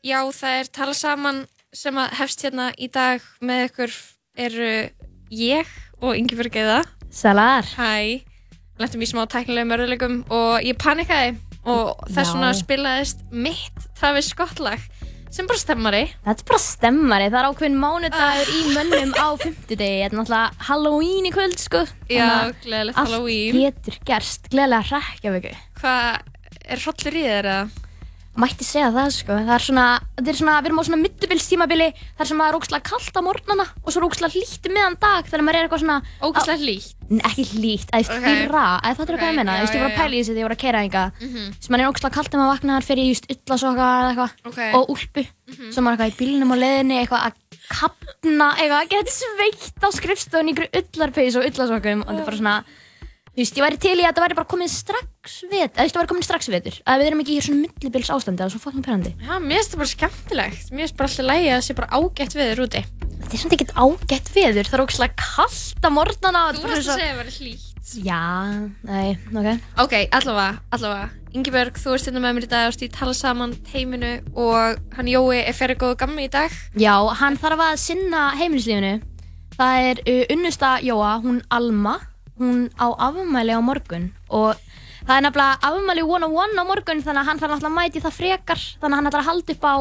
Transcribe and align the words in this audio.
Já, 0.00 0.20
það 0.32 0.54
er 0.56 0.68
tala 0.72 0.94
saman 0.96 1.42
sem 1.76 1.98
að 2.00 2.14
hefst 2.16 2.40
hérna 2.46 2.70
í 2.80 2.86
dag 2.88 3.24
með 3.44 3.66
ykkur 3.66 3.96
eru 4.40 4.70
ég 5.36 5.74
og 6.00 6.16
Ingeborg 6.16 6.56
Eða. 6.56 6.78
Salar. 7.12 7.66
Hæ, 7.76 8.22
lettum 8.80 9.04
í 9.04 9.08
smá 9.10 9.26
tæknilegum 9.28 9.74
örðuleikum 9.76 10.16
og 10.32 10.64
ég 10.64 10.78
panikaði 10.80 11.34
og 11.68 12.00
þess 12.08 12.32
vegna 12.32 12.54
spilaðist 12.56 13.20
mitt 13.28 13.84
Travis 13.98 14.30
Scott 14.32 14.62
lag 14.64 14.80
sem 15.30 15.46
bara 15.46 15.60
stemmari. 15.60 16.00
Þetta 16.24 16.46
er 16.46 16.48
bara 16.48 16.62
stemmari, 16.64 17.28
það 17.28 17.38
er 17.42 17.50
ákveðin 17.50 17.78
mánudagur 17.84 18.54
í 18.56 18.62
mönnum 18.72 19.12
á 19.20 19.28
fimmtudegi, 19.38 20.00
þetta 20.00 20.08
er 20.08 20.16
náttúrulega 20.16 20.66
Halloween 20.70 21.28
í 21.28 21.34
kvöld 21.36 21.60
sko. 21.60 21.84
Já, 22.08 22.26
gleðilegt 22.64 22.96
Allt 22.96 23.12
Halloween. 23.12 23.60
getur 23.60 24.00
gerst, 24.08 24.48
gleðilega 24.50 24.88
hrekkjavöku. 24.94 25.54
Hvað, 25.84 26.34
er 26.64 26.84
hrollur 26.86 27.20
í 27.20 27.28
þér 27.28 27.50
eða? 27.52 27.86
Mætti 28.38 28.62
segja 28.64 28.92
það 28.94 29.08
sko, 29.10 29.34
það 29.42 29.50
er 29.56 29.62
svona, 29.64 29.84
þetta 30.16 30.30
er 30.30 30.36
svona, 30.38 30.52
við 30.62 30.66
erum 30.70 30.78
á 30.78 30.84
svona 30.86 30.98
middubilstímabili 31.02 31.88
þar 32.16 32.28
sem 32.30 32.38
maður 32.38 32.52
er 32.54 32.58
ógslag 32.60 32.82
kallt 32.86 33.16
á 33.18 33.22
morgnana 33.26 33.66
og 33.82 33.90
svo 33.90 33.98
er 34.00 34.06
ógslag 34.06 34.30
hlýtt 34.36 34.68
um 34.70 34.74
miðan 34.76 34.96
dag 35.02 35.26
þegar 35.26 35.42
maður 35.42 35.58
er 35.58 35.66
eitthvað 35.66 35.82
svona 35.82 35.96
Ógæslega 36.22 36.62
hlýtt? 36.62 36.94
Ekki 37.10 37.44
hlýtt, 37.58 37.90
að 37.90 38.06
Ok. 38.06 38.22
þurra, 38.22 38.62
að 38.86 38.94
það 39.00 39.10
er 39.10 39.18
hvað 39.18 39.26
ég 39.26 39.34
já, 39.34 39.50
þú 39.50 39.60
veist 39.60 39.74
ég 39.74 39.82
já, 39.82 39.88
að 39.90 39.98
pæla 39.98 40.14
í 40.14 40.20
þessu 40.20 40.30
þegar 40.30 40.40
ég 40.40 40.46
var 40.46 40.54
að 40.54 40.62
keira 40.62 40.78
einhvað 40.86 41.10
Mhm. 41.20 41.42
sem 41.58 41.70
maður 41.74 41.82
er 41.82 41.90
ógslag 41.90 42.12
kallt 42.14 42.30
þegar 42.30 42.40
maður 42.40 42.54
vaknar 42.54 42.82
fyrir 42.86 43.06
just 43.10 43.26
ullasoka 43.34 43.86
eða 43.98 44.10
eitthvað. 44.14 44.30
Ok. 44.46 44.60
og 44.78 44.82
úlpu. 44.94 45.22
Sem 45.74 45.82
maður 45.84 45.90
er 45.90 45.98
eitthvað 45.98 46.14
í 46.14 46.18
bílnum 46.22 46.52
á 46.54 46.56
leiðinni 46.62 46.96
eitthvað 47.02 47.22
að 47.26 47.34
kapna, 47.68 48.46
eitthvað 48.54 48.80
að 53.30 53.38
og 53.38 53.38
og 53.38 53.38
svona 53.38 53.38
þú 53.38 53.40
veist, 53.40 53.56
ég 53.56 53.64
væri 53.64 53.78
til 53.80 53.94
í 53.94 54.02
að 54.02 54.10
þetta 54.10 54.24
væri 54.24 54.38
bara 54.38 54.50
komið 54.50 54.72
strax 54.74 55.36
við, 55.46 55.66
veist, 55.70 55.94
það 55.94 56.00
væri 56.00 56.10
komið 56.10 56.26
strax 56.26 56.50
vetur 56.50 56.80
að 56.84 57.00
við 57.00 57.06
erum 57.10 57.20
ekki 57.22 57.36
í 57.36 57.44
svona 57.44 57.60
millibils 57.64 58.10
ástandi, 58.10 58.42
það 58.42 58.48
er 58.48 58.54
svo 58.54 58.62
fucking 58.64 58.84
perandi 58.84 59.14
Já, 59.20 59.38
mér 59.38 59.60
finnst 59.60 59.74
það 59.74 59.80
bara 59.80 59.90
skemmtilegt. 59.94 60.70
Mér 60.72 60.82
finnst 60.84 60.96
bara 60.98 61.08
alltaf 61.10 61.28
lægi 61.28 61.48
að 61.50 61.56
það 61.56 61.66
sé 61.66 61.76
bara 61.78 61.98
ágætt 62.00 62.34
viður 62.34 62.62
úti. 62.64 62.82
Þetta 63.20 63.36
er 63.36 63.42
samt 63.42 63.54
ekkert 63.56 63.74
ágætt 63.78 64.30
veður, 64.34 64.70
það 64.70 64.76
er 64.78 64.84
ógslag 64.84 65.12
kallt 65.20 65.86
á 65.86 65.90
morgnana 65.94 66.44
og 66.48 66.58
Þú 66.58 66.64
varst 66.66 66.90
að 66.90 66.98
segja 66.98 67.10
að 67.10 67.10
það 67.10 67.20
var 67.20 67.32
hlýtt. 67.36 67.66
Já, 67.90 68.22
nei, 68.86 69.18
ok 69.34 69.48
Ok, 69.82 69.94
allavega, 70.14 70.60
allavega. 70.74 71.06
Ingeborg, 71.30 71.78
þú 71.78 71.94
ert 71.94 72.08
hérna 72.08 72.22
með 72.24 72.34
mér 72.36 72.46
í 72.46 72.50
dag 72.50 72.68
og 72.68 72.74
stíð 72.74 72.92
tala 72.96 73.14
saman 73.14 73.54
teiminu 73.70 74.12
og 74.34 74.80
hann 74.96 75.10
Jói 75.10 75.40
er 75.44 75.54
fyrir 75.54 75.78
góðu 75.78 75.98
gammi 76.00 76.26
í 76.26 76.32
dag. 76.32 76.50
Já, 76.78 76.94
hann 77.22 77.38
þarf 77.38 77.64
að 77.68 77.78
sinna 77.82 78.24
heimilislífinu. 78.40 78.96
Það 79.54 79.88
er 79.90 80.02
uh, 80.06 80.22
unnusta 80.34 80.78
Jóa, 80.82 81.14
hún 81.22 81.42
Alma, 81.52 81.98
hún 82.40 82.68
á 82.80 82.86
afmæli 83.08 83.56
á 83.56 83.60
morgun 83.64 84.10
og 84.28 84.56
það 85.06 85.16
er 85.16 85.24
nefnilega 85.26 85.58
afmæli 85.70 86.04
one 86.04 86.28
on 86.28 86.36
one 86.44 86.60
á 86.60 86.64
morgun 86.68 87.02
þannig 87.04 87.22
að 87.24 87.28
hann 87.30 87.42
þarf 87.42 87.52
náttúrulega 87.56 87.72
að 87.72 87.78
mæti 87.80 88.04
það 88.04 88.18
frekar 88.20 88.62
þannig 88.80 88.94
að 88.94 88.98
hann 89.00 89.10
ætlar 89.10 89.22
að 89.24 89.30
halda 89.30 89.56
upp 89.56 89.68
á 89.68 89.74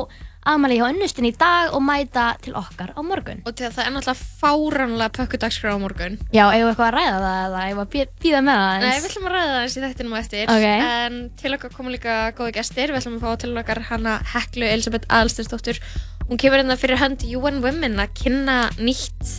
afmæli 0.49 0.77
hjá 0.79 0.85
unnustin 0.87 1.27
í 1.27 1.31
dag 1.35 1.73
og 1.75 1.81
mæta 1.83 2.25
til 2.41 2.53
okkar 2.57 2.93
á 2.95 3.01
morgun. 3.03 3.41
Og 3.45 3.53
það 3.59 3.81
er 3.83 3.91
náttúrulega 3.93 4.27
fáránlega 4.39 5.11
pökkudagskrá 5.17 5.75
á 5.75 5.79
morgun. 5.81 6.15
Já, 6.31 6.45
eigum 6.47 6.69
við 6.69 6.71
eitthvað 6.71 6.87
að 6.87 6.95
ræða 6.95 7.19
það 7.25 7.39
eða 7.43 7.63
eigum 7.67 7.81
við 7.91 8.05
að 8.05 8.13
bíða 8.23 8.41
með 8.47 8.61
það 8.63 8.79
Nei, 8.79 8.87
eins? 8.89 9.03
við 9.03 9.09
ætlum 9.11 9.27
að 9.27 9.35
ræða 9.35 9.51
það 9.51 9.61
eins 9.65 9.77
í 9.77 9.83
þættinum 9.83 10.15
á 10.15 10.19
eftir. 10.23 10.53
Ok. 10.55 10.67
En 10.87 11.19
til 11.43 11.53
okkar 11.57 11.75
koma 11.75 11.93
líka 11.93 12.17
góði 12.39 12.55
gestir. 12.55 12.93
Við 12.95 13.01
ætlum 13.01 13.19
að 13.19 13.25
fá 13.27 13.43
til 13.43 13.53
okkar 13.61 13.83
hana 13.91 14.17
Heklu 14.33 14.69
Elisabeth 14.69 15.11
Aðalstinsdóttur. 15.11 15.81
Hún 16.29 16.39
kemur 16.39 16.63
hérna 16.63 16.79
fyrir 16.79 17.01
hönd 17.03 17.25
UN 17.27 17.59
Women 17.65 17.99
að 17.99 18.15
kynna 18.23 18.61
nýtt 18.79 19.35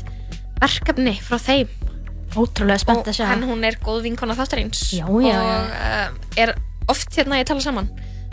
verkefni 0.60 1.16
frá 1.24 1.40
þeim. 1.40 1.89
Ótrúlega 2.36 2.78
spennt 2.78 3.02
og 3.02 3.10
að 3.10 3.16
sjá. 3.18 3.26
hann 3.32 3.42
hún 3.48 3.64
er 3.66 3.78
góð 3.82 4.02
vinkona 4.06 4.36
þáttarins 4.38 4.84
Já, 4.94 5.06
já, 5.06 5.38
og 5.40 5.72
uh, 5.74 6.14
er 6.38 6.54
oft 6.90 7.10
hérna 7.18 7.40
í 7.40 7.46
tala 7.48 7.60
saman 7.64 7.88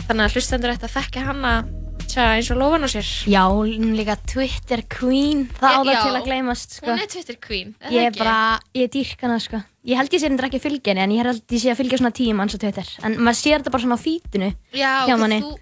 þannig 0.06 0.24
að 0.28 0.36
hlustendur 0.38 0.70
ætti 0.74 0.86
að 0.88 0.94
þekka 0.98 1.24
hana 1.26 1.52
tja, 2.08 2.28
eins 2.38 2.48
og 2.54 2.60
lofan 2.62 2.86
á 2.86 2.88
sér 2.88 3.08
Já, 3.28 3.42
hún 3.50 3.90
er 3.90 3.98
líka 3.98 4.16
Twitter 4.30 4.84
queen, 4.88 5.48
það 5.58 5.74
á 5.74 5.80
það 5.82 5.92
Já. 5.92 6.00
til 6.06 6.14
að 6.20 6.28
gleymast 6.30 6.76
sko. 6.78 6.86
hún 6.92 7.02
er 7.02 7.10
Twitter 7.12 7.36
queen 7.42 7.74
er 7.80 7.88
það 7.88 7.92
Ég 7.98 8.06
er 8.06 8.12
ekki? 8.12 8.22
bara, 8.22 8.38
ég 8.78 8.86
er 8.86 8.92
dýrk 8.94 9.26
hana 9.26 9.38
sko 9.42 9.60
Ég 9.88 9.96
held 9.96 10.12
ég 10.14 10.20
sé 10.22 10.28
hendur 10.28 10.46
ekki 10.48 10.58
að 10.60 10.66
fylgja 10.68 10.92
henni 10.94 11.04
en 11.04 11.12
ég 11.18 11.26
held 11.26 11.54
ég 11.58 11.62
sé 11.62 11.70
að 11.72 11.78
fylgja 11.82 11.98
svona 12.00 12.14
tíma 12.16 12.44
hans 12.44 12.54
á 12.54 12.58
Twitter 12.62 12.88
En 13.08 13.18
maður 13.18 13.38
sér 13.42 13.58
þetta 13.60 13.72
bara 13.74 13.82
svona 13.84 13.98
á 13.98 14.04
fítinu 14.06 14.48
já, 14.76 14.90
hjá 15.08 15.14
manni. 15.20 15.38
þú, 15.42 15.54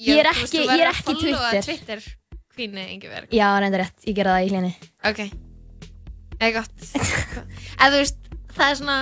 Ég 0.00 0.16
er 0.20 0.26
þú 0.30 0.40
veist, 0.40 0.46
ekki- 0.46 0.56
þú 0.56 0.64
ég 0.64 0.70
er 0.70 0.78
verður 0.78 0.90
að 0.90 0.98
ekki 1.00 1.14
followa 1.14 1.50
Twitter. 1.50 1.64
Twitter 1.68 2.00
queeni 2.56 2.84
Ingeberg 2.94 3.34
Já, 3.36 3.46
reynda 3.62 3.78
rétt, 3.82 3.98
ég 4.06 4.16
gera 4.20 4.36
það 4.36 4.46
í 4.46 4.50
hlýni 4.54 4.72
ok, 5.10 5.20
eða 6.40 6.52
gott. 6.60 6.86
Eða 7.80 7.90
þú 7.92 7.98
veist, 8.00 8.30
það 8.56 8.66
er 8.68 8.78
svona 8.80 8.98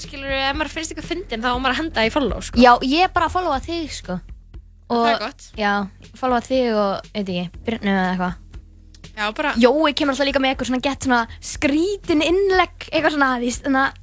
skilur 0.00 0.34
ef 0.34 0.54
maður 0.56 0.72
finnst 0.72 0.92
eitthvað 0.92 1.08
fyndin 1.10 1.42
þá 1.42 1.50
á 1.52 1.56
maður 1.58 1.74
að 1.74 1.80
henda 1.82 2.04
í 2.06 2.12
follow 2.14 2.44
sko. 2.44 2.60
Já, 2.62 2.72
ég 2.86 3.06
er 3.06 3.12
bara 3.14 3.28
að 3.28 3.34
followa 3.36 3.58
þig 3.64 3.90
sko. 3.96 4.18
Og, 4.92 5.02
það 5.02 5.10
er 5.12 5.20
gott. 5.22 5.48
Já, 5.58 5.72
followa 6.20 6.44
þig 6.46 6.70
og, 6.76 7.10
veit 7.12 7.22
ekki, 7.24 7.44
Byrnu 7.66 7.92
eða 7.92 8.06
eitthvað. 8.12 8.38
Já, 9.12 9.26
bara, 9.36 9.52
Jói 9.60 9.92
kemur 9.92 10.14
alltaf 10.14 10.28
líka 10.28 10.40
með 10.40 10.54
eitthvað 10.54 10.70
svona 10.70 10.84
gett 10.86 11.04
svona 11.04 11.18
skrítin 11.44 12.22
innlegg 12.24 12.86
Eitthvað 12.88 13.16
svona, 13.18 13.32
því 13.42 13.50
þannig 13.66 13.82
að 13.82 14.01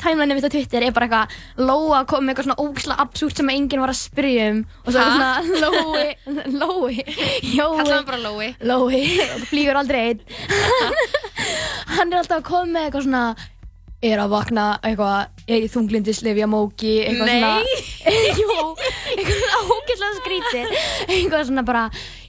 Timeline 0.00 0.34
mitt 0.38 0.46
á 0.46 0.50
Twitter 0.52 0.84
er 0.86 0.94
bara 0.96 1.06
eitthvað 1.08 1.64
Lóa 1.68 2.02
kom 2.08 2.24
með 2.26 2.34
eitthvað 2.34 2.48
svona 2.48 2.64
ógislega 2.66 3.04
absúrt 3.06 3.40
sem 3.40 3.50
enginn 3.54 3.82
var 3.82 3.92
að 3.92 3.98
spyrja 4.00 4.46
um 4.52 4.62
Og 4.84 4.92
svo 4.94 5.02
eitthvað 5.02 5.50
svona 5.50 5.60
Lói, 5.64 6.06
Lói, 6.60 6.94
Jói. 7.42 7.76
Kalla 7.80 7.98
hann 7.98 8.08
bara 8.08 8.22
Lói. 8.24 8.48
Lói, 8.66 9.02
flýgur 9.50 9.80
aldrei 9.82 10.02
einn. 10.10 10.24
Hann 11.96 12.10
er 12.12 12.18
alltaf 12.22 12.40
að 12.40 12.48
koma 12.48 12.72
með 12.76 12.88
eitthvað 12.88 13.06
svona 13.06 13.24
Er 14.06 14.20
að 14.20 14.32
vakna 14.34 14.64
eitthvað 14.84 15.46
Ég 15.48 15.68
þunglindislefja 15.72 16.48
móki 16.50 16.96
Eitthvað 17.06 17.30
Nei. 17.30 17.38
svona 17.40 18.36
Jú, 18.40 18.56
eitthvað 19.16 19.38
svona 19.40 19.60
ógeðslega 19.76 20.18
skrítið. 20.20 20.74
Eitthvað 21.06 21.46
svona 21.48 21.64
bara 21.66 21.84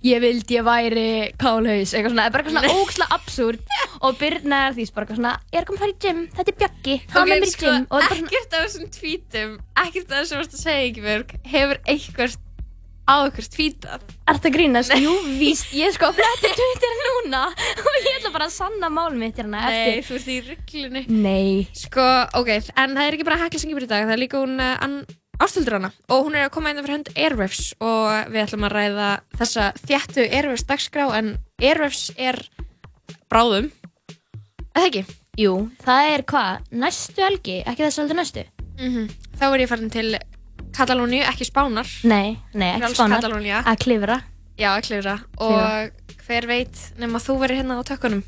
Ég 0.05 0.21
vildi 0.23 0.57
ég 0.57 0.65
væri 0.67 1.05
kálhaus 1.41 1.93
Eitthvað 1.93 2.13
svona, 2.13 2.27
bara 2.33 2.43
eitthvað 2.43 2.57
svona 2.57 2.73
ógeðslega 2.77 3.17
absúrt 3.17 3.77
Og 4.01 4.17
Birna 4.21 4.63
er 4.67 4.75
því 4.77 4.87
bara 4.93 5.07
eitthvað 5.07 5.21
svona 5.21 5.35
Ég 5.53 5.59
er 5.61 5.69
komið 5.69 5.77
að 5.77 5.85
fara 5.85 5.93
í 5.93 5.99
gym, 6.07 6.23
þetta 6.37 6.53
er 6.53 6.59
Bjaggi 6.63 6.97
Hann 7.13 7.23
er 7.23 7.31
mér 7.31 7.47
í 7.47 7.53
sko, 7.53 7.69
gym. 7.71 7.87
Og 7.89 8.03
þetta 8.03 8.17
er 8.17 8.17
bara 8.17 8.17
svona 8.17 8.27
ekkert 8.27 8.57
af 8.57 8.67
þessum 8.67 8.91
tweetum 8.97 9.55
ekkert 9.85 10.11
af 10.11 10.19
þessum 10.21 10.43
að 10.43 10.59
segja 10.61 10.89
Ingeborg 10.91 11.37
hefur 11.53 11.81
einhvert 11.87 12.43
á 13.07 13.15
einhvert 13.23 13.53
tweetað? 13.55 14.01
Er 14.27 14.35
þetta 14.35 14.49
grínast? 14.51 14.91
Jú, 14.99 15.13
víst, 15.39 15.69
ég 15.77 15.87
er 15.87 15.93
sko 15.95 16.09
að 16.09 16.17
fletta 16.19 16.49
Twitter 16.57 16.97
núna. 17.05 17.43
Og 17.87 17.99
ég 18.03 18.17
ætla 18.17 18.33
bara 18.33 18.49
að 18.49 18.55
sanna 18.57 18.89
mál 18.91 19.15
mitt 19.15 19.39
hérna 19.39 19.61
Nei, 19.63 19.77
eftir. 19.77 20.03
Þú 20.09 20.17
ert 20.17 20.27
í 20.27 20.37
rugglinu 20.49 21.03
Nei. 21.23 21.67
Sko, 21.71 22.03
ok, 22.41 22.51
en 22.75 22.97
það 22.97 23.05
er 23.05 23.15
ekki 23.15 23.29
bara 23.29 23.39
Ástildur 25.37 25.77
hana 25.77 25.91
og 26.09 26.25
hún 26.25 26.35
er 26.37 26.47
að 26.47 26.53
koma 26.55 26.71
inn 26.71 26.79
fyrir 26.81 26.95
hönd 26.95 27.11
Airwaves. 27.13 27.73
Og 27.83 28.31
við 28.33 28.43
ætlum 28.45 28.65
að 28.65 28.73
ræða 28.73 29.09
þessa 29.37 29.67
þjættu 29.83 30.25
Airwaves 30.25 30.65
dagskrá. 30.69 31.07
En 31.19 31.35
Airwaves 31.61 32.07
er 32.17 32.39
bráðum. 33.29 33.69
Eða 34.73 34.87
ekki? 34.89 35.03
Jú, 35.37 35.53
það 35.83 36.13
er 36.15 36.23
hvað? 36.31 36.71
Næstu 36.83 37.21
helgi? 37.21 37.59
Ekki 37.69 37.85
þess 37.85 38.01
að 38.01 38.17
næstu? 38.17 38.47
Mm 38.77 39.05
Þá 39.37 39.45
er 39.51 39.61
ég 39.61 39.69
farin 39.69 39.91
til 39.93 40.17
Katalóníu, 40.73 41.21
ekki 41.29 41.45
Spánar. 41.45 41.89
Nei, 42.09 42.37
nei, 42.57 42.71
ekki 42.71 42.81
Frjáls 42.81 42.97
spánar. 42.97 43.21
Katalónía. 43.21 43.61
Að 43.61 43.77
klifra. 43.85 44.17
Já, 44.57 44.71
að 44.73 44.87
klifra. 44.87 45.15
Og 45.37 46.25
hver 46.25 46.47
veit 46.49 46.81
nema 46.97 47.21
þú 47.21 47.37
verið 47.43 47.61
hérna 47.61 47.77
á 47.77 47.81
tökkunum? 47.85 48.23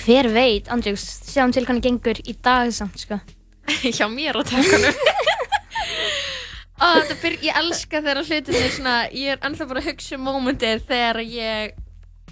Hver 0.00 0.28
veit, 0.32 0.68
Andrjús, 0.72 1.04
sjáum 1.28 1.52
til 1.52 1.64
hvernig 1.68 1.84
gengur 1.84 2.20
í 2.24 2.34
dag 2.40 2.72
samt, 2.72 2.96
sko. 3.04 3.20
Hjá 3.96 4.08
mér 4.12 4.40
á 4.40 4.42
tökkunum 4.48 4.96
Ó, 6.76 6.86
þetta 7.00 7.16
byr, 7.22 7.34
ég 7.46 7.56
elska 7.62 8.00
þegar 8.04 8.18
hlutin 8.26 8.56
er 8.60 8.70
svona 8.74 8.94
ég 9.16 9.32
er 9.32 9.38
ennþá 9.48 9.66
bara 9.70 9.80
að 9.80 9.86
hugsa 9.92 10.16
um 10.18 10.26
mómentið 10.28 10.82
þegar 10.90 11.20
ég 11.24 11.76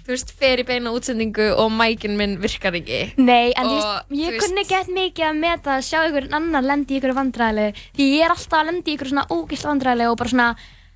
þú 0.05 0.11
veist, 0.13 0.33
fer 0.37 0.61
í 0.61 0.65
beina 0.67 0.91
útsendingu 0.93 1.47
og 1.57 1.71
mækin 1.73 2.13
minn 2.19 2.35
virkar 2.37 2.75
ekki. 2.77 2.99
Nei, 3.17 3.55
en 3.57 3.65
Og, 3.65 3.71
veist, 3.73 4.11
ég 4.19 4.35
veist- 4.35 4.43
kunni 4.45 4.65
gett 4.69 4.91
mikið 4.93 5.25
að 5.31 5.39
meta 5.41 5.77
að 5.79 5.87
sjá 5.87 6.03
ykkur 6.11 6.27
annar 6.37 6.61
lendi 6.67 6.93
í 6.93 6.99
ykkur 7.01 7.15
vandræðilegu 7.17 7.73
Því 7.97 8.05
ég 8.11 8.25
er 8.27 8.35
alltaf 8.35 8.59
að 8.59 8.69
lendi 8.69 8.91
í 8.93 8.97
ykkur 8.99 9.09
svona 9.09 9.25
ógislega 9.33 9.71
vandræðilegu 9.73 10.11
og 10.13 10.19
bara 10.21 10.29
svona, 10.35 10.47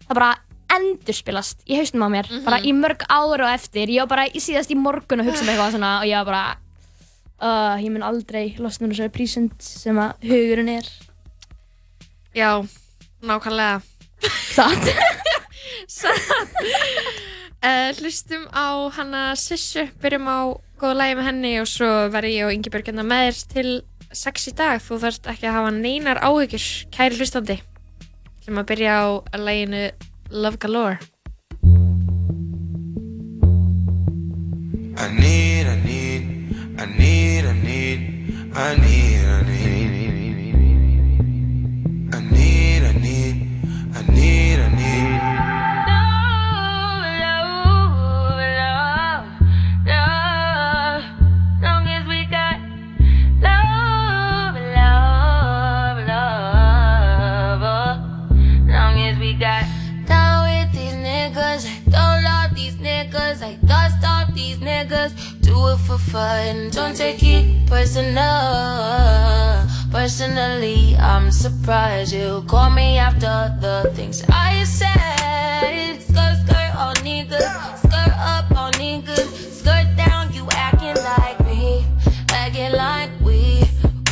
það 0.05 0.19
bara 0.19 0.29
endurspilast 0.77 1.63
í 1.65 1.79
haustum 1.79 2.05
á 2.05 2.09
mér 2.13 2.29
Bara 2.45 2.59
í 2.61 2.73
mörg 2.77 3.01
ár 3.09 3.41
og 3.41 3.50
eftir, 3.50 3.89
ég 3.89 4.06
var 4.06 4.12
bara 4.13 4.27
í 4.29 4.38
síðast 4.45 4.69
í 4.69 4.77
morgun 4.77 5.24
að 5.25 5.31
hugsa 5.31 5.41
um 5.41 5.50
eitthvað 5.50 5.74
svona 5.74 5.94
og 6.03 6.06
ég 6.06 6.21
var 6.21 6.29
bara 6.29 6.44
uh, 7.41 7.81
Ég 7.81 7.89
mun 7.95 8.06
aldrei 8.06 8.53
losna 8.62 8.85
úr 8.85 8.94
þessari 8.94 9.15
prísund 9.18 9.57
sem 9.57 9.97
að 9.97 10.29
hugurinn 10.29 10.69
er. 10.77 10.85
Já, 12.38 12.51
nákvæmlega. 13.25 13.81
Satt 14.54 14.89
Satt 15.88 16.56
uh, 17.63 17.89
Hlustum 18.00 18.48
á 18.51 18.89
hana 18.95 19.36
Sissu 19.39 19.88
Byrjum 20.01 20.27
á 20.27 20.39
góða 20.80 20.98
lægi 21.01 21.18
með 21.19 21.27
henni 21.30 21.54
og 21.62 21.69
svo 21.69 21.89
verði 22.13 22.36
ég 22.38 22.48
og 22.48 22.56
Ingeborg 22.56 22.89
hérna 22.89 23.06
með 23.07 23.30
þér 23.30 23.39
til 23.54 23.69
sex 24.16 24.50
í 24.50 24.56
dag. 24.57 24.81
Þú 24.81 25.00
þarft 25.04 25.30
ekki 25.31 25.50
að 25.50 25.57
hafa 25.60 25.71
neinar 25.75 26.21
áhyggjur 26.24 26.68
Kæri 26.95 27.19
hlustandi. 27.19 27.60
Sem 28.44 28.60
að 28.60 28.69
byrja 28.71 29.00
á 29.00 29.07
læginu 29.38 29.89
Love 30.31 30.57
Galore. 30.62 31.00
I 35.00 35.07
need, 35.15 35.65
I 35.65 35.75
need, 35.86 36.24
I 36.77 36.86
need, 36.86 37.45
I 37.45 37.54
need, 37.54 38.00
I 38.54 38.75
need, 38.75 39.25
I 39.25 39.44
need. 39.48 39.78
Do 65.59 65.67
it 65.67 65.77
for 65.79 65.97
fun. 65.97 66.69
Don't 66.69 66.95
take 66.95 67.21
it 67.21 67.67
personal. 67.67 68.23
Personally, 69.91 70.95
I'm 70.95 71.31
surprised 71.31 72.13
you 72.13 72.45
call 72.47 72.69
me 72.69 72.97
after 72.97 73.53
the 73.59 73.91
things 73.94 74.23
I 74.29 74.63
said. 74.63 76.00
Skirt, 76.00 76.38
skirt, 76.47 76.71
all 76.79 76.94
niggas. 77.03 77.77
Skirt 77.79 78.13
up, 78.15 78.50
all 78.56 78.71
niggas. 78.79 79.27
Skirt 79.59 79.97
down, 79.97 80.31
you 80.33 80.47
acting 80.53 80.95
like 81.03 81.38
me. 81.45 81.83
Acting 82.29 82.71
like 82.71 83.12
we 83.19 83.62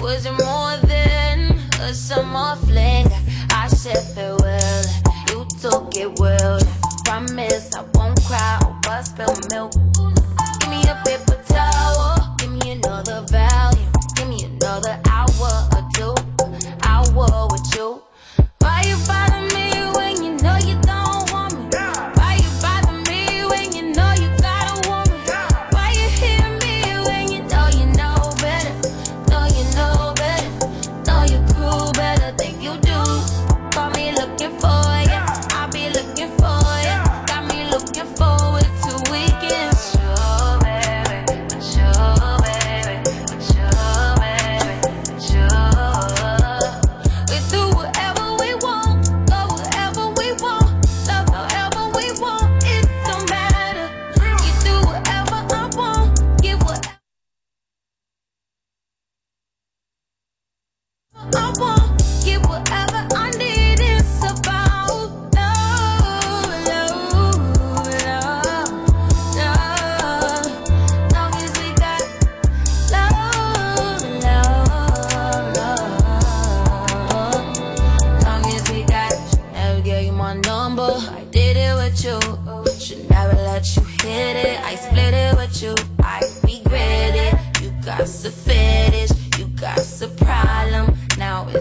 wasn't 0.01 0.37
more 0.43 0.75
than 0.83 1.55
a 1.79 1.93
summer 1.93 2.57
fling. 2.67 3.07
I 3.51 3.69
said 3.69 4.03
farewell, 4.13 4.83
you 5.29 5.47
took 5.61 5.95
it 5.95 6.19
well. 6.19 6.59
Promise 7.05 7.73
I 7.73 7.85
won't 7.93 8.21
cry 8.25 8.59
or 8.89 9.01
spill 9.01 9.33
milk. 9.49 9.71
Give 10.59 10.69
me 10.69 10.83
a 10.89 10.95
me 11.05 11.26
another 12.97 13.21
volume, 13.27 13.91
give 14.15 14.27
me 14.27 14.43
another 14.43 14.99
hour 15.05 15.69
or 15.75 15.87
two. 15.93 16.15
Hour 16.83 17.47
with 17.51 17.75
you. 17.75 18.01
Why 18.59 18.81
you 18.87 18.97
bother 19.05 19.46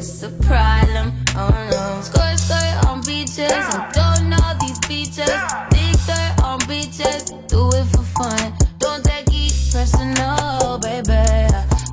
it's 0.09 0.23
a 0.23 0.31
problem. 0.47 1.13
Oh 1.35 1.51
no. 1.71 2.01
Skirt, 2.01 2.39
skirt 2.39 2.87
on 2.87 3.01
beaches. 3.03 3.51
I 3.51 3.91
don't 3.93 4.31
know 4.31 4.49
these 4.61 4.79
beaches. 4.87 5.35
Dig 5.71 5.97
dirt 6.07 6.43
on 6.45 6.59
beaches. 6.69 7.33
Do 7.49 7.69
it 7.75 7.87
for 7.91 8.05
fun. 8.15 8.55
Don't 8.79 9.03
take 9.05 9.27
it 9.31 9.53
personal, 9.73 10.79
baby. 10.79 11.27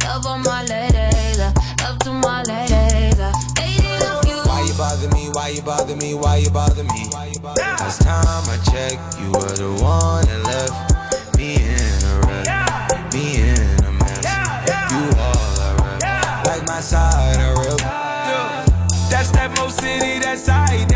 Love 0.05 0.25
on 0.27 0.43
my 0.43 0.63
ladies. 0.65 1.39
Love 1.81 1.99
to 1.99 2.11
my 2.11 2.43
ladies. 2.43 3.17
Why 4.45 4.61
you 4.67 4.73
bother 4.77 5.09
me? 5.15 5.29
Why 5.31 5.47
you 5.49 5.61
bother 5.61 5.95
me? 5.95 6.13
Why 6.13 6.37
you 6.37 6.49
bother 6.49 6.83
me? 6.83 7.09
Last 7.57 8.01
time 8.01 8.45
I 8.47 8.57
checked, 8.71 9.19
you 9.19 9.31
were 9.31 9.55
the 9.57 9.71
one 9.81 10.22
side 20.35 20.92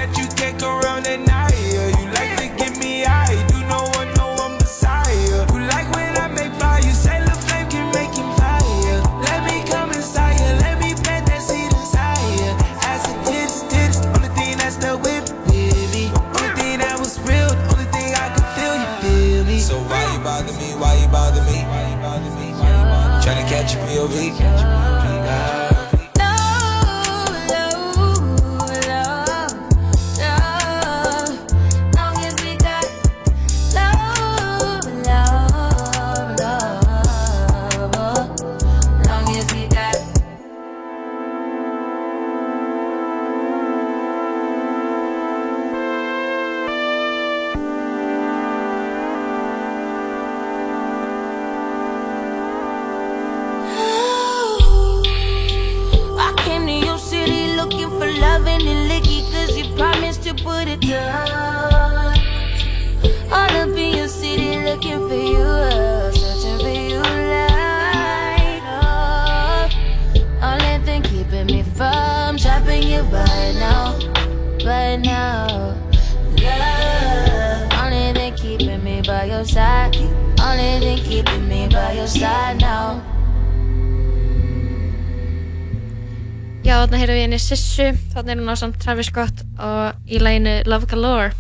hún 88.48 88.56
á 88.56 88.60
samt 88.60 88.80
Travis 88.80 89.10
Scott 89.12 89.44
og 89.60 90.08
í 90.08 90.20
læginu 90.24 90.62
Love 90.66 90.88
Galore. 90.88 91.34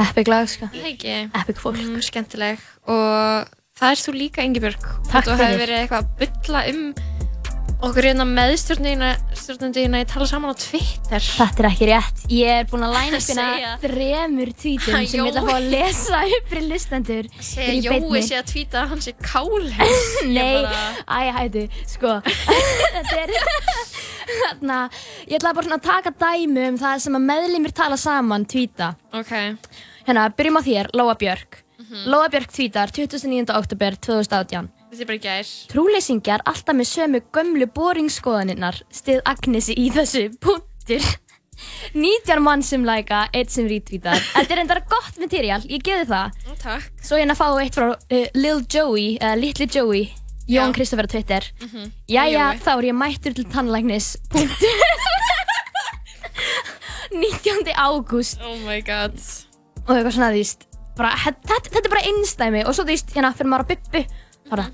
Epic 0.00 0.28
lag, 0.30 0.48
sko. 0.48 0.70
Ekki? 0.72 1.16
Epic 1.36 1.60
fólk. 1.60 1.76
Mm, 1.82 2.00
skemmtileg. 2.00 2.62
Og 2.88 3.44
það 3.76 3.90
er 3.92 4.00
þú 4.00 4.14
líka, 4.16 4.44
Ingibjörg. 4.46 4.80
Takk 5.10 5.26
Þú 5.28 5.34
hefur 5.34 5.44
fyrir. 5.44 5.60
verið 5.60 5.80
eitthvað 5.82 6.00
að 6.00 6.08
bylla 6.22 6.62
um 6.72 6.82
okkur 7.82 8.06
hérna 8.06 8.24
meðstjórnundina 8.28 10.00
í 10.02 10.06
tala 10.08 10.26
saman 10.28 10.52
á 10.52 10.56
Twitter. 10.58 11.20
Þetta 11.24 11.62
er 11.64 11.68
ekki 11.70 11.88
rétt. 11.90 12.22
Ég 12.32 12.60
er 12.62 12.68
búin 12.70 12.84
að 12.86 12.94
læna 12.98 13.20
Segja. 13.22 13.72
þremur 13.82 14.52
tweetum 14.56 15.06
sem 15.10 15.20
ég 15.24 15.30
ætla 15.32 15.42
að 15.42 15.48
fá 15.50 15.56
að 15.58 15.68
lesa 15.74 16.20
upp 16.38 16.48
fyrir 16.52 16.66
listendur. 16.70 17.28
Segja 17.44 17.98
Jói 17.98 18.22
sé 18.24 18.38
að 18.40 18.46
tvíta 18.52 18.82
að 18.84 18.92
hann 18.94 19.02
sé 19.04 19.14
káli. 19.18 19.72
Nei, 20.36 20.62
æ, 21.04 21.18
hættu, 21.38 21.66
sko 21.96 22.14
Þetta 22.94 23.18
er 23.24 23.34
Þarna, 24.24 24.78
ég 25.28 25.36
ætla 25.36 25.50
bara 25.58 25.76
að 25.76 25.82
taka 25.84 26.12
dæmi 26.16 26.62
um 26.70 26.78
það 26.80 27.02
sem 27.04 27.18
að 27.18 27.26
meðlimir 27.28 27.74
tala 27.76 27.98
saman 28.00 28.46
tvíta 28.48 28.94
Ok. 29.14 29.34
Hérna, 30.06 30.30
byrjum 30.36 30.56
á 30.58 30.62
þér, 30.64 30.90
Lóa 30.96 31.18
Björk 31.20 31.60
Mhm. 31.74 32.04
Lóa 32.08 32.28
Björk 32.30 32.48
tvítar 32.54 32.88
29. 32.94 33.50
oktober 33.52 33.96
2018 33.98 34.68
Er 34.94 35.06
bara 35.08 35.18
gær. 35.18 35.48
Trúleysingjar 35.72 36.42
alltaf 36.46 36.76
með 36.78 36.86
sömu 36.92 37.20
gömlu 37.34 37.66
boringskoðaninnar 37.74 38.76
stið 38.94 39.22
Agnesi 39.26 39.74
í 39.80 39.88
þessu 39.94 40.28
punktur 40.40 41.02
19 41.94 42.42
mann 42.42 42.62
sem 42.66 42.82
læka, 42.86 43.24
eitt 43.34 43.50
sem 43.54 43.66
rítvítar 43.70 44.18
Þetta 44.34 44.54
er 44.56 44.60
endara 44.64 44.82
gott 44.90 45.18
materiál, 45.22 45.60
ég 45.70 45.82
geði 45.86 46.06
það 46.10 46.34
Ó, 46.50 46.54
Takk. 46.62 46.88
Svo 47.02 47.18
hérna 47.18 47.36
fáum 47.38 47.56
við 47.58 47.64
eitt 47.68 47.78
frá 47.78 47.86
uh, 47.94 48.26
Lil 48.38 48.60
Joey, 48.70 49.06
eða 49.20 49.36
Little 49.40 49.68
Joey 49.70 50.02
Jón 50.50 50.70
Já. 50.70 50.74
Kristoffer 50.76 51.06
á 51.08 51.12
Twitter 51.14 51.46
Mhm. 51.62 51.90
Jæja, 52.10 52.46
Jói. 52.52 52.58
þá 52.66 52.70
er 52.74 52.88
ég 52.90 52.98
mættur 53.00 53.34
til 53.38 53.46
tannlæknis 53.54 54.10
Punktur 54.34 54.78
19. 57.14 57.70
ágúst 57.78 58.42
Oh 58.42 58.58
my 58.66 58.80
god. 58.84 59.14
Og 59.86 59.94
eitthvað 59.96 60.14
svona, 60.16 60.30
bara, 60.98 61.14
þetta, 61.24 61.58
þetta 61.70 61.84
er 61.88 61.92
bara 61.94 62.06
einstæmi 62.10 62.64
og 62.66 62.74
svo 62.76 62.84
veist, 62.88 63.10
hérna, 63.14 63.30
fyrir 63.36 63.50
maður 63.52 63.66
á 63.66 63.70
bybbu 63.74 64.04
bara, 64.50 64.66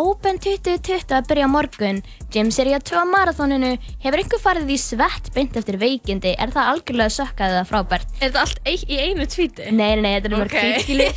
Open 0.00 0.38
2020 0.40 1.12
að 1.12 1.26
byrja 1.28 1.46
morgun. 1.50 1.98
James 2.32 2.56
er 2.62 2.70
í 2.70 2.72
að 2.72 2.86
tvö 2.88 3.02
marathóninu 3.10 3.72
hefur 4.00 4.22
einhver 4.22 4.40
farið 4.40 4.70
í 4.72 4.78
svett 4.80 5.28
beint 5.34 5.56
eftir 5.60 5.76
veikindi? 5.80 6.32
Er 6.40 6.52
það 6.54 6.70
algjörlega 6.72 7.12
sökkað 7.12 7.56
eða 7.56 7.66
frábært? 7.68 8.14
Er 8.16 8.30
þetta 8.30 8.44
allt 8.46 8.62
ein, 8.64 8.84
í 8.86 9.00
einu 9.04 9.26
tvíti? 9.28 9.66
Nei, 9.68 9.90
nei, 9.98 10.04
nei, 10.06 10.12
þetta 10.16 10.30
er 10.30 10.36
mörg 10.38 10.54
Ok. 10.54 10.62
okay. 10.62 10.84
skilu 10.86 11.08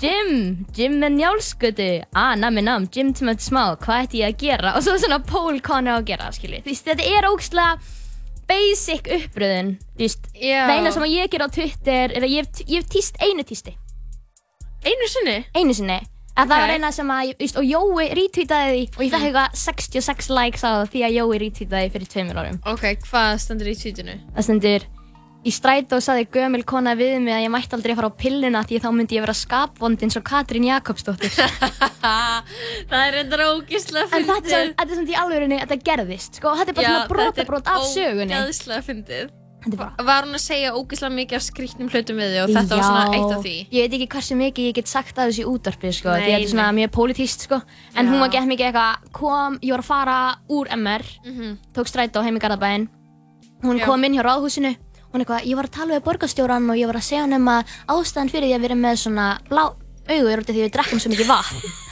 Jim, 0.00 0.30
Jim 0.78 0.94
með 1.02 1.16
njálskutu 1.18 1.88
Ah, 2.16 2.30
nami 2.38 2.64
nam, 2.64 2.86
Jim 2.94 3.10
til 3.12 3.26
með 3.28 3.42
smá. 3.44 3.64
Hvað 3.82 4.06
ætti 4.06 4.22
ég 4.22 4.32
að 4.32 4.44
gera? 4.44 4.72
Og 4.78 4.86
svo 4.86 4.94
svona 5.02 5.18
Pól 5.26 5.58
konu 5.66 5.92
að 5.92 6.06
gera, 6.08 6.30
skilu 6.32 6.62
Þú 6.62 6.72
veist, 6.72 6.86
þetta 6.88 7.10
er 7.18 7.28
ógslag 7.28 7.90
basic 8.48 9.10
uppröðun 9.18 9.74
Þú 9.98 10.06
veist, 10.06 10.30
það 10.38 10.72
eina 10.78 10.94
sem 10.96 11.04
ég 11.10 11.34
ger 11.34 11.44
á 11.44 11.48
Twitter 11.58 12.16
er 12.16 12.24
að 12.24 12.32
ég 12.38 12.48
hef, 12.48 12.88
tíst 12.88 13.20
einu 13.20 13.44
tísti. 13.44 13.76
Einu 14.80 15.10
sinni? 15.12 15.36
Einu 15.52 15.76
sinni 15.76 16.00
að 16.40 16.52
það 16.52 16.62
var 16.64 16.74
eina 16.76 16.92
sem 16.96 17.10
að, 17.16 17.32
og 17.50 17.66
Jói 17.70 18.06
retweetaði 18.20 18.70
því. 18.76 18.86
Og 18.96 19.04
ég 19.06 19.12
fekk 19.14 19.26
eitthvað 19.30 19.58
66 19.64 20.30
likes 20.36 20.64
á 20.66 20.72
því 20.90 21.04
að 21.08 21.18
Jói 21.18 21.42
retweetaði 21.44 21.92
fyrir 21.96 22.14
tveimur 22.14 22.40
árum. 22.40 22.62
Ok, 22.70 22.88
hvað 23.10 23.36
stendur 23.44 23.70
í 23.70 23.76
tvítinu? 23.78 24.16
það 24.36 24.48
stendur 24.48 24.88
í 25.40 25.52
strætó 25.54 25.96
saði 26.04 26.26
gömul 26.28 26.60
kona 26.68 26.92
við 26.98 27.16
mig 27.24 27.32
að 27.32 27.46
ég 27.46 27.52
mætti 27.52 27.76
aldrei 27.76 27.94
fara 27.96 28.10
á 28.12 28.18
pilluna 28.20 28.60
því 28.68 28.80
þá 28.84 28.88
myndi 28.92 29.16
ég 29.16 29.24
vera 29.24 29.36
skapvond 29.36 30.04
eins 30.04 30.18
og 30.20 30.24
Katrín 30.28 30.66
Jakobsdóttir. 30.68 31.32
Það 32.90 33.02
er 33.06 33.14
reyndar 33.16 33.44
ógíslega 33.48 34.08
en 34.16 34.28
þetta 34.28 34.56
er 34.56 34.70
þetta 34.74 34.86
er 34.86 34.98
samt 34.98 35.12
í 35.12 35.18
alvörunni 35.20 35.60
þetta 35.62 35.80
gerðist, 35.88 36.40
sko, 36.40 36.54
þetta 36.60 36.72
er 36.72 36.78
bara 36.80 36.94
svona 36.94 37.10
brotabrót 37.12 37.72
af 37.72 37.86
sögunni. 37.88 38.32
Þetta 38.32 38.40
er 38.40 38.50
ógíslega 38.50 38.86
fyndið. 38.88 39.30
Var 39.60 40.24
hún 40.24 40.34
að 40.34 40.40
segja 40.40 40.70
ógíslega 40.72 41.12
mikið 41.12 41.36
af 41.36 41.42
skrýtnum 41.44 41.90
hlutum 41.92 42.16
við 42.16 42.30
þig 42.32 42.42
og 42.44 42.52
þetta 42.54 42.76
var 42.78 42.84
svona 42.86 43.14
eitt 43.16 43.32
af 43.36 43.42
því? 43.44 43.54
Ég 43.76 43.82
veit 43.84 43.96
ekki 43.98 44.06
hversu 44.14 44.36
mikið 44.40 44.68
ég 44.70 44.74
get 44.78 44.88
sagt 44.88 45.18
af 45.18 45.28
þessu 45.28 45.42
í 45.44 45.48
útvarpið 45.50 45.92
sko, 45.98 46.08
því 46.14 46.24
þetta 46.30 46.38
er 46.40 46.48
svona 46.48 46.68
mjög 46.78 46.90
pólitíst 46.96 47.44
sko. 47.44 47.58
En 47.94 48.06
Já. 48.06 48.10
hún 48.12 48.20
var 48.24 48.30
gett 48.32 48.48
mikið 48.48 48.66
eitthvað, 48.70 49.10
kom, 49.12 49.58
ég 49.60 49.70
var 49.76 49.82
að 49.84 49.90
fara 49.90 50.16
úr 50.48 50.66
MR, 50.76 51.04
Mhm. 51.26 51.58
tók 51.76 51.86
strætó 51.92 52.22
heim 52.24 52.36
í 52.36 52.40
Garðabæinn. 52.40 52.88
Hún 53.62 53.78
Já. 53.78 53.84
kom 53.84 54.04
inn 54.04 54.14
hjá 54.16 54.22
ráðhúsinu, 54.24 54.76
hún 55.12 55.20
eitthvað, 55.20 55.44
ég 55.44 55.54
var 55.56 55.64
að 55.66 55.70
tala 55.76 55.94
við 56.00 56.04
borgarstjóran 56.08 56.70
og 56.70 56.76
ég 56.76 56.86
var 56.86 56.96
að 56.96 57.04
segja 57.04 57.20
hann 57.26 57.34
um 57.34 57.46
að 57.48 57.64
ástæðan 57.88 58.30
fyrir 58.32 58.48
því 58.48 58.54
að 58.56 58.60
við 58.60 58.70
erum 58.70 58.80
með 58.80 58.96
svona 58.96 59.38
blá 59.50 59.64
augu 60.08 60.26
er 60.32 60.40
út 60.40 60.48
af 60.48 60.54
því 60.56 60.60
að 60.64 60.68
við 60.68 60.72
drekkum 60.72 60.98
svo 61.00 61.10
mikið 61.12 61.26
vatn. 61.28 61.89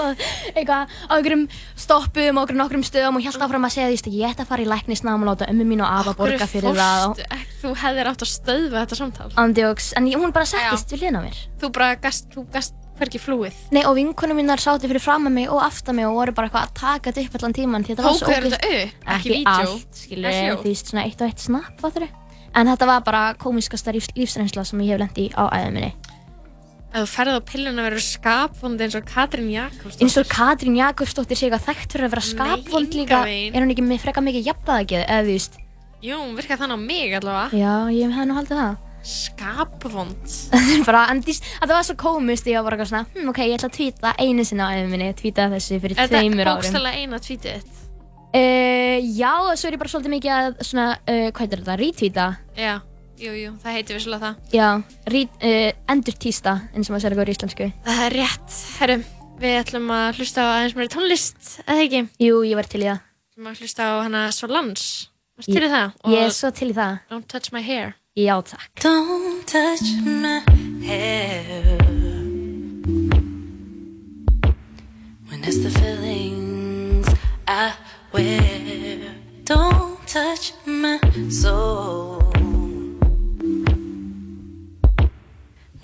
Og 0.00 0.24
eitthvað 0.54 0.90
á 0.90 1.12
einhverjum 1.14 1.44
stoppum 1.78 2.40
á 2.40 2.42
einhverjum 2.42 2.84
stöðum 2.86 3.20
og 3.20 3.26
held 3.26 3.44
áfram 3.46 3.68
að 3.68 3.74
segja 3.76 3.90
því 3.92 4.10
að 4.10 4.18
ég 4.18 4.34
ætti 4.34 4.44
að 4.44 4.50
fara 4.50 4.64
í 4.64 4.68
læknisnám 4.70 5.22
og 5.22 5.30
láta 5.30 5.48
ömmu 5.52 5.66
mín 5.68 5.84
og 5.84 5.94
afa 6.00 6.16
borga 6.18 6.48
fyrir 6.50 6.76
það 6.76 7.06
og? 7.10 7.22
Þú 7.60 7.72
hefðir 7.84 8.10
átt 8.10 8.26
að 8.26 8.32
stöðva 8.34 8.84
þetta 8.84 9.00
samtal. 9.00 9.30
andjóks, 9.44 9.92
en 9.98 10.10
hún 10.10 10.34
bara 10.34 10.48
settist 10.48 10.94
við 10.94 11.06
hlýna 11.06 11.24
mér. 11.24 11.40
Þú 11.60 11.72
bara 11.76 11.90
gast, 12.00 12.30
þú 12.34 12.46
gast 12.54 12.76
hvergi 13.00 13.20
flúið. 13.20 13.56
Nei, 13.72 13.82
og 13.88 13.96
vinkunum 13.96 14.36
mínar 14.40 14.60
sátu 14.60 14.88
fyrir 14.90 15.00
fram 15.02 15.28
að 15.28 15.36
mig 15.38 15.52
og 15.52 15.62
aftan 15.64 15.96
mig 15.96 16.08
og 16.08 16.18
voru 16.18 16.34
bara 16.36 16.50
eitthvað 16.50 16.66
að 16.66 16.74
taka 16.80 17.12
þetta 17.12 17.26
upp 17.26 17.38
allan 17.38 17.56
tíman 17.56 17.86
því 17.86 17.94
þetta 17.94 18.06
var 18.06 18.18
svo 18.18 18.34
upp? 18.36 19.06
Ekki 19.16 19.42
allt, 19.48 20.02
skilur, 20.02 20.30
Ekki 20.30 20.58
því 20.66 20.74
svona 20.82 21.06
eitt 21.08 21.22
og 21.22 21.30
eitt 21.30 21.46
snapp, 21.46 21.86
En 22.50 22.66
þetta 22.66 22.86
var 22.88 23.02
bara 23.06 23.34
komiskasta 23.38 23.92
lífs, 23.94 24.10
lífsreynsla 24.16 24.64
sem 24.66 24.80
ég 24.82 24.96
hef 24.96 24.98
lent 25.04 25.18
í 25.22 25.28
á 25.38 25.46
æðum 25.54 25.76
Ef 26.90 27.04
þú 27.04 27.08
ferð 27.12 27.36
á 27.38 27.40
pilluna 27.46 27.84
verður 27.86 28.02
skapvond 28.02 28.80
eins 28.82 28.96
og 28.98 29.04
Katrín 29.06 29.50
Jakobsdóttir. 29.52 30.02
Eins 30.02 30.16
og 30.18 30.26
Katrín 30.26 30.74
Jakobsdóttir 30.74 31.38
sé 31.38 31.46
eitthvað 31.46 31.68
þekkt 31.68 31.92
fyrir 31.94 32.06
að 32.08 32.14
vera 32.16 32.24
skapvond 32.26 32.96
líka. 32.98 33.20
Er 33.30 33.62
hún 33.62 33.70
ekki 33.70 33.84
með 33.86 34.00
freka 34.02 34.24
mikið 34.26 34.48
jafnvægið, 34.48 35.04
eða 35.04 35.20
þú 35.22 35.36
veist? 35.36 35.58
Jú, 36.02 36.18
hún 36.18 36.34
virkar 36.34 36.58
þannig 36.58 36.74
á 36.74 36.86
mig 36.90 37.14
allavega. 37.14 37.60
Já, 37.62 37.74
ég 37.94 38.10
hef 38.10 38.26
nú 38.26 38.38
haldið 38.40 38.58
það. 38.64 38.74
Skapvond. 39.06 40.34
Þetta 40.84 41.06
er 41.06 41.22
þetta 41.30 41.70
var 41.70 41.86
svo 41.86 41.96
komist 42.02 42.50
ég 42.50 42.58
var 42.58 42.74
bara 42.74 42.88
svona, 42.90 43.06
hm, 43.14 43.30
ok, 43.30 43.40
ég 43.46 43.54
ætla 43.60 43.70
að 43.70 43.78
tvíta 43.78 44.12
einu 44.18 44.44
sinna 44.44 44.66
á 44.66 44.74
æðum 44.74 44.90
minni, 44.96 45.14
tvíta 45.14 45.46
þessu 45.54 45.78
fyrir 45.80 45.94
Er 45.96 46.10
tveimur 46.10 46.42
þetta 46.42 46.50
árum. 46.50 46.60
bókstælega 46.66 47.04
eina 47.06 47.22
tvítið? 47.22 47.70
Uh, 48.34 48.98
já, 49.14 49.32
svo 49.54 49.70
er 49.70 49.78
ég 49.78 49.80
bara 49.80 49.94
svolítið 49.94 50.16
mikið 50.18 50.34
að 50.36 50.60
svona, 50.66 50.90
uh, 51.06 52.80
jú, 53.20 53.32
jú, 53.36 53.52
það 53.60 53.76
heitir 53.76 53.98
vissulega 53.98 54.30
það. 54.30 54.52
Já, 54.56 54.68
uh, 54.80 55.70
endur 55.92 56.16
tísta, 56.24 56.56
eins 56.72 56.88
og 56.88 56.94
maður 56.94 57.04
segir 57.04 57.14
eitthvað 57.16 57.30
í 57.30 57.34
íslensku 57.36 57.68
Það 57.86 58.02
er 58.06 58.16
rétt. 58.16 58.58
Herru, 58.80 58.96
við 59.40 59.56
ætlum 59.60 59.92
að 59.96 60.20
hlusta 60.20 60.44
á 60.44 60.48
aðeins 60.56 60.76
meiri 60.78 60.92
tónlist, 60.94 61.40
eða 61.66 61.86
ekki? 61.86 62.02
Jú, 62.26 62.42
ég 62.48 62.58
var 62.60 62.68
til 62.70 62.82
í 62.82 62.88
það 62.88 63.00
Við 63.00 63.32
ætlum 63.36 63.50
að 63.52 63.62
hlusta 63.64 63.88
á 63.88 63.92
hana 64.04 64.22
Solans. 64.36 64.86
Varst 65.40 65.52
til 65.52 65.64
í 65.64 65.72
það? 65.72 65.96
Ég 66.12 66.26
er 66.26 66.34
svo 66.36 66.52
til 66.56 66.70
í 66.72 66.76
það 66.76 66.98
Don't 67.12 67.28
touch 67.32 67.52
my 67.56 67.62
hair. 67.64 67.94
Já, 68.18 68.34
takk 68.44 68.84
Don't 68.84 69.44
touch 69.48 69.94
my 70.04 70.40
hair 70.84 71.78
when 75.30 75.44
it's 75.44 75.58
the 75.62 75.70
feelings 75.70 77.06
I 77.46 77.72
wear. 78.12 79.14
Don't 79.44 80.04
touch 80.06 80.52
my 80.66 80.98
soul 81.30 82.29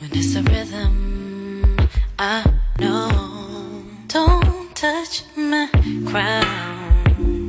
when 0.08 0.18
it's 0.18 0.34
the 0.34 0.42
rhythm 0.42 1.76
I 2.18 2.44
know. 2.78 3.82
Don't 4.08 4.75
touch 4.75 5.25
my 5.36 5.68
crown. 6.06 7.42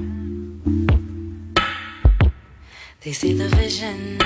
They 3.02 3.14
see 3.14 3.34
the 3.34 3.48
vision 3.50 4.20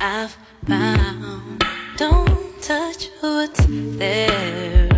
I've 0.00 0.36
found. 0.66 1.64
Don't 1.96 2.62
touch 2.62 3.10
what's 3.20 3.64
there. 3.68 4.88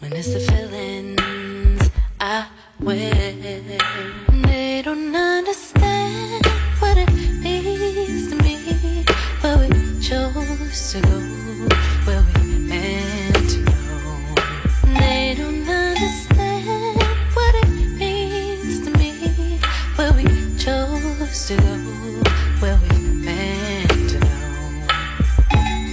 When 0.00 0.12
it's 0.12 0.32
the 0.32 0.40
feelings 0.40 1.90
I 2.20 2.46
wear, 2.80 3.32
they 4.46 4.82
don't 4.84 5.14
understand 5.14 5.67
chose 10.08 10.92
to 10.92 11.00
go, 11.02 11.18
where 12.06 12.24
we 12.32 12.58
meant 12.60 13.50
to 13.50 13.58
go. 13.62 13.72
They 14.98 15.34
don't 15.36 15.68
understand 15.68 16.96
what 17.34 17.54
it 17.56 17.68
means 17.98 18.86
to 18.86 18.90
me. 18.96 19.60
Where 19.96 20.12
we 20.14 20.24
chose 20.56 21.48
to 21.48 21.56
go, 21.56 21.74
where 22.60 22.78
we 22.84 22.96
meant 23.26 24.08
to 24.12 24.18
go. 24.18 24.28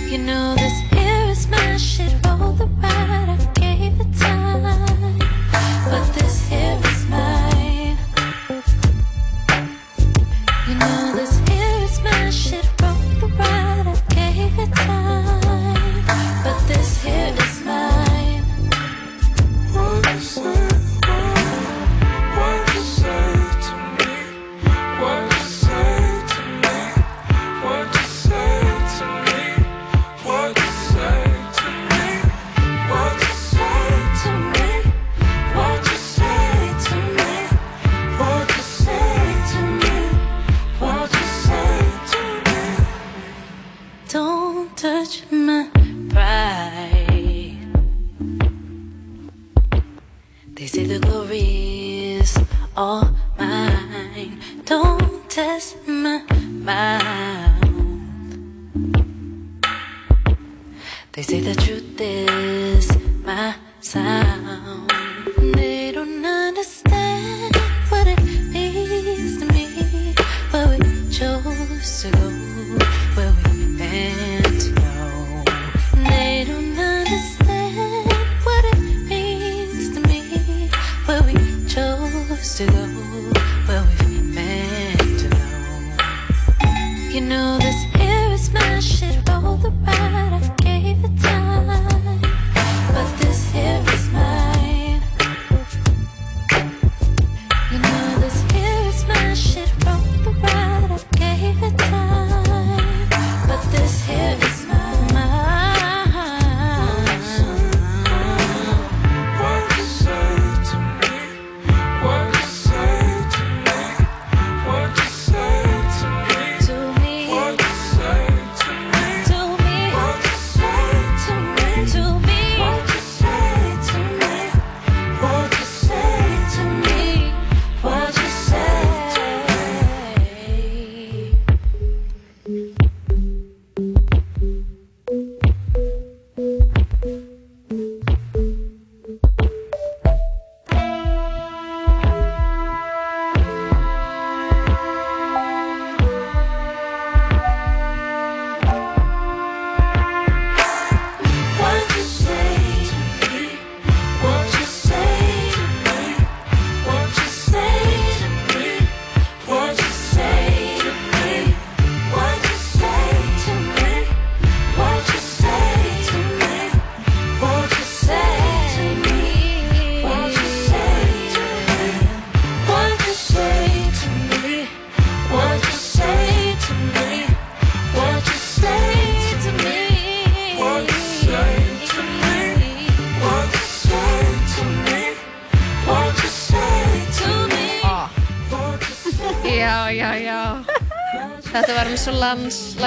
You 0.07 0.19
know 0.19 0.55
this 0.55 0.79
here 0.93 1.25
is 1.31 1.49
my 1.49 1.75
shit. 1.75 2.13
Roll 2.25 2.53
the 2.53 2.67
ride, 2.67 3.34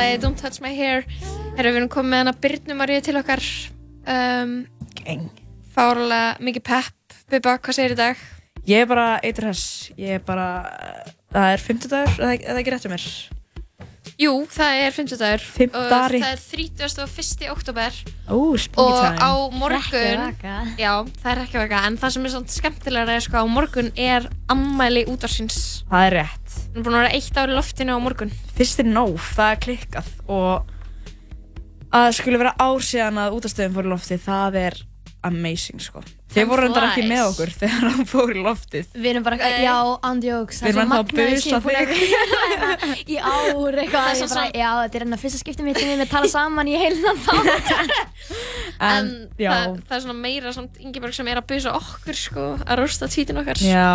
lagið 0.08 0.22
Don't 0.24 0.40
Touch 0.40 0.62
My 0.64 0.70
Hair. 0.72 1.04
Herru, 1.58 1.68
við 1.68 1.78
erum 1.82 1.88
komið 1.92 2.12
með 2.12 2.22
hana 2.22 2.32
Byrnu 2.40 2.76
Maríu 2.78 3.00
til 3.04 3.16
okkar. 3.20 3.44
Um, 4.08 4.54
fárlega 5.75 6.38
mikið 6.40 6.64
pepp. 6.64 7.16
Bubba, 7.28 7.58
hvað 7.60 7.76
segir 7.76 7.92
í 7.92 7.99
dag? 7.99 8.23
Ég 8.68 8.86
er 8.86 8.88
bara 8.88 9.08
eitur 9.21 9.50
hess. 9.50 9.90
Ég 10.00 10.16
er 10.16 10.25
bara, 10.25 10.47
það 11.34 11.52
er 11.52 11.66
50 11.66 11.92
dagur, 11.92 12.23
eða 12.23 12.38
eða 12.38 12.62
ekki 12.62 12.73
rétt 12.73 12.88
um 12.88 12.97
mér. 12.97 13.10
Jú, 14.19 14.33
það 14.50 14.76
er 14.83 14.95
50 14.97 15.21
dagur. 15.21 15.43
Fimmtudagari. 15.54 16.19
Og 16.19 16.25
það 16.25 16.33
er 16.33 16.41
30. 16.43 17.02
og 17.04 17.19
1. 17.23 17.45
oktober. 17.52 17.99
Ó, 18.26 18.39
spooky 18.59 18.83
Og 18.83 19.21
á 19.23 19.31
morgun, 19.54 20.25
já, 20.75 20.91
það 21.23 21.28
er 21.31 21.43
ekki 21.45 21.61
vaka, 21.61 21.83
en 21.87 21.99
það 22.02 22.15
sem 22.17 22.26
er 22.26 22.33
svona 22.33 22.54
skemmtilega 22.57 23.15
er 23.15 23.23
sko, 23.23 23.39
á 23.39 23.47
morgun 23.47 23.93
er 23.95 24.26
ammæli 24.50 25.04
útvarsins. 25.13 25.61
Það 25.87 26.09
er 26.09 26.17
rétt. 26.19 26.57
Við 26.59 26.81
erum 26.81 26.89
búin 26.89 26.99
að 26.99 27.04
vera 27.04 27.15
eitt 27.21 27.39
ár 27.39 27.52
í 27.52 27.57
loftinu 27.61 27.95
á 27.95 27.99
morgun. 28.02 28.35
Fyrst 28.59 28.83
er 28.83 28.91
nóf, 28.91 29.31
það 29.39 29.54
er 29.54 29.63
klikkað 29.69 30.11
og 30.26 30.75
að 31.89 32.09
það 32.09 32.19
skulle 32.19 32.43
vera 32.43 32.57
ár 32.59 32.87
síðan 32.91 33.23
að 33.23 33.39
útastöðum 33.39 33.78
fór 33.78 33.87
í 33.87 33.93
loftið, 33.95 34.25
það 34.26 34.59
er 34.65 34.81
amazing 35.26 35.81
sko. 35.83 36.02
Time 36.28 36.45
voru 36.50 36.67
endar 36.69 36.85
ekki 36.91 37.07
með 37.09 37.23
okkur 37.31 37.50
þegar 37.57 37.85
hann 37.89 38.07
fór 38.09 38.31
í 38.35 38.43
loftið. 38.45 38.91
Við 38.93 39.09
erum 39.15 39.25
bara, 39.25 39.39
já, 39.63 39.75
andjóks, 40.04 40.59
Við 40.63 40.69
erum 40.75 40.83
ennþá 40.85 40.99
að 41.00 41.13
busa 41.17 41.61
þig. 41.65 41.93
í 43.15 43.17
ár 43.17 43.78
eitthvað, 43.81 44.04
Það 44.04 44.13
er 44.13 44.21
ég 44.21 44.35
bara, 44.35 44.45
já, 44.52 44.69
þetta 44.85 45.00
er 45.00 45.07
enna 45.07 45.21
fyrsta 45.23 45.41
skipti 45.41 45.65
mitt 45.65 45.81
sem 45.81 45.89
við 45.89 45.95
erum 45.97 46.04
að 46.04 46.13
tala 46.13 46.31
saman 46.35 46.69
í 46.69 46.76
heilnan 46.78 47.23
þá. 47.25 47.33
En, 48.78 49.09
það, 49.35 49.78
það 49.89 49.95
er 49.97 50.02
svona 50.04 50.15
meira 50.21 50.50
samt 50.54 50.76
Ingeborg 50.78 51.17
sem 51.17 51.26
er 51.33 51.41
að 51.41 51.49
busa 51.50 51.73
okkur 51.75 52.15
sko, 52.15 52.45
að 52.63 52.78
rústa 52.78 53.09
tweetin 53.11 53.41
okkar. 53.41 53.59
já, 53.65 53.89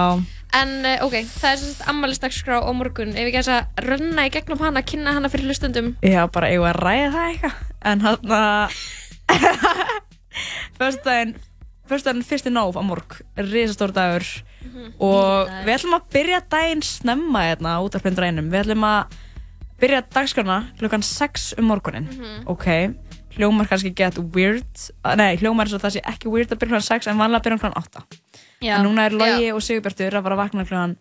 En 0.54 0.74
uh, 0.86 1.06
ok, 1.06 1.16
það 1.38 1.48
er 1.54 1.62
svona 1.62 1.88
ammælisdagskrá 1.94 2.60
á 2.62 2.72
morgun. 2.76 3.14
Ef 3.16 3.30
við 3.30 3.38
gæsa 3.38 3.62
að 3.64 3.88
runna 3.88 4.28
í 4.28 4.34
gegnum 4.34 4.60
hana, 4.62 4.84
kynna 4.86 5.16
hana 5.16 5.32
fyrir 5.32 5.48
hlustundum. 5.50 5.94
já, 6.04 6.26
bara 6.34 6.52
eigum 6.52 6.68
við 6.68 6.74
að 6.74 6.82
ræða 6.84 7.10
það 7.16 7.32
eitthvað. 7.32 7.64
En 7.94 8.06
hann 8.08 8.20
að, 10.84 10.89
fyrstdægin, 10.93 11.34
fyrstdægin 11.89 12.26
fyrsti 12.30 12.54
nóf 12.54 12.78
á 12.80 12.84
morg, 12.86 13.17
risastór 13.39 13.93
dagur. 13.96 14.28
Og 15.00 15.48
Dagur. 15.48 15.63
við 15.67 15.74
ætlum 15.78 15.98
að 15.98 16.06
byrja 16.15 16.41
daginn 16.54 16.84
snemma 16.88 17.46
hérna 17.50 17.78
út 17.84 17.96
af 17.98 18.06
hlundrænum. 18.06 18.52
Við 18.54 18.62
ætlum 18.65 18.86
að 18.88 19.17
byrja 19.84 20.04
dagskrana 20.13 20.60
klukkan 20.80 21.04
6 21.04 21.50
um 21.60 21.67
morgunin, 21.72 22.08
ok? 22.48 22.69
Hljómar 23.34 23.65
kannski 23.65 23.89
get 23.98 24.19
weird, 24.36 24.69
ah, 25.04 25.15
nei, 25.17 25.34
hljómar 25.41 25.65
eins 25.65 25.74
og 25.74 25.82
það 25.82 25.96
sé 25.96 26.02
ekki 26.06 26.30
weird 26.30 26.52
að 26.54 26.60
byrja 26.62 26.76
klukkan 26.78 26.86
6 27.02 27.10
en 27.10 27.17
vanlega 27.17 27.41
að 27.41 27.48
byrja 27.48 27.58
klukkan 27.63 27.78
8. 27.82 28.04
Já, 28.63 28.76
En 28.78 28.86
núna 28.86 29.08
er 29.10 29.15
Logi 29.17 29.50
og 29.52 29.62
Sigurbjartur 29.65 30.13
að 30.19 30.24
fara 30.28 30.38
að 30.38 30.41
vakna 30.43 30.65
klukkan 30.69 30.93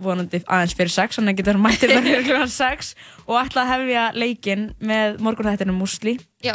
vonandi 0.00 0.40
aðeins 0.46 0.74
fyrir 0.76 0.92
6, 0.94 1.16
þannig 1.18 1.34
að 1.34 1.40
getur 1.40 1.58
mættir 1.60 1.90
fyrir 1.96 2.22
klukkan 2.28 2.52
6 2.52 2.92
og 3.26 3.34
ætla 3.40 3.64
að 3.64 3.72
hefja 3.74 4.04
leikinn 4.16 4.66
með 4.80 5.18
morgunþættinu 5.24 5.74
Musli 5.76 6.14
Já, 6.44 6.54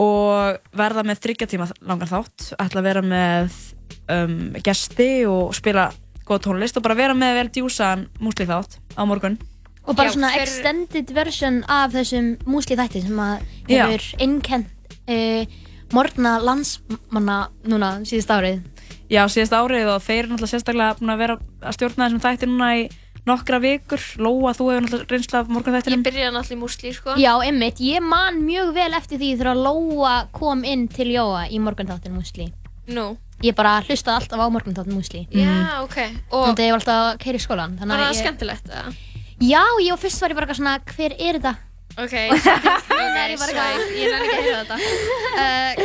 og 0.00 0.58
verða 0.78 1.02
með 1.06 1.20
þryggja 1.26 1.48
tíma 1.52 1.66
langar 1.84 2.08
þátt, 2.10 2.52
ætla 2.60 2.80
að 2.82 2.86
vera 2.88 3.02
með 3.04 3.56
um, 4.08 4.36
gesti 4.64 5.10
og 5.28 5.52
spila 5.56 5.90
góð 6.28 6.44
tónlist 6.46 6.78
og 6.78 6.84
bara 6.86 6.94
vera 6.98 7.14
með 7.18 7.34
vel 7.40 7.48
djúsaðan 7.56 8.06
Musli 8.22 8.46
þátt 8.48 8.78
á 8.96 9.02
morgun. 9.08 9.38
og 9.84 9.96
bara 9.98 10.08
Já, 10.08 10.14
svona 10.14 10.30
hver- 10.30 10.42
extended 10.46 11.10
version 11.14 11.64
af 11.68 11.90
þessum 11.92 12.36
músli 12.46 12.76
þætti 12.78 13.02
sem 13.02 13.18
að 13.18 13.40
Já. 13.68 13.86
hefur 13.90 14.22
innkent 14.22 14.68
uh, 15.10 15.44
morgna 15.92 16.38
landsmanna 16.40 17.48
núna 17.68 17.88
síðust 18.06 18.30
árið. 18.32 18.62
Já, 19.12 19.26
síðast 19.28 19.52
árið 19.52 19.90
og 19.92 19.98
þeir 20.06 20.22
eru 20.22 20.30
náttúrulega 20.32 20.52
sérstaklega 20.54 20.94
búin 21.00 21.12
að 21.12 21.18
vera 21.20 21.36
að 21.60 21.74
stjórna 21.76 22.06
þessum 22.06 22.22
þætti 22.24 22.48
núna 22.48 22.68
í 22.78 22.84
nokkra 23.28 23.58
vikur. 23.62 24.02
Lóa, 24.18 24.52
þú 24.56 24.68
hefur 24.72 24.86
náttúrulega 24.86 25.10
reynsla 25.14 25.40
af 25.42 25.46
ég 25.48 25.54
morgunþættinum. 25.56 26.02
byrjaði 26.06 26.32
náttúrulega 26.36 26.56
í 26.56 26.62
músli 26.62 26.94
sko. 26.96 27.16
Já, 27.20 27.32
einmitt, 27.46 27.82
ég 27.84 28.02
man 28.02 28.40
mjög 28.46 28.72
vel 28.74 28.92
eftir 28.98 29.20
því 29.20 29.30
þegar 29.40 29.60
Lóa 29.62 30.14
kom 30.32 30.64
inn 30.64 30.88
til 30.88 31.12
Jóa 31.14 31.46
í 31.50 31.60
morgunþáttin 31.62 32.16
músli. 32.16 32.52
Nú, 32.92 33.16
Ég 33.42 33.56
bara 33.58 33.80
hlustaði 33.82 34.20
alltaf 34.20 34.38
á 34.38 34.46
morgunþáttin 34.54 34.94
músli. 34.94 35.26
já, 35.34 35.82
ok. 35.82 35.96
Og 36.30 36.44
Þannig 36.46 36.60
að 36.62 36.66
ég 36.66 36.74
var 36.74 36.78
alltaf 36.78 36.98
að 37.02 37.18
keira 37.24 37.38
í 37.38 37.42
skólan. 37.42 37.74
Þannig 37.78 37.90
var 37.90 37.98
að 37.98 38.06
það 38.06 38.14
ég... 38.14 38.22
skemmtilegt? 38.22 38.68
eða? 38.70 38.92
Já, 39.42 39.62
ég 39.82 39.90
var 39.90 39.98
fyrst 39.98 40.22
var 40.22 40.30
ég 40.30 40.38
bara 40.38 40.54
svona, 40.54 40.74
hver 40.92 41.14
er 41.18 41.38
þetta? 41.40 41.54
Ok, 41.92 42.14
ok, 42.32 42.46
ég 43.32 43.40
bara 43.42 43.50
svæf, 43.50 43.82
ég 43.98 44.06
er 44.06 44.22
ekki 44.22 44.36
að 44.36 44.46
heyra 44.46 44.60
þetta. 44.62 44.78
Uh, 45.32 45.78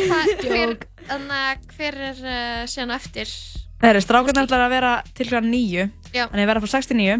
hver, 0.43 0.73
þannig, 1.07 1.67
hver 1.77 1.97
er 2.11 2.17
uh, 2.19 2.63
síðan 2.69 2.91
eftir? 2.97 3.31
Það 3.77 3.89
eru 3.91 4.01
strákarnir 4.01 4.47
ætlar 4.47 4.65
að 4.65 4.73
vera 4.73 4.91
til 5.13 5.27
klukkan 5.27 5.51
nýju, 5.53 5.87
þannig 6.13 6.43
að 6.43 6.49
vera 6.51 6.61
frá 6.63 6.71
6 6.77 6.89
til 6.89 6.97
9 6.97 7.17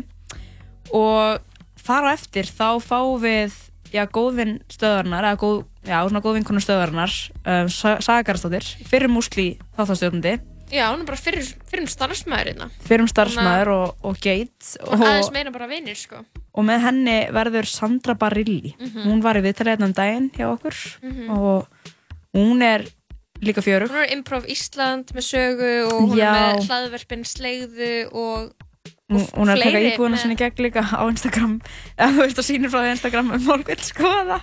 og 0.97 1.39
þar 1.87 2.07
á 2.07 2.09
eftir 2.15 2.49
þá 2.49 2.67
fáum 2.83 3.19
við 3.21 3.55
já, 3.93 4.03
góðvinn 4.09 4.57
stöðarinnar, 4.71 5.27
eða 5.29 5.39
góð, 5.43 5.57
já, 5.87 5.97
svona 6.07 6.21
góðvinnkonur 6.25 6.63
stöðarinnar, 6.65 7.13
um, 7.45 7.69
Sagarsdóttir, 8.03 8.67
fyrir 8.89 9.11
músli 9.11 9.49
þáttastjórnandi, 9.77 10.37
Já, 10.67 10.89
hún 10.91 11.05
er 11.05 11.07
bara 11.07 11.15
fyrir, 11.15 11.45
fyrir 11.71 11.87
starfsmæður 11.87 12.49
hérna. 12.49 12.65
fyrir 12.83 13.07
starfsmæður 13.07 13.69
og, 13.71 13.93
og 14.03 14.17
geit 14.19 14.73
Og 14.83 14.97
aðeins 14.99 15.29
meina 15.31 15.53
bara 15.55 15.69
vinir, 15.71 15.95
sko. 15.95 16.19
og 16.51 16.65
með 16.67 16.81
henni 16.83 17.13
verður 17.31 17.69
Sandra 17.71 18.17
Barilli. 18.19 18.73
Hún 19.05 19.21
var 19.23 19.39
í 19.39 19.45
viðtalið 19.45 19.85
um 19.87 19.93
daginn 19.95 20.27
hjá 20.35 20.49
okkur 20.49 20.75
og 21.37 21.69
hún 22.35 22.59
er 22.67 22.83
líka 23.43 23.63
fjörug 23.65 23.91
Hún 23.91 24.03
er 24.05 24.13
Improv 24.15 24.47
Ísland 24.49 25.11
með 25.15 25.27
sögu 25.31 25.73
og 25.91 25.99
hún 26.11 26.17
Já. 26.19 26.29
er 26.31 26.39
með 26.57 26.69
hlaðverfin 26.69 27.25
Slegðu 27.27 27.91
og 28.11 28.53
hún, 29.11 29.21
hún 29.37 29.51
er 29.51 29.55
að 29.55 29.63
taka 29.63 29.71
fleiri 29.77 29.91
með- 29.97 30.17
sinni 30.23 30.35
gegn 30.39 30.63
líka 30.67 30.83
á 30.83 31.03
Instagram 31.07 31.53
eða 31.99 32.09
þú 32.17 32.25
veist 32.25 32.41
að 32.41 32.47
sýnir 32.49 32.73
frá 32.73 32.81
því 32.83 32.95
Instagram 32.95 33.31
um 33.37 33.45
fólk 33.47 33.69
vil 33.71 33.79
skoða 33.87 34.39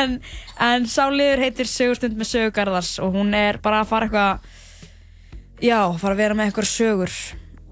en, 0.00 0.18
en 0.60 0.86
sáliður 0.90 1.44
heitir 1.46 1.70
Sögustund 1.70 2.18
með 2.20 2.30
sögugarðars 2.34 2.98
og 3.04 3.14
hún 3.16 3.32
er 3.38 3.60
bara 3.64 3.80
að 3.84 3.90
fara 3.94 4.08
eitthvað 4.10 5.64
já, 5.64 5.78
fara 6.00 6.14
að 6.16 6.20
vera 6.24 6.36
með 6.38 6.50
eitthvað 6.50 6.70
sögur 6.72 7.16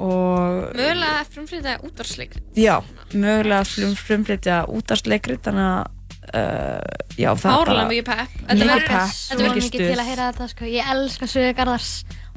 og 0.02 0.72
mögulega 0.74 1.24
frumflýta 1.30 1.76
útvarsleik. 1.86 2.32
já, 2.58 2.80
mögulega 3.12 3.64
flum, 3.68 3.92
frumflytja 3.98 4.62
útastleikrit 4.72 5.44
þannig 5.44 5.68
að 5.68 5.90
já, 6.30 7.30
það 7.34 7.56
er 7.60 7.66
bara 7.72 7.86
mikið 7.90 8.04
pepp. 8.06 8.34
Þetta 8.38 8.54
Mikið 8.54 8.70
verður- 8.70 8.86
pepp, 8.88 9.12
þetta 9.12 9.36
Svo 9.36 9.38
mikið 9.42 9.56
mikið 9.56 9.68
stuð. 9.68 9.90
til 9.92 10.00
að 10.02 10.08
heyra 10.10 10.28
þetta, 10.32 10.48
sko. 10.52 10.64
Ég 10.64 10.90
elska 10.94 11.26
Sögu 11.32 11.54
Garðars. 11.58 11.90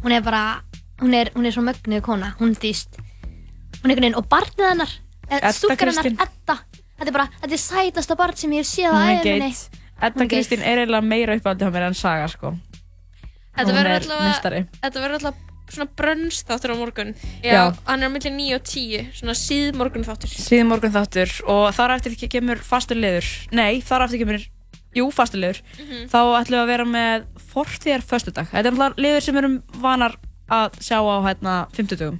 Hún 0.03 0.11
er 0.17 0.21
bara, 0.25 0.43
hún 1.01 1.13
er, 1.13 1.29
hún 1.35 1.45
er 1.45 1.51
svo 1.55 1.63
mögnuð 1.65 2.01
kona. 2.01 2.35
Hún 2.39 2.55
þýst, 2.55 2.97
hún 2.97 3.89
er 3.89 3.95
einhvern 3.95 4.01
veginn, 4.07 4.15
og 4.19 4.27
barnið 4.29 4.69
hennar, 4.69 4.91
Edda 5.29 5.51
stúlkar 5.53 5.87
hennar, 5.89 6.03
Kristín. 6.03 6.19
Edda. 6.21 6.57
Þetta 6.95 7.07
er 7.09 7.15
bara, 7.15 7.27
þetta 7.41 7.53
er 7.53 7.63
sætasta 7.65 8.15
barn 8.15 8.35
sem 8.37 8.51
ég 8.51 8.63
hef 8.63 8.67
séð 8.69 8.89
á 8.89 8.95
hún 8.95 9.09
er 9.09 9.19
æfinni. 9.19 9.49
geit 9.51 9.81
Edda 10.01 10.19
Hún 10.19 10.21
er 10.25 10.29
Kristín 10.31 10.61
er 10.63 10.77
eiginlega 10.83 11.03
meira 11.03 11.35
uppáldið 11.35 11.67
á 11.67 11.71
mér 11.75 11.87
en 11.87 11.93
Saga 11.93 12.27
sko 12.31 12.51
Þetta 13.55 13.65
hún 13.71 13.75
verður 13.75 13.91
er 13.95 14.01
allavega, 14.01 14.29
mestari 14.29 14.61
þetta 14.83 15.01
verður 15.03 15.17
allavega 15.19 15.44
svona 15.71 15.87
brönst 15.97 16.47
þáttur 16.47 16.73
á 16.73 16.75
morgun. 16.77 17.13
Já, 17.43 17.51
Já. 17.53 17.63
hann 17.87 18.03
er 18.03 18.09
á 18.09 18.13
milli 18.13 18.31
9 18.31 18.55
og 18.55 18.63
10, 18.63 19.07
svona 19.17 19.33
síð 19.37 19.73
morgun 19.79 20.03
þáttur. 20.05 20.29
síðan 20.29 20.67
morgun 20.69 20.91
þáttur 20.93 21.31
og 21.47 21.73
þar 21.73 21.95
eftir 21.97 22.29
kemur 22.29 22.57
fastur 22.61 22.95
liður 22.99 23.25
nei, 23.51 23.81
þar 23.81 24.05
eftir 24.05 24.19
kemur, 24.25 24.45
jú 24.95 25.07
fastur 25.11 25.39
liður 25.41 25.61
Mhm. 25.79 26.05
þá 26.11 26.19
ætlum 26.41 26.59
við 26.59 26.63
að 26.63 26.71
vera 26.73 26.85
með 26.85 27.25
fortíðar 27.53 28.03
föstudag, 28.05 28.47
þetta 28.51 28.67
er 28.67 28.71
náttúrulega 28.71 29.03
liður 29.05 29.21
sem 29.21 29.35
við 29.35 29.43
erum 29.43 29.57
vanar 29.81 30.15
að 30.49 30.79
sjá 30.79 30.97
á 31.01 31.17
hérna 31.25 31.55
50 31.73 31.97
dögum, 31.97 32.19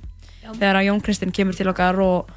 þegar 0.58 0.76
að 0.82 0.86
Jón 0.90 1.02
Kristinn 1.04 1.32
kemur 1.32 1.54
til 1.56 1.68
okkar 1.70 2.00
og, 2.02 2.30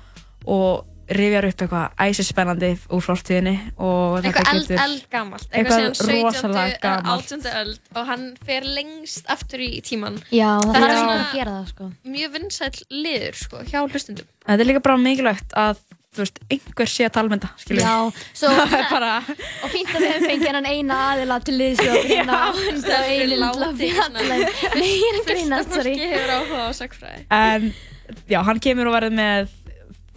og 0.46 0.84
rifjar 1.08 1.46
upp 1.48 1.62
eitthvað 1.64 2.04
æsispennandi 2.04 2.70
úr 2.92 3.02
fortíðinni 3.04 3.54
og 3.80 4.18
þetta 4.18 4.28
Eitthvað 4.28 4.50
eld, 4.52 4.64
getur 4.68 4.82
eld 4.84 5.04
gamalt, 5.14 5.46
Eitthvað 5.48 5.82
eitthvað 5.82 5.98
síðan 5.98 6.14
17. 6.14 6.24
rosalega 6.28 6.80
gamalt. 6.82 7.32
18. 7.32 7.52
öld 7.62 7.78
og 7.96 8.06
hann 8.12 8.24
fer 8.48 8.66
lengst 8.78 9.30
aftur 9.32 9.62
í 9.64 9.70
tíman. 9.88 10.18
Já, 10.30 10.50
það 10.60 10.72
Þetta 10.74 10.88
er 10.88 10.96
svona 10.96 11.04
svona- 11.04 11.28
að 11.28 11.36
gera 11.38 11.54
það, 11.58 11.68
sko. 11.74 11.90
Mjög 12.16 12.34
vinsæll 12.38 12.82
liður, 12.90 13.38
sko, 13.44 13.62
hjá 13.70 13.78
hlustundum. 13.88 14.26
þetta 14.48 14.60
er 14.60 14.68
líka 14.72 14.82
bara 14.84 14.96
mikilvægt 15.00 15.52
að 15.56 15.76
þú 16.18 16.22
veist, 16.24 16.38
einhver 16.50 16.88
sé 16.88 17.04
að 17.06 17.12
tala 17.14 17.28
með 17.28 17.40
þetta 17.44 17.62
skilur 17.62 17.82
Já, 17.84 17.96
svo, 18.40 18.48
það 18.48 18.86
bara 18.90 19.10
og 19.28 19.68
fínt 19.70 19.92
að 19.92 20.00
við 20.02 20.08
hefum 20.12 20.28
fengið 20.32 20.46
hennan 20.48 20.66
eina 20.72 20.96
aðila 21.12 21.36
til 21.44 21.54
liðsjóð 21.60 21.98
hérna 22.08 22.38
á 22.44 22.48
enda 22.72 23.02
einu 23.04 23.28
til 23.28 23.42
að 23.44 23.60
látið 23.62 23.92
fjalla 23.92 24.24
svona- 24.24 24.74
Nei, 24.74 24.88
ég 24.88 25.12
er 25.12 25.20
að 25.20 25.28
grínast, 25.32 25.76
sorry 25.76 25.92
Fólki 25.94 26.10
hefur 26.14 26.32
áhuga 26.38 26.64
á 26.64 26.70
sagfræði. 26.80 27.22
En 27.30 27.74
já, 28.32 28.40
hann 28.42 28.58
kemur 28.64 28.88
og 28.88 28.96
verður 28.96 29.14
með 29.20 29.48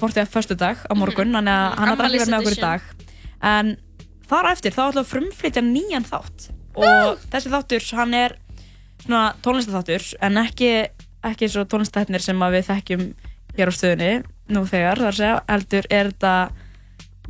fortíða 0.01 0.29
föstu 0.29 0.57
dag 0.59 0.81
á 0.85 0.93
morgun, 0.97 1.33
þannig 1.37 1.55
að 1.55 1.77
hann 1.79 1.93
ekki 1.93 2.07
að 2.07 2.17
vera 2.17 2.31
með 2.31 2.39
okkur 2.41 2.57
í 2.57 2.61
dag. 2.61 2.87
En 3.51 3.75
þar 4.31 4.51
eftir 4.51 4.75
þá 4.75 4.81
ætlum 4.87 4.97
við 4.97 5.03
að 5.03 5.11
frumflytja 5.11 5.65
nýjan 5.67 6.07
þátt. 6.07 6.49
Og 6.79 7.23
þessi 7.31 7.51
þáttur, 7.51 7.87
hann 7.99 8.17
er 8.17 8.37
svona 9.01 9.23
tónlistatháttur 9.43 10.07
en 10.23 10.41
ekki, 10.41 10.71
ekki 11.27 11.47
eins 11.47 11.57
og 11.59 11.69
tónlistathætnir 11.71 12.23
sem 12.23 12.43
að 12.45 12.57
við 12.57 12.67
þekkjum 12.69 13.07
hér 13.57 13.71
á 13.71 13.73
stöðunni 13.75 14.11
nú 14.51 14.65
þegar, 14.67 15.01
þar 15.01 15.11
að 15.11 15.19
segja, 15.19 15.39
heldur 15.49 15.87
er 15.89 16.11
þetta 16.11 16.35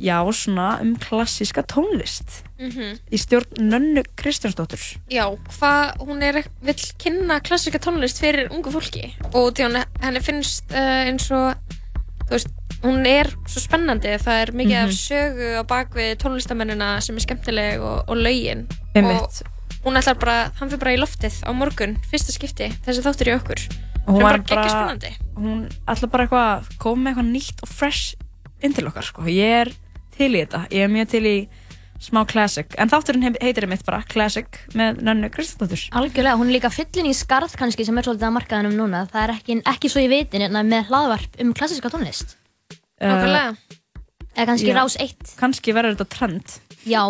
já, 0.02 0.16
svona 0.34 0.68
um 0.82 0.94
klassíska 0.96 1.62
tónlist. 1.62 2.42
Mm 2.58 2.98
í 3.12 3.18
stjórn 3.18 3.58
Nönnu 3.58 4.02
Kristjánsdóttur. 4.16 4.80
Já, 5.10 5.26
hvað 5.58 6.04
hún 6.06 6.22
er, 6.22 6.42
vill 6.62 6.82
kynna 6.98 7.40
klassika 7.40 7.78
tónlist 7.78 8.20
fyrir 8.22 8.52
ungu 8.52 8.70
fólki? 8.70 9.12
Og 9.34 9.52
því 9.52 9.66
hann, 9.66 9.84
henni 10.00 10.22
finnst 10.22 10.70
uh, 10.70 11.08
eins 11.08 11.26
og, 11.34 11.58
þú 12.24 12.30
veist, 12.30 12.54
hún 12.82 13.06
er 13.06 13.30
svo 13.46 13.60
spennandi 13.62 14.16
það 14.18 14.40
er 14.42 14.52
mikið 14.52 14.76
Mhm. 14.76 14.84
af 14.84 14.92
sögu 14.98 15.48
á 15.58 15.62
bakvið 15.64 16.16
tónlistamennina 16.22 17.00
sem 17.02 17.16
er 17.16 17.20
skemmtileg 17.26 17.80
og, 17.80 18.04
og 18.08 18.16
lögin 18.16 18.66
Einmitt. 18.94 19.42
og 19.82 19.84
hún 19.84 19.96
ætlar 19.98 20.18
bara, 20.18 20.50
hann 20.58 20.68
fyrir 20.70 20.78
bara 20.80 20.94
í 20.96 20.98
loftið 21.00 21.42
á 21.46 21.50
morgun, 21.54 21.96
fyrsta 22.10 22.32
skipti, 22.32 22.68
þessi 22.86 23.02
þáttur 23.02 23.32
í 23.32 23.36
okkur 23.40 23.60
Og 24.06 24.14
hún 24.14 24.18
Sem 24.18 24.22
var 24.26 24.38
bara 24.38 24.42
geggja 24.42 24.70
spennandi 24.70 25.10
hún 25.36 25.68
ætla 25.86 26.10
bara 26.10 26.24
eitthvað 26.26 26.46
að 26.58 26.78
koma 26.78 27.02
með 27.02 27.10
eitthvað 27.14 27.32
nýtt 27.32 27.62
og 27.62 27.68
fresh 27.68 28.14
inn 28.62 28.72
til 28.74 28.86
okkar 28.86 29.02
sko. 29.04 29.22
ég 29.22 29.60
er 29.62 29.72
til 30.16 30.32
í 30.34 30.42
þetta, 30.44 30.66
ég 30.70 30.82
er 30.84 30.88
mjög 30.88 31.08
til 31.08 31.22
í 31.26 31.48
smá 32.02 32.26
classic, 32.26 32.66
en 32.78 32.90
þátturinn 32.90 33.22
he- 33.22 33.38
heitir 33.46 33.62
einmitt 33.62 33.84
bara 33.86 34.02
classic 34.02 34.46
með 34.74 34.98
Nönnu 35.06 35.30
Kristjánsdóttur 35.30 35.86
Algjörlega, 35.94 36.34
hún 36.36 36.48
er 36.50 36.58
líka 36.58 36.70
fyllin 36.74 37.06
í 37.06 37.14
skarð 37.14 37.54
kannski 37.56 37.84
sem 37.86 37.96
er 37.96 38.02
svolítið 38.02 38.26
að 38.26 38.34
markaðanum 38.40 38.74
núna. 38.74 39.06
Það 39.08 39.22
er 39.22 39.30
ekki, 39.36 39.62
ekki 39.62 39.88
svo 39.88 40.00
í 40.02 40.08
vitin 40.10 40.42
en 40.42 40.66
með 40.68 40.88
hlaðvarp 40.90 41.38
um 41.40 41.54
klassiska 41.54 41.88
tónlist. 41.94 42.34
Nákvæmlega. 43.02 43.56
Eða 44.32 44.46
kannski 44.48 44.70
Já. 44.70 44.76
rás 44.78 44.94
1. 44.96 45.34
kannski 45.40 45.74
verður 45.76 45.98
þetta 45.98 46.08
trend. 46.14 46.54
Já, 46.88 47.02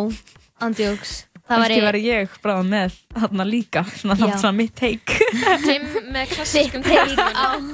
andjóks. 0.62 1.12
Kannski 1.52 1.80
verður 1.82 2.06
ég 2.06 2.34
bráða 2.42 2.62
með 2.64 2.94
þarna 3.18 3.44
líka, 3.46 3.82
svona 3.98 4.16
þátt 4.16 4.40
svona 4.40 4.56
mitt 4.56 4.72
take. 4.78 5.16
Jim 5.66 5.84
með 6.14 6.32
take 6.38 6.80
tónlistum 6.86 7.66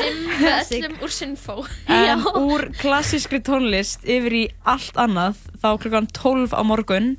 Jim 0.00 0.22
með 0.40 0.72
öllum 0.78 0.96
úr 1.04 1.12
sinfó. 1.12 1.56
En 1.92 2.24
úr 2.40 2.68
klassískri 2.80 3.42
tónlist 3.44 4.06
yfir 4.08 4.38
í 4.38 4.42
allt 4.64 4.96
annað 4.96 5.42
þá 5.60 5.68
klukkan 5.82 6.08
12 6.14 6.56
á 6.56 6.62
morgun 6.66 7.12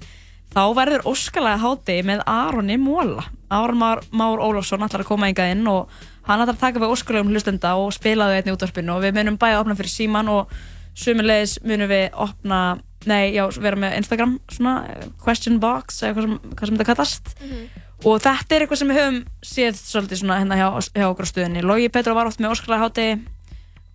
þá 0.53 0.63
verður 0.77 1.07
óskalega 1.09 1.61
hátegi 1.61 2.05
með 2.07 2.25
Aroni 2.29 2.77
Móla 2.81 3.25
Aron 3.53 3.77
Már, 3.77 3.99
Már 4.11 4.39
Ólafsson 4.41 4.83
ætlar 4.85 5.03
að 5.03 5.11
koma 5.11 5.29
hingað 5.29 5.53
inn 5.53 5.67
og 5.69 5.91
hann 6.25 6.41
ætlar 6.41 6.55
að 6.55 6.63
taka 6.63 6.81
við 6.81 6.93
óskalegum 6.95 7.33
hlustenda 7.33 7.75
og 7.77 7.93
spila 7.93 8.29
þau 8.29 8.37
einnig 8.39 8.55
útvarpinu. 8.55 8.95
Og 8.95 9.03
við 9.03 9.19
munum 9.19 9.37
bæða 9.41 9.61
opna 9.61 9.77
fyrir 9.77 9.93
síman 9.93 10.31
og 10.33 10.53
sumulegis 10.97 11.59
munum 11.65 11.91
við 11.91 12.07
opna 12.25 12.59
nei, 13.09 13.33
já, 13.35 13.43
vera 13.59 13.79
með 13.79 13.97
Instagram 13.99 14.37
svona 14.47 14.75
eh, 14.89 15.07
question 15.21 15.59
box 15.61 16.01
eða 16.01 16.15
hvað 16.15 16.27
sem, 16.27 16.35
hvað 16.53 16.69
sem 16.69 16.77
þetta 16.79 16.89
kallast. 16.89 17.33
Og 18.03 18.19
þetta 18.23 18.55
er 18.55 18.65
eitthvað 18.65 18.81
sem 18.81 18.91
við 18.91 18.99
höfum 18.99 19.19
séð 19.53 19.79
svolítið 19.79 20.23
svona 20.23 20.39
hérna 20.41 20.59
hjá, 20.59 20.67
hjá 20.97 21.07
okkur 21.09 21.27
á 21.27 21.31
stöðinni. 21.31 21.65
Logi 21.67 21.91
Petra 21.93 22.15
var 22.17 22.31
oft 22.31 22.41
með 22.41 22.55
óskalega 22.55 22.87
hátegi 22.87 23.19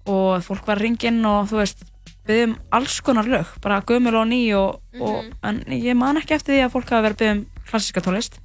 og 0.09 0.45
fólk 0.45 0.69
var 0.69 0.81
ringinn 0.81 1.25
og 1.29 1.51
þú 1.51 1.59
veist 1.61 1.88
byggðum 2.29 2.57
alls 2.79 2.99
konar 3.05 3.29
lög, 3.31 3.55
bara 3.65 3.81
gömul 3.89 4.15
og 4.21 4.29
ný 4.31 4.43
og, 4.59 4.83
og, 5.01 5.31
en 5.49 5.63
ég 5.73 5.97
man 5.99 6.21
ekki 6.21 6.37
eftir 6.37 6.55
því 6.59 6.67
að 6.67 6.77
fólk 6.77 6.93
hafa 6.93 7.07
verið 7.09 7.23
byggðum 7.25 7.47
klassíska 7.71 8.05
tónlist. 8.05 8.39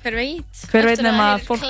Hver 0.00 0.14
veit? 0.16 0.60
Hver 0.72 0.86
veit 0.88 0.94
Eftir 0.94 1.04
nema 1.04 1.24
að 1.26 1.34
að 1.34 1.42
fólk- 1.44 1.60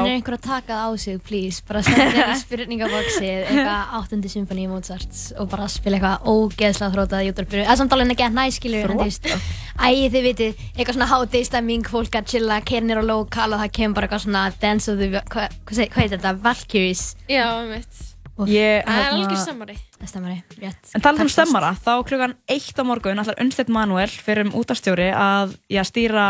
En 0.00 0.06
er 0.08 0.16
einhver 0.16 0.34
að 0.34 0.40
taka 0.42 0.74
það 0.74 0.82
á 0.82 0.90
sig, 0.98 1.20
please, 1.22 1.62
bara 1.68 1.82
senda 1.86 2.24
í 2.32 2.38
spurningaboxið 2.40 3.28
eitthvað 3.52 3.92
áttundi 4.00 4.30
symfóni 4.32 4.64
Mozart 4.66 5.20
og 5.38 5.46
bara 5.52 5.68
spila 5.70 6.00
eitthvað 6.00 6.26
ógeðslega 6.26 6.90
þrótað 6.96 7.22
í 7.22 7.30
útvarpinu. 7.30 7.62
Það 7.68 7.74
er 7.76 7.80
samt 7.84 7.94
alveg 7.94 8.10
ekki 8.16 8.26
að 8.26 8.36
næskilur, 8.40 8.90
en 8.90 8.98
þú 8.98 9.06
veist, 9.06 9.30
æ, 9.78 9.88
þið 10.10 10.26
vitið, 10.26 10.64
eitthvað 10.74 10.96
svona 10.98 11.10
hádeistemming, 11.14 11.86
fólk 11.94 12.18
að 12.18 12.32
chilla, 12.34 12.58
kernir 12.66 12.98
og 12.98 13.06
lokal 13.12 13.52
og 13.54 13.62
það 13.62 13.74
kemur 13.78 13.94
bara 14.00 14.08
eitthvað 14.10 14.24
svona 14.26 14.42
Dance 14.58 14.90
of 14.90 14.98
the, 14.98 15.12
hvað 15.22 15.54
hva, 15.70 15.86
hva 15.86 16.02
heitir 16.02 16.16
þetta, 16.18 16.34
Valkyries, 16.48 17.04
Já, 17.30 17.46
mitt 17.70 18.08
ég 18.50 18.84
Það 18.86 18.98
er 19.02 19.12
hérna- 19.12 19.44
samari 19.44 19.76
það 20.00 20.08
stemmari, 20.10 20.38
rétt. 20.58 20.90
En 20.94 21.04
talað 21.04 21.24
um 21.26 21.30
stemmara, 21.32 21.70
þá 21.84 21.92
klukkan 22.08 22.34
eitt 22.48 22.78
á 22.78 22.82
morgun 22.86 23.22
ætlar 23.22 23.38
Unnstedt 23.42 23.70
Manuel 23.72 24.08
fyrir 24.10 24.46
um 24.46 24.52
útastjóri 24.60 25.10
að 25.14 25.56
já, 25.70 25.82
stýra 25.86 26.26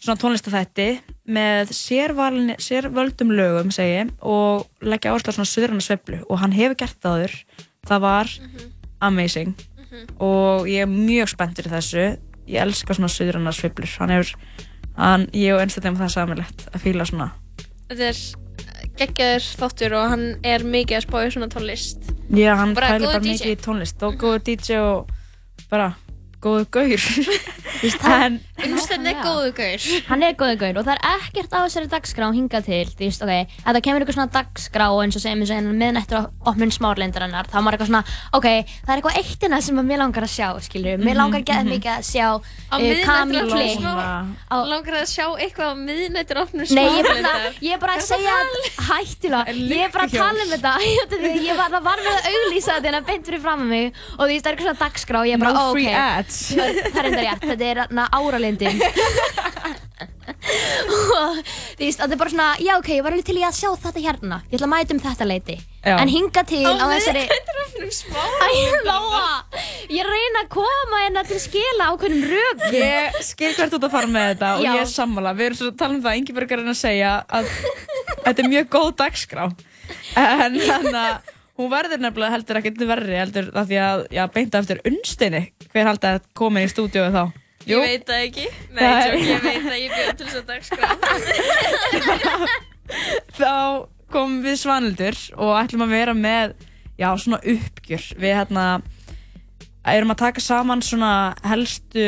svona 0.00 0.20
tónlistafætti 0.20 0.88
með 1.28 1.72
sérvalin, 1.76 2.54
sérvöldum 2.56 3.34
lögum 3.36 3.70
segi, 3.74 4.06
og 4.22 4.66
leggja 4.80 5.12
áherslu 5.12 5.34
á 5.34 5.36
svona 5.36 5.50
suðrana 5.50 5.84
sveflu 5.84 6.22
og 6.28 6.40
hann 6.40 6.52
hefur 6.56 6.78
gert 6.80 6.96
það 7.02 7.18
áður. 7.18 7.36
Það 7.86 8.00
var 8.00 8.32
amazing. 9.00 9.54
Og 10.20 10.66
ég 10.70 10.86
er 10.86 10.90
mjög 10.90 11.28
spennt 11.34 11.58
fyrir 11.58 11.74
þessu. 11.74 12.06
Ég 12.46 12.62
elska 12.62 12.94
svona 12.94 13.10
suðrana 13.12 13.52
sveflur 13.52 13.90
hann 14.00 14.14
hefur, 14.14 14.34
hann, 14.96 15.28
ég 15.34 15.54
og 15.54 15.62
Unnstedt 15.64 15.86
hefum 15.86 16.00
það 16.00 16.14
samilegt 16.16 16.66
að 16.72 16.82
fíla 16.86 17.06
svona 17.06 17.32
Þetta 17.90 18.06
er 18.06 18.18
geggjaður 19.00 19.48
þáttur 19.62 19.96
og 19.98 20.10
hann 20.12 20.24
er 20.46 20.64
mikið 20.76 20.98
að 21.00 21.06
spája 21.06 21.32
svona 21.34 21.50
tónlist 21.52 22.10
Já, 22.30 22.52
hann 22.60 22.76
pælir 22.76 23.06
bara 23.08 23.22
DJ. 23.24 23.32
mikið 23.32 23.52
í 23.54 23.58
tónlist 23.64 24.04
og 24.06 24.18
góður 24.20 24.44
DJ 24.46 24.78
og 24.84 25.10
bara 25.72 25.90
góður 26.44 26.66
gaur. 26.74 27.04
Það- 28.00 28.22
en 28.26 28.38
Unnsteinn 28.60 29.06
er 29.08 29.16
góðu 29.24 29.50
gaur. 29.56 29.84
Hann 30.10 30.22
er 30.26 30.34
góður 30.36 30.56
gaur 30.60 30.78
og 30.80 30.84
það 30.84 30.98
er 30.98 31.04
ekkert 31.14 31.54
á 31.56 31.58
þessari 31.64 31.88
dagskrá 31.92 32.26
hingað 32.36 32.66
til, 32.66 32.80
þú 32.92 33.06
veist, 33.06 33.22
ok, 33.24 33.32
ef 33.62 33.68
það 33.70 33.78
kemur 33.86 34.02
eitthvað 34.04 34.16
svona 34.18 34.32
dagskrá 34.34 34.88
eins 35.00 35.16
og 35.16 35.22
segjum 35.24 35.40
eins 35.44 35.52
og 35.54 35.56
hennar 35.60 35.78
miðnættur 35.80 36.18
á 36.20 36.22
opnun 36.50 36.74
smárlindarinnar, 36.76 37.48
þá 37.48 37.56
er 37.56 37.64
maður 37.64 37.78
eitthvað 37.78 37.90
svona, 37.90 38.02
ok, 38.36 38.48
það 38.84 38.92
er 38.92 39.00
eitthvað 39.00 39.18
eitt 39.22 39.46
innan 39.48 39.64
sem 39.64 39.80
mér 39.80 40.02
langar 40.02 40.26
að 40.26 40.32
sjá, 40.34 40.48
skilur, 40.66 41.00
mér 41.00 41.16
langar 41.22 41.40
ekki 41.40 41.56
að 41.56 41.70
mikið 41.70 41.92
að 41.94 42.04
sjá 42.10 42.26
uh, 42.28 42.42
miðnættur 42.76 43.08
Kamí 43.08 43.32
á 43.32 43.40
opnun 43.40 43.54
Klikk. 43.54 43.80
smá- 43.80 44.28
Á- 44.52 44.68
Langar 44.70 44.98
að 45.00 45.08
sjá 45.14 45.26
eitthvað 45.40 45.72
á 45.72 45.74
miðnættur 45.80 46.42
opnum 46.44 46.68
Nei, 46.76 46.84
ég 47.64 47.72
er 47.74 47.80
bara, 47.80 47.96
að 47.96 48.04
segja 48.10 48.36
hættilega, 48.90 49.56
ég 49.56 49.86
er 49.88 49.92
bara 49.94 50.04
að 50.04 50.16
tala 50.20 50.44
um 50.44 50.52
þetta. 50.52 50.74
Ég 51.50 51.56
var, 51.58 51.72
það 51.72 51.88
við 52.00 52.10
að 52.10 52.28
auglýsa 52.30 52.76
þetta 52.76 52.88
en 52.90 52.96
að 53.00 53.08
beint 53.08 53.26
fyrir 53.28 53.42
fram 53.42 53.60
með 53.64 53.70
mig 53.70 53.98
og 54.18 54.28
því 54.28 54.36
það 54.36 54.50
er 54.50 54.54
eitthvað 54.54 54.66
svona 54.68 54.80
dagskrá 54.84 55.20
og 55.20 55.28
ég 55.28 55.34
er 55.36 55.42
bara, 55.42 55.52
no 55.56 55.64
ok 55.72 55.80
ads 56.30 56.40
það 56.54 57.00
er 57.02 57.10
enda 57.10 57.26
rétt, 57.26 57.46
þetta 57.50 57.70
er 57.74 57.82
na, 57.98 58.06
áralindin 58.14 58.80
og 60.40 61.40
þú 61.76 61.84
veist, 61.84 62.00
þetta 62.00 62.14
er 62.14 62.20
bara 62.20 62.32
svona 62.32 62.48
já 62.62 62.72
ok, 62.78 62.88
ég 62.96 63.04
var 63.04 63.14
alveg 63.14 63.26
til 63.28 63.38
í 63.40 63.44
að 63.46 63.56
sjá 63.58 63.70
þetta 63.82 64.02
hérna 64.04 64.38
ég 64.46 64.56
ætla 64.56 64.68
að 64.68 64.72
mæta 64.72 64.94
um 64.96 65.02
þetta 65.04 65.26
leiti 65.28 65.56
Já. 65.80 65.94
en 65.96 66.10
hinga 66.12 66.42
til 66.48 66.62
á 66.66 66.84
þessari 66.92 67.22
miðnættur 67.24 67.60
opnum 67.64 67.92
smá 67.96 68.20
Æ, 68.20 68.48
Lóa, 68.86 69.22
ég 69.90 70.08
reyna 70.08 70.42
að 70.44 70.50
koma 70.54 71.02
hérna 71.04 71.24
til 71.28 71.40
skila 71.40 71.90
ákveðnum 71.94 72.24
rögum 72.30 72.76
Ég 72.76 73.18
skil 73.26 73.52
hvert 73.56 73.76
út 73.78 73.86
að 73.88 73.94
fara 73.94 74.10
með 74.12 74.26
þetta 74.34 74.52
og 74.58 74.64
Já. 74.64 74.70
ég 74.74 74.84
er 74.84 74.90
sammála. 74.92 75.32
Við 75.38 75.46
erum 75.48 75.58
svo 75.60 75.70
að 75.72 75.78
tala 75.80 75.96
um 75.96 76.02
það, 76.04 76.18
Ingeborg 76.20 76.52
er 76.52 76.60
að 76.60 76.64
reyna 76.64 76.76
að 76.76 76.80
segja 76.80 77.12
að 77.38 77.50
þetta 78.26 78.44
er 78.44 78.50
mjög 78.54 78.70
góð 78.76 78.90
dagskrá. 79.00 79.46
En 80.20 80.58
þannig 80.60 81.00
að 81.00 81.32
hún 81.60 81.70
verður 81.72 82.00
nefnilega 82.00 82.34
heldur 82.34 82.58
ekkert 82.60 82.82
verri 82.88 83.20
heldur 83.20 83.46
af 83.52 83.68
því 83.68 83.78
að, 83.84 84.02
já, 84.16 84.22
beinta 84.32 84.60
eftir 84.62 84.82
unnsteini. 84.88 85.42
Hver 85.70 85.88
haldi 85.90 86.06
að 86.10 86.26
koma 86.40 86.64
í 86.64 86.70
stúdíóið 86.72 87.16
þá? 87.16 87.24
Ég 87.68 87.76
veit 87.84 88.04
það 88.08 88.22
ekki 88.24 88.46
Nei, 88.76 88.80
Það 88.80 89.00
tjók, 89.04 89.20
ég 89.28 89.42
veit 89.44 89.64
það, 89.66 89.78
ég 89.80 89.90
bjóð 89.94 90.12
til 90.16 90.26
þess 90.26 90.38
að 90.40 90.46
dagskrá 90.48 90.86
Þá 93.40 93.54
komum 94.10 94.40
við 94.42 94.56
Svanildur 94.62 95.18
og 95.36 95.52
ætlum 95.60 95.84
að 95.84 95.92
vera 95.94 96.14
með, 96.16 96.54
já, 96.98 97.08
svona 97.20 97.38
uppgjör. 97.52 98.06
Við 98.18 98.34
hérna 98.34 98.64
erum 99.86 100.12
að 100.14 100.22
taka 100.24 100.42
saman 100.42 100.82
svona 100.84 101.12
helstu 101.46 102.06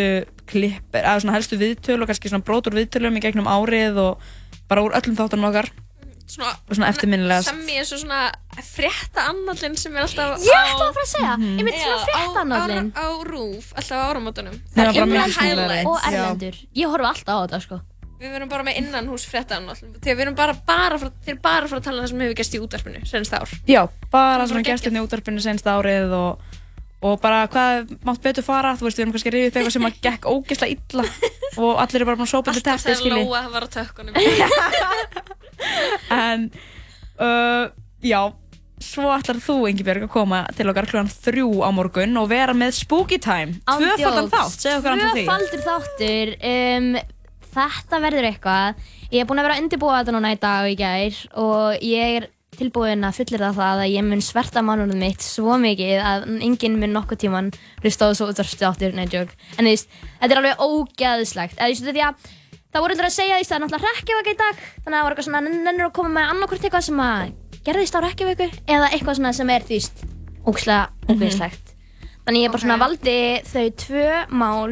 klipp, 0.51 0.89
eða 0.97 1.21
svona 1.23 1.37
helstu 1.37 1.59
viðtöl 1.61 2.01
og 2.01 2.11
kannski 2.11 2.33
svona 2.33 2.47
brotur 2.47 2.75
viðtölum 2.77 3.17
í 3.17 3.23
gegnum 3.23 3.49
árið 3.51 4.01
og 4.03 4.27
bara 4.71 4.83
úr 4.85 4.97
öllum 4.99 5.17
þáttunum 5.19 5.49
okkar. 5.53 5.71
Svona, 6.27 6.53
svona 6.71 6.89
eftirminnilegast. 6.89 7.49
Sem 7.51 7.61
ég 7.69 7.81
er 7.83 7.85
svo 7.85 7.99
svona 8.01 8.33
frétta 8.65 9.27
annallinn 9.33 9.77
sem 9.77 9.95
er 9.97 10.03
alltaf 10.07 10.39
Ég 10.41 10.53
ætla 10.55 10.89
að 10.89 10.95
fara 10.97 11.05
að 11.05 11.11
segja, 11.13 11.37
Mhm. 11.37 11.59
ég 11.59 11.65
myndi 11.67 11.83
svona 11.83 12.05
fréttanallin 12.09 12.93
á, 12.93 13.01
á, 13.01 13.05
á 13.05 13.25
rúf, 13.29 13.73
alltaf 13.77 13.97
á 13.99 14.05
áramótunum 14.13 14.57
Það 14.75 14.83
er 14.83 15.07
bara 15.07 15.29
skemmtilegt. 15.29 15.87
og 15.87 15.99
Já. 16.01 16.09
erlendur 16.13 16.55
Ég 16.75 16.87
horfa 16.87 17.09
alltaf 17.13 17.35
á 17.35 17.41
þetta 17.47 17.61
sko 17.63 17.81
Við 18.23 18.31
verum 18.31 18.49
bara 18.49 18.63
með 18.63 18.77
innanhús 18.79 19.25
fréttanall 19.27 19.75
Þegar 20.01 20.17
við 20.17 20.21
erum 20.23 20.35
bara, 20.37 20.55
bara, 20.55 20.97
frá, 20.99 21.11
bara 21.43 21.67
frá 21.67 21.77
að 21.79 21.83
tala 21.83 21.99
um 21.99 22.05
það 22.05 22.09
sem 22.09 22.21
hefur 22.21 22.35
gæst 22.39 22.55
í 22.55 22.61
útvarpinu 22.63 23.07
senst 23.07 23.33
ár 23.35 23.49
Já, 23.67 23.89
bara 24.11 24.47
svona 24.47 24.63
geggjað. 24.63 24.79
gestirni 24.79 24.99
í 25.03 25.07
útvarpinu 25.09 25.41
senst 25.43 25.65
árið 25.67 26.13
og, 26.15 26.39
og 27.03 27.17
bara 27.23 27.47
hvað 27.51 27.95
mátt 28.07 28.21
betur 28.23 28.47
fara, 28.47 28.75
þú 28.79 28.87
veist, 28.87 28.99
við 28.99 29.05
erum 29.05 29.15
kannski 29.17 29.31
að 29.31 29.37
rifja 29.37 29.51
upp 29.51 29.57
eitthvað 29.59 29.75
sem 29.77 29.89
að 29.89 29.97
gekk 30.07 30.29
ógeðslega 30.31 30.77
illa. 30.77 31.07
Og 31.59 31.81
allir 31.83 31.99
eru 31.99 32.09
bara 32.09 32.21
búin 32.21 32.29
að 32.29 32.35
sópa 32.35 32.55
til 32.55 32.63
Alltaf 32.63 32.85
teppið, 32.85 33.03
þegar. 33.03 33.19
Lóa 33.19 33.43
var 33.53 33.67
á 33.67 33.69
tökkunum. 33.79 34.15
En, 36.13 36.49
uh, 37.23 37.69
já, 38.03 38.19
svo 38.83 39.11
ætlar 39.15 39.39
þú, 39.43 39.57
Ingibjörg, 39.71 40.09
að 40.09 40.13
koma 40.15 40.41
til 40.57 40.67
okkar 40.73 40.89
klugan 40.91 41.11
þrjú 41.13 41.51
á 41.63 41.71
morgun 41.75 42.19
og 42.19 42.27
vera 42.33 42.55
með 42.57 42.75
Spooky 42.81 43.21
Time. 43.23 43.61
Tvöfaldan 43.69 44.31
þátt. 44.33 44.59
Tvöfaldur 44.65 45.63
þáttur 45.69 46.35
um, 46.51 46.89
Þetta 47.53 47.99
verður 48.01 48.29
eitthvað. 48.31 48.85
Ég 49.13 49.23
er 49.23 49.29
búin 49.29 49.43
að 49.43 49.47
vera 49.47 49.57
að 49.59 49.65
undirbúa 49.67 49.99
þetta 50.01 50.15
núna 50.17 50.33
í 50.33 50.39
dag 50.41 50.65
og 50.65 50.73
í 50.73 50.77
gær 50.81 51.19
og 51.43 51.85
ég 51.85 52.17
er 52.21 52.29
tilbúin 52.59 53.01
að 53.07 53.17
fullir 53.17 53.41
það 53.41 53.59
að 53.65 53.83
ég 53.95 54.05
mun 54.05 54.21
sverta 54.21 54.61
mannunum 54.65 54.99
mitt 55.01 55.21
svo 55.25 55.55
mikið 55.61 55.99
að 56.05 56.27
enginn 56.45 56.79
mun 56.81 56.93
nokkuð 56.93 57.19
tíman 57.25 57.49
hlusta 57.83 58.05
á 58.05 58.11
þessu 58.13 58.29
útvarpstáttur, 58.29 58.93
nei 58.95 59.07
joke. 59.09 59.33
En 59.57 59.65
þú 59.65 59.71
veist, 59.73 59.89
þetta 60.21 60.33
er 60.35 60.41
alveg 60.43 60.57
ógeðslegt. 60.61 61.57
Eða 61.57 61.67
þú 61.67 61.73
veist, 61.73 61.87
því 61.89 62.03
að 62.05 62.15
það 62.73 62.81
voru 62.85 62.93
allir 62.97 63.09
að 63.09 63.17
segja 63.17 63.35
því 63.37 63.43
að 63.43 63.49
það 63.49 63.57
er 63.57 63.63
náttúrulega 63.65 63.95
rekkjavaka 63.97 64.31
í 64.31 64.37
dag. 64.43 64.57
Þannig 64.85 64.93
að 64.93 64.99
það 64.99 65.03
voru 65.03 65.13
eitthvað 65.15 65.29
svona, 65.29 65.41
nennur 65.49 65.87
að 65.89 65.97
koma 65.97 66.11
með 66.13 66.29
annarkvort 66.35 66.65
eitthvað 66.69 66.87
sem 66.89 67.01
að 67.01 67.33
gerðist 67.63 67.97
á 67.97 68.01
rekkjavaku 68.05 68.47
eða 68.67 68.87
eitthvað 68.93 69.17
svona 69.19 69.33
sem 69.33 69.49
er 69.51 69.63
því 69.63 69.79
ógeðslega 70.43 70.85
ógeðslegt. 71.09 71.67
Þannig 72.23 72.41
ég 72.45 72.51
bara 72.53 72.63
svona 72.63 72.77
Ok. 72.77 72.85
valdi 72.85 73.19
þau 73.49 73.67
tvö 73.83 74.07
mál 74.31 74.71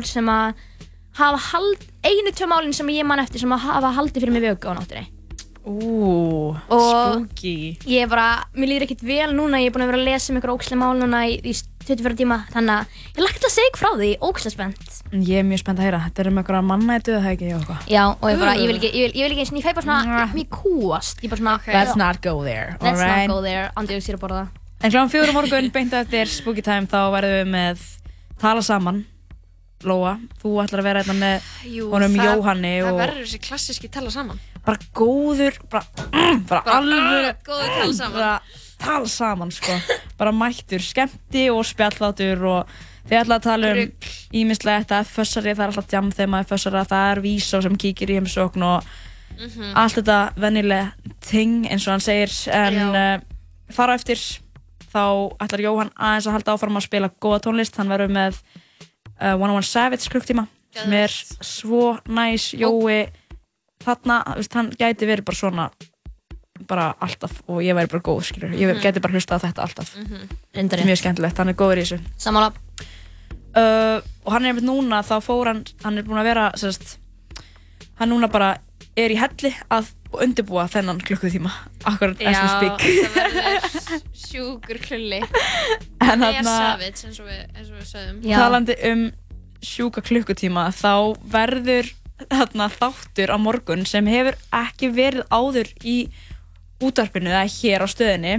Ú, 5.61 6.55
spooky. 6.67 7.77
Ég 7.85 8.05
er 8.07 8.09
bara, 8.11 8.47
mér 8.57 8.71
líður 8.73 8.87
ekkert 8.87 9.03
vel 9.05 9.35
núna, 9.37 9.61
ég 9.61 9.69
er 9.69 9.75
búin 9.75 9.85
að 9.85 9.91
vera 9.93 10.01
að 10.01 10.07
lesa 10.09 10.33
um 10.33 10.39
ykkur 10.41 10.53
ókslega 10.55 10.81
mál 10.81 10.95
núna 10.99 11.21
í, 11.29 11.35
í 11.45 11.53
24 11.85 12.17
tíma, 12.17 12.39
þannig 12.53 12.75
að 12.79 12.97
ég 13.19 13.21
lagt 13.27 13.45
að 13.45 13.53
segja 13.55 13.71
ykkur 13.71 13.83
frá 13.83 13.91
því, 14.01 14.09
ókslega 14.25 14.55
spennt. 14.55 14.97
Ég 15.27 15.43
er 15.43 15.47
mjög 15.51 15.61
spennt 15.63 15.83
að 15.83 15.87
heyra. 15.89 16.01
Þetta 16.07 16.23
er 16.25 16.31
um 16.31 16.41
einhverja 16.41 16.63
mannætu 16.71 17.15
eða 17.19 17.35
ekki. 17.35 17.51
Já, 17.93 18.03
og 18.09 18.27
ég 18.31 18.41
bara, 18.41 18.57
ég 18.57 18.71
vil 18.71 18.79
ekki, 18.81 18.91
ég 18.95 19.05
vil, 19.05 19.13
ég 19.21 19.27
vil 19.29 19.35
ekki 19.37 19.45
eins 19.45 19.53
og 19.53 19.61
ég 19.61 19.67
fæ 19.69 19.75
bara 19.77 19.87
svona, 19.89 20.27
mér 20.33 20.49
kúast, 20.57 21.21
ég 21.25 21.33
bara 21.35 21.43
svona, 21.45 21.55
Ok. 21.61 21.71
Let's 21.77 21.97
not 22.01 22.23
go 22.25 22.35
there, 22.45 22.77
let's 22.81 22.97
alright? 23.01 23.29
not 23.29 23.37
go 23.37 23.41
there, 23.45 23.69
andi 23.77 23.97
og 24.01 24.05
sér 24.07 24.17
að 24.17 24.25
borða. 24.25 24.43
En 24.81 24.91
kláðan 24.95 25.13
fjórum 25.13 25.37
morgun, 25.37 25.71
beint 25.77 25.93
eftir 25.93 26.31
Spooky 26.33 26.63
Time, 26.65 26.89
þá 26.89 27.01
verðum 27.13 27.41
við 27.43 27.51
með 27.57 27.89
Tala 28.41 28.63
Saman. 28.65 29.05
Lóa, 29.81 30.19
þú 30.43 30.59
ætlar 30.61 30.83
að 30.83 30.87
vera 30.91 31.01
hérna 31.01 31.15
með 31.17 31.45
Jú, 31.73 31.87
honum 31.89 32.13
það- 32.13 32.27
Jóhanni 32.29 32.73
Það 32.83 32.89
og 32.91 32.99
verður 33.01 33.23
þessi 33.25 33.39
klassíski 33.47 33.89
tala 33.89 34.11
saman. 34.13 34.41
Bara 34.71 34.89
góður, 34.95 35.59
bara, 35.71 35.85
mm, 36.13 36.45
bara, 36.47 36.63
Bara, 36.63 36.79
alveg, 36.79 37.27
ah, 37.27 37.43
góður 37.51 37.75
tala 37.77 37.93
saman. 37.99 38.15
bara 38.21 38.41
tala 38.81 39.11
saman, 39.17 39.51
sko. 39.53 39.77
bara 40.19 40.33
mættur, 40.33 40.81
skemmti 40.85 41.49
og 41.53 41.65
spjalllátur 41.69 42.45
og 42.55 42.75
þið 43.11 43.19
ætla 43.25 43.37
að 43.41 43.47
tala 43.49 43.71
um 43.75 43.93
ímislegt, 44.41 44.89
það 44.93 45.01
er 45.03 45.09
fössari, 45.11 45.55
það 45.57 45.65
er 45.65 45.73
alltaf 45.73 45.93
jam 45.97 46.11
þegar 46.15 46.29
maður 46.35 46.47
er 46.47 46.51
fössari, 46.55 46.83
það 46.95 47.07
er 47.13 47.21
vísó 47.25 47.63
sem 47.65 47.77
kíkir 47.77 48.13
í 48.15 48.19
heimsókn 48.21 48.63
og 48.63 48.85
Mhm. 49.41 49.73
allt 49.79 49.95
þetta 49.97 50.17
vennilega 50.37 50.93
ting 51.25 51.65
eins 51.71 51.87
og 51.87 51.93
hann 51.95 52.01
segir. 52.05 52.33
En 52.53 52.77
uh, 52.95 53.21
fara 53.73 53.95
á 53.95 53.97
eftir 53.97 54.19
þá 54.93 55.33
ætlar 55.41 55.63
Jóhann 55.65 55.93
aðeins 55.97 56.27
að 56.27 56.33
halda 56.35 56.53
áfram 56.57 56.77
að 56.77 56.85
spila 56.89 57.09
góða 57.23 57.39
tónlist, 57.47 57.77
hann 57.79 57.89
verður 57.89 58.11
með 58.13 58.37
uh, 59.23 59.37
101 59.39 59.65
Savage 59.71 60.11
klukktíma 60.13 60.45
sem 60.75 60.93
er 60.93 61.09
svo 61.41 61.97
næs. 62.11 62.51
Jói 62.53 63.09
þarna, 63.85 64.21
veist, 64.37 64.55
hann 64.55 64.71
gæti 64.79 65.09
verið 65.09 65.25
bara 65.25 65.37
svona 65.41 65.71
bara 66.69 66.91
alltaf 67.01 67.39
og 67.49 67.63
ég 67.65 67.75
væri 67.75 67.89
bara 67.89 68.03
góð 68.05 68.23
skilur, 68.29 68.51
ég 68.53 68.69
Mhm. 68.75 68.81
gæti 68.85 69.01
bara 69.01 69.15
hlusta 69.15 69.39
á 69.39 69.43
þetta 69.43 69.63
alltaf 69.65 69.95
Rindar 70.55 70.79
mjög 70.85 70.99
skemmtilegt, 71.01 71.37
hann 71.39 71.49
er 71.49 71.55
góður 71.55 71.79
í 71.81 71.85
þessu 71.87 72.01
Samála. 72.19 72.53
uh, 73.57 74.01
og 74.25 74.33
hann 74.33 74.45
er 74.45 74.53
einmitt 74.53 74.67
núna 74.69 75.01
þá 75.03 75.17
fór 75.25 75.47
hann, 75.47 75.65
hann 75.85 75.99
er 75.99 76.03
búinn 76.05 76.21
að 76.21 76.29
vera 76.29 76.51
sérst, 76.61 76.99
hann 77.99 78.11
núna 78.13 78.29
bara 78.31 78.59
er 78.97 79.09
í 79.11 79.17
helli 79.17 79.55
að 79.71 79.89
undirbúa 80.13 80.67
þennan 80.69 80.99
klukkutíma 81.01 81.51
akkurat 81.87 82.21
as 82.21 82.27
we 82.27 82.33
Já, 82.35 82.47
speak 82.57 82.81
það 82.83 83.15
verður 83.15 84.05
sjúkur 84.13 84.79
klulli. 84.83 85.21
en 86.03 86.07
Hann 86.11 86.23
er 86.25 86.43
savage 86.45 87.05
eins 87.07 87.21
og 87.23 87.27
við, 87.31 87.43
við 87.71 87.85
sögum. 87.87 88.21
Já. 88.27 88.37
talandi 88.43 88.75
um 88.91 89.05
sjúka 89.63 90.03
klukkutíma 90.03 90.69
þá 90.75 91.15
verður 91.31 91.89
þarna 92.29 92.67
þáttur 92.75 93.33
á 93.33 93.37
morgun 93.41 93.87
sem 93.89 94.07
hefur 94.11 94.37
ekki 94.61 94.91
verið 94.95 95.25
áður 95.33 95.71
í 95.87 95.97
útvarpinu 96.81 97.31
eða 97.33 97.47
hér 97.49 97.85
á 97.85 97.89
stöðinni 97.91 98.35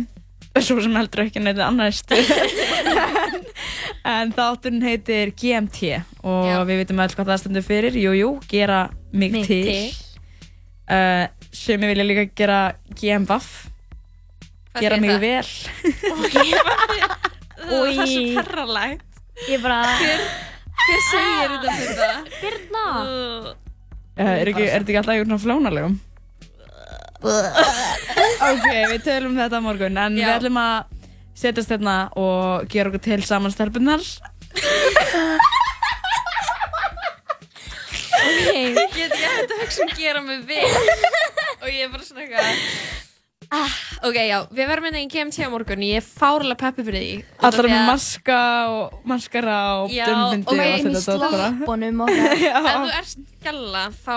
svo 0.59 0.81
sem 0.83 0.95
heldur 0.97 1.23
ekki 1.25 1.41
neitt 1.43 1.59
annar 1.63 1.93
stöð 1.95 2.27
en, 2.35 3.37
en 4.13 4.33
þátturinn 4.35 4.83
heitir 4.83 5.31
GMT 5.39 6.01
og 6.27 6.47
Já. 6.49 6.57
við 6.67 6.81
vitum 6.83 7.01
öll 7.03 7.13
hvað 7.15 7.31
það 7.31 7.41
stendur 7.43 7.65
fyrir 7.65 7.97
jú, 8.01 8.11
jú, 8.17 8.31
gera 8.51 8.81
mig, 9.13 9.31
Mig 9.31 9.47
til, 9.47 9.63
til. 9.69 9.91
Uh, 10.91 11.25
sem 11.55 11.79
ég 11.81 11.93
vilja 11.93 12.07
líka 12.07 12.27
gera 12.35 12.59
GMVAF 12.99 13.47
Hvað 14.71 14.85
gera 14.85 14.97
þýðir 14.97 15.03
mig 15.05 15.11
það? 15.15 15.21
vel 15.23 15.47
Það 17.61 17.87
er 18.01 18.07
svo 18.09 18.21
perralegt. 18.41 19.19
Ég 19.49 19.61
bara, 19.61 19.81
Hver 20.81 21.03
segir 21.07 21.51
þetta 21.53 21.75
fyrir 21.77 21.99
það? 21.99 22.31
Birna. 22.41 22.85
Uh, 24.21 24.37
er, 24.37 24.51
þetta 24.53 24.81
ekki 24.85 24.97
alltaf 24.99 25.13
einhvern 25.15 25.31
svona 25.31 25.43
flónalegum? 25.45 25.99
ok, 27.21 28.67
við 28.91 29.03
tölum 29.05 29.37
þetta 29.37 29.61
morgun 29.61 29.97
en 30.01 30.17
Já. 30.17 30.25
við 30.25 30.33
ætlum 30.35 30.59
að 30.61 31.01
setjast 31.41 31.73
hérna 31.73 31.95
og 32.17 32.69
gera 32.69 32.89
okkur 32.91 33.03
til 33.05 33.21
saman 33.25 33.53
stelpunar 33.53 34.01
Ég 38.51 38.77
get 38.93 39.13
ekki 39.13 39.25
hægt 39.25 39.53
að 39.53 39.61
hugsa 39.61 39.85
um 39.85 39.93
gera 39.97 40.21
mig 40.25 40.43
vel 40.49 40.65
og 41.61 41.69
ég 41.69 41.85
er 41.85 41.93
bara 41.93 42.05
svona 42.05 42.25
eitthvað 42.25 43.00
ah, 43.51 43.73
Ok, 44.07 44.15
já, 44.17 44.37
við 44.49 44.69
verðum 44.71 44.87
hérna 44.89 45.01
í 45.03 45.09
GMT 45.11 45.43
á 45.45 45.49
morgun 45.53 45.83
ég 45.85 45.99
er 46.01 46.05
fárlega 46.07 46.57
peppi 46.63 46.85
fyrir 46.87 47.03
því 47.03 47.17
út 47.21 47.41
af 47.41 47.49
allar 47.51 47.67
því 47.67 47.73
með 47.75 47.89
maska 47.91 48.37
og 48.71 48.95
maskara 49.11 49.57
og 49.81 49.91
Já, 49.93 50.05
dömbindi 50.09 50.47
og 50.47 50.53
og 50.53 50.61
með 50.61 50.71
allt 50.71 50.79
Inn 50.81 50.91
í 50.91 50.95
þetta 50.95 51.17
dót 51.17 51.25
bara. 51.35 51.49
sloppunum 51.51 52.01
og 52.05 52.13
það. 52.17 52.31
Ef 52.31 52.65
þú 52.65 52.87
Já. 52.87 52.95
ert 53.01 53.27
gælla 53.45 53.83
þá 54.05 54.15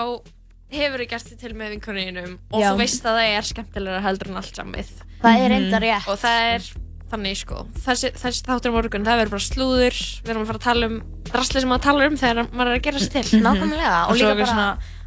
hefur 0.75 1.03
þú 1.03 1.07
gert 1.13 1.29
þið 1.29 1.43
til 1.45 1.53
með 1.59 1.75
vinkoninum 1.75 2.33
og 2.51 2.63
Já. 2.63 2.69
þú 2.71 2.79
veist 2.81 3.05
að 3.05 3.19
það 3.19 3.35
er 3.35 3.45
skemmtilega 3.51 4.01
heldur 4.07 4.31
en 4.33 4.41
allt 4.41 4.57
samið 4.63 4.89
Það 5.25 5.43
er 5.45 5.55
enda 5.59 5.79
rétt. 5.85 6.09
og 6.11 6.17
það 6.19 6.39
er 6.55 6.65
þannig 7.05 7.37
sko 7.37 7.59
þessi, 7.85 8.09
þessi 8.17 8.41
þáttur 8.47 8.73
á 8.73 8.75
morgun, 8.75 9.05
það 9.05 9.19
verður 9.21 9.33
bara 9.35 9.45
slúður 9.45 9.97
við 10.25 10.31
erum 10.33 10.41
að 10.41 10.49
fara 10.49 10.59
að 10.59 10.65
tala 10.65 10.87
um 10.89 10.95
drasli 11.29 11.61
sem 11.61 11.69
maður 11.69 11.83
talar 11.85 12.09
um 12.09 12.17
þegar 12.17 12.49
maður 12.49 12.71
er 12.71 12.79
að 12.79 12.85
gera 12.87 13.01
sér 13.03 13.29
til 13.29 13.41
Nákvæmlega. 13.45 13.91
og 14.01 14.09
Og 14.09 14.17
líka 14.19 14.33
bara, 14.41 14.65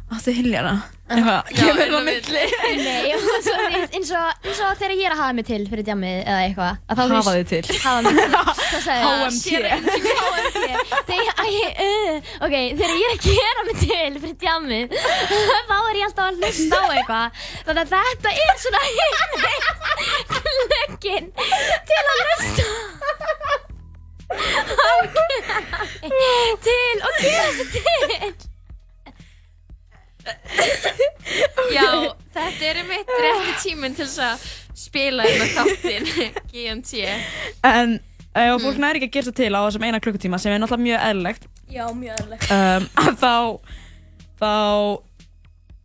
svona 0.09 0.17
áttu 0.17 0.31
hiljana 0.33 0.81
eitthvað, 1.09 1.47
kemur 1.57 1.89
það 1.89 2.03
milli 2.05 2.43
nei, 2.85 3.11
eins, 3.13 4.11
og, 4.13 4.27
eins 4.45 4.59
og 4.61 4.77
þegar 4.77 4.93
ég 4.93 5.05
er 5.07 5.13
að 5.15 5.21
hafa 5.23 5.35
mig 5.37 5.45
til 5.47 5.63
fyrir 5.69 5.85
djammið 5.87 6.17
eða 6.19 6.41
eitthvað. 6.45 6.73
þú 6.99 7.05
hafa 7.15 7.33
þið 7.37 7.45
til 7.49 7.63
Hafa 7.83 7.99
mig 8.05 8.13
til. 8.19 8.29
Það 8.69 8.81
sagði 8.85 9.01
það. 9.05 9.13
HMT 9.19 9.45
HMT. 10.19 10.59
Þegar, 11.09 11.35
ég 11.49 11.69
er 11.85 13.13
að 13.13 13.21
gera 13.25 13.61
mig 13.69 13.77
til 13.81 14.13
fyrir 14.19 14.37
djammið, 14.43 14.85
þá 15.69 15.77
er 15.79 15.95
ég 15.99 16.05
alltaf 16.09 16.25
að 16.27 16.35
hlusta 16.43 16.75
á 16.77 16.85
eitthvað. 16.99 17.27
Þannig 17.69 17.83
að 17.83 17.89
þetta 17.95 18.29
er 18.45 18.55
svona 18.65 18.81
klögginn 20.35 21.27
til 21.89 22.03
að 22.03 22.17
hlusta 22.19 22.65
til 26.69 26.97
og 27.01 27.13
gera 27.23 27.49
sig 27.57 27.67
til. 27.73 28.48
Já, 31.69 31.87
þetta 32.33 32.65
er 32.69 32.81
einmitt 32.81 33.11
rétti 33.13 33.55
tíminn 33.63 33.95
til 33.97 34.07
þess 34.07 34.21
að 34.25 34.45
spila 34.79 35.25
með 35.27 35.51
þáttinn 35.57 36.09
GMT 36.51 37.03
en 37.67 37.99
ef 38.39 38.63
fólk 38.63 38.79
næri 38.81 39.01
ekki 39.01 39.09
að 39.09 39.15
gera 39.17 39.29
það 39.29 39.37
til 39.41 39.51
á 39.53 39.61
þessum 39.65 39.85
eina 39.87 40.01
klukkutíma 40.03 40.39
sem 40.41 40.53
er 40.55 40.61
náttúrulega 40.63 40.87
mjög 40.87 41.05
eðlilegt 41.09 41.47
Já, 41.69 41.85
mjög 41.93 42.17
öðrulegt. 42.17 42.49
um, 42.49 42.87
þá 43.19 43.33
þá 44.39 44.53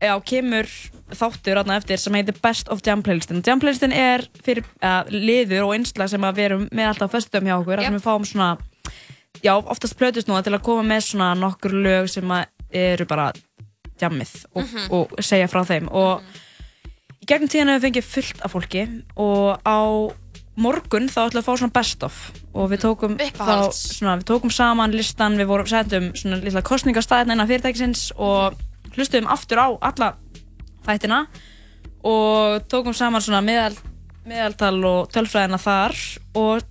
já, 0.04 0.14
kemur 0.30 0.70
þáttur 1.14 1.60
átna 1.60 1.78
eftir 1.80 2.00
sem 2.00 2.16
heitir 2.16 2.38
Best 2.44 2.70
of 2.72 2.82
Jam 2.86 3.02
Playlistin 3.04 3.42
Jam 3.44 3.60
Playlistin 3.62 3.92
er 3.96 4.24
fyrir 4.44 4.64
uh, 4.80 5.02
liður 5.12 5.68
og 5.68 5.74
einslag 5.76 6.10
sem 6.12 6.24
að 6.24 6.38
við 6.38 6.48
erum 6.50 6.68
með 6.72 6.90
alltaf 6.92 7.12
á 7.12 7.14
föstudöfum 7.16 7.50
hjá 7.50 7.56
okkur, 7.58 7.74
yep. 7.74 7.82
Yep. 7.82 7.88
sem 7.90 7.98
við 7.98 8.06
fáum 8.06 8.28
svona 8.28 8.50
já, 9.44 9.54
oftast 9.58 9.98
plötust 10.00 10.30
nú 10.30 10.38
til 10.44 10.54
að 10.54 10.64
koma 10.64 10.86
með 10.94 11.08
svona 11.10 11.32
nokkur 11.38 11.74
lög 11.84 12.08
sem 12.12 12.36
að 12.36 12.46
eru 12.74 13.06
bara 13.08 13.30
jammið 14.04 14.34
og, 14.54 14.74
og 14.94 15.14
segja 15.24 15.48
frá 15.50 15.62
þeim. 15.68 15.88
Og 15.92 16.22
í 17.20 17.28
gegnum 17.30 17.50
tíðan 17.50 17.74
hefur 17.74 17.80
við 17.80 17.88
fengið 17.88 18.10
fullt 18.12 18.44
af 18.44 18.54
fólki 18.54 18.84
og 19.16 19.64
á 19.64 19.80
morgun 20.60 21.08
þá 21.10 21.24
ætlum 21.24 21.40
við 21.40 21.42
að 21.42 21.48
fá 21.48 21.58
svona 21.60 21.76
best 21.78 22.04
of. 22.06 22.18
Og 22.54 22.68
við 22.70 22.84
tókum 22.84 23.16
þá, 23.18 23.56
svona, 23.74 24.18
við 24.20 24.28
tókum 24.30 24.52
saman 24.54 24.94
listan, 24.94 25.38
við 25.40 25.50
vorum 25.50 25.70
setjum 25.70 26.12
svona 26.18 26.38
lilla 26.42 26.62
kostningastæðin 26.64 27.34
innan 27.34 27.50
fyrirtækisins 27.50 28.12
og 28.14 28.60
hlustuðum 28.94 29.30
aftur 29.32 29.62
á 29.62 29.68
alla 29.90 30.12
þættina 30.86 31.24
og 32.04 32.68
tókum 32.70 32.94
saman 32.94 33.24
svona 33.24 33.42
meðal, 33.44 33.74
meðaltal 34.28 34.76
og 34.86 35.10
tölfræðina 35.14 35.58
þar 35.60 35.96
og 36.38 36.62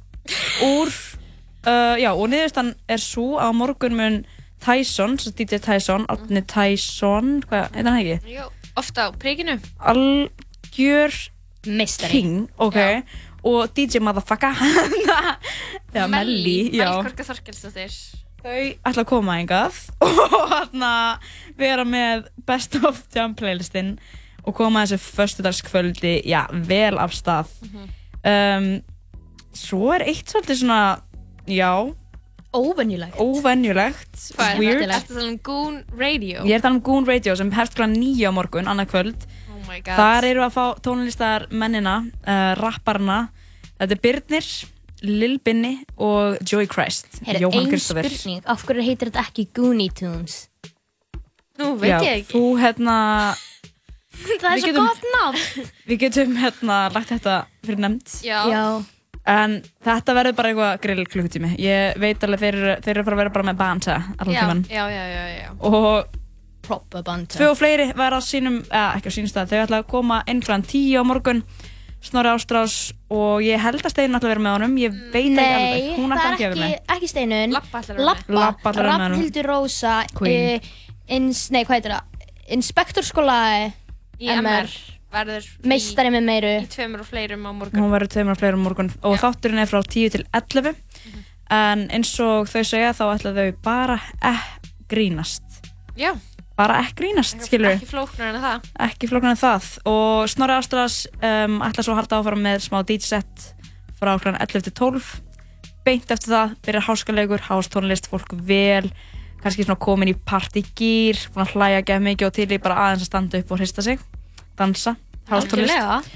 úr 0.63 0.93
uh, 1.67 1.95
já 1.99 2.11
og 2.13 2.29
niðurstan 2.31 2.73
er 2.87 3.01
svo 3.01 3.39
að 3.41 3.57
morgun 3.59 3.97
mun 3.99 4.21
Tyson, 4.63 5.17
sagt 5.19 5.37
DJ 5.39 5.59
Tyson, 5.63 6.05
Átni 6.11 6.41
Tyson, 6.47 7.35
hvað, 7.49 7.69
heit 7.75 7.85
hann 7.89 7.99
ekki? 7.99 8.17
Jú, 8.37 8.47
ofta 8.79 9.07
á 9.07 9.15
príkinu 9.19 9.57
Algjör 9.79 11.13
Mistari. 11.67 12.11
King, 12.11 12.49
ok, 12.57 12.75
Já. 12.75 13.03
og 13.43 13.71
DJ 13.75 13.99
Motherfucker, 14.03 14.55
já, 15.95 16.07
Melly, 16.07 16.71
já, 16.75 16.89
Melkorka 16.95 17.23
Þorkelsdóttir 17.27 17.93
þau 18.43 18.55
ætla 18.83 19.03
að 19.05 19.07
koma 19.07 19.37
engað 19.39 19.77
og 20.03 20.49
hérna 20.51 20.89
vera 21.59 21.85
með 21.87 22.25
Best 22.47 22.75
of 22.83 22.99
Jam 23.15 23.35
playlistin 23.39 23.93
og 24.43 24.55
koma 24.57 24.81
þessu 24.83 24.99
föstudagskvöldi, 25.15 26.17
já, 26.27 26.41
vel 26.67 26.97
af 26.99 27.13
stað. 27.15 27.51
um, 28.27 28.65
svo 29.55 29.93
er 29.95 30.03
eitt 30.09 30.27
svolítið 30.33 30.59
svona, 30.65 30.81
já, 31.47 31.69
Óvenjulegt. 32.53 33.15
óvenjulegt, 33.17 34.15
Hvað 34.35 34.51
er 34.53 34.59
weird. 34.59 34.81
þetta? 34.83 34.97
Ertu 34.99 35.13
það 35.17 35.27
um 35.29 35.37
Goon 35.47 35.77
Radio? 35.97 36.43
Ég 36.45 36.53
er 36.57 36.61
þannig 36.61 36.75
um 36.75 36.81
Goon 36.89 37.05
Radio 37.07 37.35
sem 37.35 37.51
hefst 37.51 37.73
kl. 37.75 37.87
9 37.89 38.27
á 38.29 38.31
morgun, 38.35 38.65
annað 38.69 38.91
kvöld. 38.91 39.25
Oh 39.53 39.63
my 39.67 39.79
god 39.81 39.97
Þar 39.97 40.23
eru 40.29 40.41
að 40.45 40.53
fá 40.53 40.65
tónlistar 40.85 41.47
mennina, 41.51 41.95
uh, 42.27 42.53
rapparna. 42.61 43.29
Þetta 43.79 43.91
er 43.97 44.01
Birnir, 44.03 44.47
Lil 45.03 45.39
Binni 45.43 45.73
og 45.97 46.37
Joey 46.47 46.67
Christ. 46.67 47.19
Herra, 47.25 47.39
Jóhann 47.39 47.65
ein 47.65 47.71
Kristoffer. 47.73 48.07
spurning, 48.09 48.43
af 48.45 48.63
hverju 48.65 48.83
heitir 48.85 49.09
þetta 49.11 49.25
ekki 49.27 49.47
Goonie 49.53 49.89
Tunes? 49.89 50.47
Nú 51.59 51.73
veit 51.77 51.91
Já, 51.91 51.99
ég 52.01 52.21
ekki 52.23 52.33
Þú 52.33 52.43
hérna, 52.61 53.35
Það 54.39 54.51
er 54.53 54.59
svo 54.61 54.67
getum- 54.69 54.87
gott 54.87 55.03
nafn. 55.17 55.67
Við 55.89 55.99
getum 56.05 56.35
hérna 56.37 56.77
lagt 56.93 57.09
þetta 57.09 57.45
fyrir 57.65 57.79
nefnd. 57.81 58.13
Já. 58.23 58.39
Já. 58.47 58.63
En 59.25 59.61
þetta 59.85 60.13
verður 60.17 60.35
bara 60.35 60.49
eitthvað 60.51 60.81
grill 60.83 61.05
klukkutími. 61.07 61.53
Ég 61.63 61.95
veit 62.01 62.23
alveg 62.27 62.39
þeir, 62.41 62.55
eru- 62.59 62.81
þeir 62.83 62.91
eru 62.97 63.01
að 63.01 63.05
fara 63.07 63.15
að 63.15 63.21
vera 63.23 63.29
bara 63.37 63.47
með 63.51 63.57
banta 63.61 63.95
allan 64.19 64.35
tíman. 64.35 64.63
já, 64.67 64.83
já, 64.91 65.03
já, 65.07 65.23
já. 65.37 65.51
Og 65.63 66.05
Proper 66.63 67.03
banter. 67.03 67.37
tvö 67.39 67.49
og 67.51 67.57
fleiri 67.59 67.85
verða 67.95 68.19
á 68.19 68.21
sínum, 68.23 68.61
eða 68.67 68.95
ekki 68.97 69.07
á 69.11 69.13
sínum 69.15 69.31
stað, 69.31 69.47
þau 69.51 69.61
ætla 69.65 69.79
að 69.83 69.87
koma 69.87 70.23
inn 70.27 70.41
kl. 70.41 70.51
10 70.61 70.99
á 70.99 71.03
morgun. 71.03 71.43
Snorri 72.03 72.27
Ástrás 72.35 72.91
og 73.09 73.39
ég 73.43 73.59
held 73.63 73.79
að 73.79 73.89
Steinn 73.93 74.11
ætla 74.11 74.27
að 74.27 74.33
vera 74.33 74.43
með 74.43 74.55
honum. 74.57 74.73
Ég 74.77 74.91
veit 75.13 75.23
ekki 75.23 75.35
Nei, 75.35 75.53
alveg. 75.55 75.97
Hún 75.99 76.11
ætla 76.11 76.23
það 76.23 76.33
ekki 76.33 76.43
er 76.43 76.51
að 76.51 76.55
vera 76.55 76.67
ekki, 76.67 76.79
með. 76.83 76.95
ekki 76.97 77.07
steinun. 77.13 77.51
Lappa 77.55 77.79
ætlar 77.79 77.95
að 77.95 77.99
vera 77.99 78.15
með. 78.15 78.35
Lappa, 78.35 78.69
ætlar 78.69 78.73
að 78.73 78.75
vera 78.83 78.97
með 78.97 79.03
honum. 79.05 79.15
Rafnhildur 79.19 79.47
Rósa, 79.47 79.93
Queen. 80.19 80.55
uh, 80.59 81.15
ins, 81.15 81.51
nei 81.51 81.63
hvað 81.63 81.77
heitir 81.79 81.95
það? 81.95 82.03
Inspektorskóla 82.57 83.37
Í 84.19 84.27
MR. 84.29 84.43
MR 84.43 84.67
verður 85.13 85.45
meistari 85.69 86.11
með 86.13 86.25
meiru. 86.27 86.51
í 86.63 86.67
tveimur 86.73 87.03
og 87.05 87.09
fleirum 87.09 87.45
á 87.47 87.51
morgun. 87.53 87.79
Hún 87.83 87.93
verður 87.93 88.11
tveimur 88.15 88.35
og 88.35 88.41
fleiri 88.41 88.57
á 88.57 88.65
morgun 88.65 88.91
og 89.03 89.15
Já. 89.15 89.21
þátturinn 89.23 89.61
er 89.63 89.69
frá 89.71 89.81
10 89.85 90.09
til 90.17 90.25
11. 90.33 90.75
En 91.53 91.87
eins 91.93 92.11
og 92.23 92.47
þau 92.49 92.63
segja 92.65 92.93
þá 92.97 93.03
ætla 93.13 93.33
þau 93.37 93.49
bara 93.63 93.97
ekki 94.21 94.71
grínast. 94.93 95.43
Já, 95.97 96.13
Bara 96.53 96.75
ekki 96.83 96.99
grínast, 97.01 97.39
skilur 97.47 97.71
við. 97.71 97.79
ekki 97.81 97.87
flóknar 97.89 98.27
en 98.35 98.41
það. 98.43 98.65
ekki 98.85 99.07
flóknar 99.09 99.31
en 99.33 99.39
það 99.41 99.69
og 99.89 100.27
Snorri 100.29 100.53
Ástrás 100.53 100.97
um, 101.17 101.55
ætla 101.65 101.81
svo 101.81 101.95
að 101.95 101.97
halda 102.03 102.19
áfram 102.21 102.43
með 102.45 102.59
smá 102.67 102.83
DJ-set 102.85 103.47
frá 103.97 104.11
kl. 104.21 104.35
11 104.37 104.61
til 104.67 104.73
12 104.77 105.07
beint 105.83 106.13
eftir 106.13 106.29
það 106.29 106.53
byrjar 106.67 106.85
háskalegur, 106.85 107.41
hástónlist, 107.49 108.05
fólk 108.11 108.35
vel 108.45 108.91
kannski 109.41 109.65
svona 109.65 109.81
komin 109.81 110.13
í 110.13 110.15
partygýr 110.29 111.17
að 111.41 111.55
hlæja 111.57 111.81
gef 111.89 112.05
mikið 112.05 112.29
og 112.29 112.35
til 112.37 112.47
í 112.53 112.61
bara 112.61 112.77
aðeins 112.85 113.07
að 113.07 113.09
standa 113.09 113.41
upp 113.41 113.51
og 113.51 113.59
hrista 113.63 113.81
sig 113.81 113.99
dansa, 114.57 114.95
hástónlist 115.29 116.11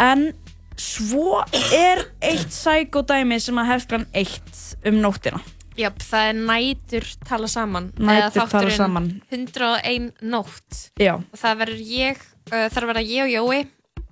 en 0.00 0.32
svo 0.76 1.40
er 1.72 2.02
eitt 2.20 2.52
sækódæmi 2.52 3.38
sem 3.40 3.56
að 3.56 3.70
kl. 3.88 4.02
1 4.12 4.64
um 4.90 5.00
nóttina 5.00 5.40
Jöp, 5.76 5.98
það 6.00 6.28
er 6.30 6.36
nætur 6.40 7.04
tala 7.28 7.48
saman. 7.52 7.90
Nætur 8.00 8.46
tala 8.48 8.70
saman. 8.72 9.10
101 9.28 10.06
nótt. 10.24 10.78
já, 10.96 11.14
Og 11.20 11.36
það 11.36 11.58
verður 11.60 11.82
ég, 11.84 12.22
uh, 12.48 12.56
er 12.64 12.86
að 12.86 12.86
vera 12.86 13.02
ég 13.04 13.26
og 13.26 13.32
Jói 13.34 13.66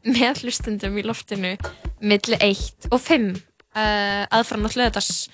með 0.04 0.42
hlustundum 0.44 0.98
í 1.00 1.04
loftinu 1.08 1.54
milli 2.04 2.36
1 2.36 2.90
og 2.92 3.00
5 3.00 3.30
uh, 3.32 4.26
aðfram 4.28 4.68
á 4.68 4.70
hlöðdags 4.76 5.28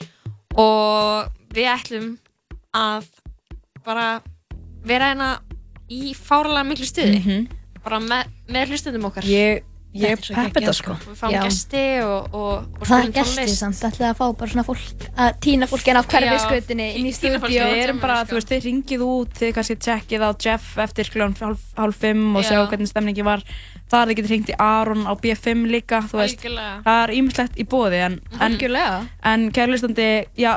og 0.55 1.33
við 1.51 1.67
ætlum 1.73 2.11
að 2.79 3.09
bara 3.83 4.21
vera 4.87 5.11
hérna 5.11 5.31
í 5.91 6.15
fáralega 6.15 6.69
miklu 6.69 6.87
stuði 6.87 7.19
Mhm. 7.19 7.49
Bara 7.91 8.01
með, 8.07 8.31
með 8.55 8.73
hlustundum 8.73 9.11
okkar 9.11 9.27
ég, 9.29 9.67
ég 9.91 10.13
er 10.15 10.21
svo 10.23 10.37
peppi 10.37 10.61
geggjað, 10.61 10.61
þetta 10.61 10.75
sko 10.79 10.95
við 11.03 11.17
fáum 11.19 11.33
Já. 11.35 11.41
gesti 11.49 11.81
og, 12.07 12.35
og, 12.39 12.69
og 12.79 12.85
Það 12.87 13.01
er 13.09 13.13
tónlist. 13.17 13.57
samt, 13.59 13.81
ætlaði 13.89 14.07
að 14.13 14.19
fá 14.21 14.27
bara 14.39 14.53
svona 14.53 14.65
fólk 14.69 15.07
að 15.25 15.41
týna 15.47 15.69
fólk 15.71 15.91
en 15.91 15.99
á 15.99 16.03
hverfi 16.07 16.37
skutinni 16.45 16.87
inn 17.01 17.09
í 17.11 17.13
stúdíu. 17.17 17.41
Við 17.51 17.83
erum 17.83 17.99
bara, 18.03 18.21
sko. 18.23 18.31
þú 18.31 18.39
veist, 18.39 18.53
þið 18.55 18.65
ringið 18.69 19.05
út, 19.09 19.35
þið 19.41 19.53
kannski 19.59 19.77
tjekkið 19.89 20.23
á 20.23 20.31
Jeff 20.47 20.79
eftir 20.87 21.11
kljóðan 21.11 21.37
hálf, 21.81 21.99
fimm 21.99 22.39
og 22.39 22.47
Já. 22.47 22.53
sjá 22.53 22.61
hvernig 22.71 22.93
stemningi 22.93 23.27
var. 23.27 23.43
Það 23.91 24.01
er 24.05 24.13
þið 24.13 24.19
getið 24.21 24.33
ringt 24.37 24.55
í 24.55 24.59
Aron 24.63 25.03
á 25.11 25.13
B5 25.19 25.67
líka, 25.75 26.03
þú 26.07 26.23
veist. 26.23 26.39
Algjörlega. 26.39 26.75
Það 26.87 27.03
er 27.03 27.15
ímislegt 27.19 27.59
í 27.59 27.67
bóði, 27.75 28.03
en, 28.07 28.21
en, 28.31 28.45
Algjörlega. 28.47 29.01
en 29.35 29.49
kærlistandi, 29.59 30.09
já, 30.39 30.53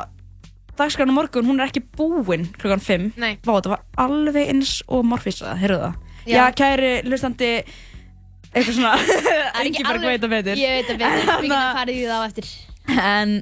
dagskránu 0.78 1.13
morgun, 1.17 1.50
hún 1.50 1.58
er 1.62 1.72
ekki 1.72 1.82
búin 1.98 2.46
klukkan 2.62 2.82
fimm. 2.86 3.10
Nei. 3.17 3.39
Vá, 3.41 3.56
þetta 3.58 3.74
var 3.74 3.84
alveg 4.06 4.54
eins 4.54 4.84
og 4.88 5.02
morfísað, 5.10 5.58
heyrðu 5.63 5.82
það. 5.88 6.00
Já, 6.25 6.36
Já. 6.38 6.43
kæri 6.59 6.91
hlustandi, 7.07 7.51
eitthvað 8.53 8.75
svona, 8.77 8.93
ekki 9.63 9.83
bara 9.83 9.97
alveg- 9.97 10.12
veit 10.13 10.27
að 10.27 10.33
betur. 10.38 10.62
Ég 10.62 10.77
veit 10.77 10.91
að 10.93 11.01
betur, 11.01 11.15
við 11.19 11.25
getum 11.25 11.49
Þannig- 11.49 11.79
farið 11.79 11.97
í 11.97 12.05
það 12.09 12.19
á 12.19 12.27
eftir. 12.27 12.51
En 12.93 13.33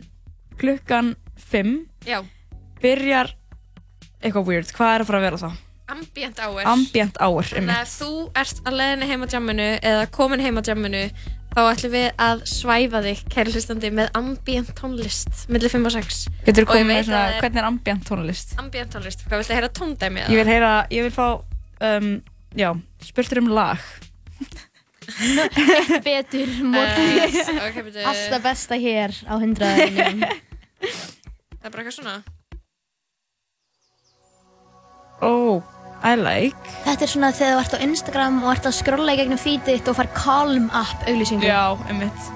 klukkan 0.62 1.14
fimm 1.52 1.76
Já, 2.08 2.22
byrjar 2.82 3.34
eitthvað 4.22 4.48
weird. 4.52 4.72
Hvað 4.78 4.96
er 4.96 5.04
að 5.06 5.10
fara 5.12 5.22
að 5.22 5.28
vera 5.30 5.42
þá? 5.46 5.52
ambient 5.92 6.38
hour. 6.40 6.62
Ambient 6.72 7.18
hour, 7.20 7.44
Þannig 7.44 7.58
einmitt. 7.60 7.76
að 7.76 7.82
ef 7.84 7.94
þú 8.00 8.12
ert 8.40 8.60
að 8.70 8.76
leiðinni 8.80 9.08
heim 9.10 9.24
á 9.24 9.28
jamminu 9.34 9.66
eða 9.84 10.04
komin 10.16 10.40
heim 10.40 10.56
á 10.56 10.64
jamminu 10.64 11.02
þá 11.52 11.60
ætlum 11.68 11.92
við 11.92 12.06
að 12.24 12.44
svæfa 12.48 13.02
þig, 13.04 13.24
kæri 13.34 13.52
hlustandi, 13.52 13.90
með 13.98 14.14
ambient 14.16 14.70
tónlist 14.78 15.42
millir 15.52 15.74
5 15.74 15.90
og 15.90 15.96
6. 15.98 16.22
Getur 16.48 16.64
ég 16.64 16.70
komið 16.72 16.88
með 16.94 17.02
svona, 17.10 17.18
að 17.20 17.26
það 17.28 17.36
er- 17.36 17.44
hvernig 17.44 17.60
er 17.60 17.68
ambient 17.68 18.06
tónlist? 18.08 18.54
Ambient 18.64 18.96
tónlist, 18.96 19.26
hvað 19.28 19.42
viltu 19.44 19.58
heyra 19.58 19.72
tóndæmi 19.82 20.24
Ég 20.32 20.40
vil 20.40 20.48
heyra, 20.54 20.72
ég 20.96 21.10
vil 21.10 21.12
fá, 21.12 21.28
um, 21.90 22.08
já, 22.58 22.72
spurtur 23.04 23.42
um 23.44 23.52
lag. 23.54 23.80
Betur, 26.06 26.50
morgun. 26.64 27.10
Uh, 27.18 27.66
ok, 27.68 27.82
betur. 27.84 28.06
Alltaf 28.08 28.44
besta 28.46 28.78
hér 28.80 29.16
á 29.28 29.34
hundraðinum. 29.42 30.24
Það 30.82 31.68
er 31.68 31.74
bara 31.74 31.84
eitthvað 31.84 31.98
svona. 31.98 32.16
Oh, 35.22 35.62
I 36.02 36.16
like. 36.18 36.58
Þetta 36.88 37.06
er 37.06 37.12
svona 37.12 37.32
þegar 37.38 37.58
þú 37.58 37.62
ert 37.62 37.76
á 37.78 37.80
Instagram 37.86 38.40
og 38.42 38.54
ert 38.56 38.70
að 38.70 38.78
scrolla 38.80 39.14
í 39.14 39.20
gegnum 39.20 39.42
feedið 39.42 39.76
þitt 39.76 39.92
og 39.92 39.98
far 40.00 40.10
Calm 40.18 40.70
app 40.74 41.06
auglýsingu. 41.06 41.46
Já, 41.46 41.78
einmitt. 41.92 42.30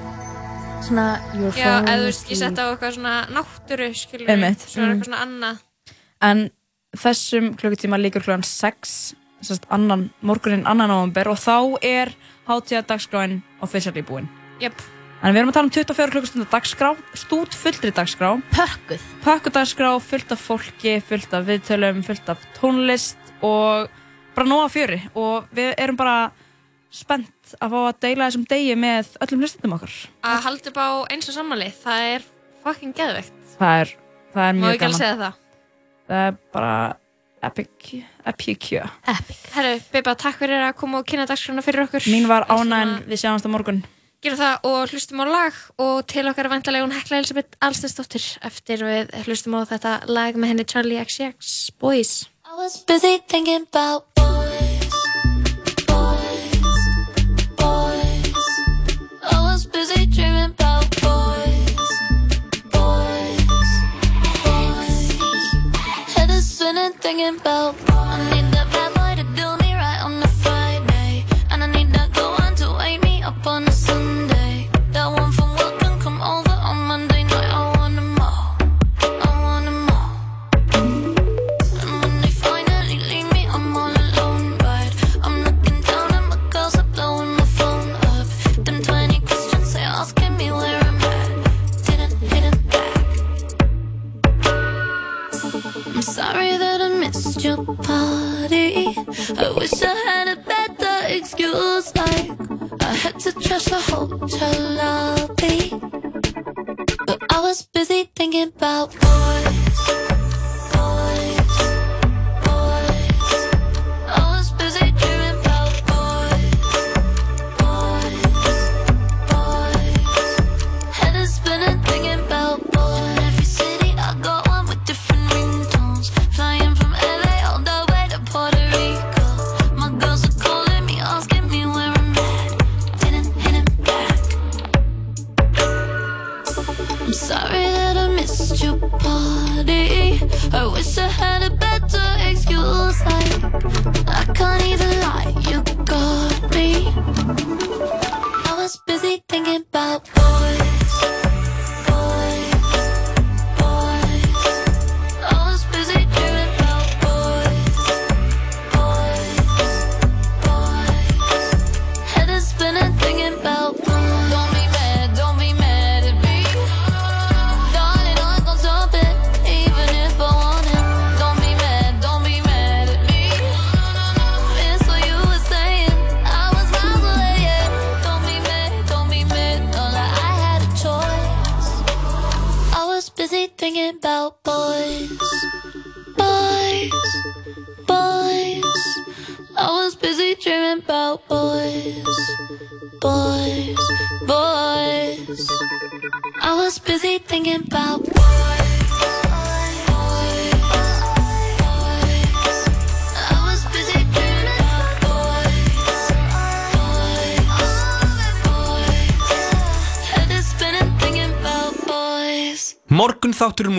Svona 0.85 1.07
your 1.33 1.49
phone 1.49 1.63
Já, 1.63 1.71
eða 1.81 1.95
þú 1.97 2.09
veist, 2.11 2.27
ég 2.29 2.41
sett 2.43 2.61
á 2.61 2.65
eitthvað 2.67 2.97
svona 2.99 3.15
náttúru, 3.33 3.87
skilur 3.97 4.29
Einmitt, 4.29 4.67
Svo 4.69 4.83
er 4.83 4.85
mm. 4.85 4.91
eitthvað 4.91 5.09
svona 5.09 5.23
annað. 5.25 5.63
En 6.29 6.43
þessum 7.01 7.53
klukkutíma 7.57 7.97
líkur 8.01 8.25
klukkan 8.25 8.45
6, 8.45 8.93
sérst 9.47 9.65
annan, 9.73 10.09
morgunin 10.25 10.65
annan 10.67 10.89
november 10.91 11.29
og 11.31 11.39
þá 11.41 11.55
er 11.85 12.11
hátíðardagskráin 12.49 13.39
officially 13.65 14.01
búinn. 14.05 14.29
Jöp, 14.61 14.73
En 15.25 15.33
við 15.33 15.39
erum 15.41 15.49
að 15.49 15.55
tala 15.55 15.65
um 15.65 15.71
24 15.73 16.11
klukkustundar 16.13 16.49
dagskrá, 16.51 16.89
stút 17.17 17.55
fullri 17.57 17.89
dagskrá, 17.95 18.27
pökkuð. 18.53 19.01
pökkudagskrá, 19.23 19.87
fullt 20.03 20.31
af 20.35 20.41
fólki, 20.43 20.99
fullt 21.01 21.31
af 21.33 21.45
viðtölum, 21.47 22.03
fullt 22.05 22.29
af 22.29 22.43
tónlist 22.59 23.17
og 23.41 23.87
bara 24.35 24.45
nóga 24.47 24.67
fjöri 24.69 24.99
og 25.15 25.47
við 25.55 25.71
erum 25.81 25.97
bara 25.97 26.31
spennt 26.93 27.55
að 27.57 27.71
fá 27.73 27.79
að 27.87 27.99
deila 28.05 28.27
þessum 28.29 28.45
degi 28.51 28.75
með 28.77 29.15
öllum 29.23 29.41
hlustendum 29.41 29.73
okkar. 29.79 29.95
að 30.23 30.43
halda 30.45 30.69
upp 30.69 30.77
á 30.83 30.89
eins 31.15 31.29
og 31.31 31.37
samanli, 31.39 31.71
það 31.83 32.05
er 32.11 32.27
fucking 32.63 32.93
geðveikt. 32.99 33.33
Það 33.57 33.79
er, 33.81 33.95
það 34.35 34.45
er 34.49 34.53
Má 34.53 34.61
mjög 34.61 34.75
ekki 34.75 34.85
alveg 34.85 34.99
gaman. 34.99 34.99
segja 34.99 35.17
það. 35.23 35.33
Það 36.05 36.27
er 36.27 36.37
bara 36.53 36.75
epic, 37.47 37.91
epic, 38.25 38.71
ja. 38.75 38.87
Epic. 39.07 39.41
Herru, 39.55 39.75
Bibba, 39.93 40.15
takk 40.19 40.39
fyrir 40.41 40.63
að 40.67 40.77
koma 40.79 41.01
og 41.01 41.09
kynna 41.09 41.27
dagskrána 41.29 41.63
fyrir 41.65 41.85
okkur. 41.85 42.07
Mín 42.11 42.29
var 42.31 42.47
ánægn, 42.51 43.03
við 43.09 43.21
sjáumst 43.23 43.47
á 43.47 43.51
morgun. 43.53 43.83
Gera 44.25 44.39
það 44.39 44.69
og 44.71 44.93
hlustum 44.93 45.21
á 45.21 45.25
lag 45.29 45.57
og 45.85 45.99
til 46.09 46.25
okkar 46.31 46.49
vantarlega 46.49 46.87
hún 46.87 46.95
Hekla 46.95 47.19
Elisabeth 47.21 47.59
Alstensdóttir 47.61 48.25
eftir 48.47 48.81
við 48.81 49.13
hlustum 49.27 49.59
á 49.59 49.69
þetta 49.69 49.99
lag 50.09 50.39
með 50.39 50.55
henni 50.55 50.65
Charlie 50.65 50.97
XCX 51.03 51.75
Boys. 51.77 52.25
I 52.41 52.57
was 52.57 52.81
busy 52.87 53.19
thinking 53.29 53.67
about 53.69 54.09
thinking 67.05 67.39
about 67.39 68.04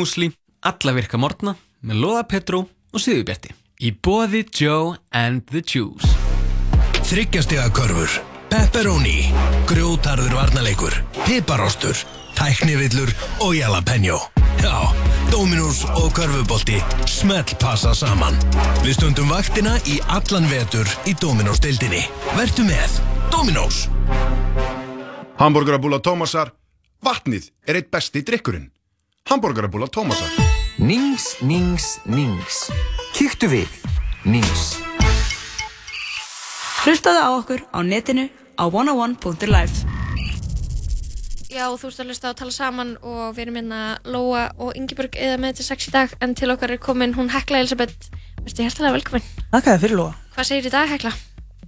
þáttur 0.06 0.30
músli, 0.30 0.32
alla 0.62 0.92
virka 0.94 1.18
morgna 1.18 1.56
með 1.82 2.00
Lóða 2.00 2.26
Petró 2.28 2.66
og 2.92 3.00
Sigurbjarti 3.00 3.54
í 3.82 3.92
boði 3.92 4.46
Joe 4.54 4.96
and 5.12 5.42
the 5.50 5.62
Juice 5.62 6.06
Þryggjastega 7.06 7.68
körfur, 7.70 8.10
pepperoni, 8.50 9.30
grjótarður 9.68 10.32
varnarleikur, 10.34 10.94
piparostur, 11.22 11.94
tæknivillur 12.34 13.12
og 13.44 13.54
jalapeno. 13.54 14.18
Já, 14.58 14.90
Dominos 15.30 15.84
og 16.02 16.10
körfubolti 16.16 16.80
smelt 17.06 17.54
passa 17.62 17.94
saman. 17.94 18.34
Við 18.82 18.96
stundum 18.96 19.30
vaktina 19.30 19.76
í 19.86 20.00
allan 20.10 20.50
vetur 20.50 20.90
í 21.06 21.14
Dominos 21.14 21.62
deildinni. 21.62 22.02
Vertu 22.34 22.66
með 22.66 22.98
Dominos. 23.30 23.84
Hamburgerabúla 25.38 26.02
Tómasar 26.02 26.50
Vatnið 27.06 27.52
er 27.68 27.78
eitt 27.78 27.92
besti 27.94 28.24
drikkurinn 28.26 28.72
Hamburgerabúla 29.26 29.86
Tómasar 29.90 30.30
Nings, 30.78 31.40
nings, 31.42 31.98
nings. 32.06 32.68
Kíktu 33.16 33.48
við. 33.50 33.70
Nings. 34.22 34.76
Hlustaðu 36.84 37.22
á 37.26 37.30
okkur 37.34 37.64
á 37.74 37.82
netinu 37.82 38.28
á 38.54 38.64
101.life 38.70 39.82
Já, 41.50 41.66
þú 41.74 41.88
ert 41.88 41.98
að 42.04 42.12
hlusta 42.12 42.28
á 42.28 42.30
að 42.30 42.38
tala 42.38 42.54
saman 42.54 42.92
og 43.02 43.34
við 43.34 43.48
erum 43.48 43.58
hérna 43.58 43.80
Lóa 44.06 44.44
og 44.62 44.78
Ingeborg 44.78 45.18
eða 45.18 45.40
með 45.42 45.58
til 45.58 45.66
sex 45.72 45.88
í 45.90 45.94
dag 45.96 46.14
en 46.22 46.36
til 46.38 46.52
okkar 46.54 46.76
er 46.76 46.78
komin 46.78 47.16
hún 47.16 47.32
Hekla 47.34 47.64
Elisabeth 47.64 48.12
Verstu 48.44 48.62
hjertalega 48.62 48.94
velkomin 49.00 49.26
Þakka 49.50 49.72
þér 49.72 49.82
fyrir 49.86 49.98
Lóa. 49.98 50.12
Hvað 50.36 50.48
segir 50.52 50.70
í 50.70 50.74
dag 50.76 50.92
Hekla? 50.92 51.12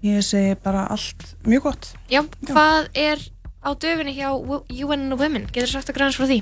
Ég 0.07 0.23
segi 0.23 0.55
bara 0.63 0.85
allt 0.95 1.27
mjög 1.43 1.67
gott. 1.73 1.91
Já, 2.07 2.23
hvað 2.53 2.87
er 2.95 3.27
á 3.67 3.75
döfinni 3.75 4.15
hjá 4.15 4.31
UN 4.31 5.11
Women? 5.19 5.51
Getur 5.51 5.73
sagt 5.73 5.91
okkur 5.91 6.07
aðeins 6.07 6.21
frá 6.21 6.31
því? 6.31 6.39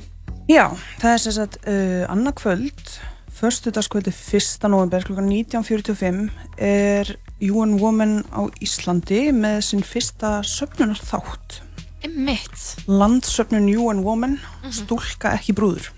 Já, 0.47 0.71
það 1.01 1.13
er 1.13 1.23
sem 1.23 1.35
sagt 1.35 1.57
uh, 1.67 2.05
annað 2.13 2.37
kvöld, 2.41 2.91
förstudagskvöldi 3.37 4.13
1. 4.15 4.67
november 4.71 5.03
kl. 5.05 5.17
19.45 5.19 6.21
er 6.63 7.11
UN 7.51 7.75
Women 7.83 8.21
á 8.33 8.47
Íslandi 8.65 9.27
með 9.37 9.59
sinn 9.67 9.83
fyrsta 9.85 10.39
söfnunar 10.47 11.01
þátt. 11.03 11.59
Emmitt 12.07 12.87
Landsöfnun 12.87 13.67
UN 13.75 14.05
Women, 14.07 14.39
Mhm. 14.63 14.73
stúlka 14.73 15.35
ekki 15.37 15.53
brúður. 15.57 15.91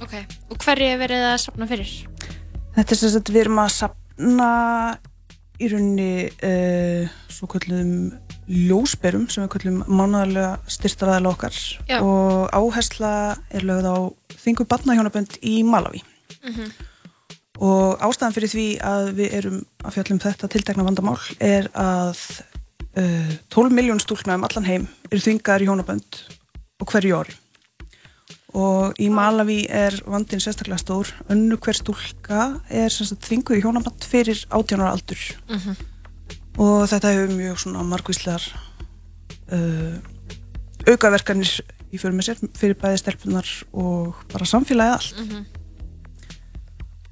Ok, 0.00 0.14
og 0.50 0.56
hverju 0.62 0.86
er 0.94 0.98
verið 1.02 1.24
að 1.34 1.38
sapna 1.42 1.66
fyrir? 1.66 1.90
Þetta 2.76 2.92
er 2.94 2.96
sem 3.02 3.10
sagt 3.10 3.30
við 3.34 3.40
erum 3.44 3.58
að 3.58 3.72
sapna 3.74 4.50
í 5.58 5.68
rauninni 5.72 6.30
uh, 6.46 7.08
svo 7.28 7.48
kallum 7.50 8.12
ljósberum 8.48 9.26
sem 9.30 9.44
við 9.44 9.50
kallum 9.54 9.80
mánaðarlega 9.86 10.58
styrtaræðilega 10.72 11.32
okkar 11.34 11.56
Já. 11.88 11.98
og 12.00 12.48
áhersla 12.56 13.10
er 13.52 13.66
lögð 13.68 13.88
á 13.92 13.96
þingu 14.44 14.64
barnahjónabönd 14.70 15.38
í 15.42 15.62
Malawi 15.64 16.02
Mhm. 16.44 16.70
og 17.60 17.98
ástæðan 18.00 18.34
fyrir 18.36 18.52
því 18.52 18.66
að 18.80 19.08
við 19.18 19.32
erum 19.40 19.58
að 19.84 19.94
fjallum 19.96 20.20
þetta 20.22 20.48
tiltekna 20.52 20.84
vandamál 20.86 21.18
er 21.40 21.68
að 21.74 22.20
uh, 22.96 23.32
12 23.50 23.72
miljón 23.74 24.00
stúlkna 24.00 24.34
um 24.38 24.44
allan 24.46 24.64
heim 24.68 24.88
eru 25.10 25.20
þvingaðar 25.20 25.64
í 25.64 25.68
hjónabönd 25.68 26.20
og 26.80 26.86
hverju 26.92 27.18
ári 27.18 27.34
og 28.54 28.94
í 29.02 29.10
Malawi 29.12 29.66
er 29.68 29.98
vandin 30.08 30.40
sérstaklega 30.40 30.80
stór 30.80 31.10
önnu 31.28 31.58
hver 31.60 31.76
stúlka 31.76 32.60
er 32.70 32.88
þvinguð 32.88 33.58
í 33.58 33.62
hjónabönd 33.66 34.06
fyrir 34.08 34.40
18 34.48 34.80
ára 34.80 34.94
aldur 34.94 35.20
Mhm. 35.48 35.76
Og 36.58 36.88
þetta 36.90 37.12
hefur 37.14 37.34
mjög 37.38 37.58
svona 37.62 37.82
margvíslegar 37.86 38.44
uh, 39.52 39.98
aukaverkanir 40.88 41.52
í 41.92 41.98
fyrir 42.00 42.16
með 42.18 42.26
sér 42.28 42.40
fyrir 42.58 42.76
bæði 42.80 42.98
stelpunar 43.02 43.48
og 43.72 44.18
bara 44.32 44.44
samfélagið 44.48 44.96
allt 44.98 45.22
Mhm. 45.24 45.46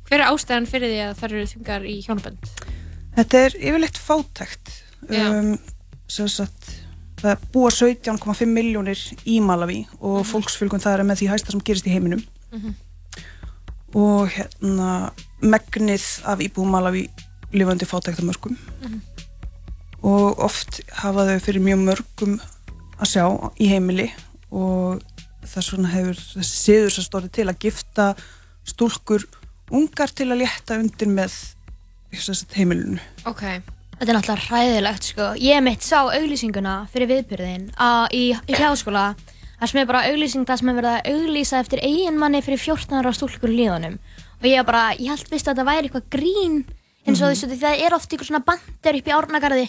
Hver 0.06 0.20
er 0.22 0.28
ástæðan 0.30 0.68
fyrir 0.70 0.86
því 0.92 0.98
að 1.02 1.14
það 1.18 1.24
eru 1.32 1.46
þungar 1.50 1.82
í 1.90 1.94
hjónabönd? 2.06 2.50
Þetta 3.16 3.38
er 3.46 3.56
yfirleitt 3.58 3.96
fátækt 3.98 4.68
um, 5.10 5.56
sem 6.06 6.28
sagt 6.30 6.68
það 7.18 7.40
búa 7.52 7.70
17,5 7.74 8.46
miljónir 8.46 9.00
í 9.26 9.40
Malawi 9.42 9.80
og 9.98 10.20
Mhm. 10.20 10.28
fólksfylgun 10.30 10.80
það 10.84 10.98
er 11.00 11.04
með 11.08 11.18
því 11.22 11.30
hæsta 11.32 11.50
sem 11.50 11.60
gerist 11.60 11.86
í 11.86 11.90
heiminum 11.96 12.22
Mhm. 12.52 12.74
og 13.94 14.28
hérna 14.30 15.10
megnið 15.42 16.06
af 16.24 16.38
íbúum 16.38 16.70
Malawi 16.70 17.08
lifandi 17.52 17.84
fátæktamörkum 17.84 18.56
Mhm. 18.82 19.00
Og 20.06 20.40
oft 20.46 20.80
hafa 21.02 21.26
þau 21.28 21.38
fyrir 21.42 21.64
mjög 21.66 21.82
mörgum 21.88 22.36
að 23.00 23.10
sjá 23.10 23.24
í 23.58 23.70
heimili. 23.72 24.08
Og 24.54 25.02
þess 25.46 25.72
vegna 25.74 25.92
hefur 25.92 26.20
þessi 26.20 26.60
siður 26.62 26.94
sem 26.94 27.06
stóri 27.06 27.30
til 27.34 27.46
að 27.50 27.60
gifta 27.66 28.10
stúlkur 28.66 29.26
ungar 29.74 30.12
til 30.14 30.30
að 30.30 30.44
létta 30.44 30.78
undir 30.78 31.10
með 31.10 31.34
heimilinu. 32.56 33.00
Ok. 33.26 33.42
Þetta 33.96 34.12
er 34.12 34.16
náttúrulega 34.18 34.46
hræðilegt 34.50 35.08
sko. 35.10 35.30
Ég 35.40 35.62
mitt 35.64 35.84
sá 35.84 36.02
auglýsinguna 36.04 36.74
fyrir 36.92 37.08
viðbyrðin 37.14 37.70
í, 38.12 38.24
í 38.36 38.58
hljáskóla 38.58 39.14
Það 39.56 39.70
sem 39.70 39.78
er 39.80 39.86
bara 39.88 40.00
auglýsing 40.10 40.44
það 40.44 40.58
sem 40.60 40.68
er 40.68 40.76
verið 40.76 40.90
að 40.90 41.06
auglýsa 41.14 41.60
eftir 41.62 41.80
eiginmanni 41.80 42.42
fyrir 42.44 42.60
14 42.60 42.98
ára 42.98 43.12
stúlkur 43.16 43.48
líðunum 43.48 43.94
og 44.36 44.44
ég 44.44 44.66
bara, 44.68 44.90
ég 45.00 45.08
held 45.08 45.30
vist 45.32 45.48
að 45.48 45.54
þetta 45.54 45.64
væri 45.64 45.88
eitthvað 45.88 46.10
grín 46.12 46.58
eins 47.06 47.22
og 47.22 47.30
Mhm. 47.30 47.32
þessu, 47.32 47.56
það 47.62 47.84
er 47.86 47.94
oft 47.96 48.12
ykkur 48.12 48.28
svona 48.28 48.44
bandir 48.44 48.98
upp 49.00 49.08
í 49.08 49.14
árnagarði 49.16 49.64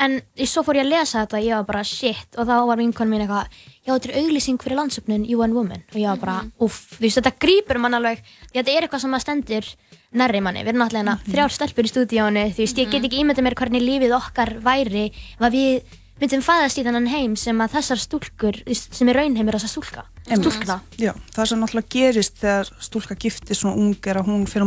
en 0.00 0.20
svo 0.48 0.62
fór 0.64 0.78
ég 0.80 0.86
að 0.86 0.92
lesa 0.94 1.22
þetta 1.26 1.40
ég 1.44 1.54
var 1.58 1.66
bara 1.68 1.84
shit 1.84 2.38
og 2.40 2.46
þá 2.48 2.54
var 2.66 2.78
vinkon 2.80 3.10
mín 3.10 3.20
eitthvað 3.26 3.46
já 3.86 3.92
þetta 3.94 4.08
er 4.10 4.18
auglýsing 4.22 4.58
fyrir 4.62 4.78
landsöfnun 4.80 5.26
UN 5.36 5.52
Women 5.54 5.82
og 5.92 5.96
ég 6.00 6.08
var 6.08 6.16
bara 6.22 6.38
Mhm. 6.42 6.52
uff, 6.60 6.96
þú 6.96 7.00
veist 7.04 7.18
þetta 7.20 7.32
grípur 7.38 7.78
mann 7.78 7.94
alveg. 7.94 8.18
Þetta 8.54 8.70
er 8.76 8.82
eitthvað 8.88 9.00
sem 9.00 9.14
að 9.14 9.20
stendur 9.24 9.64
nærri 10.12 10.40
manni, 10.42 10.62
við 10.64 10.68
erum 10.74 10.80
náttúrulega 10.82 11.04
hérna 11.04 11.18
þrjár 11.30 11.50
stelpur 11.54 11.84
í 11.84 11.90
stúdíónu, 11.92 12.44
þú 12.54 12.56
veist 12.64 12.78
ég 12.78 12.90
get 12.90 13.02
ekki 13.04 13.20
ímyndið 13.22 13.44
mér 13.46 13.54
hvernig 13.54 13.82
lífið 13.82 14.14
okkar 14.16 14.50
væri 14.60 15.12
að 15.38 15.52
við 15.52 15.82
myndum 16.20 16.42
fæðast 16.42 16.78
í 16.78 16.84
þennan 16.84 17.06
heim 17.08 17.36
sem 17.36 17.56
að 17.60 17.70
þessar 17.76 17.96
stúlkur, 17.96 18.56
sem 18.74 19.08
er 19.08 19.14
raunheimur 19.16 19.54
þessar 19.54 19.72
stúlka, 19.72 20.02
stúlkna. 20.26 20.80
Já, 20.98 21.12
það 21.32 21.46
sem 21.46 21.60
náttúrulega 21.60 21.88
gerist 21.88 22.34
þegar 22.42 22.68
stúlka 22.80 23.14
giftist 23.16 23.60
svona 23.62 23.76
ung 23.76 23.94
er 24.06 24.16
að 24.20 24.26
hún 24.26 24.46
fyrir 24.46 24.66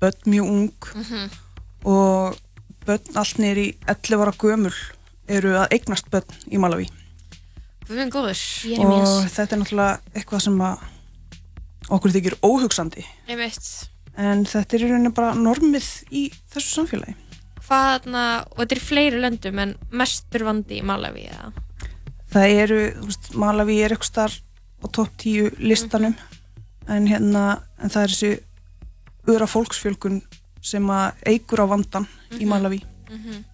börn 0.00 0.24
mjög 0.26 0.48
ung. 0.54 0.72
Mhm. 0.94 1.30
og 1.84 2.36
börn 2.86 3.16
allt 3.16 3.38
í 3.38 3.74
11 3.86 4.22
ára 4.24 4.32
gömul 4.32 4.74
eru 5.28 5.54
að 5.56 5.76
eignast 5.76 6.10
börn 6.10 6.50
í 6.50 6.58
Malawi 6.58 6.88
og 7.90 9.30
þetta 9.30 9.56
er 9.56 9.60
náttúrulega 9.60 10.00
eitthvað 10.14 10.44
sem 10.44 10.60
að 10.62 10.84
okkur 11.90 12.12
þykir 12.14 12.36
óhugsandi. 12.46 13.04
En 14.16 14.44
þetta 14.44 14.76
er 14.76 14.84
í 14.84 14.90
rauninni 14.90 15.12
bara 15.14 15.32
normið 15.34 15.88
í 16.12 16.28
þessu 16.52 16.76
samfélagi. 16.76 17.16
Hvað 17.66 17.88
þarna, 17.90 18.22
og 18.50 18.60
þetta 18.60 18.76
er 18.76 18.80
í 18.80 18.84
fleiri 18.84 19.20
löndum 19.22 19.58
en 19.62 19.74
mestur 19.90 20.44
vandi 20.46 20.78
í 20.78 20.86
Malawi 20.86 21.26
eða? 21.30 21.50
það 22.30 22.54
eru, 22.62 22.78
veist, 23.06 23.32
Malawi 23.34 23.80
er 23.82 23.94
eitthvað 23.94 24.10
starf 24.10 24.38
á 24.80 24.86
topp 24.86 25.16
10 25.24 25.58
listanum. 25.58 26.14
En 26.90 27.06
hérna, 27.10 27.62
en 27.82 27.90
það 27.92 28.02
er 28.04 28.14
þessi 28.14 28.30
öðra 29.30 29.48
fólksfjölgun 29.50 30.20
sem 30.62 30.84
að 30.92 31.22
eigur 31.30 31.62
á 31.64 31.66
vandan 31.70 32.08
í 32.38 32.46
Malawi 32.48 32.82
Mhm. 33.10 33.44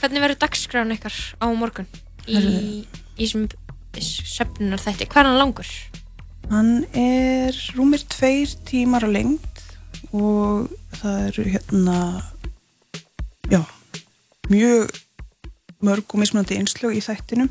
Hvernig 0.00 0.22
verður 0.24 0.38
dagskráin 0.40 0.94
ykkar 0.94 1.12
á 1.38 1.46
morgun 1.52 1.86
í, 2.26 2.86
í 3.20 3.26
söfnunar 3.28 4.80
þætti? 4.80 5.06
Hvað 5.10 5.20
er 5.20 5.28
hann 5.28 5.38
langur? 5.42 5.68
hann 6.50 6.70
er 6.96 7.52
rúmir 7.76 8.02
tveir 8.10 8.50
tímar 8.66 9.04
að 9.06 9.12
lengd 9.14 9.60
og 10.12 10.72
það 10.98 11.20
eru 11.28 11.44
hérna 11.52 11.98
já, 13.52 13.60
mjög 14.50 14.90
mörg 15.82 16.08
og 16.14 16.18
mismunandi 16.22 16.58
einslög 16.58 16.96
í 16.98 17.04
þættinum 17.04 17.48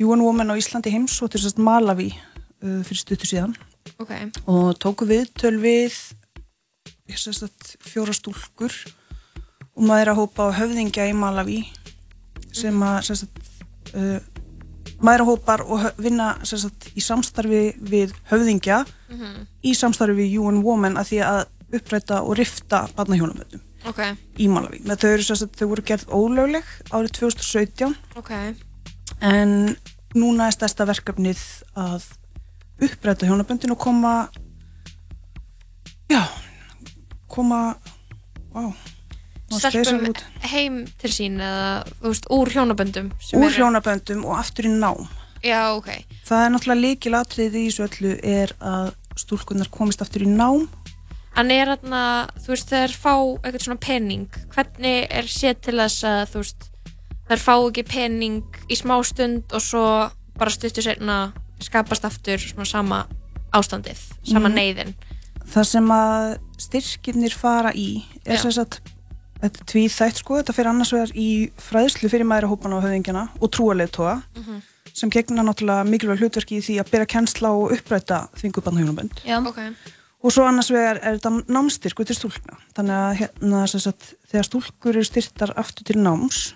UN 0.00 0.24
Women 0.24 0.50
á 0.50 0.58
Íslandi 0.58 0.92
heims 0.92 1.20
og 1.22 1.30
til 1.32 1.40
þess 1.44 1.54
að 1.58 1.64
Malawi 1.68 2.08
uh, 2.14 2.80
fyrir 2.86 3.00
stuttu 3.04 3.28
síðan 3.30 3.54
Ok. 4.00 4.12
og 4.50 4.74
tóku 4.82 5.06
við 5.08 5.28
að 5.44 5.94
fjóra 7.08 8.14
stúlkur 8.16 8.72
og 9.74 9.82
maður 9.84 10.00
er 10.06 10.10
að 10.12 10.20
hópa 10.22 10.46
á 10.48 10.56
höfðingja 10.60 11.08
í 11.10 11.14
Malawi 11.16 11.58
sem 12.54 12.76
að 12.86 13.00
sérst, 13.08 13.40
uh, 13.94 14.20
mæðrahópar 15.04 15.64
og 15.66 15.80
hö- 15.82 15.94
vinna 15.98 16.38
sem 16.46 16.58
sagt, 16.58 16.88
í 16.96 17.00
samstarfi 17.02 17.74
við 17.82 18.14
höfðingja 18.30 18.84
Mhm. 19.10 19.46
í 19.64 19.74
samstarfi 19.74 20.14
við 20.16 20.38
UN 20.40 20.62
Women 20.62 20.94
að 20.96 21.10
því 21.10 21.20
að 21.24 21.46
uppræta 21.74 22.22
og 22.22 22.36
rifta 22.38 22.88
barnahjónamöndum 22.96 23.60
Ok, 23.86 23.98
í 24.38 24.48
Malawi. 24.48 24.78
Með 24.86 24.96
þau, 24.96 25.08
eru, 25.12 25.22
sagt, 25.22 25.56
þau 25.60 25.68
voru 25.68 25.82
gerð 25.82 26.06
ólögleg 26.08 26.64
árið 26.90 27.10
2017 27.18 27.94
ok. 28.16 28.30
en 29.20 29.76
núna 30.14 30.46
er 30.46 30.52
stærsta 30.52 30.86
verkefnið 30.86 31.38
að 31.76 32.02
uppræta 32.80 33.26
hjónaböndin 33.26 33.72
og 33.72 33.78
koma 33.78 34.28
já 36.08 36.22
koma 37.34 37.60
wow, 38.54 38.72
Stelpum 39.54 40.08
heim 40.50 40.78
til 40.98 41.10
sín 41.12 41.36
eða, 41.42 41.84
veist, 42.02 42.24
úr 42.32 42.48
hjónaböndum. 42.50 43.10
úr 43.36 43.44
eru- 43.44 43.58
hjónaböndum 43.58 44.24
og 44.24 44.38
aftur 44.40 44.66
í 44.66 44.72
nám 44.72 45.04
Já, 45.44 45.76
ok. 45.76 45.90
það 46.24 46.44
er 46.46 46.50
náttúrulega 46.54 46.84
líkilatrið 46.86 47.58
í 47.60 47.64
þessu 47.68 47.84
öllu 47.88 48.14
er 48.24 48.54
að 48.64 48.94
stúlkunar 49.20 49.68
komist 49.70 50.02
aftur 50.02 50.24
í 50.24 50.30
nám 50.30 50.68
En 51.36 51.50
er 51.50 51.66
þarna, 51.66 52.28
þú 52.38 52.46
veist, 52.52 52.68
þeir 52.70 52.92
fá 52.94 53.12
eitthvað 53.42 53.62
svona 53.64 53.80
pening, 53.82 54.28
hvernig 54.54 55.06
er 55.10 55.26
séð 55.26 55.56
til 55.66 55.74
þess 55.80 56.04
að, 56.06 56.20
þú 56.30 56.42
veist, 56.44 56.68
þeir 57.28 57.40
fá 57.42 57.54
ekki 57.58 57.82
pening 57.90 58.44
í 58.70 58.76
smá 58.78 58.94
stund 59.04 59.50
og 59.52 59.60
svo 59.60 59.82
bara 60.38 60.50
stuttu 60.54 60.80
sérna 60.86 61.32
skapast 61.58 62.04
aftur 62.06 62.38
svona 62.38 62.64
sama 62.70 63.00
ástandið, 63.52 63.98
sama 64.22 64.48
Mhm. 64.48 64.54
neyðin. 64.54 64.94
það 65.50 65.64
sem 65.66 65.88
að 65.90 66.38
styrkirnir 66.58 67.34
fara 67.34 67.72
í 67.74 68.02
er 68.26 68.38
sem 68.38 68.52
sagt 68.54 68.80
þetta 69.40 69.60
er 69.60 69.66
tvíþætt 69.72 70.20
sko, 70.22 70.38
þetta 70.40 70.54
fyrir 70.56 70.70
annars 70.70 70.92
vegar 70.94 71.10
í 71.18 71.50
fræðslu 71.60 72.08
fyrir 72.12 72.24
mæðrahópana 72.28 72.78
og 72.78 72.84
höfðingjana 72.86 73.26
og 73.40 73.50
trúarleitóa 73.52 74.22
Mhm. 74.36 74.62
sem 74.94 75.10
gegna 75.10 75.42
náttúrulega 75.42 75.84
mikilvæg 75.90 76.18
hlutverki 76.22 76.58
í 76.60 76.62
því 76.62 76.78
að 76.80 76.90
bera 76.90 77.06
kennsla 77.06 77.50
og 77.50 77.72
uppræta 77.74 78.28
þvingubann 78.38 78.78
hjónabönd 78.78 79.24
Já. 79.26 79.38
Ok. 79.46 79.58
og 80.22 80.32
svo 80.32 80.44
annars 80.46 80.70
vegar 80.70 80.96
er 81.02 81.18
þetta 81.18 81.44
námstyrku 81.48 82.04
til 82.06 82.14
stúlkna 82.16 82.56
þannig 82.76 82.94
að 82.94 83.16
hérna 83.20 83.66
sem 83.68 83.80
sagt 83.80 84.14
þegar 84.30 84.44
stúlkur 84.48 84.94
eru 84.94 85.04
styrtar 85.04 85.52
aftur 85.56 85.84
til 85.84 85.96
náms 85.98 86.54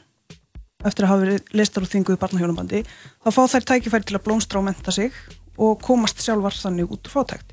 eftir 0.84 1.04
að 1.04 1.08
hafa 1.10 1.24
verið 1.26 1.42
leistar 1.58 1.82
og 1.82 1.88
þvinguð 1.90 2.18
barnahjónabandi 2.22 2.84
þá 2.86 3.28
fá 3.34 3.42
þær 3.50 3.64
tækifæri 3.72 4.04
til 4.06 4.16
að 4.16 4.24
blómstra 4.28 4.58
og 4.60 4.64
menta 4.64 4.92
sig 4.94 5.12
og 5.58 5.80
komast 5.82 6.22
sjálfar 6.22 6.54
þannig 6.54 6.86
út 6.94 7.02
úr 7.10 7.16
fátækt 7.18 7.52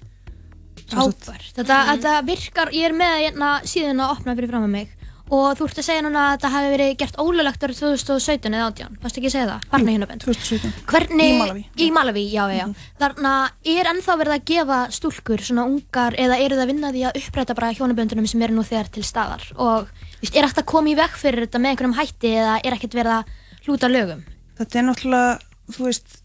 Frábært. 0.91 1.49
Þetta, 1.55 1.79
þetta 1.93 2.13
virkar, 2.27 2.71
ég 2.75 2.89
er 2.89 2.95
með 2.97 3.17
hérna 3.23 3.49
síðan 3.65 4.03
að 4.05 4.13
opna 4.17 4.35
fyrir 4.37 4.51
fram 4.51 4.67
að 4.67 4.73
mig 4.75 4.93
og 5.33 5.55
þú 5.57 5.65
ert 5.65 5.79
að 5.81 5.85
segja 5.87 6.01
núna 6.05 6.21
að 6.21 6.33
þetta 6.35 6.49
hafi 6.53 6.67
verið 6.69 6.89
gert 7.01 7.15
ólulegt 7.17 7.63
árið 7.65 7.79
2017 7.79 8.53
eða 8.53 8.65
18, 8.69 8.97
fannst 9.01 9.17
ekki 9.17 9.29
að 9.29 9.33
segja 9.33 9.47
það? 9.49 9.63
Barnahjónabönd. 9.71 10.21
2017. 10.21 10.75
Hvernig, 10.91 11.31
Í 11.31 11.39
Malaví. 11.39 11.63
Í 11.81 11.87
Malaví, 11.95 12.25
já, 12.29 12.43
já, 12.53 12.59
já. 12.59 12.83
Þarna 13.01 13.31
er 13.73 13.89
ennþá 13.89 14.17
verið 14.21 14.35
að 14.35 14.45
gefa 14.51 14.77
stúlkur 14.93 15.45
svona 15.47 15.65
ungar 15.65 16.17
eða 16.21 16.37
eru 16.43 16.59
það 16.59 16.65
að 16.67 16.71
vinna 16.75 16.93
því 16.93 17.03
að 17.09 17.19
uppræta 17.23 17.57
bara 17.57 17.71
hjónaböndunum 17.73 18.29
sem 18.29 18.45
eru 18.45 18.59
nú 18.59 18.67
þegar 18.69 18.91
til 18.93 19.05
staðar 19.07 19.47
og 19.57 19.89
víst, 20.21 20.35
er 20.35 20.45
ekkert 20.45 20.61
að 20.61 20.69
koma 20.75 20.93
í 20.93 20.97
veg 21.01 21.17
fyrir 21.23 21.47
þetta 21.47 21.63
með 21.63 21.73
einhverjum 21.73 21.97
hætti 22.03 22.35
eða 22.43 22.55
er 22.61 22.77
ekkert 22.77 22.99
verið 23.01 23.17
að 23.17 23.33
hlúta 23.65 23.89
lögum? 23.89 24.21
þetta 24.59 24.79
er 24.79 24.87
náttúrulega, 24.91 25.33
þú 25.73 25.89
veist 25.89 26.19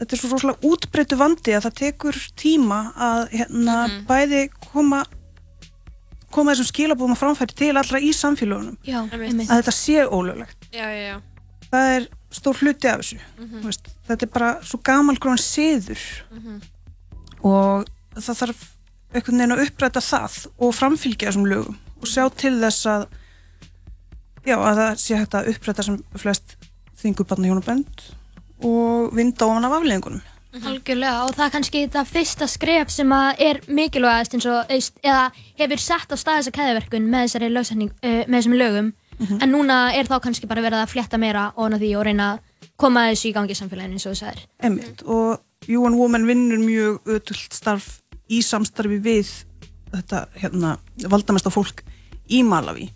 þetta 0.00 0.16
er 0.16 0.20
svo 0.20 0.30
rosalega 0.32 0.70
útbreytu 0.70 1.18
vandi 1.20 1.54
að 1.56 1.66
það 1.68 1.78
tekur 1.80 2.18
tíma 2.40 2.80
að 2.96 3.22
hérna 3.36 3.76
bæði 4.08 4.44
koma 4.70 5.04
koma 6.30 6.54
þessum 6.54 6.70
skilabúðum 6.70 7.16
að 7.16 7.22
framfæri 7.24 7.56
til 7.58 7.72
allra 7.74 8.00
í 8.00 8.10
samfélagunum 8.14 8.76
Já, 8.86 9.00
að 9.02 9.54
þetta 9.56 9.74
sé 9.74 10.04
ólöglegt. 10.06 10.68
Já, 10.70 10.86
já, 10.94 11.16
það 11.70 11.94
er 11.96 12.06
stór 12.30 12.60
hluti 12.62 12.86
af 12.90 13.00
þessu. 13.02 13.18
Mhm. 13.38 13.56
Þú 13.56 13.70
veist, 13.72 13.88
þetta 14.06 14.26
er 14.26 14.30
bara 14.36 14.50
svo 14.62 14.78
gamalgróin 14.86 15.42
siður. 15.42 16.04
Mhm. 16.30 16.60
og 17.40 17.88
það 18.14 18.36
þarf 18.42 18.64
einhvern 19.14 19.38
veginn 19.40 19.54
að 19.54 19.62
uppræta 19.64 20.00
það 20.04 20.34
og 20.60 20.74
framfylgja 20.76 21.30
þessum 21.30 21.46
lögum 21.48 21.78
og 22.00 22.08
sjá 22.08 22.28
til 22.36 22.52
þess 22.60 22.86
að 22.86 23.06
já, 24.44 24.56
að 24.56 24.80
það 24.80 24.90
sé 25.00 25.16
hægt 25.16 25.36
að 25.38 25.48
uppræta 25.54 25.86
sem 25.86 25.96
flest 26.20 26.56
þingu 27.00 27.24
barna 27.24 27.48
hjónabönd 27.48 28.04
og 28.66 29.16
vinda 29.16 29.48
ofan 29.48 29.66
af 29.68 29.78
afleðingunum 29.78 30.20
Algjörlega 30.50 31.26
og 31.28 31.36
það 31.36 31.44
er 31.44 31.52
kannski 31.54 31.80
þetta 31.84 32.02
fyrsta 32.08 32.46
skref 32.50 32.90
sem 32.90 33.12
að 33.14 33.42
er 33.46 33.60
mikilvægast 33.70 34.32
eins 34.34 34.46
og 34.50 34.72
eða 34.74 35.28
hefur 35.60 35.82
sett 35.82 36.10
á 36.10 36.16
stað 36.18 36.40
þessa 36.40 36.54
kæðaverkun 36.56 37.06
með 37.06 37.28
þessari 37.28 37.50
lögsetning, 37.54 37.92
uh, 38.02 38.24
með 38.26 38.34
þessum 38.34 38.56
lögum. 38.58 38.88
En 39.20 39.52
núna 39.52 39.76
er 39.94 40.08
þá 40.10 40.16
kannski 40.24 40.48
bara 40.50 40.64
verið 40.64 40.80
að 40.80 40.90
flétta 40.90 41.20
meira 41.22 41.52
ofan 41.52 41.76
af 41.76 41.82
því 41.84 41.92
og 42.00 42.06
reyna 42.08 42.32
að 42.32 42.72
koma 42.80 43.04
þessu 43.12 43.28
í 43.28 43.32
gangi 43.36 43.54
í 43.54 43.60
samfélaginu 43.60 43.98
eins 43.98 44.08
og 44.08 44.16
þú 44.16 44.20
sagðir. 44.24 44.42
Einmitt. 44.64 45.04
og 45.06 45.38
UN 45.68 45.98
Women 46.00 46.26
vinnur 46.26 46.62
mjög 46.64 47.10
ötult 47.14 47.54
starf 47.54 48.00
í 48.30 48.40
samstarfi 48.42 48.98
við 49.02 49.30
þetta 49.92 50.24
hérna, 50.40 50.78
valdamesta 51.10 51.52
fólk 51.52 51.84
í 52.30 52.42
Malawi 52.46 52.88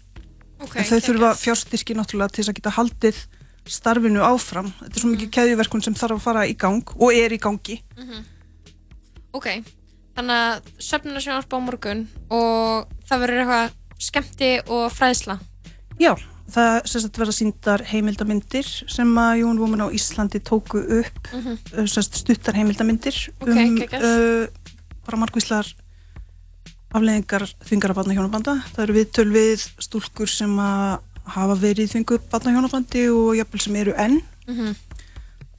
Ok, 0.63 0.79
En 0.79 0.87
þau 0.87 1.01
þurfa 1.03 1.31
fjárstyrki 1.37 1.97
náttúrulega 1.99 2.33
til 2.33 2.43
þess 2.43 2.53
að 2.53 2.59
geta 2.61 2.75
haldið 2.79 3.19
starfinu 3.71 4.25
áfram. 4.25 4.69
Þetta 4.81 4.99
er 4.99 5.03
svo 5.03 5.13
mikið 5.13 5.33
keðjuverkun 5.39 5.85
sem 5.85 5.97
þarf 5.97 6.19
að 6.19 6.27
fara 6.27 6.45
í 6.49 6.57
gang 6.59 6.95
og 6.99 7.15
er 7.15 7.33
í 7.35 7.41
gangi. 7.41 7.81
Mhm. 7.97 8.25
Ok, 9.35 9.49
þannig 10.15 10.37
að 10.45 10.69
söfnuna 10.79 11.23
sjónvarp 11.23 11.57
á 11.57 11.59
morgun 11.59 12.05
og 12.31 12.87
það 13.09 13.25
verður 13.25 13.43
eitthvað 13.43 13.73
skemmti 13.99 14.51
og 14.69 14.85
fræðsla. 14.95 15.39
Já, 15.99 16.15
það 16.51 16.87
sagt 16.91 17.19
verða 17.19 17.35
síndar 17.35 17.85
heimildamindir 17.89 18.69
sem 18.91 19.11
að 19.19 19.41
Jón 19.43 19.59
Women 19.59 19.87
á 19.87 19.89
Íslandi 19.95 20.41
tóku 20.45 20.83
upp, 21.01 21.33
uh, 21.35 21.57
sem 21.73 21.89
sagt 21.89 22.21
stuttar 22.21 22.55
heimildamindir 22.55 23.17
Ok, 23.41 23.49
um 23.49 23.79
uh, 23.81 24.47
bara 25.07 25.21
margvíslar 25.25 25.67
afleðingar 26.95 27.49
þvingara 27.65 27.97
barna 27.97 28.15
hjónabanda. 28.15 28.55
Það 28.75 28.85
eru 28.85 28.97
viðtöl 29.01 29.31
við 29.35 29.67
stúlkur 29.83 30.31
sem 30.31 30.53
að 30.63 31.03
hafa 31.25 31.55
verið 31.61 31.91
þvingu 31.95 32.19
barna 32.31 32.53
hjónabandi 32.55 33.05
og 33.13 33.35
jafnvel 33.39 33.61
sem 33.61 33.77
eru 33.77 33.95
enn. 33.97 34.21
Mhm. 34.47 34.75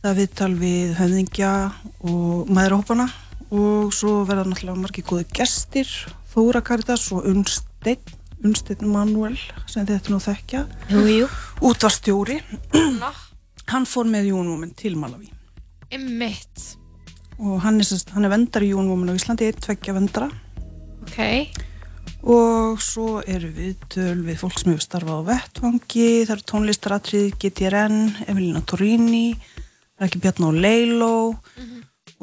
Það 0.03 0.11
er 0.11 0.19
viðtal 0.19 0.53
við 0.59 0.95
höfðingja 0.99 1.51
og 2.05 2.49
maðurhópana 2.53 3.07
og 3.51 3.93
svo 3.93 4.25
verða 4.27 4.45
náttúrulega 4.45 4.77
margir 4.83 5.03
góði 5.07 5.25
gestir, 5.33 5.87
Þóra 6.35 6.61
Karitas 6.61 7.07
og 7.15 7.25
Unnsteinn, 7.25 8.01
Unnsteinn 8.43 8.85
Manuel 8.91 9.37
sem 9.65 9.85
þetta 9.85 10.09
nú 10.11 10.19
þekkja, 10.19 10.65
útvarstjóri. 11.61 12.41
Hann 13.71 13.85
fór 13.89 14.05
með 14.05 14.27
Jón 14.29 14.49
Women 14.51 14.73
til 14.77 14.95
Malawi 14.99 15.31
ymmit. 15.95 16.75
og 17.39 17.61
hann 17.61 17.79
er, 17.79 17.85
hann 18.13 18.25
er 18.25 18.29
vendar 18.29 18.61
í 18.61 18.69
Jón 18.73 18.89
Women 18.89 19.09
á 19.09 19.17
Íslandi, 19.17 19.51
tveggja 19.57 19.93
vendara 19.95 20.29
Ok, 21.05 21.17
og 22.25 22.81
svo 22.81 23.19
eru 23.21 23.51
viðtöl 23.53 24.23
við 24.25 24.39
fólk 24.41 24.57
sem 24.57 24.71
hefur 24.73 24.83
starfað 24.83 25.19
á 25.21 25.27
vettvangi, 25.29 26.07
það 26.25 26.33
eru 26.35 26.45
tónlistaratrið 26.51 27.27
GTRN, 27.41 27.99
Evelina 28.25 28.61
Torini, 28.65 29.27
Rækki 30.01 30.21
Bjarná 30.23 30.49
Leiló 30.51 31.35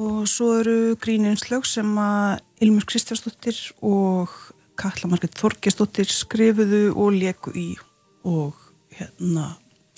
og 0.03 0.25
svo 0.31 0.57
eru 0.59 0.97
gríneinslög 1.01 1.67
sem 1.69 1.89
að 2.01 2.43
Ilmur 2.65 2.87
Kristjánsdóttir 2.89 3.59
og 3.85 4.33
Katla 4.79 5.11
Margrét 5.13 5.39
Þorgesdóttir 5.39 6.11
skrifuðu 6.11 6.85
og 6.97 7.15
leku 7.15 7.55
í 7.55 7.69
og 8.27 8.59
hérna 8.97 9.53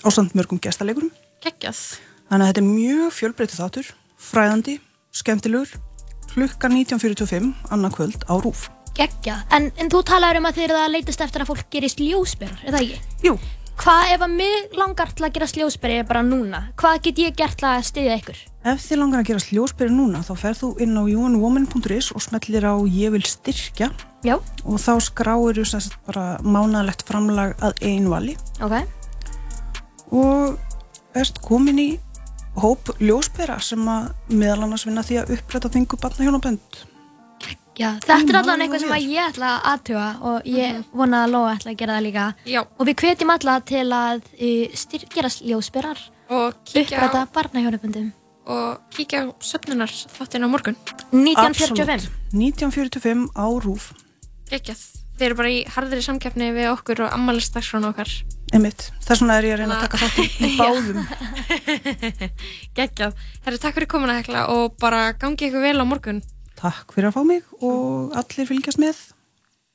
ásamt 0.05 0.35
mörgum 0.37 0.61
gestalegurum. 0.61 1.13
geggjað. 1.41 1.81
Þannig 2.29 2.45
að 2.45 2.51
þetta 2.51 2.61
er 2.61 2.69
mjög 2.69 3.13
fjölbreytið 3.19 3.61
þáttur, 3.61 3.91
fræðandi, 4.17 4.79
skemmtilegur, 5.13 5.75
klukkan 6.33 6.73
19.45, 6.73 7.53
annað 7.71 7.97
kvöld 7.99 8.25
á 8.29 8.35
Rúf. 8.41 8.69
Gekkja. 8.95 9.41
En, 9.51 9.71
en 9.81 9.91
þú 9.91 10.05
talaður 10.07 10.41
um 10.41 10.49
að 10.49 10.57
þið 10.59 10.65
eru 10.69 10.81
að 10.85 10.95
leitast 10.95 11.23
eftir 11.25 11.43
að 11.45 11.51
fólk 11.53 11.69
gerist 11.75 12.01
ljósberar, 12.03 12.59
er 12.63 12.77
það 12.77 12.85
ekki? 12.85 13.21
Jú. 13.27 13.37
Hvað 13.75 14.11
ef 14.15 14.23
að 14.23 14.35
mig 14.39 14.75
langar 14.79 15.11
til 15.19 15.25
að 15.27 15.33
gerast 15.35 15.57
ljósberi 15.59 15.97
bara 16.07 16.21
núna? 16.23 16.61
Hvað 16.79 17.01
get 17.09 17.19
ég 17.25 17.35
gert 17.35 17.57
til 17.59 17.67
að 17.67 17.81
styðja 17.89 18.19
ykkur? 18.21 18.37
Ef 18.71 18.85
þið 18.87 19.01
langar 19.01 19.23
að 19.25 19.31
gera 19.33 19.43
sljósbyrju 19.43 19.95
núna 19.97 20.21
þá 20.23 20.31
ferð 20.45 20.61
þú 20.61 20.69
inn 20.85 20.95
á 20.95 21.03
unwoman.is 21.03 22.13
og 22.15 22.23
smellir 22.23 22.69
á 22.71 22.75
ég 22.87 23.11
vil 23.17 23.25
styrkja 23.27 23.91
Já. 24.23 24.37
og 24.39 24.79
þá 24.79 24.93
skráir 25.03 25.59
þú 25.59 25.67
sérst 25.73 25.99
bara 26.07 26.39
mánalegt 26.47 27.03
framlag 27.09 27.59
að 27.59 27.83
einu 27.83 28.15
vali 28.15 28.37
Ok. 28.63 28.79
og 30.15 30.55
erst 31.19 31.43
komin 31.43 31.83
í 31.83 31.91
hóp 32.63 32.95
ljósbyrja 33.03 33.59
sem 33.59 33.83
að 33.91 34.13
meðal 34.31 34.69
annars 34.69 34.87
vinna 34.87 35.03
því 35.03 35.19
að 35.25 35.35
uppræta 35.35 35.75
þingu 35.75 35.99
barna 35.99 36.29
hjónabönd. 36.29 36.85
Já, 37.75 37.89
þetta 38.05 38.17
er 38.31 38.37
allavega 38.39 38.65
eitthvað 38.65 38.83
sem 38.85 39.09
ég 39.11 39.29
ætla 39.29 39.49
að 39.51 39.65
aðtjóa 39.73 40.09
og 40.31 40.45
ég 40.47 40.75
mhm. 40.77 40.83
vona 40.95 41.23
að 41.25 41.33
Lóa 41.35 41.55
ætla 41.57 41.73
að 41.73 41.79
gera 41.81 41.97
það 41.97 42.05
líka. 42.07 42.27
Já. 42.47 42.61
Og 42.63 42.89
við 42.89 42.99
hvetjum 43.03 43.33
alla 43.35 43.55
til 43.67 43.87
að 43.99 44.29
e, 44.39 44.51
styrkjara 44.79 45.31
ljósbyrjar 45.51 46.03
og 46.35 46.75
uppræta 46.75 47.25
barnahjálpundum. 47.35 48.13
Og 48.45 48.95
kíkja 48.95 49.25
á 49.25 49.33
söfnunar 49.43 49.91
þáttinn 49.91 50.47
á 50.47 50.49
morgun. 50.53 50.77
1945. 51.11 52.11
1945 52.37 53.31
á 53.35 53.47
Rúf. 53.65 53.91
Reykjavík. 54.53 54.91
Þeir 55.15 55.29
eru 55.29 55.39
bara 55.39 55.51
í 55.55 55.59
harðri 55.71 56.03
samkjafni 56.03 56.49
við 56.57 56.69
okkur 56.73 57.05
og 57.07 57.13
ammalistagsfránu 57.15 57.93
okkar. 57.93 58.11
Emmitt. 58.55 58.89
Þess 59.07 59.23
vegna 59.23 59.37
er 59.39 59.47
ég 59.47 59.55
að 59.55 59.61
reyna 59.63 59.77
að 59.79 59.85
taka 59.87 60.01
þáttinn 60.03 60.47
í 60.47 60.57
báðum. 60.59 60.99
Reykjavík. 62.79 63.27
Herri, 63.47 63.61
takk 63.63 63.79
fyrir 63.79 63.91
komuna 63.95 64.19
hekla 64.19 64.49
og 64.55 64.75
bara 64.83 65.07
gangi 65.19 65.49
ykkur 65.49 65.65
vel 65.65 65.79
á 65.81 65.87
morgun. 65.87 66.21
Takk 66.61 66.95
fyrir 66.95 67.11
að 67.11 67.17
fá 67.19 67.23
mig 67.27 67.43
og 67.61 68.15
allir 68.19 68.49
fylgjast 68.49 68.81
með. 68.83 69.03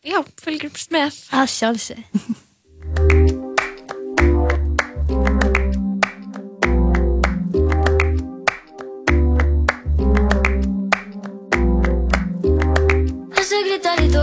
Já, 0.05 0.23
fylgjast 0.39 0.95
með. 0.95 1.19
Að 1.35 1.51
sjálfsög. 1.57 1.99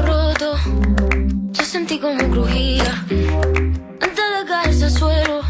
roto. 0.02 0.57
Yo 1.52 1.64
sentí 1.64 1.98
como 1.98 2.18
crujía. 2.30 3.04
Antes 4.00 4.26
de 4.34 4.46
caerse 4.46 4.84
al 4.84 4.90
suelo, 4.90 5.40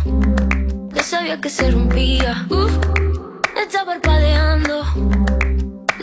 ya 0.95 1.03
sabía 1.03 1.41
que 1.41 1.51
se 1.51 1.71
rompía. 1.71 2.47
Uf, 2.51 2.73
está 3.57 3.85
parpadeando. 3.85 5.36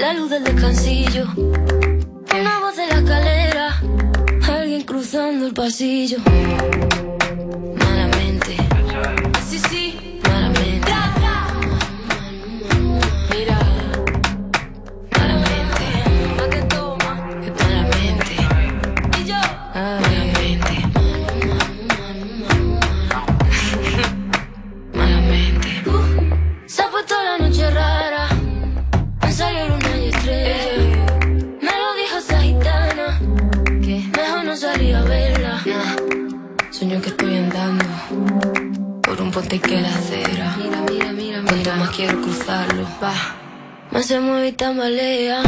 la 0.04 0.12
luz 0.12 0.30
del 0.32 0.44
descansillo, 0.44 1.26
una 1.38 2.60
voz 2.60 2.76
de 2.76 2.88
la 2.88 2.96
escalera, 2.96 3.82
alguien 4.50 4.82
cruzando 4.82 5.48
el 5.48 5.54
pasillo. 5.54 6.18
Malamente. 7.78 8.58
Sí, 9.48 9.60
sí. 9.70 10.13
ponte 39.34 39.60
que 39.60 39.82
la 39.82 39.90
acera. 39.90 40.56
Mira, 40.58 40.82
mira, 40.88 41.12
mira, 41.12 41.42
mira. 41.42 41.44
Cuanto 41.44 41.76
más 41.76 41.90
quiero 41.90 42.22
cruzarlo, 42.22 42.84
va. 43.02 43.14
Más 43.92 44.06
se 44.06 44.20
mueve 44.20 44.50
y 44.50 44.52
tambalea. 44.52 45.42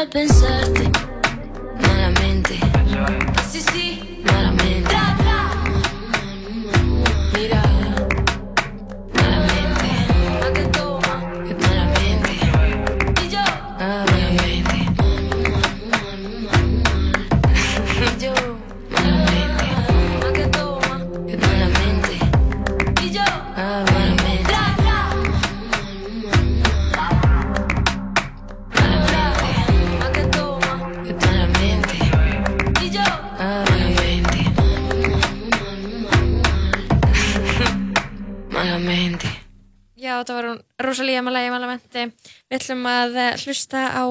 a 0.00 0.06
pensarte. 0.06 0.79
og 40.20 40.28
það 40.28 40.38
var 40.38 40.48
hún 40.50 40.60
Rosalía 40.86 41.22
Malaya 41.24 41.52
Malamenti. 41.54 42.06
Við 42.50 42.58
ætlum 42.60 42.86
að 42.90 43.18
eh, 43.20 43.32
hlusta 43.44 43.86
á 43.96 44.04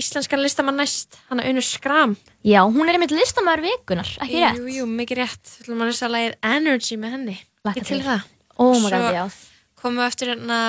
íslenskan 0.00 0.40
listamann 0.40 0.78
næst, 0.80 1.18
hann 1.28 1.42
er 1.42 1.50
Önur 1.50 1.66
Skram. 1.66 2.16
Já, 2.46 2.62
hún 2.64 2.88
er 2.88 2.96
einmitt 2.96 3.12
listamann 3.14 3.62
vikunar, 3.64 4.08
ekki 4.24 4.40
rétt? 4.40 4.60
Jú, 4.60 4.74
jú, 4.80 4.88
mikið 4.88 5.22
rétt. 5.22 5.54
Við 5.58 5.66
ætlum 5.66 5.84
að 5.84 5.92
hlusta 5.92 6.08
að 6.08 6.14
lægið 6.16 6.36
Energy 6.54 7.00
með 7.00 7.16
henni. 7.16 7.36
Laka 7.68 7.84
til 7.84 8.00
það. 8.06 8.28
Ó, 8.56 8.64
maður 8.80 8.96
gæti, 8.96 9.16
já. 9.18 9.24
Svo 9.36 9.84
komum 9.84 10.00
við 10.02 10.08
eftir 10.10 10.32
hérna 10.34 10.60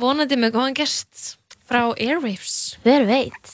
vonandi 0.00 0.40
með 0.40 0.56
góðan 0.56 0.76
gest 0.76 1.36
frá 1.68 1.82
Airwaves. 1.92 2.76
Hver 2.84 3.06
veit? 3.08 3.52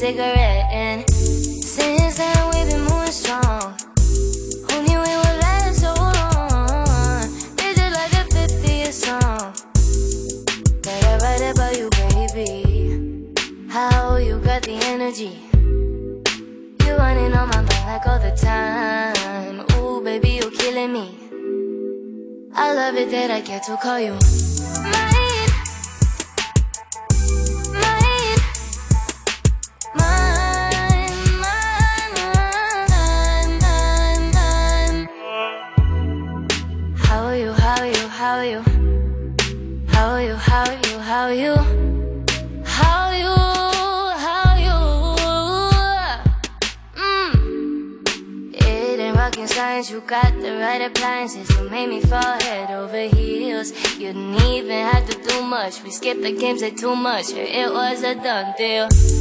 cigarette 0.00 0.39
much, 57.20 57.32
it 57.36 57.70
was 57.70 58.02
a 58.02 58.14
done 58.14 58.54
deal. 58.56 59.19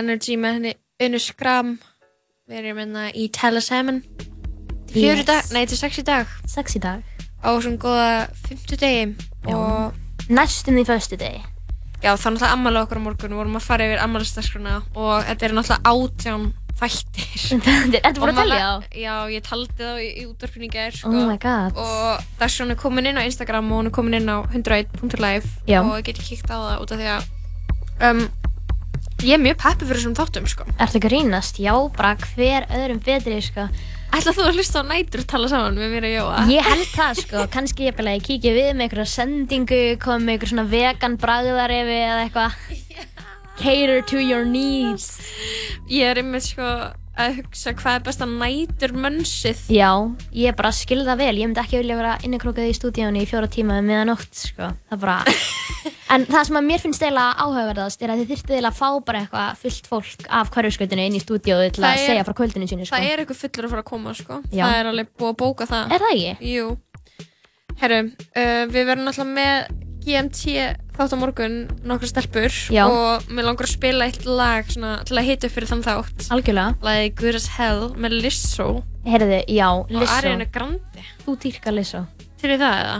Energy 0.00 0.36
með 0.40 0.58
henni 0.58 0.74
Unnu 1.04 1.20
Skram 1.22 1.74
Við 2.50 2.58
erum 2.64 2.80
hérna 2.82 3.06
í 3.14 3.28
Heaven 3.36 4.02
Fjöru 4.90 5.20
Yes. 5.22 5.26
dag, 5.28 5.44
nei, 5.54 5.64
til 5.70 5.78
sex 5.78 6.00
í 6.02 6.04
dag 6.06 6.26
Sex 6.50 6.76
í 6.76 6.82
dag 6.82 7.02
Á 7.40 7.48
svona 7.62 7.78
góða 7.80 8.08
fymtu 8.48 8.76
degi 8.80 9.04
Og 9.46 9.92
Næstum 10.30 10.76
því 10.80 10.84
föstu 10.88 11.16
degi 11.20 11.40
já, 12.00 12.14
það 12.16 12.26
er 12.26 12.32
náttúrulega 12.32 12.54
ammali 12.56 12.80
okkar 12.80 12.98
á 13.00 13.02
morgun 13.04 13.32
Við 13.34 13.38
vorum 13.42 13.56
að 13.60 13.64
fara 13.66 13.86
yfir 13.86 14.02
ammalistaskruna 14.04 14.74
Og 14.96 15.24
þetta 15.28 15.46
er 15.48 15.54
náttúrulega 15.58 15.94
átján 15.94 16.46
þættir 16.80 17.60
búin 17.60 17.98
Og 18.00 18.28
að 18.30 18.38
maður- 18.38 18.62
þá? 18.64 18.86
Já, 18.96 19.14
ég 19.34 19.42
taldi 19.44 19.74
þá 19.76 19.90
í, 20.00 20.06
í 20.22 20.24
útvarpinu 20.30 20.64
í 20.64 20.70
gær 20.72 20.94
sko. 20.96 21.10
Oh 21.12 21.26
my 21.28 21.36
god. 21.42 21.76
Og 21.76 22.22
Dagsjón 22.40 22.72
er 22.72 22.78
komin 22.80 23.10
inn 23.10 23.20
á 23.20 23.24
Instagram 23.28 23.68
Og 23.68 23.82
hún 23.82 23.90
er 23.90 23.94
komin 23.98 24.16
inn 24.16 24.32
á 24.32 24.40
101.live 24.48 25.44
Já. 25.68 25.82
Og 25.84 25.92
ég 26.00 26.06
geti 26.08 26.24
kíkt 26.30 26.48
á 26.48 26.56
það 26.56 26.86
út 26.86 26.94
af 26.96 27.02
því 27.02 27.10
að 27.16 27.28
um, 28.08 28.22
Ég 29.20 29.36
er 29.36 29.40
mjög 29.42 29.58
peppi 29.60 29.84
fyrir 29.84 30.00
þessum 30.00 30.14
þáttum 30.16 30.46
sko. 30.48 30.64
Ekki 30.80 30.96
að 30.96 31.04
grínast? 31.04 31.58
Já, 31.60 31.74
bara 31.96 32.14
hver 32.22 32.66
öðrum 32.72 33.00
betri, 33.04 33.40
sko. 33.44 33.66
Ætla 34.16 34.32
þú 34.34 34.46
að 34.46 34.56
hlusta 34.58 34.80
á 34.80 34.84
nætur 34.88 35.22
tala 35.28 35.50
saman 35.50 35.76
með 35.78 35.92
mér 35.92 36.06
og 36.08 36.14
Jóa? 36.14 36.38
Ég 36.50 36.66
held 36.66 36.86
það, 36.94 37.20
sko. 37.20 37.42
Kannski 37.54 37.90
ég 37.90 37.98
bara 37.98 38.14
kíkja 38.24 38.54
við 38.56 38.70
með 38.72 38.86
einhverja 38.86 39.10
sendingu, 39.12 39.82
koma 40.02 40.24
með 40.24 40.32
einhver 40.34 40.52
svona 40.54 40.66
vegan 40.72 41.18
bragðarefi 41.20 41.98
eða 42.00 42.24
eitthvað. 42.24 42.56
Cater 43.60 44.00
to 44.08 44.24
your 44.24 44.48
needs. 44.48 45.10
Ég 45.92 46.14
er 46.14 46.22
einmitt 46.22 46.48
sko 46.48 46.70
að 47.18 47.40
hugsa 47.40 47.72
hvað 47.76 47.96
er 47.98 48.04
besta 48.06 48.26
nætur 48.28 48.94
mönnsið. 48.96 49.62
Já, 49.74 49.90
ég 50.36 50.56
bara 50.58 50.72
skil 50.74 51.02
það 51.06 51.22
vel. 51.22 51.32
Ég 51.40 51.48
myndi 51.48 51.62
ekki 51.62 51.80
vilja 51.80 51.98
vera 51.98 52.16
innekrókað 52.26 52.70
í 52.70 52.76
stúdíónu 52.76 53.22
í 53.22 53.28
fjóra 53.28 53.50
tíma 53.50 53.80
um 53.80 53.88
miðanótt, 53.90 54.30
sko. 54.36 54.70
Það 54.90 55.02
bara... 55.06 55.18
En 56.10 56.24
það 56.26 56.46
sem 56.48 56.56
að 56.58 56.64
mér 56.66 56.80
finnst 56.82 57.02
eiginlega 57.04 57.44
áhugaverðast 57.44 58.00
er 58.02 58.10
að 58.10 58.20
þið 58.20 58.30
þyrftu 58.32 58.54
eiginlega 58.56 58.72
að 58.72 58.78
fá 58.80 59.04
bara 59.06 59.20
eitthvað 59.20 59.60
fullt 59.60 59.90
fólk 59.92 60.24
af 60.40 60.48
hverjuskautinu 60.56 61.04
inn 61.06 61.14
í 61.14 61.20
stúdíóðu 61.22 61.68
til 61.76 61.84
að 61.86 62.00
segja 62.02 62.24
frá 62.26 62.34
kvöldinu 62.40 62.66
sínu, 62.66 62.88
sko. 62.88 62.98
Það 62.98 63.12
er 63.12 63.22
eitthvað 63.22 63.38
fullur 63.44 63.68
að 63.68 63.74
fara 63.76 63.84
að 63.84 63.90
koma 63.92 64.14
sko. 64.18 64.40
Já. 64.50 64.64
Það 64.64 64.78
er 64.80 64.90
alveg 64.90 65.12
búið 65.14 65.30
að 65.30 65.38
bóka 65.44 65.68
það. 65.70 65.94
Er 65.94 66.02
það 66.02 66.16
ekki? 66.16 66.50
Jú. 66.50 66.66
Herru, 67.84 68.00
uh, 68.10 68.64
við 68.74 68.90
verðum 68.90 69.06
náttúrulega 69.06 69.36
með 69.38 69.86
GMT 70.04 70.54
þátt 70.96 71.14
á 71.14 71.18
morgun 71.20 71.56
nokkra 71.86 72.08
stelpur 72.10 72.54
Já. 72.72 72.84
og 72.88 73.28
mér 73.32 73.46
langar 73.48 73.68
að 73.68 73.74
spila 73.74 74.08
eitt 74.08 74.24
lag 74.28 74.68
svona, 74.68 74.98
til 75.08 75.16
að 75.20 75.28
hita 75.28 75.48
upp 75.48 75.56
fyrir 75.56 75.70
þann 75.70 75.84
þátt. 75.86 76.26
Algjörlega. 76.34 76.74
Lagið 76.84 77.14
Good 77.20 77.38
as 77.40 77.48
Hell 77.56 77.86
með 77.96 78.18
Lizzo 78.24 78.70
Heyrðu, 79.06 79.38
já, 79.48 79.68
og 79.70 79.88
Lizzo. 79.88 80.12
Ariana 80.18 80.44
Grande. 80.52 81.06
Þú 81.24 81.36
dýrkar 81.40 81.72
Lizzo. 81.72 82.04
Til 82.40 82.52
það 82.52 82.76
eða? 82.82 82.98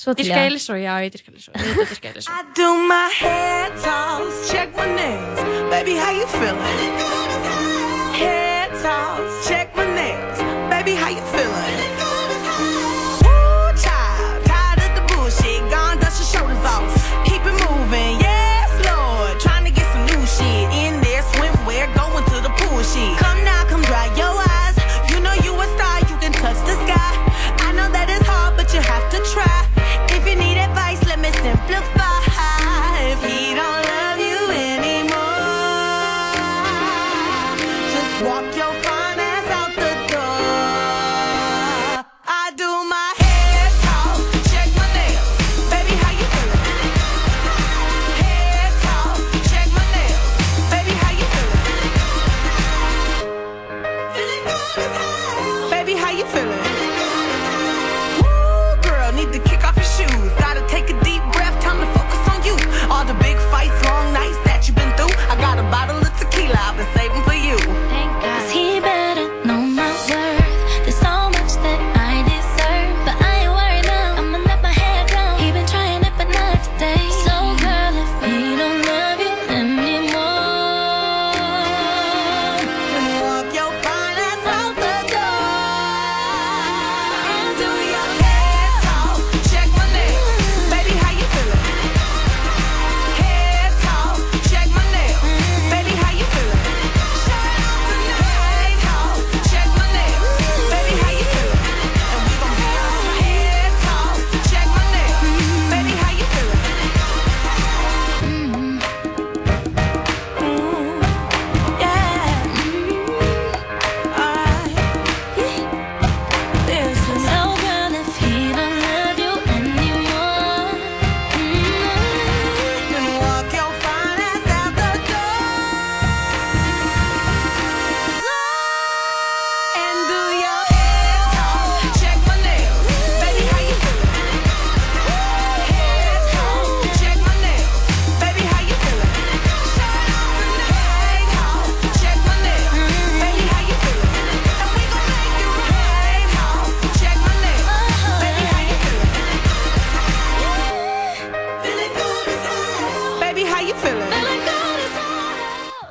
Svo 0.00 0.14
til 0.14 0.28
Dyrka 0.28 0.44
ég 0.46 0.52
Lizzo? 0.54 0.76
Já, 0.78 0.92
ég 1.02 1.10
dyrka 1.10 1.32
Lizzo. 1.34 1.50
Ég 1.56 1.74
veit 1.74 1.82
að 1.82 1.90
dyrka 1.90 2.08
ég 2.12 2.18
Lizzo. 2.20 2.30
I 2.38 2.44
do 2.54 2.68
my 2.86 3.08
head 3.18 3.74
toss, 3.82 4.44
check 4.50 4.76
my 4.78 4.86
nails. 4.94 5.42
Baby, 5.72 5.98
how 5.98 6.14
you 6.14 6.26
feeling? 6.38 6.94
Head 8.14 8.70
toss, 8.78 9.48
check 9.48 9.74
my 9.74 9.86
nails. 9.90 10.38
Baby, 10.70 10.94
how 10.94 11.10
you 11.10 11.24
feeling? 11.34 11.79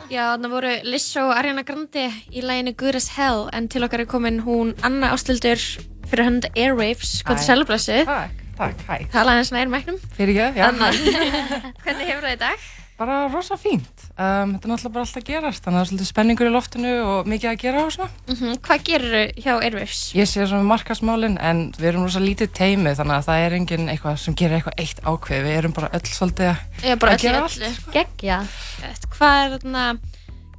Þarna 0.09 0.49
voru 0.49 0.71
Lizzo 0.89 1.27
og 1.29 1.35
Ariana 1.37 1.63
Grande 1.65 2.07
í 2.33 2.41
læginu 2.41 2.73
Good 2.77 2.97
as 2.97 3.09
Hell 3.13 3.47
en 3.53 3.67
til 3.69 3.85
okkar 3.85 4.01
er 4.03 4.09
komin 4.09 4.41
hún 4.45 4.73
Anna 4.83 5.11
Ástildur 5.13 5.59
fyrir 6.09 6.25
hönd 6.25 6.47
Airwaves, 6.55 7.21
er 7.29 7.37
sælblessu? 7.37 7.99
Takk, 8.09 8.41
takk, 8.57 8.81
hæ. 8.89 9.05
Talaði 9.13 9.43
hans 9.43 9.51
nær 9.53 9.69
mæknum. 9.69 9.99
Fyrir 10.17 10.33
ekki, 10.33 10.59
já. 10.59 10.69
Anna, 10.71 10.89
hvernig 11.83 12.09
hefur 12.09 12.25
það 12.25 12.33
í 12.33 12.39
dag? 12.41 12.69
Bara 12.97 13.19
rosa 13.29 13.57
fínt. 13.59 13.98
Um, 14.19 14.57
þetta 14.57 14.67
er 14.67 14.71
náttúrulega 14.73 14.91
bara 14.91 15.03
alltaf 15.05 15.21
að 15.21 15.27
gerast, 15.29 15.61
þannig 15.63 15.69
að 15.69 15.79
það 15.79 15.85
er 15.85 15.89
svolítið 15.89 16.07
spenningur 16.09 16.47
í 16.49 16.51
loftinu 16.51 16.89
og 17.07 17.27
mikið 17.31 17.49
að 17.53 17.61
gera 17.61 17.83
og 17.85 17.93
svona. 17.95 18.09
Mm 18.27 18.57
Hvað 18.65 18.81
gerir 18.89 19.13
hjá 19.39 19.53
Airwaves? 19.53 20.01
Ég 20.17 20.27
sé 20.27 20.43
svona 20.43 20.67
markasmálin, 20.67 21.37
en 21.39 21.61
við 21.77 21.87
erum 21.93 22.03
rosa 22.03 22.19
lítið 22.19 22.51
teimi, 22.57 22.91
þannig 22.99 23.15
að 23.15 23.29
það 23.29 23.43
er 23.45 23.55
enginn 23.55 23.87
eitthvað 23.93 24.17
sem 24.19 24.35
gerir 24.35 24.57
eitthvað 24.57 24.83
eitt 24.83 24.99
ákveð. 25.07 25.45
Við 25.47 25.59
erum 25.61 25.77
bara 25.77 25.91
öll 25.95 26.11
svolítið 26.11 26.51
að, 26.51 26.99
bara 26.99 27.15
að 27.15 27.23
gera 27.23 27.45
allt. 27.45 27.79
Gekkja. 27.95 28.41
Hvað 29.15 29.39
er 29.45 29.55
þarna, 29.55 29.87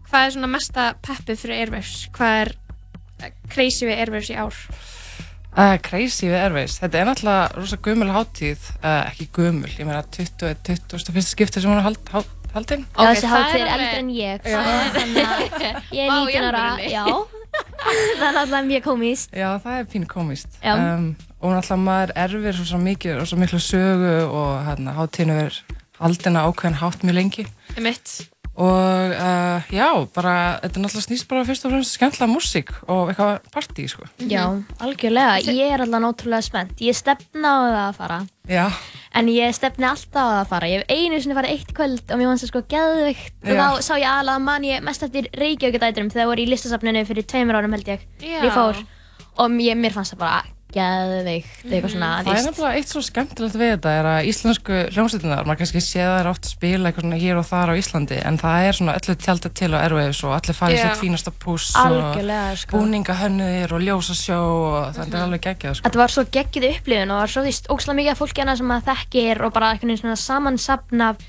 hvað 0.08 0.24
er 0.24 0.34
svona 0.38 0.52
mesta 0.56 0.88
peppið 1.04 1.44
fyrir 1.44 1.60
Airwaves? 1.60 1.94
Hvað 2.16 2.40
er 2.40 2.54
eh, 3.20 3.38
crazy 3.52 3.84
við 3.84 4.04
Airwaves 4.06 4.32
í 4.32 4.40
ár? 4.40 4.64
Uh, 5.50 5.76
crazy 5.84 6.30
við 6.30 6.40
Airways, 6.46 6.80
þetta 6.80 7.00
er 7.00 7.08
náttúrulega 7.10 7.46
rosa 7.58 7.76
gömul 7.84 8.12
hátíð, 8.14 8.68
uh, 8.80 9.00
ekki 9.10 9.26
gömul, 9.34 9.68
ég 9.74 9.82
meina 9.84 10.04
20, 10.06 10.60
21. 10.62 11.26
skipti 11.26 11.60
sem 11.60 11.68
hún 11.68 11.82
er 11.82 11.88
hald, 11.90 11.98
hald, 12.54 12.70
haldin. 12.70 12.86
Já, 12.94 13.02
þessi 13.10 13.30
hátíð 13.30 13.60
er 13.60 13.72
eldri 13.74 13.98
en 14.00 14.10
ég, 14.14 14.46
Já. 14.46 14.60
þannig 14.96 15.28
að 15.30 15.44
ég 15.98 16.04
er 16.04 16.10
Vá, 16.10 16.16
í 16.16 16.24
19 16.30 16.48
ára, 16.50 16.64
já. 16.84 17.04
það 18.20 18.26
er 18.28 18.40
alltaf 18.44 18.64
mjög 18.70 18.82
komist. 18.86 19.34
Já, 19.34 19.48
það 19.64 19.78
er 19.78 19.90
pínu 19.94 20.10
komist. 20.10 20.58
Um, 20.62 21.06
og 21.40 21.54
náttúrulega 21.56 21.80
maður 21.84 22.14
erfir 22.24 22.60
svo, 22.62 22.80
mikið 22.84 23.22
og 23.22 23.30
svo 23.30 23.40
miklu 23.40 23.62
sögu 23.64 24.16
og 24.28 24.50
hérna, 24.68 24.94
hátíðinu 24.98 25.38
er 25.46 25.62
haldina 26.00 26.44
ákveðin 26.48 26.78
hátt 26.80 27.02
mjög 27.06 27.18
lengi. 27.18 27.46
Mitt. 27.80 28.29
Og 28.60 29.12
uh, 29.16 29.68
já, 29.72 29.86
bara, 30.12 30.34
þetta 30.60 30.76
er 30.76 30.82
náttúrulega 30.84 31.06
snýst 31.06 31.28
bara 31.30 31.44
fyrst 31.48 31.64
og 31.64 31.72
fremst 31.72 31.94
skemmtilega 31.96 32.28
músík 32.28 32.72
og 32.92 33.08
eitthvað 33.08 33.46
partí, 33.54 33.86
sko. 33.88 34.04
Já, 34.28 34.42
algjörlega. 34.84 35.38
Ég 35.48 35.72
er 35.72 35.84
alltaf 35.86 36.04
náttúrulega 36.04 36.44
spennt. 36.44 36.82
Ég 36.84 36.98
stefna 36.98 37.54
á 37.56 37.60
það 37.62 37.80
að 37.86 37.96
fara. 38.02 38.20
Já. 38.50 38.66
En 39.16 39.32
ég 39.32 39.56
stefni 39.56 39.88
alltaf 39.88 40.20
á 40.20 40.28
það 40.28 40.42
að 40.42 40.52
fara. 40.52 40.70
Ég 40.74 40.84
hef 40.84 40.92
einu 40.92 41.22
sinni 41.24 41.38
farið 41.40 41.56
eitt 41.56 41.74
kvöld 41.80 42.04
og 42.04 42.20
mér 42.20 42.32
fannst 42.32 42.46
það 42.46 42.52
sko 42.52 42.64
geðvikt. 42.76 43.34
Og 43.46 43.64
þá 43.64 43.66
sá 43.88 43.92
ég 43.96 44.08
aðalega 44.12 44.46
man 44.50 44.68
ég 44.68 44.86
mest 44.90 45.08
eftir 45.08 45.32
Reykjavíkudæturum 45.40 46.12
þegar 46.12 46.26
það 46.26 46.32
voru 46.34 46.44
í 46.44 46.50
listasafninu 46.52 47.08
fyrir 47.08 47.30
tveimur 47.32 47.62
árum 47.62 47.78
held 47.78 47.92
ég. 47.96 48.08
Já. 48.20 48.40
Ég 48.44 48.56
fór. 48.56 48.84
Og 49.40 49.52
mér, 49.56 49.78
mér 49.80 49.96
fannst 49.96 50.18
það 50.18 50.26
bara 50.26 50.42
geðvikt. 50.74 51.64
Eitthvað 51.66 51.92
svona, 51.94 52.10
Það 52.24 52.38
er 52.38 52.46
nefnilega 52.46 52.80
eitt 52.80 52.92
svo 52.92 53.02
skemmtilegt 53.04 53.56
við 53.60 53.72
þetta 53.74 53.94
er 53.98 54.08
að 54.10 54.28
íslensku 54.30 54.78
hljómsveitinar, 54.94 55.48
maður 55.48 55.60
kannski 55.62 55.82
sé 55.84 56.04
þær 56.06 56.30
oft 56.30 56.50
spila 56.50 56.90
eitthvað 56.90 57.06
svona 57.06 57.20
hér 57.22 57.40
og 57.40 57.48
þar 57.50 57.72
á 57.72 57.74
Íslandi 57.80 58.20
en 58.30 58.38
það 58.40 58.68
er 58.68 58.78
svona 58.78 58.96
öllu 59.00 59.16
tjaldið 59.24 59.56
til 59.60 59.70
á 59.74 59.78
Airwaves 59.80 60.22
og 60.26 60.36
allir 60.36 60.58
farið 60.60 60.82
sitt 60.84 61.02
fínasta 61.02 61.34
púss 61.44 61.72
Algjörlega, 61.80 62.46
og 62.54 62.62
sko. 62.62 62.78
búningahönnuðir 62.78 63.74
og 63.76 63.84
ljósasjó 63.88 64.38
og 64.40 64.94
það 64.96 65.14
er 65.14 65.20
alveg 65.24 65.44
geggjað 65.48 65.76
sko. 65.80 65.88
Þetta 65.88 66.02
var 66.04 66.14
svo 66.16 66.26
geggið 66.38 66.70
upplifun 66.70 67.10
og 67.10 67.18
það 67.18 67.26
var 67.26 67.34
svo 67.34 67.44
víst 67.48 67.70
ógslag 67.74 68.00
mikið 68.00 68.14
af 68.14 68.22
fólki 68.24 68.44
hana 68.44 68.56
sem 68.60 68.74
að 68.76 68.88
þekkir 68.90 69.44
og 69.46 69.54
bara 69.56 69.74
veginn 69.74 70.00
svona 70.00 70.18
samansapn 70.20 71.06
af 71.10 71.28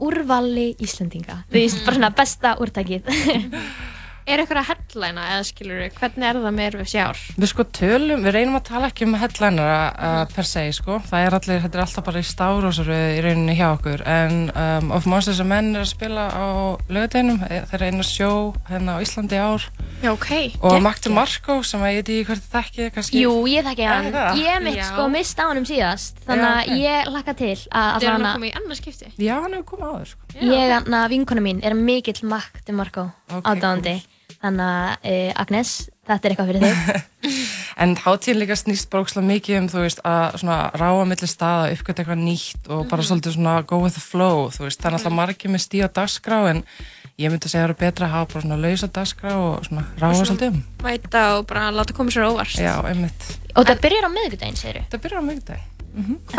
úrvali 0.00 0.70
Íslendinga. 0.80 1.42
Þú 1.50 1.58
veist, 1.58 1.82
bara 1.84 1.98
svona 1.98 2.12
besta 2.16 2.56
úrtækið. 2.60 3.10
Er 4.30 4.38
eitthvað 4.44 4.60
að 4.60 4.68
headlina 4.70 5.22
eða 5.34 5.46
skilur 5.48 5.78
við, 5.82 5.94
hvernig 5.98 6.26
er 6.28 6.38
það 6.38 6.52
með 6.54 6.66
Airwaves 6.68 6.92
í 6.94 7.00
ár? 7.02 7.20
Við 7.42 7.48
sko 7.50 7.64
tölum, 7.74 8.20
við 8.22 8.34
reynum 8.36 8.58
að 8.60 8.66
tala 8.68 8.90
ekki 8.92 9.06
um 9.08 9.16
headlinera 9.18 9.78
uh, 9.90 10.20
per 10.30 10.46
se 10.46 10.62
sko, 10.76 10.98
það 11.10 11.24
er 11.26 11.36
allir, 11.40 11.62
þetta 11.64 11.78
er 11.80 11.82
alltaf 11.84 12.06
bara 12.06 12.22
í 12.22 12.28
stárosuru 12.28 12.98
í 13.16 13.20
rauninni 13.24 13.56
hjá 13.58 13.66
okkur 13.72 14.04
en 14.06 14.36
um, 14.54 14.92
of 14.94 15.08
Monsters 15.10 15.40
and 15.42 15.50
Men 15.50 15.72
er 15.74 15.82
að 15.82 15.90
spila 15.90 16.28
á 16.30 16.46
lögadeginum, 16.86 17.40
þeir 17.42 17.74
eru 17.80 17.88
einu 17.90 18.06
sjó 18.06 18.30
hérna 18.70 18.94
á 18.94 19.02
Íslandi 19.02 19.34
í 19.34 19.42
ár 19.42 19.66
Já, 20.00 20.12
ok. 20.14 20.30
og 20.64 20.78
Magdi 20.84 21.10
Marko 21.12 21.58
sem 21.66 21.82
að 21.84 21.90
ég 21.90 21.98
veit 21.98 22.12
ekki 22.14 22.28
hvert 22.30 22.46
þekkið 22.54 22.92
kannski 22.94 23.24
Jú, 23.24 23.32
ég 23.50 23.66
þekki 23.66 23.88
hann. 23.90 24.08
það? 24.14 24.38
Ég 24.44 24.62
mitt 24.64 24.80
sko 24.86 25.08
mista 25.12 25.44
á 25.44 25.46
hann 25.50 25.60
um 25.60 25.66
síðast, 25.68 26.22
þannig 26.28 26.46
að 26.46 26.60
ok. 26.62 26.78
ég 26.84 27.10
hlakka 27.10 27.34
til 27.42 27.50
að 27.66 27.90
Það 27.90 28.06
er 28.06 28.14
hann 28.14 28.28
að 28.30 28.38
koma 28.38 28.48
í 28.48 28.54
annað 28.60 28.80
skipti? 28.80 29.10
Já, 29.20 29.34
hann 29.42 29.58
hefur 29.58 29.68
komið 29.74 29.90
áður 29.90 30.08
sko. 30.14 30.30
Ég, 30.40 30.72
hann 30.78 30.96
að 31.02 31.10
vinkona 31.16 31.44
mín, 31.44 31.60
er 31.66 31.76
mikill 31.76 32.16
Magdi 32.30 32.78
Marko 32.78 33.10
Ok, 33.28 33.44
aðdáðandi. 33.44 33.98
Þannig 34.40 34.66
að 34.66 35.10
uh, 35.10 35.32
Agnes, 35.42 35.72
þetta 36.06 36.28
er 36.28 36.34
eitthvað 36.34 36.50
fyrir 36.52 36.62
þig. 36.66 37.06
En 37.80 37.94
hátíðin 37.96 38.40
líka 38.42 38.56
snýst 38.58 38.90
bara 38.92 39.04
ókslega 39.06 39.24
mikið 39.24 39.56
um, 39.56 39.66
þú 39.72 39.82
veist, 39.86 40.00
að 40.04 40.34
svona 40.42 40.56
ráa 40.76 41.04
milli 41.08 41.28
staða, 41.30 41.70
uppgöta 41.72 42.02
eitthvað 42.02 42.18
nýtt 42.20 42.66
og 42.68 42.82
bara 42.90 43.00
Mhm. 43.00 43.06
svolítið 43.08 43.36
svona 43.36 43.54
go 43.70 43.78
with 43.80 43.94
the 43.96 44.02
flow, 44.04 44.50
þú 44.52 44.66
veist, 44.66 44.80
það 44.82 44.90
er 44.90 44.96
alltaf 44.98 45.14
margir 45.16 45.50
með 45.54 45.62
stíða 45.64 45.88
dagskrá 45.96 46.40
en 46.50 46.60
ég 47.20 47.30
myndi 47.32 47.48
segja 47.48 47.62
að 47.64 47.70
það 47.70 47.72
er 47.72 47.80
betra 47.80 48.06
að 48.08 48.12
hafa 48.16 48.28
bara 48.34 48.42
svona 48.44 48.58
lausa 48.60 48.88
dagskrá 48.98 49.32
og 49.38 49.64
svona 49.64 49.84
svona- 49.96 50.26
svolítið 50.28 50.50
um. 50.50 50.58
Mæta 50.84 51.22
og 51.38 51.46
bara 51.46 51.70
láta 51.72 51.96
koma 51.96 52.10
sér 52.12 52.26
á 52.26 52.30
óvart. 52.34 52.58
Já, 52.60 52.74
einmitt. 52.90 53.22
Og 53.56 53.64
það 53.64 53.80
byrjar 53.86 54.04
á 54.04 54.10
miðvikudaginn, 54.12 54.60
segir 54.60 54.82
Það 54.90 55.00
byrjar 55.06 55.20
á 55.20 55.24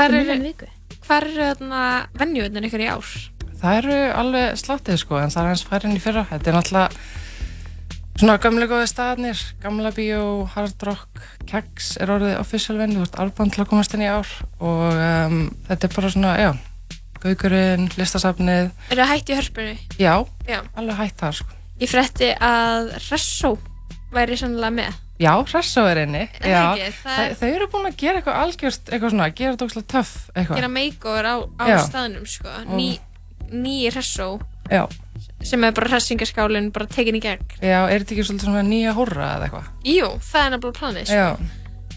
eru, 0.06 0.22
miðjan 0.22 0.46
viku. 0.46 0.70
hvar 1.08 1.24
eru 1.26 1.48
þarna 1.56 1.82
venjuðnir 2.22 2.70
ykkur 2.70 2.86
í 2.86 2.92
ár? 2.92 3.10
Það 3.62 3.78
eru 3.82 3.98
alveg 4.22 4.54
slattið 4.62 4.98
sko, 5.02 5.18
en 5.18 5.30
það 5.34 5.42
er 5.44 5.50
eins 5.56 5.66
færri 5.66 5.90
enn 5.90 5.98
í 5.98 6.02
fyrra. 6.06 6.26
Þetta 6.30 6.48
er 6.48 6.56
náttúrulega 6.60 6.92
svona 8.20 8.38
gamla 8.42 8.68
góði 8.70 8.88
staðnir, 8.92 9.40
gamla 9.64 9.92
bíó, 9.96 10.24
hard 10.54 10.84
rock, 10.88 11.22
keggs 11.50 11.94
er 12.02 12.12
orðið 12.14 12.36
official 12.42 12.78
venue, 12.78 13.00
þú 13.00 13.06
veist, 13.06 13.20
alband 13.24 13.54
til 13.56 13.64
að 13.64 13.70
komast 13.72 13.96
inn 13.98 14.04
í 14.06 14.10
ár 14.12 14.30
og 14.60 14.84
um, 14.94 15.40
þetta 15.70 15.88
er 15.90 15.96
bara 15.96 16.12
svona, 16.14 16.34
já, 16.42 16.52
Gaukurinn, 17.22 17.86
listasafnið, 18.02 18.72
Eru 18.90 19.04
það 19.04 19.12
hætt 19.14 19.30
í 19.30 19.36
hörpunni? 19.38 19.76
já, 20.02 20.14
Já. 20.50 20.60
alveg 20.76 20.98
hægt 20.98 21.20
þar 21.22 21.36
sko. 21.38 21.58
Ég 21.82 21.90
frétti 21.92 22.32
að 22.42 22.92
Ressó 23.12 23.52
væri 24.14 24.38
sannlega 24.38 24.74
með. 24.74 24.96
Já, 25.22 25.32
Hressó 25.46 25.84
er 25.86 26.02
inni, 26.02 26.24
það 26.40 26.50
já, 26.50 26.62
ekki? 26.74 26.96
Það 27.04 27.20
er- 27.28 27.36
þau 27.38 27.48
eru 27.56 27.68
búin 27.76 27.86
að 27.92 27.98
gera 28.02 28.18
eitthvað 28.22 28.40
algjörst, 28.42 28.90
eitthvað 28.90 29.14
svona, 29.14 29.30
gera 29.38 29.54
þetta 29.54 29.68
ógslag 29.70 29.88
töff, 29.94 30.14
eitthvað. 30.34 30.58
Gera 30.62 30.72
makeover 30.74 31.30
á, 31.30 31.36
á 31.62 31.66
staðnum, 31.86 32.26
sko. 32.26 32.50
Ný, 32.74 32.88
ný 33.54 33.76
Ressó 33.94 34.30
Já, 34.72 34.88
sem 35.48 35.64
er 35.64 35.74
bara 35.78 35.90
hressingaskálinn 35.92 36.72
bara 36.76 36.88
tekin 36.92 37.18
í 37.18 37.22
gegn. 37.24 37.46
já, 37.62 37.80
er 37.90 38.04
þetta 38.04 38.16
ekki 38.16 38.26
svolítið 38.28 38.48
svona 38.50 38.64
nýja 38.68 38.94
hórra 38.98 39.28
eða 39.38 39.50
eitthvað? 39.50 39.68
Jú, 39.92 40.08
það 40.32 40.46
er 40.46 40.54
nefnilega 40.56 40.80
planið, 40.80 41.12
sko. 41.12 41.50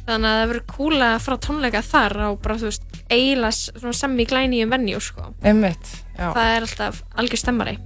Þannig 0.04 0.28
að 0.28 0.36
það 0.38 0.50
verður 0.50 0.66
cool 0.74 1.00
að 1.00 1.14
fara 1.24 1.38
tónleika 1.46 1.80
þar 1.82 2.14
á 2.20 2.28
bara, 2.44 2.58
þú 2.60 2.68
veist, 2.68 2.82
eiginlega 3.08 3.92
semi 3.96 4.26
glænýjum 4.28 4.74
venjú, 4.74 5.00
sko. 5.00 5.30
einmitt. 5.42 5.94
Það 6.18 6.50
er 6.56 6.66
alltaf 6.68 7.02
algjör 7.16 7.40
stemmari. 7.40 7.78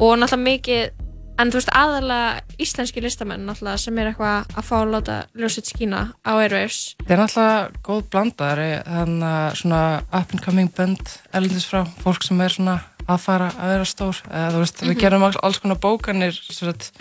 Og 0.00 0.16
náttúrulega 0.16 0.46
mikið, 0.46 1.06
en 1.40 1.50
þú 1.52 1.58
veist, 1.60 1.72
aðalega 1.76 2.40
íslenski 2.60 3.02
listamenn 3.04 3.44
náttúrulega 3.44 3.78
sem 3.80 3.98
er 4.00 4.08
eitthvað 4.10 4.56
að 4.56 4.66
fá 4.70 4.76
að 4.80 4.90
láta 4.94 5.18
ljósitt 5.36 5.68
skína 5.68 6.00
á 6.24 6.32
Airwaves. 6.32 6.96
Það 7.04 7.12
er 7.12 7.20
náttúrulega 7.20 7.82
góð 7.84 8.02
blandaðari, 8.14 8.70
þannig 8.88 9.28
að 9.28 9.58
svona 9.60 9.82
up 10.12 10.32
and 10.32 10.44
coming 10.44 10.72
band 10.76 11.14
erlendis 11.32 11.68
frá, 11.68 11.84
fólk 12.00 12.24
sem 12.24 12.40
er 12.40 12.56
svona 12.56 12.78
að 13.16 13.20
fara 13.24 13.48
að 13.50 13.72
vera 13.74 13.84
stór. 13.84 14.16
Eða, 14.30 14.58
veist, 14.58 14.80
við 14.82 14.94
Mhm. 14.94 15.00
gerum 15.00 15.22
alls, 15.24 15.58
konar 15.58 15.76
bókanir 15.78 16.32
sagt, 16.52 16.92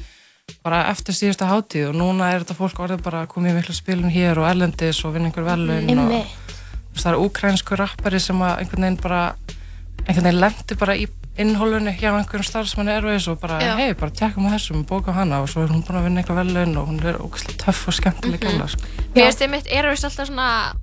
bara 0.63 0.83
eftir 0.89 1.13
síðustu 1.13 1.45
hátíð 1.45 1.89
og 1.89 1.95
núna 1.95 2.31
er 2.33 2.41
þetta 2.43 2.55
fólk 2.57 2.79
orðið 2.81 3.03
bara 3.03 3.23
að 3.23 3.27
koma 3.29 3.49
í 3.49 3.53
miklu 3.53 3.73
spilun 3.75 4.09
hér 4.11 4.37
og 4.37 4.47
erlendis 4.49 5.03
og 5.05 5.13
vinna 5.13 5.29
einhver 5.29 5.45
velun 5.45 5.89
og 5.89 5.89
Einmitt. 5.89 6.25
þú 6.25 6.93
veist, 6.93 7.05
það 7.05 7.13
er 7.13 7.21
úkrænsku 7.29 7.77
rappari 7.77 8.19
sem 8.19 8.35
einhvern 8.41 8.81
veginn 8.81 8.97
bara 9.01 9.35
einhvern 10.07 10.23
veginn 10.25 10.39
lendi 10.41 10.75
bara 10.79 10.95
í 10.95 11.07
innhólunni 11.39 11.93
hjá 11.99 12.09
einhverjum 12.17 12.43
starfsmanni 12.49 12.91
Airways 12.91 13.27
og 13.27 13.39
bara, 13.39 13.59
hei, 13.77 13.93
bara 13.93 14.11
tjekkum 14.11 14.47
á 14.49 14.57
þessum 14.57 14.79
og 14.81 14.87
bóka 14.89 15.13
hana 15.13 15.41
og 15.41 15.47
svo 15.49 15.61
er 15.63 15.67
hún 15.69 15.83
búin 15.85 15.99
að 16.01 16.03
vinna 16.09 16.21
einhver 16.23 16.35
velun 16.41 16.77
og 16.77 16.87
hún 16.89 17.05
er 17.05 17.15
ógæslega 17.21 17.57
töff 17.63 17.87
og 17.87 17.93
skemmtileg 17.93 18.41
Mhm. 18.43 18.57
mm 18.61 18.67
sko. 18.67 18.81
Mér 19.15 19.23
finnst 19.29 19.39
þið 19.39 19.49
mitt 19.49 19.67
Airwaves 19.71 20.03
alltaf 20.03 20.27
svona 20.27 20.73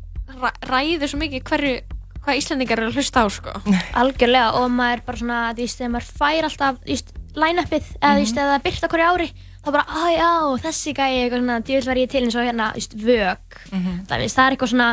ræ- 0.40 0.58
ræður 0.62 1.08
svo 1.10 1.18
mikið 1.18 1.42
hverju, 1.42 1.80
hvað 2.26 2.38
Íslendingar 2.42 2.82
eru 2.82 2.90
að 2.90 2.98
hlusta 3.00 3.22
á, 3.22 3.26
sko. 3.30 3.52
Algjörlega 4.02 4.48
og 4.60 4.66
maður 4.74 5.02
bara 5.06 5.20
svona, 5.22 5.40
veist, 5.56 5.78
þegar 5.80 5.92
maður 5.94 6.10
fær 6.20 6.48
alltaf, 6.50 6.80
þú 6.82 6.92
veist, 6.92 7.12
line-upið 7.36 7.88
eða 8.00 8.12
þú 8.16 8.24
veist, 8.24 8.40
eða 8.42 8.52
það 8.56 8.64
byrta 8.66 8.90
hverju 8.92 9.08
ári 9.12 9.28
þá 9.66 9.70
bara, 9.74 9.86
að 10.02 10.10
já, 10.16 10.28
þessi 10.66 10.92
gæi, 10.94 11.08
eitthvað 11.22 11.40
svona, 11.42 11.56
djöðl 11.66 11.88
var 11.90 12.00
ég 12.02 12.10
til 12.12 12.22
eins 12.26 12.36
og 12.38 12.46
hérna, 12.46 12.68
veist, 12.76 12.94
vök 13.06 13.56
Mhm. 13.72 13.96
það, 14.06 14.26
er 14.46 14.54
eitthvað 14.56 14.70
svona, 14.74 14.88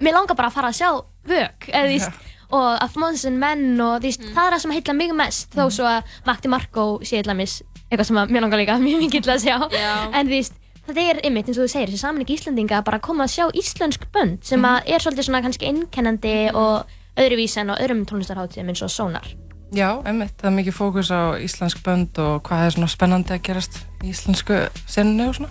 mér 0.00 0.16
langar 0.16 0.36
bara 0.38 0.48
að 0.48 0.56
fara 0.56 0.70
að 0.72 0.78
sjá 0.80 0.90
vök, 1.28 1.68
eða 1.72 1.84
þú 1.86 1.92
veist 1.96 2.24
og 2.56 2.66
að 2.78 2.96
Monsen 3.02 3.38
menn 3.42 3.80
og 3.82 3.96
þú 4.00 4.06
veist, 4.06 4.22
það 4.32 4.44
er 4.46 4.52
það 4.56 4.60
sem 4.62 4.74
heilla 4.76 4.94
mig 4.94 5.14
mest, 5.18 5.50
þó 5.56 5.64
svo 5.74 5.84
að 5.90 6.12
Magdi 6.28 6.48
Marko 6.52 6.84
sé 7.02 7.18
eitthvað 7.22 8.06
sem 8.06 8.16
að 8.18 8.30
mér 8.34 8.42
langar 8.46 8.58
líka 8.62 8.76
mjög 8.82 9.02
mikið 9.06 9.22
til 9.26 9.32
að 9.34 9.42
sjá, 9.44 9.56
Já. 9.70 9.90
en 10.14 10.26
þú 10.26 10.34
veist 10.34 10.54
þetta 10.86 11.06
er 11.10 11.20
ymmit, 11.26 11.48
eins 11.48 11.58
og 11.58 11.66
þú 11.66 11.72
segir, 11.72 11.90
þessi 11.92 12.02
samanleik 12.04 12.30
Íslandinga 12.36 12.82
bara 12.86 13.00
að 13.00 13.06
koma 13.08 13.26
að 13.26 13.34
sjá 13.36 13.46
íslensk 13.62 14.06
bönd 14.14 14.44
sem 14.46 14.62
að 14.68 14.92
er 14.94 15.02
svolítið 15.04 15.28
svona 15.28 15.42
kannski 15.44 15.68
einkennandi 15.70 16.36
og 16.54 16.94
öðruvísi 17.16 17.60
en 17.62 17.72
á 17.72 17.80
öðrum 17.80 18.04
tónlistarháttíðum 18.08 18.72
eins 18.72 18.84
og 18.86 18.92
Sonar 18.92 19.26
Já, 19.74 19.88
einmitt, 20.06 20.36
það 20.38 20.46
er 20.52 20.54
mikið 20.60 20.76
fókus 20.76 21.08
á 21.10 21.34
íslensk 21.42 21.80
bönd 21.82 22.18
og 22.22 22.36
hvað 22.46 22.66
er 22.68 22.74
svona 22.76 22.88
spennandi 22.92 23.34
að 23.34 23.42
gerast 23.48 23.80
í 24.06 24.12
íslensku 24.12 24.60
sennu 24.86 25.26
og 25.26 25.34
svona. 25.40 25.50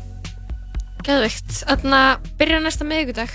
Geðvikt. 1.03 1.51
Þannig 1.67 1.97
að 1.99 2.29
byrja 2.39 2.61
næsta 2.63 2.87
miðvikudag. 2.87 3.33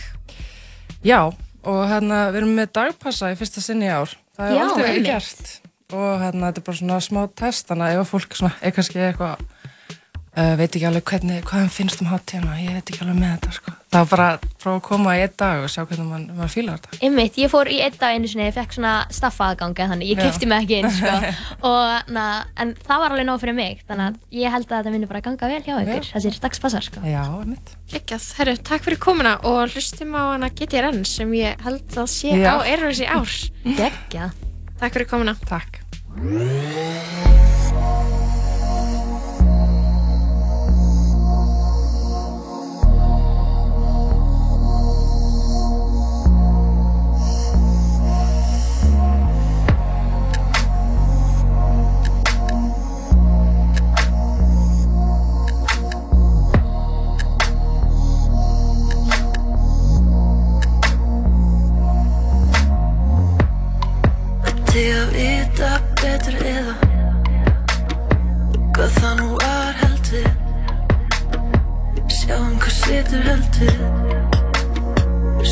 Já, 1.05 1.19
og 1.29 1.81
hérna 1.93 2.23
við 2.33 2.41
erum 2.41 2.57
með 2.57 2.73
dagpassa 2.81 3.29
í 3.31 3.37
fyrsta 3.39 3.61
sinni 3.63 3.91
í 3.91 3.93
ár. 3.93 4.17
Það 4.39 4.49
er 4.49 4.57
Já, 4.57 4.63
aldrei 4.65 4.87
verið 4.89 5.07
gert. 5.11 5.53
og 5.93 6.09
hérna, 6.25 6.49
þetta 6.49 6.63
er 6.63 6.67
bara 6.71 6.81
svona 6.81 6.99
smá 7.05 7.21
test 7.45 7.69
þannig 7.69 7.87
að 7.91 8.01
ef 8.01 8.13
fólk 8.15 8.37
svona, 8.41 8.53
er 8.65 8.75
kannski 8.79 9.05
eitthvað 9.05 9.45
uh, 10.37 10.55
veit 10.59 10.69
ekki 10.69 10.87
alveg 10.89 11.05
hvernig, 11.11 11.43
hvað 11.49 11.65
þeim 11.65 11.73
finnst 11.75 12.03
um 12.05 12.11
hátíðina 12.11 12.59
ég 12.61 12.77
veit 12.79 12.93
ekki 12.93 13.03
alveg 13.05 13.19
með 13.19 13.33
þetta 13.35 13.55
sko. 13.57 13.75
það 13.91 14.05
var 14.05 14.11
bara 14.13 14.29
að 14.31 14.47
prófa 14.61 14.77
að 14.77 14.85
koma 14.87 15.17
í 15.17 15.23
einn 15.25 15.37
dag 15.43 15.65
og 15.65 15.73
sjá 15.73 15.81
hvernig 15.83 16.11
mann, 16.11 16.27
mann 16.39 16.53
fílar 16.53 16.79
þetta 16.81 17.01
Einmitt, 17.09 17.41
ég 17.41 17.53
fór 17.53 17.71
í 17.71 17.81
einn 17.85 17.99
dag 18.01 18.17
einu 18.17 18.31
sinni, 18.31 18.47
ég 18.49 18.57
fekk 18.57 18.77
svona 18.79 18.95
staffaðganga 19.17 19.89
þannig, 19.95 20.13
ég 20.13 20.23
kefti 20.23 20.51
mig 20.51 20.65
ekki 20.65 20.81
inn 20.81 20.95
sko. 21.01 21.35
og, 21.73 22.13
na, 22.15 22.27
en 22.61 22.75
það 22.87 23.05
var 23.05 23.17
alveg 23.17 23.29
nóg 23.31 23.43
fyrir 23.43 23.59
mig 23.59 23.85
þannig 23.89 24.07
að 24.11 24.41
ég 24.41 24.57
held 24.57 24.71
að 24.71 24.77
þetta 24.79 24.95
myndi 24.97 25.11
bara 25.11 25.25
ganga 25.27 25.53
vel 25.55 25.63
hjá 25.67 25.75
ykkur 25.81 26.11
þessir 26.15 26.41
dagspassar 26.47 26.89
sko. 26.91 27.05
Já, 27.07 27.25
mitt 27.47 27.77
Gekjað, 27.91 28.27
herru, 28.39 28.53
takk 28.63 28.85
fyrir 28.87 29.01
komuna 29.03 29.33
og 29.51 29.73
hlustum 29.73 30.15
á 30.15 30.31
hana 30.37 30.51
GTRN 30.55 31.03
sem 31.09 31.33
ég 31.35 31.59
held 31.67 31.99
að 31.99 32.07
sé 32.13 32.37
Já. 32.39 32.55
á 32.55 32.63
Airways 32.63 33.03
í 33.03 33.09
ár. 33.11 33.35
Gekjað. 33.67 34.47
Takk 34.79 34.95
fyrir 34.95 35.11
komuna. 35.11 35.35
Takk. 35.51 35.83
Ætti 64.81 64.93
að 64.97 65.11
vita 65.13 65.71
betur 66.01 66.37
eða 66.49 66.75
Hvað 68.73 68.95
það 68.95 69.13
nú 69.19 69.27
var 69.43 69.75
heldur 69.83 70.31
Sjáum 72.17 72.55
hvað 72.63 72.75
situr 72.79 73.29
heldur 73.29 73.77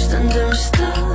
Stöndum 0.01 0.49
í 0.57 0.59
stað 0.63 1.08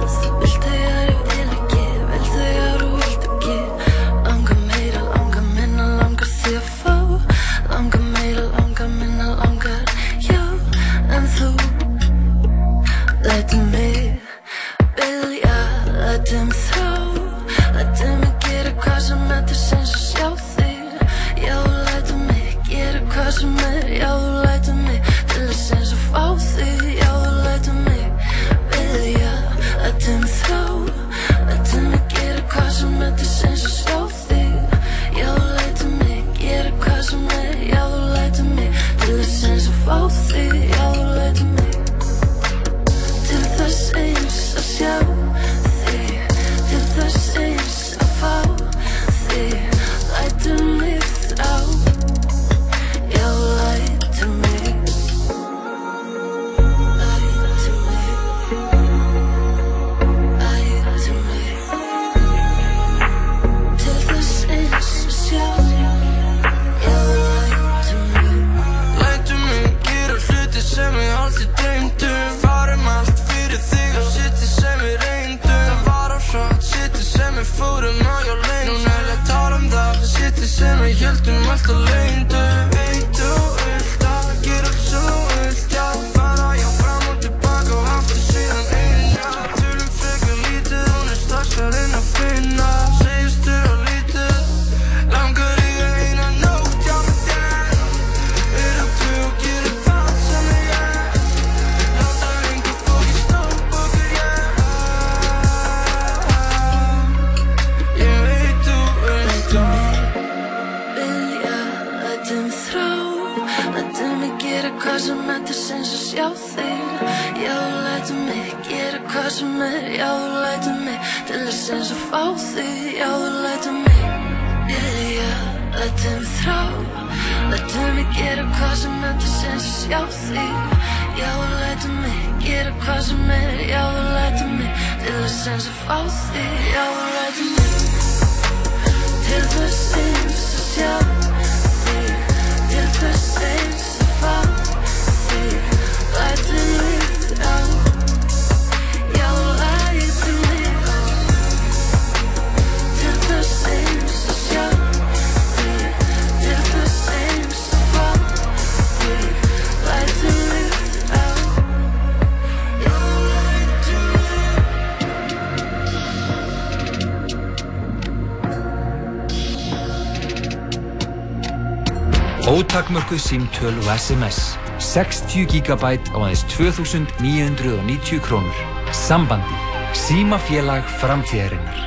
Ótakmörkuð 172.73 173.19
símtöl 173.21 173.75
og 173.77 173.89
SMS 173.93 174.57
60 174.81 175.45
GB 175.45 175.83
á 176.09 176.17
aðeins 176.17 176.41
2990 176.49 178.17
krónur 178.25 178.61
Sambandi 178.89 179.59
Símafélag 179.93 180.81
framtíðarinnar 180.97 181.77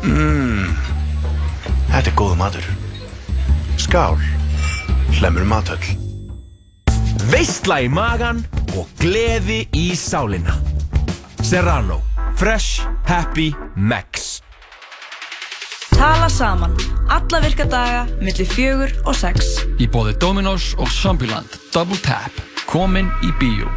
Mmm, 0.00 0.70
þetta 1.90 2.08
er 2.08 2.16
góð 2.16 2.32
matur. 2.40 2.70
Skál, 3.76 4.16
hlemur 5.20 5.44
matöll. 5.44 5.84
Veistla 7.28 7.82
í 7.84 7.90
magan 7.92 8.40
og 8.72 8.88
gleði 8.96 9.66
í 9.76 9.90
sálina. 9.92 10.56
Serrano. 11.44 12.00
Fresh. 12.40 12.88
Happy. 13.04 13.52
Max. 13.76 14.40
Tala 15.92 16.32
saman. 16.32 16.80
Alla 17.12 17.44
virka 17.44 17.68
daga, 17.68 18.06
millir 18.24 18.48
fjögur 18.48 18.96
og 19.04 19.14
sex. 19.14 19.61
Í 19.80 19.86
bóði 19.88 20.12
Dominos 20.20 20.72
og 20.76 20.90
Zombieland 20.92 21.54
Double 21.72 21.96
Tap 22.04 22.36
Komin 22.68 23.08
í 23.24 23.30
bíó 23.40 23.70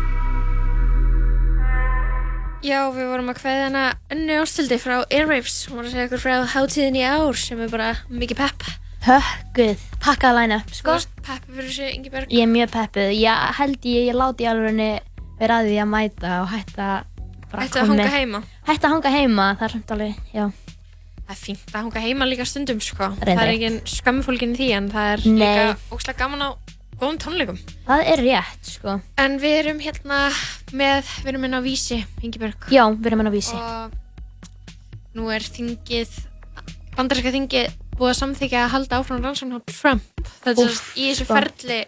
Já, 2.65 2.81
við 2.91 3.07
vorum 3.11 3.29
að 3.29 3.39
kveða 3.39 3.65
hana 3.67 3.83
önnu 4.09 4.39
ástildi 4.41 4.79
frá 4.81 4.95
Airwaves. 5.13 5.67
Hún 5.69 5.77
var 5.77 5.85
að 5.85 5.93
segja 5.93 6.05
okkur 6.07 6.23
frá 6.23 6.35
hátíðin 6.49 6.97
í 6.97 7.03
ár 7.05 7.37
sem 7.37 7.61
er 7.61 7.69
bara 7.69 7.91
mikið 8.09 8.39
pepp. 8.39 8.65
Hökkuð, 9.05 9.83
pakkað 10.01 10.39
Þú 10.71 10.79
sko. 10.79 10.95
varst 10.95 11.11
peppi 11.21 11.53
fyrir 11.53 11.69
þessu, 11.69 11.89
Ingeborg. 11.93 12.33
Ég 12.33 12.41
er 12.41 12.49
mjög 12.49 12.73
peppuð. 12.73 13.11
Ég 13.21 13.53
held 13.59 13.85
ég, 13.85 14.07
ég 14.09 14.17
láti 14.17 14.49
alveg 14.49 14.81
vera 15.39 15.61
að 15.61 15.69
því 15.69 15.79
að 15.83 15.91
mæta 15.93 16.35
og 16.41 16.49
hætta 16.55 16.89
bara 17.51 17.65
Hættu 17.65 17.81
að 17.81 17.91
hanga 17.93 18.11
heima. 18.17 18.43
Hætta 18.65 18.87
að 18.87 18.95
hanga 18.95 19.13
heima, 19.13 19.49
það 19.59 19.67
er 19.67 19.75
samt 19.75 19.95
alveg, 19.95 20.23
já. 20.33 20.49
Það 21.25 21.33
er 21.33 21.39
fínt 21.41 21.71
að 21.73 21.77
hanga 21.79 22.01
heima 22.03 22.25
líka 22.29 22.45
stundum 22.45 22.79
sko. 22.85 23.07
Reyndar 23.17 23.25
Það 23.25 23.41
er 23.41 23.49
rétt. 23.49 23.55
engin 23.57 23.77
skömmufólkin 23.89 24.51
í 24.53 24.57
því 24.59 24.67
en 24.77 24.89
það 24.93 25.07
er 25.15 25.23
Nei. 25.25 25.39
líka 25.41 25.95
óslega 25.95 26.19
gaman 26.19 26.43
á 26.45 26.49
góðum 27.01 27.17
tónleikum. 27.19 27.57
Það 27.87 28.03
er 28.13 28.21
rétt, 28.23 28.69
sko. 28.75 28.93
En 29.17 29.39
við 29.41 29.55
erum 29.63 29.79
hérna 29.83 30.19
með, 30.71 31.09
við 31.25 31.31
erum 31.33 31.47
inn 31.49 31.57
á 31.57 31.61
Vísi, 31.65 31.97
Ingeborg. 32.23 32.69
Já, 32.71 32.85
við 32.93 33.09
erum 33.09 33.23
inn 33.25 33.31
á 33.31 33.35
Vísi. 33.35 33.57
Og 33.57 35.17
nú 35.17 35.27
er 35.33 35.43
þingið, 35.43 36.13
bandarinska 36.95 37.33
þingið 37.35 37.75
búið 37.95 38.11
að 38.13 38.17
samþykja 38.21 38.61
að 38.61 38.71
halda 38.75 39.01
áfram 39.01 39.25
rannsókn 39.25 39.57
á 39.57 39.59
Trump. 39.71 40.31
Það 40.45 40.51
er 40.51 40.55
svo 40.55 40.95
í 40.95 41.09
þessu 41.09 41.25
sko. 41.25 41.35
ferli, 41.39 41.79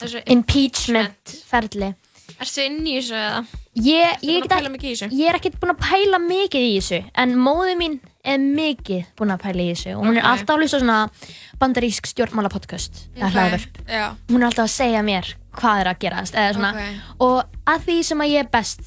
þessu 0.00 0.22
Impeachment 0.36 1.36
ferli. 1.50 1.92
Ertu 2.38 2.64
inn 2.68 2.80
í 2.86 2.96
þessu 3.00 3.16
eða? 3.18 3.44
Ég, 3.76 4.22
ég, 4.24 4.44
þessu? 4.48 5.08
ég 5.12 5.28
er 5.28 5.36
ekkert 5.36 5.58
búin 5.60 5.74
að 5.74 5.82
pæla 5.84 6.18
mikið 6.22 6.62
í 6.64 6.76
þessu 6.78 7.00
en 7.20 7.34
móðu 7.36 7.74
mín 7.76 7.96
er 8.24 8.38
mikið 8.40 9.02
búin 9.18 9.34
að 9.34 9.42
pæla 9.44 9.62
í 9.66 9.72
þessu 9.74 9.96
og 9.98 10.06
hún 10.06 10.16
er 10.16 10.22
Ok. 10.24 10.30
alltaf 10.32 10.54
að 10.56 10.62
hlusta 10.62 10.80
svona 10.80 11.00
bandarísk 11.60 12.06
stjórnmála 12.08 12.48
podcast 12.52 13.02
eða 13.16 13.26
Ok, 13.26 13.34
hlaðvörp 13.36 13.76
já. 13.88 14.06
hún 14.32 14.40
er 14.40 14.46
alltaf 14.48 14.64
að 14.64 14.72
segja 14.76 15.02
mér 15.04 15.34
hvað 15.56 15.80
er 15.80 15.90
að 15.92 15.98
gerast 16.06 16.34
eða 16.34 16.54
svona 16.56 16.70
Ok. 16.72 17.20
og 17.20 17.44
að 17.66 17.84
því 17.86 17.98
sem 18.04 18.18
að 18.24 18.30
ég 18.32 18.38
er 18.40 18.48
best 18.50 18.80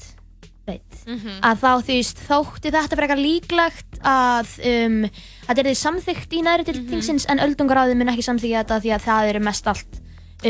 veit 0.66 0.82
Mhm. 1.06 1.40
að 1.42 1.56
þá 1.62 1.70
veist 1.86 2.18
þótti 2.28 2.70
þetta 2.74 2.96
frekar 2.98 3.16
líklegt 3.18 3.98
að 4.04 4.50
um, 4.66 5.10
þetta 5.46 5.66
er 5.66 5.74
samþykkt 5.74 6.32
í 6.34 6.42
næri 6.42 6.64
til 6.64 6.74
Mhm. 6.82 6.90
þingsins 6.90 7.26
en 7.30 7.38
öldungaráði 7.38 7.96
mun 7.96 8.08
ekki 8.08 8.22
samþykja 8.26 8.64
þetta 8.64 8.80
því 8.82 8.90
að 8.94 9.02
það 9.06 9.28
eru 9.30 9.40
mest 9.40 9.66
allt 9.66 10.00
uh. 10.44 10.48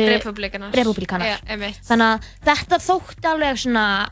Já, 1.27 1.39
einmitt. 1.49 1.81
þannig 1.85 2.09
að 2.09 2.25
þetta 2.45 2.77
þótti 2.89 3.27
alveg 3.31 3.57
svona 3.59 4.09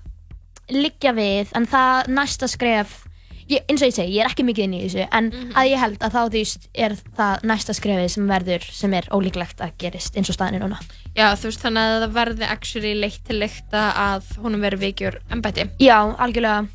liggja 0.70 1.12
við 1.16 1.52
en 1.54 1.66
það 1.66 2.08
næsta 2.08 2.48
skref 2.48 3.04
ég, 3.48 3.62
eins 3.68 3.80
og 3.80 3.88
ég 3.88 3.94
segi, 3.96 4.12
ég 4.18 4.24
er 4.24 4.28
ekki 4.30 4.44
mikið 4.44 4.64
inn 4.66 4.74
í 4.76 4.80
þessu 4.84 5.06
en 5.10 5.30
Mhm. 5.32 5.52
að 5.56 5.68
ég 5.70 5.78
held 5.80 5.98
að 6.04 6.12
þá 6.12 6.18
þú 6.28 6.32
veist 6.36 6.68
er 6.74 6.96
það 7.16 7.42
næsta 7.48 7.72
skrefið 7.74 8.08
sem 8.10 8.26
verður 8.28 8.62
sem 8.72 8.94
er 8.94 9.08
ólíklegt 9.10 9.60
að 9.64 9.72
gerist 9.78 10.16
eins 10.16 10.28
og 10.28 10.34
staðin 10.36 10.54
er 10.60 10.66
núna 10.66 10.78
Já, 11.16 11.32
þú 11.34 11.48
veist 11.48 11.62
þannig 11.64 11.82
að 11.88 12.02
það 12.04 12.12
verði 12.18 12.50
actually 12.50 12.94
leitt 12.94 13.24
til 13.24 13.38
leikta 13.40 13.92
að 13.96 14.36
honum 14.42 14.60
verði 14.60 14.78
vikjur 14.92 15.18
embætti. 15.30 15.70
Já, 15.80 16.14
algjörlega 16.18 16.68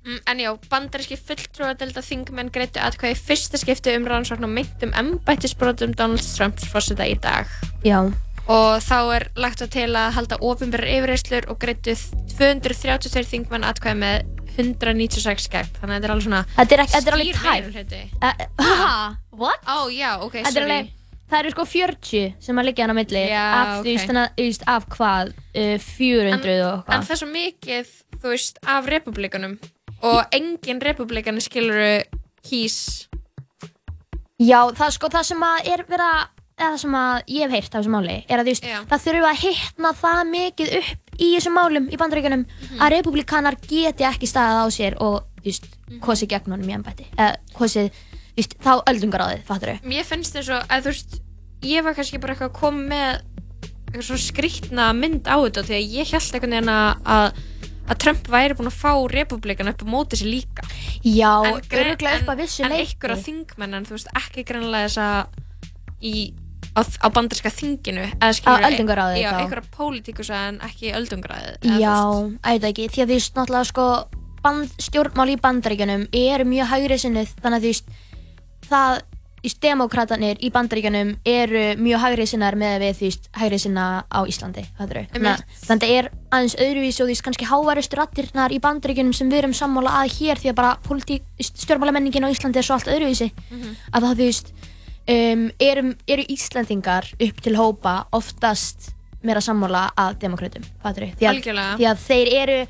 Mm, 0.00 0.16
En 0.26 0.38
já, 0.38 0.56
bandaríski 0.70 1.16
fulltrúadelda 1.20 2.00
þingmenn 2.00 2.48
greittu 2.50 2.80
atkvæði 2.80 3.12
í 3.12 3.18
fyrsta 3.20 3.58
skipti 3.60 3.92
um 3.94 4.06
rannsókn 4.08 4.44
og 4.44 4.48
meintum 4.48 4.94
embættisbrotum 4.96 5.92
Donald 5.94 6.22
Trumps 6.36 6.64
fórseta 6.64 7.04
í 7.04 7.20
dag. 7.20 7.44
Já, 7.84 8.10
Og 8.50 8.80
þá 8.82 8.96
er 9.14 9.26
lagt 9.38 9.62
á 9.62 9.66
til 9.70 9.90
að 9.94 10.12
halda 10.16 10.38
ofinbærar 10.42 10.88
yfirreyslur 10.90 11.48
og 11.52 11.58
greittu 11.62 11.94
232 12.38 13.26
þingmenn 13.30 13.66
atkvæði 13.68 14.00
með 14.00 14.38
196 14.60 15.50
gegn. 15.52 15.68
Þannig 15.80 15.94
að 15.94 16.00
þetta 16.00 16.08
er 16.08 16.14
alveg 16.14 16.24
svona 16.26 16.40
Þetta 16.56 16.74
er, 16.74 16.80
er 16.80 17.16
alveg 17.16 17.36
tæft 17.36 17.92
uh, 18.00 18.64
ha, 18.80 18.94
What? 19.30 19.68
Ó, 19.68 19.88
já, 19.92 20.10
ok, 20.24 20.40
er 20.40 20.50
sorry. 20.50 20.64
alveg, 20.64 20.90
það 21.30 21.42
eru 21.42 21.52
sko 21.54 21.66
40 21.70 22.24
sem 22.46 22.60
að 22.60 22.68
liggja 22.68 22.86
hann 22.86 22.94
á 22.94 22.98
milli 22.98 23.22
Já, 23.30 23.44
af, 23.44 23.70
þú 23.70 23.78
ok. 23.78 23.86
veist, 23.90 24.08
þannig 24.10 24.24
að, 24.24 24.32
þú 24.40 24.48
veist, 24.48 24.66
af 24.74 24.88
hvað 24.96 25.30
uh, 25.34 25.76
400 25.86 26.56
og 26.64 26.74
En 26.74 26.82
hvað 26.88 27.06
það 27.06 27.14
er 27.16 27.22
svo 27.22 27.30
mikið, 27.36 27.94
þú 28.16 28.34
veist, 28.34 28.60
af 28.76 28.90
republikanum 28.90 29.54
og 30.10 30.34
engin 30.34 30.82
republikani 30.82 31.44
skiluru 31.44 31.92
kýs 32.46 32.80
Já, 34.40 34.60
það 34.72 34.86
er 34.86 34.94
sko 34.96 35.10
það 35.12 35.26
sem 35.28 35.42
að 35.44 35.72
er 35.74 35.82
verið 35.88 36.06
að 36.08 36.28
eða 36.60 36.78
sem 36.82 36.94
að 37.00 37.22
ég 37.34 37.40
hef 37.46 37.50
heyrt 37.56 37.74
af 37.74 37.80
þessu 37.82 37.92
máli 37.94 38.16
er 38.28 38.38
að 38.38 38.44
þú 38.46 38.52
veist, 38.52 38.66
Já. 38.68 38.78
það 38.90 39.04
þurfa 39.06 39.30
að 39.30 39.40
hittna 39.44 39.92
það 40.00 40.20
mikið 40.34 40.72
upp 40.80 41.20
í 41.20 41.28
þessum 41.36 41.56
málum 41.58 41.88
í 41.90 41.96
bandaríkjunum 42.00 42.44
Mhm. 42.46 42.78
að 42.80 42.92
republikanar 42.96 43.56
geti 43.66 44.04
ekki 44.08 44.28
staðið 44.30 44.60
á 44.60 44.66
sér 44.70 44.94
og 45.00 45.24
þú 45.40 45.44
veist, 45.50 45.66
Mhm. 45.90 46.00
kosið 46.00 46.28
gegn 46.34 46.50
honum 46.52 46.68
í 46.70 46.74
ennbætti 46.78 47.06
eða 47.16 47.36
kosið, 47.54 47.90
þú 47.90 48.36
veist, 48.36 48.54
þá 48.60 48.72
öldungaráðið, 48.86 49.42
fattur 49.44 49.68
þau? 49.74 49.80
Mér 49.88 50.04
finnst 50.04 50.32
þess 50.36 50.48
að, 50.48 50.82
þú 50.82 50.84
veist, 50.92 51.20
ég 51.62 51.82
var 51.84 51.94
kannski 51.94 52.20
bara 52.20 52.34
eitthvað 52.34 52.50
að 52.50 52.60
koma 52.60 52.82
með 52.94 53.20
eitthvað 53.90 54.06
svona 54.06 54.26
skrýtna 54.30 54.84
mynd 54.94 55.24
á 55.26 55.36
þetta 55.42 55.62
því 55.66 55.74
að 55.74 55.90
ég 55.98 56.06
held 56.12 56.32
einhvern 56.34 56.50
veginn 56.54 56.68
að, 56.68 57.02
að 57.04 57.32
að 57.90 57.98
Trump 57.98 58.22
væri 58.30 58.54
búinn 58.54 58.70
að 58.70 58.78
fá 58.78 58.92
republikana 59.10 59.70
upp 59.74 59.82
á 59.82 59.86
móti 59.90 60.14
sér 60.14 60.30
líka 60.30 60.62
Já, 61.02 61.42
En 61.44 61.60
gre- 61.66 61.96
örugglega 61.96 62.20
upp 62.20 62.28
að 62.30 62.38
vissu 62.38 62.62
en, 62.62 62.70
en 62.70 62.78
leyti. 62.78 62.94
einhverja 62.94 63.24
þingmenn 63.24 63.74
en 63.74 63.84
þú 63.84 63.90
veist 63.96 64.06
ekki 64.14 64.44
greinlega 64.46 64.86
þess 64.86 64.98
að 65.02 65.26
í 66.00 66.32
á, 66.76 66.80
á 66.82 67.06
bandarska 67.10 67.50
þinginu 67.54 68.06
Á 68.20 68.28
öldungaráðið 68.70 69.20
já, 69.22 69.30
þá. 69.30 69.40
einhverja 69.42 69.70
pólitíkusa 69.76 70.40
en 70.48 70.60
ekki 70.68 70.92
öldungaráðið 70.96 71.78
Já, 71.82 71.96
ætla 72.46 72.72
ekki, 72.72 72.88
því 72.88 73.04
að 73.04 73.12
þú 73.12 73.14
veist 73.18 73.38
náttúrulega 73.38 73.70
sko 73.70 73.86
band, 74.44 74.74
stjórnmál 74.80 75.30
í 75.34 75.38
bandaríkjunum 75.40 76.08
eru 76.16 76.44
mjög 76.48 76.70
hægri 76.74 76.98
sinnið 77.02 77.32
þannig 77.42 77.58
að 77.58 77.64
þú 77.64 77.72
veist 77.74 77.90
það, 78.70 79.00
þú 79.40 79.44
veist, 79.48 79.58
demókratarnir 79.64 80.40
í 80.40 80.50
bandaríkjunum 80.54 81.10
eru 81.28 81.64
mjög 81.80 82.02
hægri 82.06 82.26
sinnar 82.30 82.56
með 82.60 82.78
við 82.86 82.96
þú 83.00 83.06
veist, 83.10 83.28
hægri 83.36 83.58
sinna 83.60 83.84
á 84.08 84.20
Íslandi 84.28 84.64
þannig 85.12 85.30
að 85.34 85.44
það 85.82 85.94
er 85.98 86.10
aðeins 86.30 86.56
öðruvísi 86.56 87.02
og 87.02 87.06
þú 87.08 87.12
veist 87.12 87.24
kannski 87.28 87.50
hávarustu 87.50 88.00
rattirnar 88.00 88.52
í 88.54 88.60
bandaríkjunum 88.64 89.12
sem 89.16 89.28
við 89.32 89.42
erum 89.42 89.56
sammála 89.56 89.98
að 90.04 90.16
hér 90.20 90.40
því 90.40 90.52
að 90.52 90.58
bara 90.62 90.72
politík, 90.86 91.24
Mhm. 95.10 95.16
að 95.16 95.32
um, 95.32 95.50
eru, 95.60 95.94
eru 96.08 96.24
Íslandingar 96.28 97.04
upp 97.20 97.40
til 97.42 97.54
hópa 97.56 98.06
oftast 98.12 98.92
meira 99.22 99.40
sammála 99.40 99.90
að 99.98 100.18
demokrautum 100.22 100.62
fattarðu? 100.82 101.14
því, 101.18 101.26
að- 101.26 101.34
Algjörlega. 101.34 101.76
því 101.76 101.86
að 101.90 102.04
þeir 102.08 102.32
eru 102.42 102.66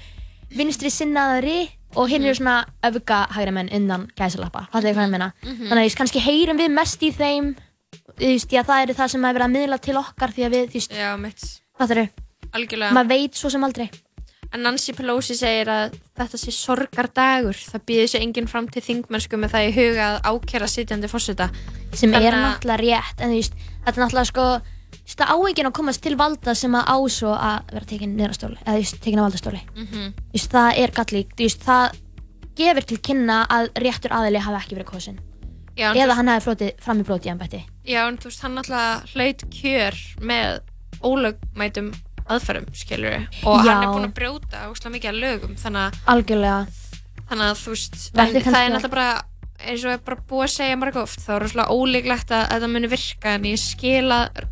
vinstri 0.57 0.91
sinnaðari 0.91 1.71
og 1.97 2.09
hinn 2.09 2.25
eru 2.25 2.35
svona 2.35 2.65
öfga 2.83 3.29
hægri 3.35 3.53
menn 3.53 3.69
innan 3.69 4.09
gæsalappa 4.17 4.69
fattarðu 4.73 4.95
hvað 4.95 5.07
ég 5.07 5.11
meina? 5.11 5.33
Mhm. 5.45 5.69
þannig 5.69 5.85
að 5.91 5.97
kannski 6.01 6.21
heyrum 6.21 6.59
við 6.59 6.71
mest 6.71 7.01
í 7.03 7.13
þeim 7.13 7.57
því 8.19 8.57
að 8.59 8.67
það 8.67 8.83
eru 8.83 8.95
það 8.95 9.09
sem 9.11 9.25
er 9.25 9.35
verið 9.35 9.47
að 9.47 9.55
miðla 9.57 9.81
til 9.81 9.95
okkar 9.97 10.31
því 10.35 10.45
að 10.47 10.51
við, 10.57 10.73
veist, 10.75 10.91
Já, 10.93 11.17
mitt 11.17 11.61
fattarðu? 11.79 12.09
Algjörlega 12.53 12.93
maður 12.93 13.09
veit 13.09 13.35
svo 13.35 13.51
sem 13.51 13.63
aldrei 13.65 13.91
En 14.53 14.63
Nancy 14.67 14.93
Pelosi 14.99 15.37
segir 15.39 15.69
að 15.71 15.93
þetta 16.19 16.39
sé 16.41 16.51
sorgardagur. 16.51 17.55
Það 17.55 17.85
býður 17.87 18.09
sér 18.11 18.23
enginn 18.25 18.49
fram 18.51 18.67
til 18.69 18.83
þingmennsku 18.83 19.39
með 19.39 19.53
það 19.55 19.69
í 19.69 19.73
huga 19.77 20.07
að 20.09 20.21
ákjæra 20.33 20.67
sitjandi 20.73 21.11
fórseta 21.13 21.47
sem 21.95 22.11
er 22.15 22.19
Þannig 22.19 22.35
að- 22.35 22.45
náttúrulega 22.47 22.81
rétt 22.83 23.21
en 23.21 23.31
þú 23.31 23.37
veist, 23.39 23.55
þetta 23.87 23.97
er 23.97 24.03
náttúrulega 24.05 24.31
sko 24.33 24.47
þú 24.91 25.07
veist, 25.07 25.19
það 25.21 25.31
á 25.31 25.37
enginn 25.51 25.67
að 25.71 25.77
komast 25.79 26.01
til 26.03 26.17
valda 26.17 26.55
sem 26.55 26.73
að 26.75 26.85
á 26.91 26.97
svo 27.09 27.31
að 27.35 27.71
vera 27.73 27.87
tekinn 27.87 28.17
niður 28.17 28.31
á 28.35 28.39
stóli 28.41 28.59
eða 28.59 28.75
þú 28.75 28.81
veist, 28.83 29.01
tekinn 29.01 29.21
á 29.23 29.27
valdastóli. 29.29 29.61
Mhm. 29.77 30.13
Þú 30.19 30.35
veist, 30.35 30.51
það 30.51 30.79
er 30.83 30.91
gallík, 30.99 31.29
þú 31.37 31.43
veist, 31.47 31.61
það 31.63 31.93
gefur 32.61 32.87
til 32.91 32.99
kynna 32.99 33.47
að 33.49 33.71
réttur 33.79 34.11
aðili 34.11 34.39
hafi 34.43 34.59
ekki 34.67 34.77
verið 34.77 34.91
kosin 34.91 35.19
Já, 35.79 35.91
en 35.93 35.97
eða 35.97 36.11
þú- 36.13 36.17
hann 36.17 36.27
hafi 36.29 36.45
flotið 36.51 36.73
fram 36.81 36.99
í 37.01 37.05
broti 37.07 37.29
í 37.29 37.33
ennbætti 37.33 37.63
Já, 37.87 38.09
en 38.09 38.19
þú 38.19 38.25
veist, 38.25 38.41
hann 38.43 38.59
alltaf 38.59 39.15
hlaut 39.15 39.45
kjör 39.51 39.95
með 40.21 40.61
ólögmætum 41.03 41.95
aðferðum, 42.35 42.69
skilur 42.75 43.17
og 43.45 43.65
Já. 43.67 43.73
hann 43.73 43.83
er 43.83 43.91
búinn 43.95 44.09
að 44.11 44.15
brjóta 44.21 44.63
óslega 44.71 44.95
mikið 44.97 45.11
að 45.13 45.21
lögum 45.25 45.57
þannig 45.61 45.83
að, 45.87 45.99
algjörlega. 46.15 46.61
þannig 47.31 47.47
að 47.51 47.59
þú 47.65 47.75
veist 47.75 47.99
en 48.11 48.21
kannski 48.21 48.43
það 48.47 48.55
er 48.55 48.71
að- 48.71 48.73
náttúrulega 48.77 48.95
bara 48.95 49.23
eins 49.61 49.85
og 49.85 49.93
er 49.93 49.99
bara 50.07 50.23
búið 50.31 50.47
að 50.47 50.55
segja 50.57 50.79
marg 50.81 50.97
oft 50.97 51.21
þá 51.21 51.31
er 51.37 51.43
rosalega 51.45 51.75
ólíklegt 51.77 52.31
að, 52.33 52.47
að 52.55 52.63
það 52.65 52.73
muni 52.75 52.89
virka 52.95 53.35
en 53.37 53.43
ég 53.51 53.59
skil 53.61 54.09
að 54.17 54.47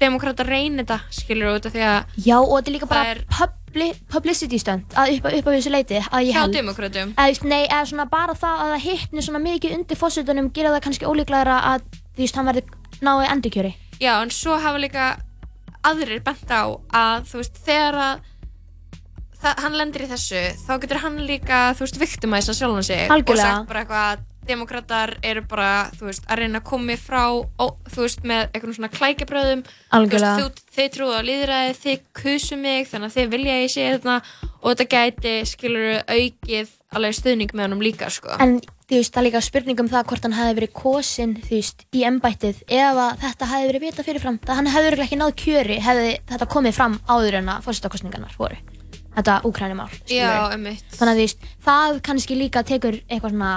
demokrata 0.00 0.44
reynir 0.48 0.84
þetta, 0.84 1.00
skilur 1.12 1.56
út 1.58 1.66
af 1.68 1.72
því 1.74 1.82
að 1.84 2.20
já 2.24 2.36
og 2.40 2.52
þetta 2.56 2.68
er 2.70 2.74
líka 2.76 2.88
bara 2.88 3.10
er- 3.14 3.24
publi, 3.30 3.88
publicity 4.10 4.58
stunt 4.58 4.94
að 4.96 5.12
upp, 5.18 5.26
upp 5.38 5.46
á 5.46 5.50
þessu 5.54 5.70
leiti 5.74 5.98
að 6.00 6.24
ég 6.24 6.32
hjá 6.34 6.40
held. 6.40 6.54
demokratum 6.56 7.12
eða, 7.12 7.24
þú 7.24 7.30
veist, 7.30 7.44
nei, 7.44 7.66
eða 7.68 7.86
svona 7.90 8.06
bara 8.10 8.34
það 8.34 8.62
að 8.64 8.70
það 8.74 8.84
hittni 8.86 9.22
svona 9.26 9.42
mikið 9.44 9.74
undir 9.76 9.96
fósitunum 10.00 10.48
gera 10.56 10.72
það 10.74 10.84
kannski 10.86 11.06
ólíklegra 11.10 11.58
að 11.74 11.84
þú 12.16 12.24
veist, 12.24 12.36
hann 12.40 12.48
verði 12.48 12.64
náði 13.00 13.28
endurkjöri. 13.34 13.74
Já, 14.00 14.14
en 14.22 14.30
svo 14.32 14.56
hafa 14.60 14.78
líka 14.80 15.04
aðrir 15.86 16.22
bent 16.24 16.50
á 16.52 16.62
að 16.92 17.30
þú 17.30 17.40
veist, 17.40 17.60
þegar 17.66 18.00
að 18.04 18.24
það, 19.40 19.54
hann 19.64 19.78
lendir 19.80 20.04
í 20.04 20.10
þessu, 20.10 20.42
þá 20.66 20.72
getur 20.82 21.02
hann 21.04 21.20
líka, 21.28 21.60
þú 21.76 21.86
veist, 21.86 22.00
viktimæsa 22.02 22.56
sjálfan 22.56 22.86
sig 22.90 23.06
Algjörlega. 23.08 23.54
og 23.54 23.64
sagt 23.64 23.70
bara 23.72 23.84
eitthvað 23.84 24.10
að 24.10 24.26
demokrater 24.48 25.14
eru 25.26 25.42
bara, 25.48 25.90
þú 25.98 26.08
veist, 26.08 26.26
að 26.26 26.42
reyna 26.42 26.60
að 26.60 26.66
koma 26.70 26.96
frá, 27.00 27.22
ó, 27.34 27.66
þú 27.92 28.04
veist, 28.06 28.24
með 28.26 28.42
eitthvað 28.48 28.74
svona 28.78 28.92
klækjabröðum. 28.94 29.62
Algjörlega. 29.98 30.34
Þú 30.40 30.48
veist, 30.48 30.66
þið 30.76 30.90
trúðu 30.96 31.20
á 31.20 31.22
líðræði, 31.28 31.78
þið 31.84 32.02
kusu 32.20 32.58
mig 32.60 32.90
þannig 32.90 33.10
að 33.10 33.16
þið 33.18 33.32
vilja 33.36 33.54
að 33.54 33.62
ég 33.64 33.72
sé 33.74 33.86
þetta 33.94 34.18
og 34.60 34.66
þetta 34.72 34.88
gæti, 34.96 35.34
skilur 35.50 35.88
aukið 36.08 36.76
alveg 36.90 37.16
stuðning 37.20 37.54
með 37.54 37.66
honum 37.68 37.84
líka, 37.84 38.10
sko. 38.10 38.34
En 38.42 38.58
þú 38.90 38.98
veist, 38.98 39.14
það 39.14 39.20
er 39.20 39.26
líka 39.28 39.44
spurning 39.46 39.84
um 39.84 39.90
það 39.92 40.08
hvort 40.10 40.26
hann 40.26 40.36
hefði 40.40 40.56
verið 40.58 40.74
kosin, 40.80 41.36
þú 41.44 41.54
veist, 41.54 41.86
í 41.94 42.02
embættið 42.08 42.64
ef 42.66 43.00
þetta 43.22 43.50
hefði 43.52 43.70
verið 43.70 43.86
vita 43.86 44.06
fyrirfram. 44.06 44.40
Það 44.42 44.58
hann 44.58 44.72
hefði 44.74 45.04
ekki 45.06 45.20
náð 45.20 45.32
kjöri 45.38 45.78
hefði 45.84 46.12
þetta 46.32 46.50
komið 46.56 46.78
fram 46.80 46.98
áður 47.06 47.38
en 47.38 47.52
að 47.54 47.68
fórstakostningarnar 47.68 48.34
voru. 48.40 48.58
Þetta 49.10 49.40
úkrænumál 49.46 49.90
þannig 50.06 51.08
að 51.10 51.18
veist, 51.18 51.46
það 51.66 51.96
kannski 52.06 52.36
líka 52.38 52.62
tekur 52.66 53.00
eitthvað 53.10 53.32
svona 53.34 53.54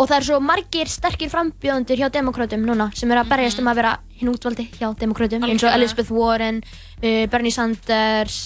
og 0.00 0.08
það 0.08 0.16
er 0.16 0.24
svo 0.30 0.38
margir 0.40 0.88
sterkir 0.88 1.28
frambjóðundur 1.32 1.98
hjá 2.00 2.08
demokrautum 2.14 2.62
núna 2.64 2.86
sem 2.96 3.10
eru 3.12 3.20
að 3.20 3.28
berjast 3.34 3.60
um 3.60 3.68
að 3.68 3.80
vera 3.82 3.92
hinn 4.16 4.30
útvaldi 4.32 4.64
hjá 4.78 4.88
demokrautum 4.96 5.44
eins 5.44 5.62
og. 5.66 5.74
Elizabeth 5.76 6.10
Warren, 6.16 6.62
uh, 7.02 7.26
Bernie 7.28 7.52
Sanders 7.52 8.40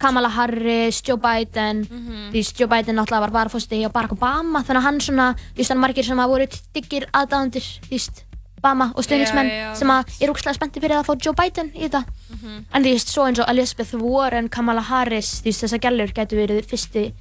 Kamala 0.00 0.30
Harris, 0.32 1.02
Joe 1.04 1.18
Biden 1.20 1.82
Mhm. 1.84 2.30
þú 2.30 2.32
veist, 2.32 2.56
Joe 2.60 2.68
Biden 2.68 2.96
náttúrulega 2.96 3.20
var 3.20 3.30
bara 3.30 3.48
fórstu 3.50 3.76
hjá 3.76 3.90
Barack 3.92 4.12
Obama 4.12 4.62
þannig 4.62 4.80
að 4.80 4.82
hann 4.86 5.00
svona, 5.00 5.26
þú 5.54 5.56
veist, 5.58 5.68
hann 5.68 5.78
er 5.78 5.86
margir 5.88 6.04
sem 6.04 6.16
að 6.18 6.28
voru 6.28 6.46
diggir 6.74 7.04
aðdáðandir, 7.12 7.66
þú 7.84 7.90
veist 7.90 8.24
Obama 8.62 8.92
og 8.94 9.04
já, 9.04 9.74
sem 9.74 9.88
að 9.88 10.04
er 10.22 10.28
úrslega 10.32 10.54
spennti 10.54 10.80
fyrir 10.80 10.96
að 11.00 11.04
fá 11.06 11.14
Joe 11.24 11.34
Biden 11.34 11.70
í 11.74 11.88
þetta 11.88 12.04
Mhm. 12.30 12.64
en 12.72 12.82
þú 12.84 12.92
veist, 12.94 13.08
svo 13.08 13.26
eins 13.28 13.38
og 13.40 13.48
Elizabeth 13.48 13.94
Warren, 13.94 14.48
Kamala 14.48 14.80
Harris 14.80 15.40
þú 15.42 15.44
veist, 15.44 15.64
þessar 15.64 15.80
gælur 15.80 16.12
getur 16.14 16.36
verið 16.46 16.64
fyrsti 16.66 17.12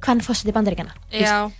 hvern 0.00 0.20
fórstu 0.20 0.52
bandaríkjana 0.52 0.92
Já, 1.12 1.50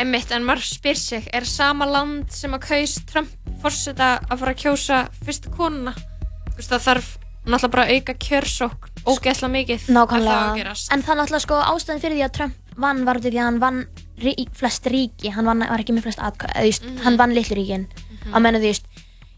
einmitt, 0.00 0.32
en 0.34 0.46
maður 0.46 0.66
spyr 0.66 0.98
sig, 0.98 1.28
er 1.32 1.46
sama 1.48 1.86
land 1.88 2.32
sem 2.34 2.54
að 2.56 2.66
kaus 2.68 2.96
Trump 3.10 3.52
fórseta 3.62 4.16
að 4.28 4.40
fara 4.40 4.54
að 4.54 4.62
kjósa 4.64 5.02
fyrstu 5.24 5.52
konuna? 5.54 5.94
Þú 5.94 6.56
veist, 6.58 6.72
það 6.72 6.84
þarf 6.88 7.12
náttúrulega 7.44 7.72
bara 7.74 7.84
að 7.84 7.94
auka 7.98 8.14
kjörsókn 8.24 8.90
ógeðslega 9.04 9.52
mikið 9.52 9.88
Nákvæmlega, 9.92 10.74
en 10.94 11.04
það 11.04 11.18
náttúrulega 11.20 11.44
sko 11.44 11.60
ástæðan 11.60 12.00
fyrir 12.00 12.16
því 12.16 12.24
að 12.24 12.34
Trump 12.38 12.76
vann 12.80 13.04
var 13.04 13.20
út 13.20 13.26
af 13.28 13.34
því 13.34 13.40
að 13.40 13.48
hann 13.48 13.60
vann 13.62 13.80
rí, 14.24 14.34
flest 14.56 14.88
ríki, 14.90 15.32
hann 15.34 15.48
vann, 15.48 15.64
var 15.68 15.82
ekki 15.82 15.94
með 15.94 16.08
flest 16.08 16.22
atkvæð, 16.24 16.54
eða 16.54 16.64
þú 16.64 16.70
veist, 16.70 16.88
hann 17.04 17.18
vann 17.20 17.34
litlu 17.36 17.58
ríkin. 17.58 17.86
Mhm. 18.24 18.34
að 18.34 18.44
menna 18.46 18.62
þú 18.62 18.70
veist, 18.72 18.86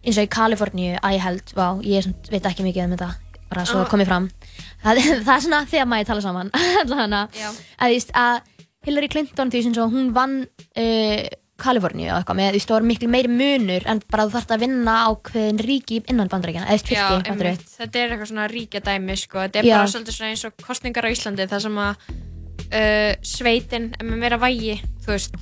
eins 0.07 0.19
og 0.21 0.27
í 0.29 0.33
Kaliforníu 0.37 0.99
að 1.03 1.17
ég 1.17 1.25
held, 1.27 1.55
vá, 1.57 1.67
ég 1.83 2.07
svona, 2.07 2.31
veit 2.31 2.47
ekki 2.47 2.67
mikið 2.67 2.85
um 2.87 2.97
þetta 2.97 3.11
bara 3.51 3.65
svo 3.67 3.83
það 3.83 3.91
komið 3.91 4.07
fram. 4.11 4.29
Það, 4.83 5.01
það 5.27 5.35
er 5.37 5.43
svona 5.47 5.61
þegar 5.67 5.91
maður 5.91 6.09
tala 6.13 6.25
saman 6.25 6.51
þannig 6.91 7.43
að 7.79 8.13
að 8.23 8.41
Hillary 8.87 9.09
Clinton, 9.13 9.51
eins 9.53 9.79
og 9.83 9.93
hún 9.93 10.13
vann 10.17 10.41
uh, 10.47 11.27
Kaliforníu 11.57 12.11
og 12.13 12.19
eitthvað 12.21 12.37
með, 12.37 12.57
það 12.61 12.75
var 12.77 12.85
miklu 12.85 13.09
meiri 13.09 13.31
munur 13.33 13.87
en 13.89 14.01
bara 14.13 14.27
þú 14.29 14.35
þarft 14.35 14.51
að 14.53 14.61
vinna 14.67 14.97
ákveðin 15.09 15.61
ríki 15.65 16.03
innan 16.13 16.29
bandaríkjana, 16.29 16.69
eða 16.69 17.07
einmitt, 17.33 17.65
þetta 17.79 17.99
er 18.03 18.13
eitthvað 18.13 18.29
svona 18.31 18.49
ríkjadæmi, 18.53 19.17
sko, 19.17 19.41
þetta 19.47 19.63
er 19.63 19.69
Já. 19.71 19.77
bara 19.79 19.93
svolítið 19.95 20.17
svona 20.19 20.31
eins 20.35 20.45
og 20.45 20.59
kostningar 20.67 21.09
á 21.09 21.15
Íslandi, 21.15 21.47
það 21.49 21.65
sem 21.65 21.79
að 21.81 22.11
uh, 22.67 23.13
sveitin 23.25 23.89
er 23.97 24.05
með 24.11 24.21
meira 24.27 24.39
vægi, 24.43 24.77
þú 25.07 25.15
veist, 25.15 25.39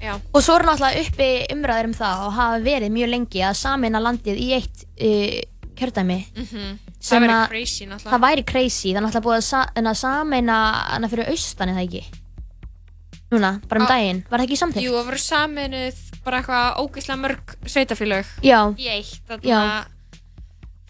já, 0.00 0.14
Og 0.32 0.40
svo 0.46 0.54
er 0.60 0.64
náttúrulega 0.70 1.02
uppi 1.08 1.30
umræður 1.56 1.90
um 1.90 1.96
það 1.98 2.22
og 2.28 2.32
hafa 2.38 2.62
verið 2.64 2.94
mjög 2.94 3.10
lengi 3.16 3.42
að 3.50 3.58
samina 3.64 4.00
landið 4.00 4.38
í 4.46 4.48
eitt 4.56 4.86
uh, 4.86 5.40
kjördæmi 5.74 6.20
Mhm. 6.36 6.78
sem 7.00 7.22
Það 7.26 7.28
væri 7.34 7.48
crazy, 7.50 7.84
náttúrulega. 7.86 8.10
Það 8.14 8.24
væri 8.28 8.46
crazy, 8.46 8.88
það 8.94 8.96
er 8.96 9.04
náttúrulega 9.08 9.26
búið 9.26 9.38
að, 9.40 9.44
sa 9.50 9.66
að 9.74 9.94
sameina 10.06 10.56
hana 10.94 11.08
fyrir 11.08 11.30
austan 11.34 11.74
eða 11.74 11.84
ekki 11.88 12.02
Núna, 13.30 13.60
bara 13.70 13.80
um 13.80 13.86
Á- 13.86 13.90
daginn, 13.94 14.24
var 14.30 14.40
það 14.40 14.46
ekki 14.48 14.58
samþykkt? 14.58 14.84
Jú, 14.84 14.92
það 14.96 15.08
voru 15.10 15.22
saminuð 15.22 15.98
bara 16.24 16.40
eitthvað 16.40 16.80
ógeðslega 16.82 17.20
mörg 17.22 17.54
sveitafélög 17.70 18.26
Já. 18.42 18.60
í 18.74 18.88
eitt, 18.90 19.20
þarna 19.28 19.46
Já. 19.46 19.60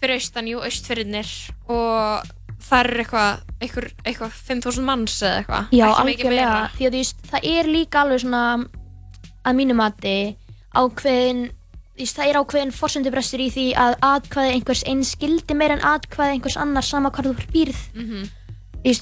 fyrir 0.01 0.15
austan, 0.17 0.47
jú, 0.49 0.59
austfyrirnir 0.65 1.29
og 1.69 2.25
það 2.65 2.79
er 2.81 2.91
eitthvað, 3.03 3.41
eitthvað, 3.61 3.87
eitthvað 4.05 4.35
5.000 4.49 4.85
manns 4.89 5.19
eða 5.21 5.37
eitthvað, 5.43 5.71
Já, 5.77 5.87
algjörlega, 6.01 6.59
því 6.77 6.87
að 6.89 6.97
veist, 6.97 7.23
það 7.29 7.49
er 7.53 7.71
líka 7.77 8.01
alveg 8.01 8.23
svona 8.25 8.43
að 9.45 9.57
mínu 9.57 9.75
mati 9.77 10.15
ákveðin 10.73 11.49
það 12.01 12.29
er 12.31 12.37
ákveðin 12.39 12.71
forsendubrestur 12.73 13.41
í 13.43 13.49
því 13.53 13.63
að 13.77 13.95
atkvæði 14.01 14.53
einhvers 14.55 14.81
eins 14.89 15.11
skildi 15.13 15.53
meira 15.53 15.75
en 15.77 15.83
atkvæði 15.85 16.37
einhvers 16.37 16.57
annars 16.57 16.87
sama 16.89 17.11
hvað 17.13 17.27
þú 17.29 17.45
býrð. 17.53 17.81
Þú 17.93 18.05
veist, 18.17 18.31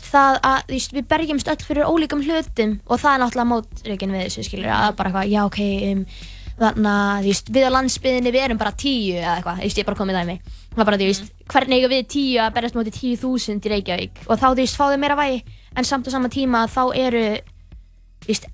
það 0.09 0.39
að, 0.43 0.57
veist, 0.73 0.95
við 0.95 1.07
bergjumst 1.07 1.49
öll 1.51 1.61
fyrir 1.63 1.87
ólíkum 1.87 2.23
hlutum 2.25 2.75
og 2.87 2.99
það 2.99 3.13
er 3.13 3.21
náttúrulega 3.23 3.49
mótreikin 3.53 4.15
við 4.15 4.25
þessu, 4.25 4.43
skilur, 4.47 4.71
að 4.75 4.95
bara 4.99 5.11
eitthvað, 5.11 5.29
já, 5.31 5.41
ok, 5.45 5.59
um, 5.89 6.01
þannig 6.59 6.89
að, 6.91 7.27
veist, 7.29 7.51
við 7.55 7.67
á 7.67 7.75
landsbyðinni, 7.75 8.33
við 8.35 8.45
erum 8.47 8.59
bara 8.59 8.75
tíu 8.75 9.15
eða 9.21 9.37
eitthvað, 9.37 9.61
ég 9.63 9.79
er 9.79 9.87
bara 9.87 9.99
komið 10.01 10.19
dæmi. 10.19 10.35
Það 10.73 10.83
er 10.83 10.89
bara, 10.89 10.99
þú 10.99 11.07
veist, 11.07 11.31
hvernig 11.53 11.87
við 11.93 12.09
tíu 12.11 12.41
að 12.43 12.57
berjast 12.57 12.79
móti 12.79 12.95
tíu 12.97 13.21
þúsund 13.21 13.69
í 13.69 13.71
Reykjavík 13.73 14.19
og 14.27 14.35
þá, 14.35 14.47
þú 14.49 14.57
veist, 14.59 14.79
fá 14.79 14.85
þau 14.89 14.99
meira 14.99 15.19
vægi, 15.19 15.39
en 15.79 15.87
samt 15.87 16.11
á 16.11 16.15
sama 16.15 16.31
tíma 16.33 16.65
þá 16.67 16.83
eru, 16.99 17.23
þú 18.25 18.33
veist, 18.33 18.51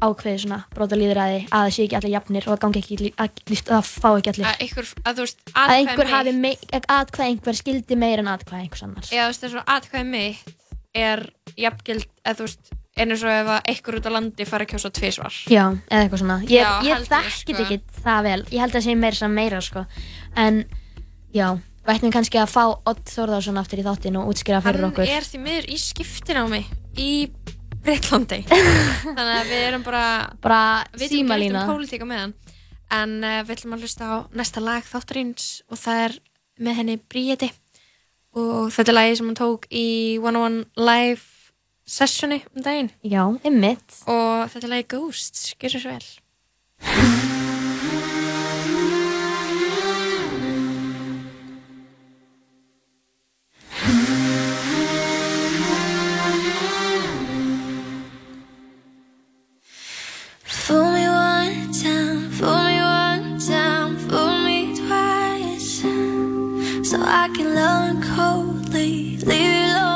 það 0.00 0.10
ákveðið 0.14 0.40
svona 0.44 0.58
brota 0.74 0.96
líðræði 0.98 1.38
að 1.48 1.64
það 1.64 1.72
sé 1.76 1.84
ekki 1.86 1.96
allir 2.00 2.12
jafnir 2.14 2.46
og 2.48 2.52
það 2.54 2.62
gangi 2.64 2.80
ekki, 2.82 3.10
að, 3.16 3.42
það 3.70 3.88
fá 3.88 4.08
ekki 4.18 4.32
allir. 4.34 4.46
Að 4.50 4.62
einhver, 4.66 4.88
að 5.04 5.14
þú 5.20 5.24
veist, 5.26 5.42
Að 5.54 5.74
einhver 5.78 6.10
hafi, 6.12 6.34
atkvæði 6.98 7.28
einhver 7.30 7.58
skildi 7.60 7.96
meira 8.00 8.24
en 8.24 8.30
atkvæði 8.34 8.62
einhvers 8.66 8.82
annars. 8.88 9.12
eða 9.12 9.26
þú 9.26 9.32
veist, 9.32 9.44
þess 9.44 9.60
að 9.60 9.74
atkvæði 9.76 10.08
mitt 10.10 10.54
er 10.94 11.24
jafngild, 11.58 12.08
eða 12.24 12.38
þú 12.38 12.48
veist, 12.48 12.72
eins 12.94 13.22
og 13.26 13.30
ef 13.34 13.48
að 13.50 13.70
einhver 13.72 13.96
út 13.98 14.06
á 14.06 14.10
landi 14.14 14.44
fara 14.46 14.64
að 14.66 14.70
kjósa 14.74 14.90
tvisvar. 14.94 15.34
Já, 15.50 15.64
eða 15.90 16.02
eitthvað 16.04 16.20
svona. 16.22 16.36
Ég, 16.46 16.62
Já, 16.62 16.70
ég 16.86 17.06
þekkit 17.08 17.56
sko. 17.56 17.64
ekki 17.64 17.78
það 18.04 18.20
vel. 18.28 18.40
Ég 18.54 18.60
held 18.62 18.70
að 18.70 18.76
það 18.78 18.84
sé 18.86 18.94
meira 19.00 19.18
sem 19.18 19.34
meira, 19.34 19.60
sko. 19.66 19.82
En, 20.38 20.60
já, 21.34 21.48
við 21.84 21.94
ættum 21.96 22.12
kannski 22.14 22.38
að 22.38 22.52
fá 22.54 22.62
Odd 22.86 23.02
Þórðarsson 23.10 23.58
aftur 23.58 23.82
í 23.82 23.86
þáttinn 23.88 24.20
og 24.20 24.30
útskýra 24.30 24.62
fyrir 24.62 24.84
Hann 24.84 24.92
okkur. 24.92 25.10
er 25.10 25.26
því 25.26 25.40
miður 25.42 25.66
í 25.74 25.80
skiptinámi 25.82 26.62
í 27.02 27.10
Breitlandi. 27.84 28.40
Þannig 29.16 29.34
að 29.34 29.50
við 29.50 29.64
erum 29.68 29.84
bara, 29.86 30.04
Bara 30.44 30.60
við 30.96 31.12
símalína. 31.18 31.58
neitt 31.60 31.68
um 31.68 31.74
pólitíka 31.74 32.08
með 32.08 32.22
hann. 32.22 32.34
En 32.94 33.12
uh, 33.24 33.42
við 33.44 33.54
ætlum 33.56 33.76
að 33.76 33.84
hlusta 33.84 34.08
á 34.08 34.16
næsta 34.36 34.62
lag 34.64 34.86
þáttarins 34.88 35.50
og 35.68 35.80
það 35.80 36.02
er 36.06 36.16
með 36.64 36.78
henni 36.80 36.96
Bríeti. 37.10 37.50
Og 38.34 38.72
þetta 38.74 38.90
er 38.94 38.98
lagið 38.98 39.20
sem 39.20 39.30
hún 39.30 39.38
tók 39.38 39.68
í 39.70 39.86
101 40.18 40.64
live 40.80 41.22
sessioni 41.86 42.40
um 42.54 42.64
daginn. 42.64 42.90
Já, 43.04 43.22
einmitt. 43.44 44.00
Og 44.08 44.48
þetta 44.54 44.66
er 44.66 44.74
lagið 44.78 44.90
Ghosts, 44.96 45.46
gjör 45.60 45.76
svo 45.78 45.94
vel. 45.94 46.10
So 66.94 67.00
I 67.02 67.28
can 67.34 67.56
learn 67.56 68.02
coldly, 68.02 69.16
leave 69.16 69.30
you 69.30 69.74
lonely 69.74 69.93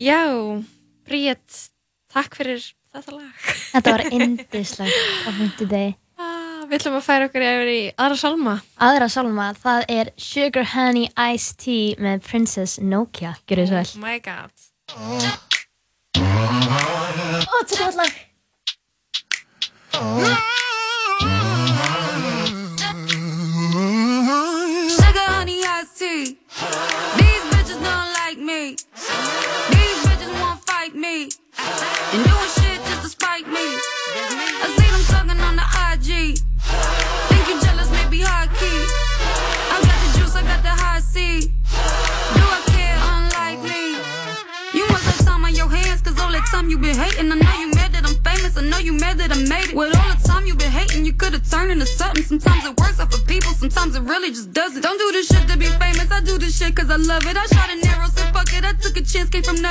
Já, 0.00 0.20
Bríett, 1.04 1.56
takk 2.12 2.36
fyrir 2.38 2.62
þetta 2.94 3.12
lag. 3.18 3.48
Þetta 3.74 3.92
var 3.96 4.04
indislegt 4.16 5.26
á 5.26 5.30
fimmtudegi. 5.36 5.90
Ah, 6.20 6.64
Við 6.70 6.76
ætlum 6.78 6.96
að 7.00 7.04
færa 7.06 7.26
okkur 7.28 7.44
yfir 7.44 7.70
í 7.72 7.80
aðra 8.00 8.16
salma. 8.20 8.54
Aðra 8.88 9.08
salma, 9.12 9.46
það 9.60 9.80
er 9.96 10.10
Sugar 10.20 10.66
Honey 10.74 11.10
Iced 11.34 11.56
Tea 11.64 11.96
með 12.00 12.24
Princess 12.28 12.78
Nokia. 12.80 13.34
Gjörðu 13.50 13.66
svo 13.68 13.76
vel. 13.76 13.88
Oh 13.92 14.02
my 14.06 14.18
god. 14.24 14.54
Ó, 17.50 17.54
þetta 17.60 17.72
er 17.74 17.80
gott 17.84 18.00
lag. 18.00 18.14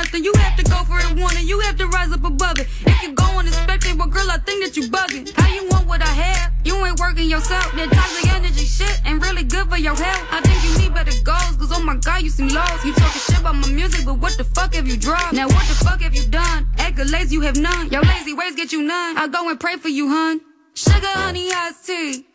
Nothing. 0.00 0.24
You 0.24 0.32
have 0.36 0.56
to 0.56 0.64
go 0.64 0.78
for 0.84 0.98
it, 0.98 1.20
want 1.20 1.36
it, 1.36 1.44
you 1.44 1.60
have 1.60 1.76
to 1.76 1.86
rise 1.88 2.12
up 2.12 2.24
above 2.24 2.58
it. 2.58 2.66
If 2.86 3.02
you 3.02 3.12
go 3.12 3.24
unexpected, 3.38 3.98
well 3.98 4.08
girl, 4.08 4.30
I 4.30 4.38
think 4.38 4.64
that 4.64 4.76
you 4.76 4.88
bugging. 4.88 5.28
How 5.36 5.48
you 5.52 5.68
want 5.68 5.86
what 5.86 6.00
I 6.02 6.12
have? 6.24 6.52
You 6.64 6.74
ain't 6.86 6.98
working 6.98 7.28
yourself. 7.28 7.72
That 7.72 7.90
toxic 7.92 8.32
energy 8.32 8.64
shit 8.64 9.00
ain't 9.06 9.22
really 9.22 9.44
good 9.44 9.68
for 9.68 9.76
your 9.76 9.94
health. 9.94 10.26
I 10.30 10.40
think 10.40 10.58
you 10.64 10.72
need 10.80 10.94
better 10.94 11.16
goals, 11.22 11.56
cause 11.56 11.72
oh 11.72 11.82
my 11.82 11.96
god, 11.96 12.22
you 12.22 12.30
seem 12.30 12.48
lost. 12.48 12.84
You 12.84 12.94
talking 12.94 13.20
shit 13.20 13.40
about 13.40 13.56
my 13.56 13.68
music, 13.68 14.04
but 14.04 14.18
what 14.18 14.36
the 14.38 14.44
fuck 14.44 14.74
have 14.74 14.88
you 14.88 14.96
dropped? 14.96 15.32
Now 15.32 15.48
what 15.48 15.66
the 15.68 15.76
fuck 15.84 16.00
have 16.00 16.14
you 16.14 16.24
done? 16.26 16.66
Accolades 16.76 17.30
you 17.30 17.42
have 17.42 17.56
none. 17.56 17.90
Your 17.90 18.02
lazy 18.02 18.32
ways 18.32 18.54
get 18.56 18.72
you 18.72 18.82
none. 18.82 19.18
I'll 19.18 19.28
go 19.28 19.48
and 19.50 19.60
pray 19.60 19.76
for 19.76 19.88
you, 19.88 20.08
hun. 20.08 20.40
Sugar, 20.74 21.14
honey, 21.20 21.52
iced 21.52 21.86
tea. 21.86 22.29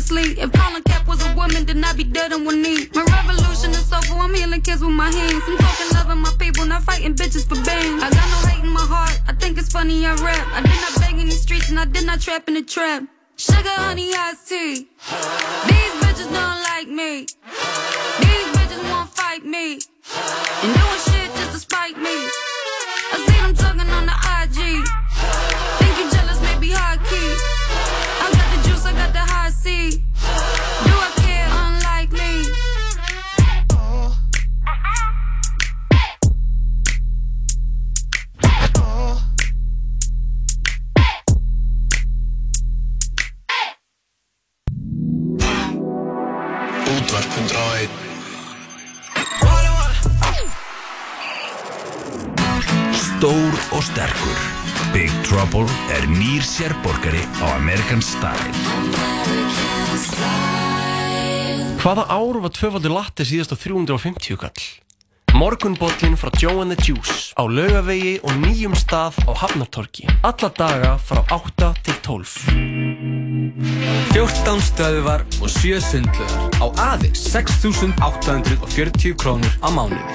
Seriously. 0.00 0.40
If 0.40 0.52
Colin 0.52 0.82
Cap 0.82 1.06
was 1.06 1.24
a 1.24 1.34
woman, 1.34 1.64
then 1.64 1.84
I'd 1.84 1.96
be 1.96 2.04
dead 2.04 2.32
on 2.32 2.44
one 2.44 2.62
knee. 2.62 2.88
My 2.94 3.04
revolution 3.04 3.70
is 3.70 3.92
over, 3.92 4.14
I'm 4.20 4.34
healing 4.34 4.62
kids 4.62 4.82
with 4.82 4.92
my 4.92 5.10
hands. 5.10 5.42
I'm 5.46 5.58
talking 5.58 5.86
loving 5.94 6.18
my 6.18 6.32
people, 6.38 6.64
not 6.64 6.82
fighting 6.82 7.14
bitches 7.14 7.48
for 7.48 7.56
bands. 7.64 8.02
I 8.02 8.10
got 8.10 8.28
no 8.30 8.48
hate 8.48 8.64
in 8.64 8.70
my 8.70 8.80
heart, 8.80 9.20
I 9.28 9.32
think 9.32 9.58
it's 9.58 9.68
funny 9.68 10.06
I 10.06 10.14
rap. 10.14 10.46
I 10.52 10.62
did 10.62 10.80
not 10.80 11.00
beg 11.00 11.20
in 11.20 11.26
the 11.26 11.32
streets, 11.32 11.68
and 11.68 11.78
I 11.78 11.84
did 11.84 12.06
not 12.06 12.20
trap 12.20 12.48
in 12.48 12.54
the 12.54 12.62
trap. 12.62 13.04
Sugar, 13.36 13.68
honey, 13.68 14.12
iced 14.14 14.48
tea. 14.48 14.88
These 15.68 15.94
bitches 16.02 16.30
don't 16.32 16.62
like 16.70 16.88
me. 16.88 17.26
Trouble 55.50 55.66
er 55.90 56.04
nýr 56.06 56.44
sérborgari 56.46 57.18
á 57.42 57.58
American 57.58 57.98
Style 57.98 58.54
Hvaða 61.82 62.04
ár 62.06 62.38
var 62.44 62.52
tvöfaldur 62.54 62.94
latte 62.94 63.26
síðast 63.26 63.50
á 63.50 63.58
350 63.58 64.38
kall? 64.38 64.62
Morgunbollin 65.34 66.14
frá 66.14 66.30
Joe 66.38 66.62
and 66.62 66.70
the 66.70 66.78
Juice 66.78 67.34
á 67.34 67.42
laugavegi 67.50 68.22
og 68.22 68.30
nýjum 68.44 68.78
stað 68.78 69.18
á 69.26 69.34
Hafnartorki. 69.42 70.06
Alla 70.22 70.54
daga 70.54 70.94
frá 71.02 71.26
8 71.34 71.74
til 71.82 71.98
12. 72.06 72.46
14 74.14 74.66
stöðuvar 74.70 75.26
og 75.42 75.50
7 75.50 75.82
sundlöðar 75.82 76.62
á 76.62 76.66
aðeins 76.94 77.26
6.840 77.26 79.18
krónur 79.18 79.54
á 79.66 79.68
mánuði. 79.74 80.14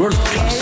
World 0.00 0.18
class. 0.34 0.58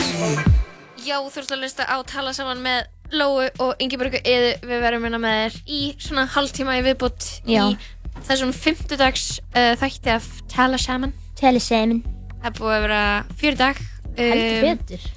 Já, 1.00 1.16
þú 1.16 1.38
ert 1.46 1.56
að 1.56 1.64
lusta 1.64 1.88
á 1.88 1.96
tala 2.04 2.36
saman 2.36 2.60
með 2.60 2.92
Lóu 3.12 3.42
og 3.44 3.82
Ingeborgu 3.82 4.20
Eðu. 4.24 4.52
Við 4.64 4.84
verðum 4.86 5.06
hérna 5.06 5.20
með 5.22 5.38
þér 5.38 5.58
í 5.68 5.80
svona 6.00 6.26
hálftíma 6.32 6.78
í 6.78 6.84
viðbútt 6.86 7.28
Já. 7.48 7.64
í 7.68 8.22
þessum 8.28 8.52
fimmtudags 8.56 9.26
uh, 9.52 9.72
þætti 9.80 10.14
af 10.14 10.28
tala 10.52 10.80
saman. 10.80 11.12
Tala 11.38 11.60
saman. 11.62 12.02
Það 12.42 12.50
er 12.50 12.58
búið 12.58 12.76
að 12.76 12.84
vera 12.86 13.02
fyrir 13.38 13.58
dag. 13.60 13.82
Heldur 14.18 14.68
betur. 14.68 15.08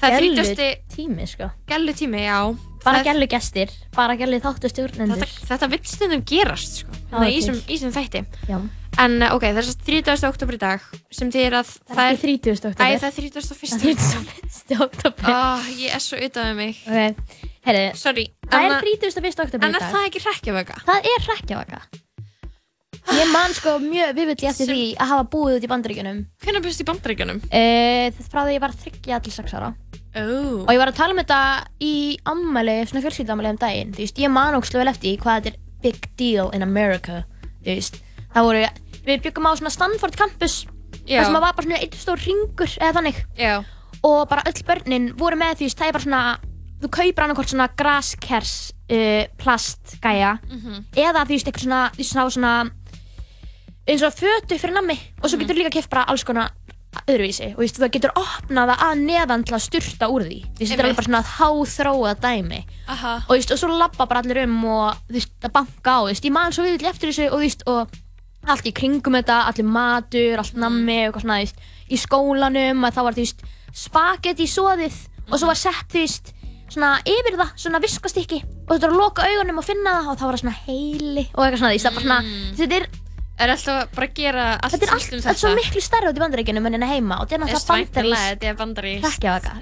Það 0.00 0.16
er 0.16 0.24
Gellu 0.24 0.44
30. 0.48 0.82
tími, 0.94 1.26
sko. 1.28 1.50
Gælu 1.68 1.96
tími, 1.98 2.22
já. 2.24 2.69
Bara 2.80 2.98
Það 2.98 3.06
er- 3.06 3.08
gælu 3.12 3.26
gestir, 3.28 3.72
bara 3.92 4.14
gælu 4.16 4.38
þáttu 4.40 4.68
stjórnendur. 4.72 5.20
Þetta, 5.28 5.46
þetta 5.50 5.66
vill 5.74 5.80
stundum 5.84 6.22
gerast, 6.24 6.78
sko. 6.80 6.92
Já, 6.96 7.10
Þannig 7.12 7.34
í 7.34 7.40
þessum- 7.40 7.58
í 7.66 7.74
þessum 7.76 7.92
þætti. 7.96 8.22
Já. 8.48 8.58
En 9.00 9.22
uh, 9.22 9.34
ok, 9.36 9.44
það 9.52 9.58
er 9.60 9.66
svo 9.68 9.74
30. 9.86 10.24
oktober 10.28 10.56
í 10.56 10.58
dag 10.60 10.80
sem 11.14 11.30
þýðir 11.30 11.54
að 11.60 11.68
það 11.92 12.00
er... 12.10 12.16
30. 12.24 12.56
október. 12.56 12.80
Æ, 12.80 12.98
það 12.98 13.06
er 13.06 13.14
31. 13.20 13.44
Það 13.70 13.84
er 13.84 14.00
31. 14.00 14.80
oktober. 14.86 15.30
Oh, 15.30 15.68
ég 15.78 15.94
er 15.94 16.02
svo 16.02 16.18
utan 16.24 16.48
með 16.50 16.56
mig. 16.58 16.80
Ok, 16.88 17.38
herri. 17.68 17.84
Sorry. 18.00 18.26
Það 18.50 18.66
er 18.66 18.88
31. 18.88 19.44
oktober 19.44 19.68
En 19.68 19.70
í 19.70 19.76
er 19.76 19.84
dag. 19.84 19.92
það 19.94 20.08
ekki 20.10 20.24
hrekkjavaka? 20.26 20.80
Það 20.88 21.10
er 21.12 21.26
hrekkjavaka. 21.28 21.82
Ég 23.10 23.30
man 23.32 23.54
sko 23.56 23.76
mjög 23.82 24.10
viðvillig 24.18 24.48
eftir 24.50 24.68
því 24.70 24.82
að 25.00 25.08
hafa 25.14 25.24
búið 25.32 25.56
út 25.60 25.64
í 25.64 25.70
bandaríkjunum. 25.70 26.18
Hvernig 26.44 26.62
búist 26.66 26.82
í 26.82 26.86
bandaríkjunum? 26.90 27.40
Uh, 27.48 28.26
frá 28.30 28.42
því 28.44 28.56
ég 28.58 28.62
var 28.64 28.74
3 28.76 29.20
til 29.24 29.32
6 29.38 29.54
ára. 29.56 29.70
Oh. 30.18 30.64
Og 30.66 30.70
ég 30.74 30.80
var 30.80 30.90
að 30.90 30.98
tala 30.98 31.14
um 31.14 31.20
þetta 31.20 31.40
í 31.86 31.94
ammæli, 32.26 32.76
svona 32.90 33.02
fjölskyldammæli 33.04 33.52
um 33.54 33.60
daginn. 33.60 33.92
Þú 33.94 34.02
veist, 34.02 34.18
ég 34.18 34.32
man 34.34 34.56
ógstu 34.58 34.80
vel 34.80 34.90
eftir 34.90 35.20
hvað 35.22 35.44
þetta 35.44 35.52
er 35.52 35.60
big 35.84 36.08
deal 36.18 36.50
in 36.56 36.66
America. 36.66 37.22
Þú 37.62 37.76
veist, 37.76 38.00
það 38.34 38.48
voru, 38.48 38.64
við 39.06 39.22
byggum 39.28 39.46
á 39.46 39.52
svona 39.60 39.74
Stanford 39.74 40.18
campus. 40.18 40.64
Það 41.06 41.28
sem 41.28 41.38
að 41.38 41.46
var 41.46 41.54
bara 41.54 41.68
svona 41.68 41.80
einn 41.80 42.00
stór 42.00 42.24
ringur 42.24 42.74
eða 42.80 42.96
þannig. 42.98 43.22
Já. 43.38 43.54
Og 44.02 44.20
bara 44.30 44.46
öll 44.48 44.64
börnin 44.66 45.10
voru 45.20 45.38
með 45.38 45.60
því, 45.60 45.70
það 45.78 45.86
er 45.86 45.96
bara 45.96 46.06
svona, 46.08 46.24
þú 46.80 46.92
kaupir 46.96 47.26
annarkort 47.26 47.52
svona 47.54 47.70
graskers 47.78 48.54
uh, 48.90 49.24
plastgæja. 49.38 50.36
Mhm. 50.50 50.84
Eða 50.98 51.24
þú 51.24 51.36
veist, 51.36 51.46
eitthvað 51.50 51.66
svona, 51.68 51.82
þú 51.94 52.02
veist, 52.02 52.14
svona, 52.16 52.30
svona 52.34 52.54
eins 53.90 54.02
og 54.06 54.14
fötu 54.14 54.58
fyrir 54.60 54.76
nammi 54.76 54.94
og 55.18 55.30
svo 55.30 55.38
getur 55.40 55.56
líka 55.58 55.72
keft 55.74 55.90
bara 55.90 56.04
alls 56.10 56.22
konar 56.26 56.52
öðruvísi. 57.10 57.48
Og 57.56 57.74
það 57.76 57.94
getur 57.96 58.14
opnað 58.18 58.72
það 58.72 58.84
að 58.86 59.02
neðan 59.04 59.46
til 59.46 59.56
að 59.56 59.64
styrta 59.66 60.10
úr 60.12 60.26
því 60.26 60.38
þetta 60.58 60.76
er 60.76 60.84
alveg 60.84 61.00
bara 61.00 61.08
svona 61.08 61.22
háþróað 61.36 62.22
dæmi. 62.24 62.60
Aha. 62.90 63.16
og 63.26 63.34
veist, 63.36 63.52
og 63.54 63.60
svo 63.60 63.70
labba 63.70 64.06
bara 64.10 64.22
allir 64.24 64.42
um 64.44 64.56
og 64.66 65.10
veist, 65.12 65.34
að 65.44 65.54
banka 65.54 65.96
á, 65.96 66.00
veist, 66.08 66.26
ég 66.26 66.34
man 66.34 66.54
svo 66.54 66.66
viðl 66.66 66.90
eftir 66.90 67.12
þessu 67.12 67.28
og 67.30 67.44
og 67.70 67.98
allt 68.48 68.66
í 68.66 68.72
kringum 68.72 69.18
þetta, 69.18 69.42
allir 69.50 69.68
matur, 69.68 70.40
allt 70.40 70.56
nammi 70.58 71.00
og 71.10 71.20
svona, 71.20 71.40
í 71.44 71.98
skólanum 72.00 72.86
þá 72.88 73.00
var, 73.04 73.18
spagetti 73.76 74.46
í 74.46 74.50
soðið 74.50 74.96
og 75.30 75.38
svo 75.38 75.50
var 75.50 75.58
sett, 75.60 75.92
veist, 75.94 76.32
svona 76.70 76.94
yfir 77.08 77.36
það, 77.38 77.52
svona 77.58 77.82
viskastykki. 77.82 78.40
Og 78.66 78.72
þú 78.72 78.78
veist, 78.78 78.88
að 78.88 78.98
loka 78.98 79.26
augunum 79.26 79.60
og 79.60 79.66
finna 79.66 80.00
það 80.00 80.10
og 80.12 80.18
þá 80.18 80.24
var 80.24 80.36
það 80.36 80.42
svona 80.44 80.58
heili 80.66 81.26
og 81.34 81.44
eitthvað 81.44 81.62
svona, 81.62 81.94
bara 81.94 82.06
svona, 82.06 82.20
þetta 82.58 82.80
er 82.80 82.88
Er 83.40 83.48
alltaf 83.54 83.88
bara 83.96 84.06
að 84.06 84.14
gera 84.20 84.44
allt 84.60 84.74
Þetta 84.74 84.86
er 84.86 84.92
um 84.92 85.20
þetta 85.24 85.32
er 85.32 85.38
svo 85.40 85.50
miklu 85.56 85.80
stærri 85.80 86.10
út 86.10 86.18
í 86.18 86.22
bandaríkjunum 86.22 86.66
en 86.68 86.74
hérna 86.76 86.88
heima 86.90 87.16
og 87.22 87.28
þetta 87.30 87.38
er 87.38 87.42
náttúrulega 87.46 88.54
bandarís 88.58 89.00
Þetta 89.00 89.08
er 89.08 89.40
hrekkjavaka, 89.40 89.52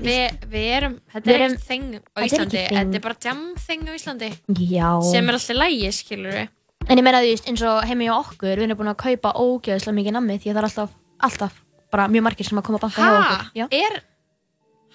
Við 0.50 0.66
erum, 0.78 0.96
þetta 1.14 1.34
er 1.34 1.44
ekkert 1.46 1.66
þing 1.68 1.84
á 1.94 1.98
þetta 1.98 2.18
er 2.18 2.26
Íslandi. 2.26 2.62
Þetta 2.74 2.98
er 2.98 3.05
bara 3.06 3.18
jam 3.28 3.42
þing 3.68 3.86
á 3.86 3.92
Íslandi 3.94 4.30
Já 4.72 4.88
Sem 5.12 5.28
er 5.30 5.38
alltaf 5.38 5.60
lægi, 5.62 5.92
skilur 6.00 6.34
við 6.40 6.48
En 6.88 6.96
ég 6.98 7.05
meina 7.05 7.20
veist, 7.20 7.46
eins 7.50 7.62
og 7.68 7.82
heimi 7.84 8.06
á 8.09 8.14
okkur, 8.16 8.55
við 8.56 8.64
erum 8.64 8.78
búin 8.78 8.88
að 8.94 9.00
kaupa 9.02 9.32
ógeðslega 9.36 9.96
mikið 9.98 10.14
nammi 10.16 10.38
því 10.40 10.48
að 10.50 10.55
það 10.55 10.60
er 10.62 10.68
alltaf, 10.70 10.92
alltaf 11.28 11.56
bara 11.92 12.06
mjög 12.09 12.24
margir 12.24 12.46
sem 12.48 12.59
að 12.60 12.64
koma 12.68 12.78
að 12.78 12.84
banka 12.86 13.02
hjá 13.02 13.18
okkur. 13.18 13.50
Já. 13.59 13.66
Er, 13.76 13.96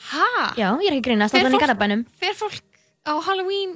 ha? 0.10 0.27
Já, 0.57 0.68
ég 0.81 0.88
er 0.89 0.95
ekki 0.97 1.05
grínast, 1.10 1.35
Fer 1.35 1.43
alltaf 1.43 1.53
í 1.53 1.57
fólk- 1.57 1.65
garabænum. 1.68 2.01
Fer 2.23 2.34
fólk 2.39 2.57
á 3.05 3.14
Halloween 3.27 3.76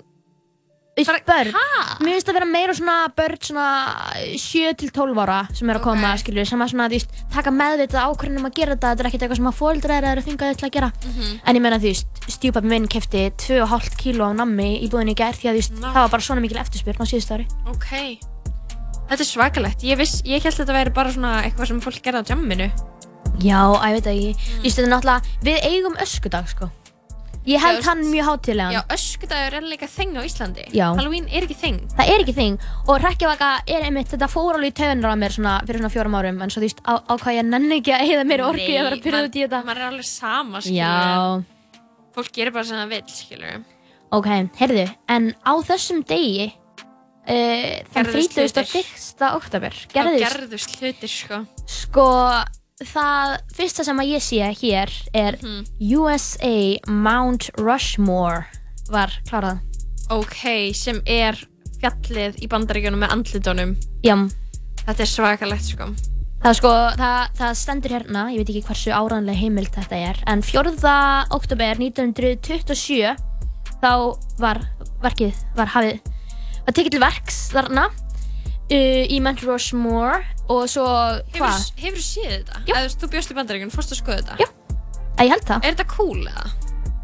Veist, 0.98 1.12
börn, 1.28 1.54
mér 2.02 2.16
finnst 2.16 2.26
það 2.26 2.38
vera 2.40 2.46
meira 2.50 2.74
svona 2.74 2.94
börn 3.14 3.38
svona 3.46 3.66
7-12 4.42 5.20
ára 5.22 5.36
sem 5.54 5.70
er 5.70 5.78
að 5.78 5.84
koma, 5.84 6.08
okay. 6.10 6.22
skilju, 6.24 6.46
sem 6.50 6.64
að 6.64 6.72
svona, 6.72 6.88
þú 6.90 6.98
veist, 6.98 7.20
taka 7.36 7.54
meðvitað 7.54 8.08
ákvörðunum 8.08 8.48
að 8.50 8.56
gera 8.58 8.74
þetta, 8.74 8.90
þetta 8.90 9.06
er 9.06 9.10
ekkert 9.12 9.26
eitthvað 9.28 9.40
sem 9.40 9.50
að 9.52 9.60
fóldrar 9.60 10.08
eru 10.10 10.24
þingaði 10.26 10.58
til 10.58 10.66
að 10.66 10.74
gera. 10.74 10.90
Mhm. 11.06 11.36
En 11.46 11.60
ég 11.60 11.66
meina, 11.68 11.78
þú 11.78 11.92
veist, 11.92 12.24
stjúpappi 12.34 12.72
minn 12.72 12.90
kefti 12.90 13.22
2,5 13.46 14.00
kíló 14.02 14.32
af 14.32 14.40
nammi 14.40 14.70
í 14.82 14.90
búðinni 14.90 15.14
í 15.14 15.20
gær 15.22 15.38
því 15.38 15.52
að, 15.52 15.54
þú 15.54 15.62
veist, 15.62 15.78
Ná. 15.78 15.86
það 15.86 16.02
var 16.02 16.12
bara 16.16 16.28
svona 16.32 16.46
mikil 16.48 16.62
eftirspyrn 16.64 17.06
á 17.06 17.12
síðust 17.14 17.36
ári. 17.38 17.46
Ok 17.70 17.90
Þetta 19.08 19.22
er 19.24 19.30
svakalegt 19.30 19.86
Ég, 19.88 20.02
viss, 20.02 20.18
ég 20.26 20.42
held 20.44 20.52
að 20.52 20.64
þetta 20.66 20.76
væri 20.76 20.94
bara 20.98 21.14
svona 21.14 21.38
eitthvað 21.46 21.70
sem 21.70 21.80
fólk 21.86 22.02
gerði 22.04 22.26
á 22.26 22.30
jamminu 22.34 22.68
Já, 23.38 23.62
að 23.70 23.88
ég 23.88 23.96
veit 24.02 24.10
ekki, 24.12 24.34
þú 24.34 24.62
veist, 24.66 24.76
þetta 24.76 24.88
er 24.88 24.94
náttúrulega, 24.96 25.36
við 25.46 25.66
eigum 25.70 25.98
öskudag, 26.02 26.48
sko. 26.50 26.72
Ég 27.48 27.62
held 27.64 27.86
hann 27.88 28.02
mjög 28.12 28.26
hátilegan. 28.28 28.74
Já, 28.76 28.82
öskudagur 28.92 29.54
er 29.56 29.64
líka 29.64 29.88
þing 29.88 30.18
á 30.20 30.22
Íslandi 30.28 30.66
Já. 30.76 30.88
Halloween 30.98 31.30
er 31.32 31.46
ekki 31.48 31.56
þing 31.62 31.78
Það 31.96 32.10
er 32.12 32.24
ekki 32.26 32.36
þing 32.36 32.58
og 32.88 33.00
hrekkjavaka 33.00 33.52
er 33.72 33.86
einmitt, 33.88 34.10
þetta 34.12 34.28
fór 34.32 34.58
alveg 34.58 34.74
í 34.74 34.76
taugunar 34.82 35.16
á 35.16 35.18
mér 35.22 35.36
svona 35.38 35.54
fyrir 35.64 35.80
svona 35.80 35.94
fjórum 35.94 36.18
árum 36.20 36.42
en 36.44 36.52
svo 36.52 36.60
þú 36.60 36.68
veist 36.68 36.82
á, 36.84 36.94
á 37.08 37.14
hvað 37.16 37.38
ég 37.38 37.48
nenni 37.48 37.80
ekki 37.80 37.96
að 37.96 38.04
heiða 38.10 38.28
mér 38.28 38.44
orku 38.50 38.68
ég 38.68 38.82
að 38.82 38.90
vera 38.90 39.00
pyrra 39.08 39.24
út 39.30 39.40
í 39.40 39.46
þetta. 39.46 39.62
maður 39.70 39.82
er 39.86 39.88
alveg 39.94 40.10
sama, 40.12 40.62
skilur 40.62 40.82
Já, 40.82 40.92
Fólk 42.18 42.32
gerir 42.36 42.56
bara 42.56 42.68
sem 42.68 42.82
það 42.82 42.94
vill, 42.98 43.16
skilur 43.16 43.58
ok, 44.18 44.30
heyrðu, 44.60 44.86
en 45.16 45.32
á 45.48 45.54
þessum 45.72 46.04
degi, 46.08 46.48
uh, 46.52 47.74
þann 47.94 48.12
Gerðust 48.12 48.38
31. 48.60 49.32
oktober, 49.40 49.80
gerðust 49.96 50.78
hlutir, 50.82 51.12
sko 51.12 51.42
sko, 51.68 52.08
það 52.86 53.38
fyrsta 53.58 53.84
sem 53.88 53.98
að 54.02 54.12
ég 54.12 54.22
sé 54.22 54.50
hér 54.62 54.92
er 55.18 55.38
Mhm. 55.42 55.66
USA 55.98 56.78
Mount 56.88 57.50
Rushmore 57.58 58.46
var 58.90 59.10
klárað. 59.26 59.60
Ok, 60.10 60.74
sem 60.74 61.02
er 61.06 61.34
fjallið 61.82 62.38
í 62.42 62.48
bandaríkjunum 62.48 63.00
með 63.00 63.12
andlitunum 63.12 63.76
Já. 64.04 64.16
Þetta 64.86 65.00
er 65.02 65.06
svakalegt, 65.06 65.64
sko 65.64 65.94
Það, 66.44 66.54
sko, 66.56 66.70
það, 66.98 67.30
það 67.36 67.56
stendur 67.58 67.90
hérna, 67.92 68.32
ég 68.32 68.38
veit 68.38 68.50
ekki 68.50 68.64
hversu 68.68 68.92
áraðanlega 68.94 69.40
heimild 69.42 69.72
þetta 69.74 69.96
er, 70.12 70.18
en 70.28 70.42
4. 70.42 71.28
oktober 71.34 71.76
1927 71.82 73.18
þá 73.82 74.18
var 74.40 74.62
verkið, 75.02 75.34
var 75.56 75.66
hafið, 75.74 76.00
var 76.66 76.74
tekið 76.78 76.92
til 76.92 77.00
verks 77.02 77.50
þarna 77.52 77.88
uh, 77.90 79.04
í 79.10 79.20
Mount 79.20 79.42
Rushmore 79.44 80.22
og 80.54 80.64
svo, 80.72 80.88
hvað? 81.36 81.68
Hefur 81.82 82.00
þú 82.00 82.06
séð 82.06 82.32
þetta? 82.38 82.64
Já 82.70 82.76
Eða, 82.78 82.96
þú 83.02 83.12
bjóst 83.16 83.34
í 83.34 83.38
bandaríkjunum, 83.38 83.74
fórst 83.74 83.94
að 83.94 84.02
skoða 84.02 84.22
þetta? 84.22 84.38
Já 84.46 84.50
Ég 85.18 85.32
held 85.34 85.48
það. 85.50 85.64
Er 85.66 85.74
þetta 85.74 85.86
cool, 85.96 86.20
eða? 86.30 86.44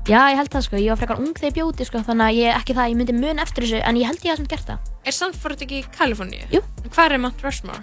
Já, 0.03 0.19
ég 0.29 0.37
held 0.37 0.51
það 0.53 0.63
sko, 0.67 0.77
ég 0.83 0.91
var 0.91 0.99
frekar 0.99 1.21
ung 1.23 1.31
þegar 1.33 1.49
ég 1.49 1.55
bjóti 1.55 1.85
sko, 1.87 2.01
þannig 2.05 2.25
að 2.27 2.37
ég, 2.37 2.49
ekki 2.59 2.75
það, 2.77 2.89
ég 2.91 2.97
myndi 2.99 3.15
mun 3.17 3.39
eftir 3.41 3.65
þessu, 3.65 3.79
en 3.87 3.97
ég 3.97 4.09
held 4.09 4.25
ég 4.27 4.33
að 4.33 4.39
sem 4.41 4.49
gert 4.51 4.67
það. 4.67 4.91
Er 5.07 5.15
Sanford 5.15 5.63
ekki 5.65 5.79
í 5.79 5.85
Kaliforníu? 5.95 6.45
Jú. 6.53 6.61
Hvað 6.89 7.15
er 7.15 7.21
Mount 7.23 7.45
Rushmore? 7.45 7.81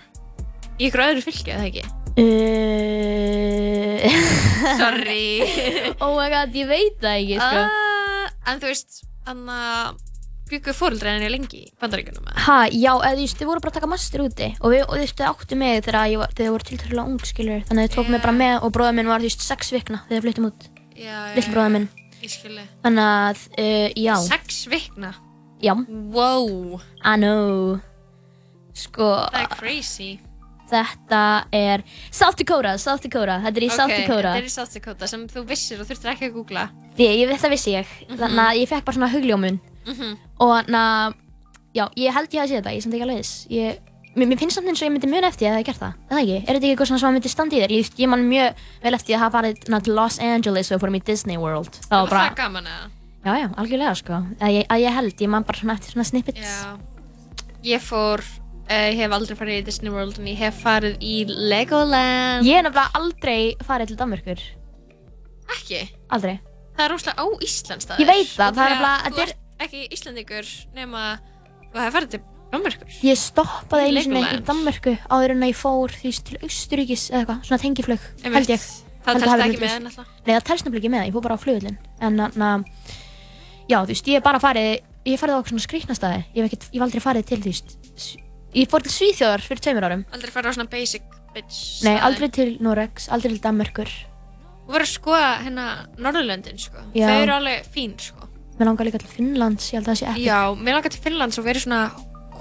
Í 0.76 0.86
ykkur 0.86 1.02
öðru 1.08 1.24
fylki, 1.24 1.50
eða 1.56 1.66
ekki? 1.70 1.84
Uh... 2.20 2.28
Sorry. 4.82 5.26
oh 5.98 6.14
my 6.14 6.28
god, 6.30 6.54
ég 6.60 6.70
veit 6.70 7.00
það 7.02 7.16
ekki 7.24 7.40
sko. 7.40 7.64
Uh, 7.64 8.30
en 8.52 8.62
þú 8.62 8.70
veist, 8.70 9.02
þannig 9.26 10.09
að 10.51 10.56
bygguðu 10.56 10.77
fóreldræðinni 10.81 11.28
lengi 11.31 11.60
í 11.62 11.68
bandaríkjunum, 11.81 12.27
eða? 12.31 12.43
Ha, 12.47 12.56
já, 12.74 12.90
eða 12.98 13.16
veist, 13.20 13.39
þið 13.39 13.51
voru 13.51 13.62
bara 13.62 13.70
að 13.70 13.77
taka 13.78 13.90
master 13.90 14.24
úti 14.24 14.48
og 14.59 14.72
við, 14.74 14.82
og 14.89 14.97
veist, 14.98 15.16
þið 15.20 15.28
áttu 15.31 15.59
mig 15.60 15.82
þegar 15.86 16.35
þið 16.40 16.51
voru 16.51 16.68
tilturlega 16.70 17.05
ung, 17.06 17.20
skilur, 17.31 17.62
þannig 17.68 17.85
að 17.85 17.90
þið 17.90 17.97
tók 17.97 18.10
mig 18.10 18.22
bara 18.24 18.35
með 18.40 18.55
og 18.66 18.72
bróða 18.74 18.94
minn 18.98 19.10
var, 19.12 19.22
veist, 19.24 19.44
sex 19.47 19.70
vikna 19.74 20.02
þegar 20.09 20.16
þið 20.16 20.27
fluttum 20.27 20.48
út, 20.51 20.66
já, 20.98 21.18
lill 21.36 21.47
bróða 21.55 21.74
minn. 21.77 21.86
Ég 22.20 22.32
skilji. 22.35 22.64
Þannig 22.85 23.06
að, 23.06 23.44
uh, 23.62 23.86
já. 23.97 24.14
Sex 24.27 24.59
vikna? 24.68 25.14
Já. 25.64 25.72
Wow. 26.12 26.81
I 27.01 27.14
know. 27.16 27.78
Sko, 28.77 29.06
Það 29.31 29.40
er 29.40 29.55
crazy. 29.55 30.10
þetta 30.70 31.22
er 31.56 31.82
South 32.12 32.36
Dakota, 32.39 32.77
South 32.78 33.02
Dakota, 33.02 33.40
þetta 33.47 33.59
er 33.59 33.64
í 33.66 33.70
South 33.72 33.90
Ok, 33.90 33.97
Dakota. 34.05 34.35
Þetta 34.35 34.43
er 34.44 34.51
í 34.51 34.52
South 34.52 34.77
Dakota 34.77 35.09
sem 35.10 35.24
þú 35.32 35.47
vissir 35.48 35.81
og 35.81 35.89
þurftir 35.89 36.12
ekki 36.12 36.28
að 36.28 36.36
googla. 36.36 36.68
Því, 36.98 37.09
ég, 37.22 37.32
þetta 37.32 37.51
vissi 37.55 37.74
ég, 37.74 37.97
þannig 38.12 38.44
að 38.44 38.60
ég 38.60 38.70
fekk 38.70 38.86
bara 38.86 38.98
svona 38.98 39.10
hugljómun 39.14 39.59
Mhm. 39.86 40.16
og 40.40 40.51
þannig 40.57 40.81
að, 40.81 41.15
já, 41.74 41.85
ég 41.97 42.12
held 42.15 42.28
ég 42.35 42.43
að 42.43 42.48
sé 42.48 42.55
þetta, 42.61 42.70
ég 42.70 42.77
er 42.77 42.82
samt 42.82 42.94
ekki 42.94 43.07
alveg. 43.07 43.24
Ég, 43.51 43.78
mér, 44.16 44.27
mér 44.28 44.39
finnst 44.39 44.57
samt 44.57 44.69
eins 44.69 44.82
og 44.82 44.89
ég 44.89 44.93
myndi 44.93 45.09
mjög 45.11 45.24
eftir 45.31 45.47
að 45.48 45.52
það 45.52 45.59
hef 45.61 45.66
gert 45.66 45.81
það, 45.81 45.94
er 46.11 46.15
það 46.15 46.23
ekki? 46.23 46.36
Er 46.40 46.55
þetta 46.55 46.66
ekki 46.66 46.73
eitthvað 46.74 46.86
sem 46.90 47.09
að 47.09 47.15
myndi 47.16 47.28
standa 47.32 47.57
í 47.57 47.61
þér? 47.61 47.70
Ég, 47.78 47.90
ég 48.02 48.09
man 48.09 48.24
mjög 48.28 48.55
vel 48.82 48.94
eftir 48.94 49.15
að 49.16 49.20
hafa 49.24 49.39
farið 49.39 49.69
na, 49.69 49.81
til 49.81 49.94
Los 49.94 50.19
Angeles 50.20 50.70
og 50.73 50.81
fórum 50.81 50.97
í 50.98 51.05
Disney 51.05 51.36
World. 51.36 51.70
Það 51.70 51.89
Það 51.90 52.01
var 52.01 52.11
bara, 52.11 52.28
það 52.31 52.36
gaman, 52.36 52.66
eða? 52.66 52.90
já, 53.24 53.32
já, 53.40 53.48
algjörlega 53.57 53.94
sko, 53.97 54.12
að 54.40 54.51
ég, 54.59 54.66
að 54.69 54.81
ég 54.85 54.93
held, 54.98 55.16
ég 55.20 55.28
man 55.28 55.43
bara 55.44 55.59
svona 55.59 55.74
eftir 55.78 55.93
svona 55.94 56.05
snippets. 56.11 56.40
Já. 56.40 56.78
Ég 57.62 57.81
fór, 57.85 58.20
uh, 58.70 58.89
ég 58.90 58.97
hef 58.97 59.12
aldrei 59.12 59.36
farið 59.36 59.59
í 59.61 59.65
Disney 59.65 59.90
World 59.93 60.19
en 60.19 60.27
ég 60.27 60.36
hef 60.39 60.62
farið 60.65 60.97
í 61.01 61.24
Legoland. 61.28 62.44
Ég 62.47 62.57
hef 62.57 62.65
nefnilega 62.65 62.90
aldrei 62.94 63.57
farið 63.62 63.86
til 63.89 63.97
Danmörkur, 64.01 64.40
Ekki? 65.57 65.81
aldrei. 66.11 66.39
Það 66.78 66.85
er 66.86 66.94
óslega 66.97 67.24
óíslands 67.27 67.85
staður. 67.85 68.01
Ég 68.01 68.09
veit 68.09 68.31
það, 68.32 68.48
Og 68.48 68.55
það 68.57 68.70
er 68.70 69.28
er- 69.28 69.35
ekki 69.60 69.86
Íslandingur 69.94 70.50
nema 70.76 71.04
þú 71.70 71.78
hefur 71.80 71.96
farið 71.96 72.14
til 72.16 72.22
Danmarkur. 72.50 72.94
Ég 73.06 73.18
stoppaði 73.20 73.90
einu 73.90 74.02
sinni 74.02 74.20
í. 74.26 74.38
Danmörku 74.46 74.94
áður 75.06 75.34
en 75.36 75.44
að 75.46 75.52
ég 75.52 75.58
fór 75.60 75.92
því 75.94 76.10
til 76.26 76.38
Austuríkis 76.42 77.04
eða 77.12 77.20
eitthvað, 77.20 77.44
svona 77.46 77.62
tengiflug, 77.62 78.06
Einmitt. 78.24 78.38
held 78.40 78.50
ég. 78.56 78.64
Það 79.00 79.20
telst 79.20 79.30
ekki 79.30 79.60
með, 79.60 79.70
svoleiðis. 79.70 79.84
náttúrulega. 79.84 80.24
Nei, 80.26 80.32
það 80.34 80.46
telst 80.48 80.64
nefnilega 80.66 80.82
ekki 80.82 80.92
með, 80.94 81.04
ég 81.06 81.14
fór 81.14 81.24
bara 81.26 81.36
á 81.38 81.42
flugullin. 81.44 81.78
En 82.00 82.18
na, 82.18 82.50
já, 83.70 83.78
þú 83.78 83.92
veist, 83.92 84.10
ég 84.10 84.18
hef 84.18 84.26
bara 84.26 84.42
farið, 84.42 84.68
ég 85.06 85.14
hef 85.14 85.22
farið 85.22 85.38
á 85.38 85.40
svona 85.46 85.64
skrýknastæði, 85.64 86.20
ég 86.34 86.50
ég 86.50 86.66
hef 86.74 86.84
aldrei 86.84 87.04
farið 87.06 87.28
til, 87.30 87.40
þú 87.40 87.52
veist, 87.54 87.76
ég 88.58 88.68
fór 88.68 88.82
til 88.84 88.92
Svíþjóðar 88.96 89.46
fyrir 89.46 89.62
tveimur 89.64 89.86
árum. 89.86 90.04
Aldrei 90.12 90.34
farið 90.34 90.50
á 90.50 90.56
svona 90.58 90.70
basic 90.74 91.06
bitch 91.32 91.86
Nei, 91.86 91.94
staði. 91.94 92.02
aldrei 92.10 92.28
til 92.34 92.50
Noregs, 92.60 93.08
aldrei 93.14 93.30
til 93.36 93.42
Danmörkur. 93.46 93.94
Þú 94.66 94.74
verður 94.74 94.86
að 94.86 94.92
skoða 94.92 95.30
hérna 95.46 95.66
Norðurlöndin, 95.98 96.58
sko. 96.60 96.82
Já. 96.94 97.06
Þau 97.06 97.22
eru 97.22 97.36
alveg 97.38 97.70
fín, 97.74 97.94
sko. 97.98 98.26
Mér 98.60 98.68
langar 98.68 98.84
líka 98.84 99.00
til 99.00 99.08
Finnlands, 99.08 99.70
ég 99.72 99.78
held 99.78 99.86
að 99.88 99.94
það 99.94 99.98
sé 100.02 100.08
ekki. 100.10 100.24
Já, 100.26 100.40
mér 100.60 100.76
langar 100.76 100.92
til 100.92 101.00
Finnlands 101.00 101.40
og 101.40 101.46
verið 101.46 101.64
svona 101.64 101.78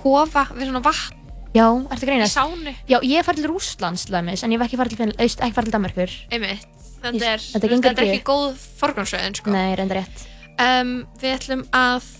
kofa, 0.01 0.43
við 0.51 0.67
svona 0.67 0.81
vatn. 0.83 1.15
Já, 1.55 1.63
ertu 1.95 2.09
greinast? 2.09 2.35
Í 2.35 2.41
sánu. 2.41 2.73
Já, 2.91 2.97
ég 2.99 3.15
hef 3.21 3.29
farið 3.29 3.45
til 3.45 3.51
Rússlands, 3.53 4.03
til 4.05 4.17
dæmis, 4.17 4.43
en 4.43 4.51
ég 4.51 4.59
hef 4.59 4.67
ekki 4.67 4.79
farið 4.81 4.93
til 4.93 4.99
Finnlands, 4.99 5.37
ekki 5.39 5.55
farið 5.55 5.71
til 5.71 5.75
Danmörkur. 5.77 6.17
Einmitt. 6.35 6.67
Þetta 6.99 7.29
er, 7.29 7.45
þetta 7.53 7.69
þetta 7.71 8.03
er 8.03 8.11
ekki. 8.11 8.25
góð 8.27 8.65
forgangsröðin, 8.81 9.37
sko. 9.39 9.53
Nei, 9.55 9.71
reynda 9.79 9.97
rétt. 10.01 10.25
Um, 10.59 10.91
við 11.23 11.37
ætlum 11.37 11.63
að 11.71 12.11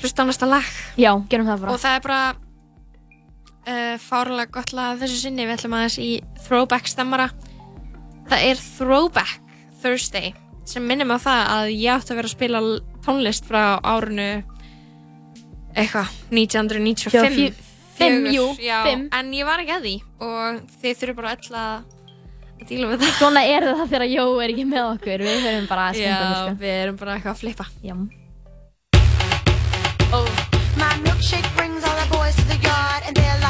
hlusta 0.00 0.24
á 0.24 0.28
næsta 0.32 0.48
lag. 0.48 0.72
Já, 0.96 1.12
gerum 1.28 1.52
það 1.52 1.66
bara. 1.66 1.76
Og 1.76 1.84
það 1.84 1.98
er 1.98 2.02
bara 2.08 2.20
uh, 3.68 3.94
fárlega 4.00 4.48
gott 4.56 4.72
lag 4.76 4.96
þessu 5.04 5.20
sinni. 5.26 5.44
Við 5.44 5.58
ætlum 5.58 5.76
aðeins 5.76 6.00
í 6.00 6.10
throwback 6.46 6.88
stemmara. 6.88 7.28
Það 8.32 8.48
er 8.48 8.64
Throwback 8.64 9.36
Thursday 9.84 10.32
sem 10.66 10.82
minnum 10.82 11.12
á 11.14 11.18
það 11.22 11.42
að 11.54 11.68
ég 11.76 11.92
átti 11.94 12.10
að 12.10 12.18
vera 12.18 12.30
að 12.30 12.34
spila 12.34 12.60
tónlist 13.06 13.46
frá 13.48 13.62
árinu 13.86 14.28
eitthvað, 15.76 16.10
1995 16.32 17.14
Já, 17.14 17.22
fjö- 17.30 17.52
fimm, 17.96 18.24
Fjögur, 18.26 18.32
jú, 18.36 18.46
já, 18.64 18.78
fimm. 18.86 19.06
en 19.12 19.30
ég 19.36 19.44
var 19.48 19.62
ekki 19.62 19.74
að 19.76 19.86
því 19.86 19.94
og 20.26 20.60
þið 20.82 20.98
þurfum 21.00 21.16
bara 21.22 21.34
öll 21.36 21.60
að 21.62 22.66
díla 22.66 22.88
við 22.92 23.02
það 23.04 23.16
Svona 23.20 23.42
er 23.46 23.66
það 23.70 23.82
þegar 23.92 24.06
Jó 24.10 24.24
er 24.42 24.52
ekki 24.54 24.64
með 24.68 24.84
okkur, 24.94 25.24
við 25.30 25.42
höfum 25.46 25.68
bara 25.70 25.88
að 25.90 25.98
skemmta 26.00 26.30
Já, 26.32 26.54
við 26.60 26.76
erum 26.82 26.96
bara 27.02 27.16
eitthvað 27.18 27.34
að 27.36 27.42
flippa 27.44 27.66
Já. 27.84 27.94
My 30.76 30.92
milkshake 31.04 31.48
brings 31.56 31.82
all 31.84 31.96
the 31.96 32.08
boys 32.14 32.34
to 32.36 32.44
the 32.52 32.58
yard, 32.62 33.02
and 33.06 33.16
they're 33.16 33.40
like, 33.40 33.45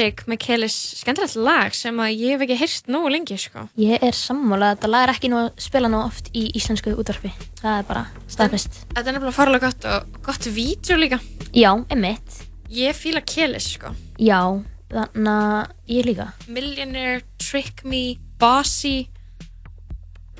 Milkshake 0.00 0.30
með 0.30 0.38
Kelis 0.40 0.74
skemmtilegt 0.96 1.36
lag 1.36 1.74
sem 1.76 1.98
að 2.00 2.14
ég 2.14 2.32
hef 2.32 2.44
ekki 2.46 2.56
heyrt 2.56 2.86
nógu 2.88 3.10
lengi, 3.12 3.36
sko. 3.36 3.66
Ég 3.76 4.00
er 4.00 4.16
sammála, 4.16 4.70
þetta 4.72 4.88
lag 4.88 5.04
er 5.04 5.12
ekki 5.12 5.28
nú 5.28 5.40
að 5.42 5.50
spila 5.60 5.90
nú 5.92 6.00
oft 6.00 6.30
í 6.32 6.46
íslensku 6.56 6.94
útvarpi. 6.96 7.32
Það 7.60 7.74
er 7.74 7.84
bara 7.90 8.04
staðfest. 8.32 8.78
Þetta 8.94 9.04
er 9.04 9.16
nefnilega 9.18 9.36
farlega 9.36 9.68
gott 9.68 9.88
og 9.90 10.16
gott 10.24 10.48
vídeo 10.56 10.96
líka. 10.96 11.20
Já, 11.52 11.74
emitt. 11.92 12.40
Ég 12.72 12.96
fíla 12.96 13.20
Kelis, 13.20 13.68
sko. 13.76 13.92
Já, 14.16 14.40
þannig 14.88 15.32
að 15.34 15.92
ég 15.92 16.08
líka. 16.08 16.30
Millionaire, 16.48 17.20
Trick 17.42 17.84
Me, 17.84 18.16
Bossy. 18.40 19.10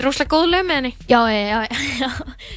Rosalega 0.01 0.33
góð 0.33 0.47
lög 0.49 0.67
með 0.69 0.79
henni. 0.79 0.91
Já, 1.11 1.21
já, 1.29 1.41
já. 1.51 2.11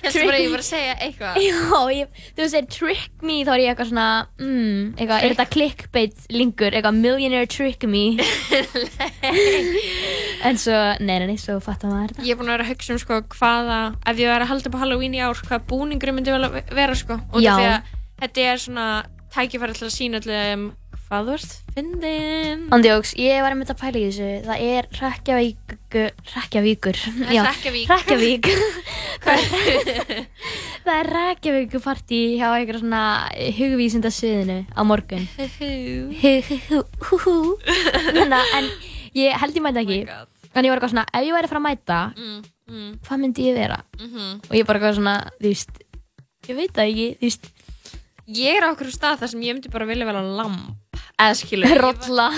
Helstu 0.03 0.22
bara 0.24 0.38
að 0.38 0.44
ég 0.44 0.52
var 0.53 0.61
að 0.61 0.68
segja 0.68 0.94
eitthvað. 1.03 1.40
Já, 1.44 1.80
ég, 1.98 2.22
þú 2.38 2.48
segir 2.53 2.68
trick 2.72 3.26
me, 3.26 3.40
þá 3.44 3.52
er 3.53 3.64
ég 3.64 3.74
eitthvað 3.74 3.90
svona, 3.90 4.07
mm, 4.40 4.84
eitthvað, 4.95 5.18
er 5.18 5.34
þetta 5.34 5.48
clickbait 5.56 6.28
linkur, 6.32 6.72
eitthvað 6.72 6.99
millionaire 6.99 7.49
trick 7.52 7.84
me. 7.90 8.06
en 10.48 10.61
svo, 10.61 10.78
nei, 11.03 11.18
nei, 11.20 11.28
nei, 11.34 11.40
svo 11.41 11.57
fattar 11.64 11.91
maður 11.91 12.14
þetta. 12.14 12.28
Ég 12.28 12.36
er 12.36 12.40
búin 12.40 12.52
að 12.52 12.57
vera 12.57 12.68
að 12.68 12.72
hugsa 12.74 12.95
um 12.95 13.02
sko 13.02 13.20
hvaða, 13.36 13.82
ef 14.06 14.22
ég 14.24 14.32
væri 14.32 14.48
að 14.48 14.53
halda 14.53 14.72
upp 14.72 14.78
á 14.78 14.82
Halloween 14.84 15.18
í 15.18 15.24
ár, 15.24 15.44
hvaða 15.44 15.65
búningur 15.72 16.14
myndi 16.15 16.36
vel 16.36 16.48
að 16.48 16.61
vera 16.72 16.95
sko. 16.99 17.20
Út 17.34 17.44
Já. 17.44 17.53
af 17.53 17.60
því 17.60 17.68
að 17.74 17.91
þetta 18.24 18.48
er 18.53 18.64
svona 18.64 18.88
tækifæri 19.34 19.78
til 19.78 19.88
að 19.90 19.95
sína 19.98 20.22
öllum 20.22 20.65
hvað 21.14 21.27
þú 21.30 21.34
ert 21.38 21.52
fyndin. 21.76 22.61
Andjóks, 22.73 23.11
ég 23.22 23.41
var 23.45 23.53
einmitt 23.53 23.69
að 23.73 23.80
pæla 23.84 23.99
í 24.02 24.06
þessu, 24.07 24.30
það 24.48 24.64
er 24.65 24.88
Reykjavík, 24.98 25.73
Reykjavíkur, 26.34 26.99
er 27.27 27.34
já, 27.38 27.44
Reykjavík. 27.94 28.49
Það 29.23 29.40
er, 29.40 30.26
það 30.84 30.98
Reykjavík 31.14 31.76
partí 31.85 32.18
hjá 32.35 32.48
einhverja 32.57 32.81
svona 32.81 33.03
hugvísindasviðinu 33.56 34.57
á 34.76 34.81
morgun. 34.84 35.23
Hú-hú-hú, 35.60 37.35
að, 38.18 38.41
en 38.57 38.68
ég 39.15 39.38
held 39.40 39.56
ég 39.60 39.64
mæta 39.64 39.84
ekki, 39.85 39.99
en 40.10 40.65
ég 40.68 40.73
var 40.73 40.80
eitthvað 40.81 40.94
svona, 40.95 41.06
ef 41.14 41.23
ég 41.30 41.38
væri 41.38 41.48
að 41.48 41.53
fara 41.53 41.61
að 41.61 41.68
mæta, 41.69 41.99
Mm, 42.18 42.41
mm, 42.68 42.91
hvað 43.07 43.22
myndi 43.23 43.48
ég 43.48 43.56
vera? 43.61 43.80
mhm. 43.99 44.41
Og 44.49 44.53
ég 44.60 44.65
bara 44.68 44.80
eitthvað 44.81 44.98
svona, 44.99 45.15
þú 45.40 45.48
veist, 45.53 45.73
ég 46.49 46.56
veit 46.60 46.73
það 46.76 46.90
ekki, 46.91 47.07
þú 47.22 47.30
veist, 47.30 47.49
Ég 48.32 48.56
er 48.56 48.64
á 48.64 48.72
okkur 48.72 48.91
stað 48.94 49.24
þar 49.24 49.34
sem 49.34 49.44
ég 49.44 49.58
myndi 49.58 49.72
bara 49.74 49.88
vilja 49.90 50.08
vera 50.08 50.22
lamp. 50.24 50.78
Eða 51.20 51.36
skilur. 51.40 51.76
rolla, 51.82 52.30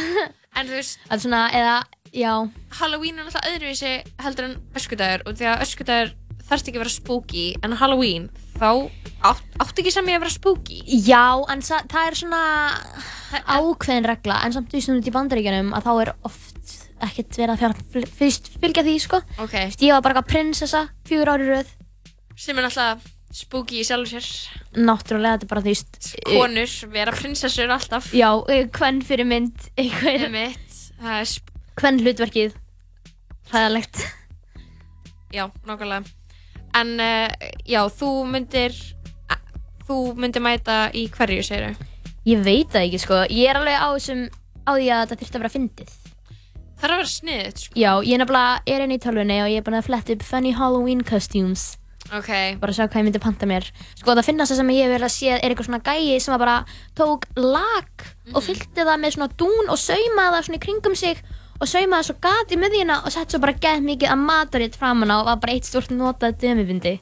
En 0.56 0.70
þú 0.70 0.78
veist, 0.78 0.99
er 1.12 1.20
svona, 1.20 1.41
eða, 1.52 1.76
já, 2.16 2.32
Halloween 2.80 3.20
er 3.20 3.26
náttúrulega 3.28 3.52
öðruvísi 3.57 3.90
heldur 4.24 4.48
en 4.48 4.53
öskudagur 4.80 5.26
og 5.28 5.36
því 5.36 5.49
að 5.52 5.64
öskudagur 5.66 6.14
þarfst 6.45 6.70
ekki 6.70 6.80
að 6.80 6.84
vera 6.86 6.94
spooky 6.94 7.45
en 7.66 7.76
Halloween 7.76 8.30
þá 8.56 8.70
átt, 9.28 9.57
átt 9.60 9.82
ekki 9.82 9.91
sem 9.91 10.07
ég 10.07 10.20
að 10.20 10.24
vera 10.24 10.36
spooky 10.36 10.80
Já, 11.03 11.26
en 11.52 11.64
sa, 11.66 11.82
það 11.91 12.07
er 12.12 12.20
svona 12.22 12.41
ákveðin 13.52 14.07
regla, 14.07 14.40
en 14.45 14.56
samt 14.56 14.72
því 14.72 14.84
sem 14.86 15.02
út 15.02 15.10
í 15.10 15.16
bandaríkjunum 15.16 15.74
að 15.76 15.90
þá 15.90 15.91
er 16.06 16.14
oft 16.30 16.76
ekkert 17.06 17.36
verið 17.41 17.56
að 17.57 17.64
fjara, 17.66 18.07
fyrst 18.22 18.48
fylgja 18.62 18.86
því, 18.88 18.94
sko. 19.03 19.20
Ok. 19.44 19.57
Ég 19.84 19.91
var 19.91 20.06
bara 20.06 20.16
eitthvað 20.16 20.30
prinsessa, 20.32 20.86
fjögur 21.10 21.34
ári 21.34 21.49
röð, 21.52 21.76
sem 22.40 22.56
er 22.56 22.70
náttúrulega 22.70 23.15
spooky 23.36 23.82
í 23.82 23.86
sjálfu 23.88 24.16
sér 24.16 24.28
náttúrulega 24.88 25.36
þetta 25.36 25.48
er 25.48 25.52
bara 25.52 25.64
því, 25.66 25.74
veist, 25.74 26.12
konur 26.30 26.76
vera 26.94 27.14
prinsessur 27.16 27.74
alltaf 27.76 28.12
Já, 28.16 28.30
eh, 28.53 28.68
hvern 28.78 29.02
fyrir 29.06 29.28
mynd, 29.28 29.68
er 29.82 30.28
hvern 31.76 31.99
hlutverkið, 32.03 32.56
hræðalegt. 33.52 33.99
já, 35.36 35.49
nákvæmlega 35.68 36.06
en 36.76 36.95
uh, 36.99 37.52
já, 37.68 37.82
þú 37.91 38.12
myndir 38.32 38.76
þú 39.86 39.99
myndir 40.18 40.41
mæta 40.44 40.88
í 40.98 41.06
hverju, 41.14 41.44
segir 41.45 41.76
Ég 42.26 42.40
veit 42.41 42.72
það 42.74 42.88
ekki, 42.88 42.99
sko, 43.03 43.18
ég 43.30 43.52
er 43.52 43.60
alveg 43.60 43.76
á 43.78 43.88
þessum, 43.94 44.22
á 44.66 44.72
því 44.74 44.88
að 44.90 45.02
þetta 45.03 45.18
þurfti 45.20 45.38
að 45.38 45.44
vera 45.44 45.53
fyndið. 45.53 45.91
það 46.80 46.86
er 46.88 46.94
að 46.95 47.02
vera 47.02 47.12
sniðið 47.12 47.60
sko. 47.62 47.76
Já, 47.78 47.91
ég 48.02 48.14
er 48.16 48.22
nefnilega, 48.24 48.56
er 48.74 48.82
einn 48.86 48.95
í 48.95 48.98
tölvunni 49.03 49.38
og 49.44 49.49
ég 49.52 49.62
er 49.62 49.66
búin 49.68 49.78
að 49.78 49.86
fletta 49.91 50.16
upp 50.16 50.26
funny 50.26 50.53
Halloween 50.57 51.03
costumes. 51.06 51.66
Ok, 52.14 52.30
bara 52.61 52.72
að 52.72 52.77
sjá 52.77 52.86
hvað 52.86 52.99
ég 52.99 53.07
myndi 53.07 53.22
panta 53.23 53.48
mér. 53.49 53.69
Sko 53.98 54.14
það 54.14 54.27
finnast 54.27 54.53
það 54.53 54.60
sem 54.61 54.73
ég 54.76 54.86
hef 54.86 54.94
verið 54.94 55.07
að 55.07 55.14
sé 55.15 55.32
er 55.34 55.48
eitthvað 55.48 55.69
svona 55.69 55.82
gæi 55.86 56.19
sem 56.22 56.38
bara 56.41 56.57
tók 56.98 57.26
lag 57.40 58.06
og 58.34 58.45
fyllti 58.45 58.86
það 58.86 59.02
með 59.02 59.15
svona 59.15 59.32
dún 59.41 59.72
og 59.73 59.82
saumaði 59.82 60.36
það 60.36 60.45
svona 60.48 60.60
í 60.60 60.64
kringum 60.65 60.98
sig 60.99 61.23
og 61.56 61.72
saumaði 61.72 62.10
svo 62.10 62.18
gat 62.27 62.53
í 62.53 62.60
miðjuna 62.61 62.99
og 63.02 63.15
sett 63.15 63.34
svo 63.34 63.41
bara 63.44 63.57
gett 63.65 63.84
mikið 63.86 64.14
að 64.14 64.23
mataritt 64.27 64.77
framan 64.77 65.14
á 65.14 65.18
og 65.22 65.30
var 65.32 65.41
bara 65.41 65.56
eitt 65.57 65.69
stort 65.69 65.94
notað 65.95 66.38
dömubindi. 66.44 66.98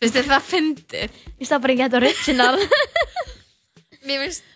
Finnst 0.00 0.16
þér 0.16 0.30
það 0.32 0.48
fyndið? 0.52 1.20
Finnst 1.36 1.52
það 1.52 1.62
bara 1.64 1.76
ekki 1.76 1.86
þetta 1.86 2.02
original. 2.02 2.56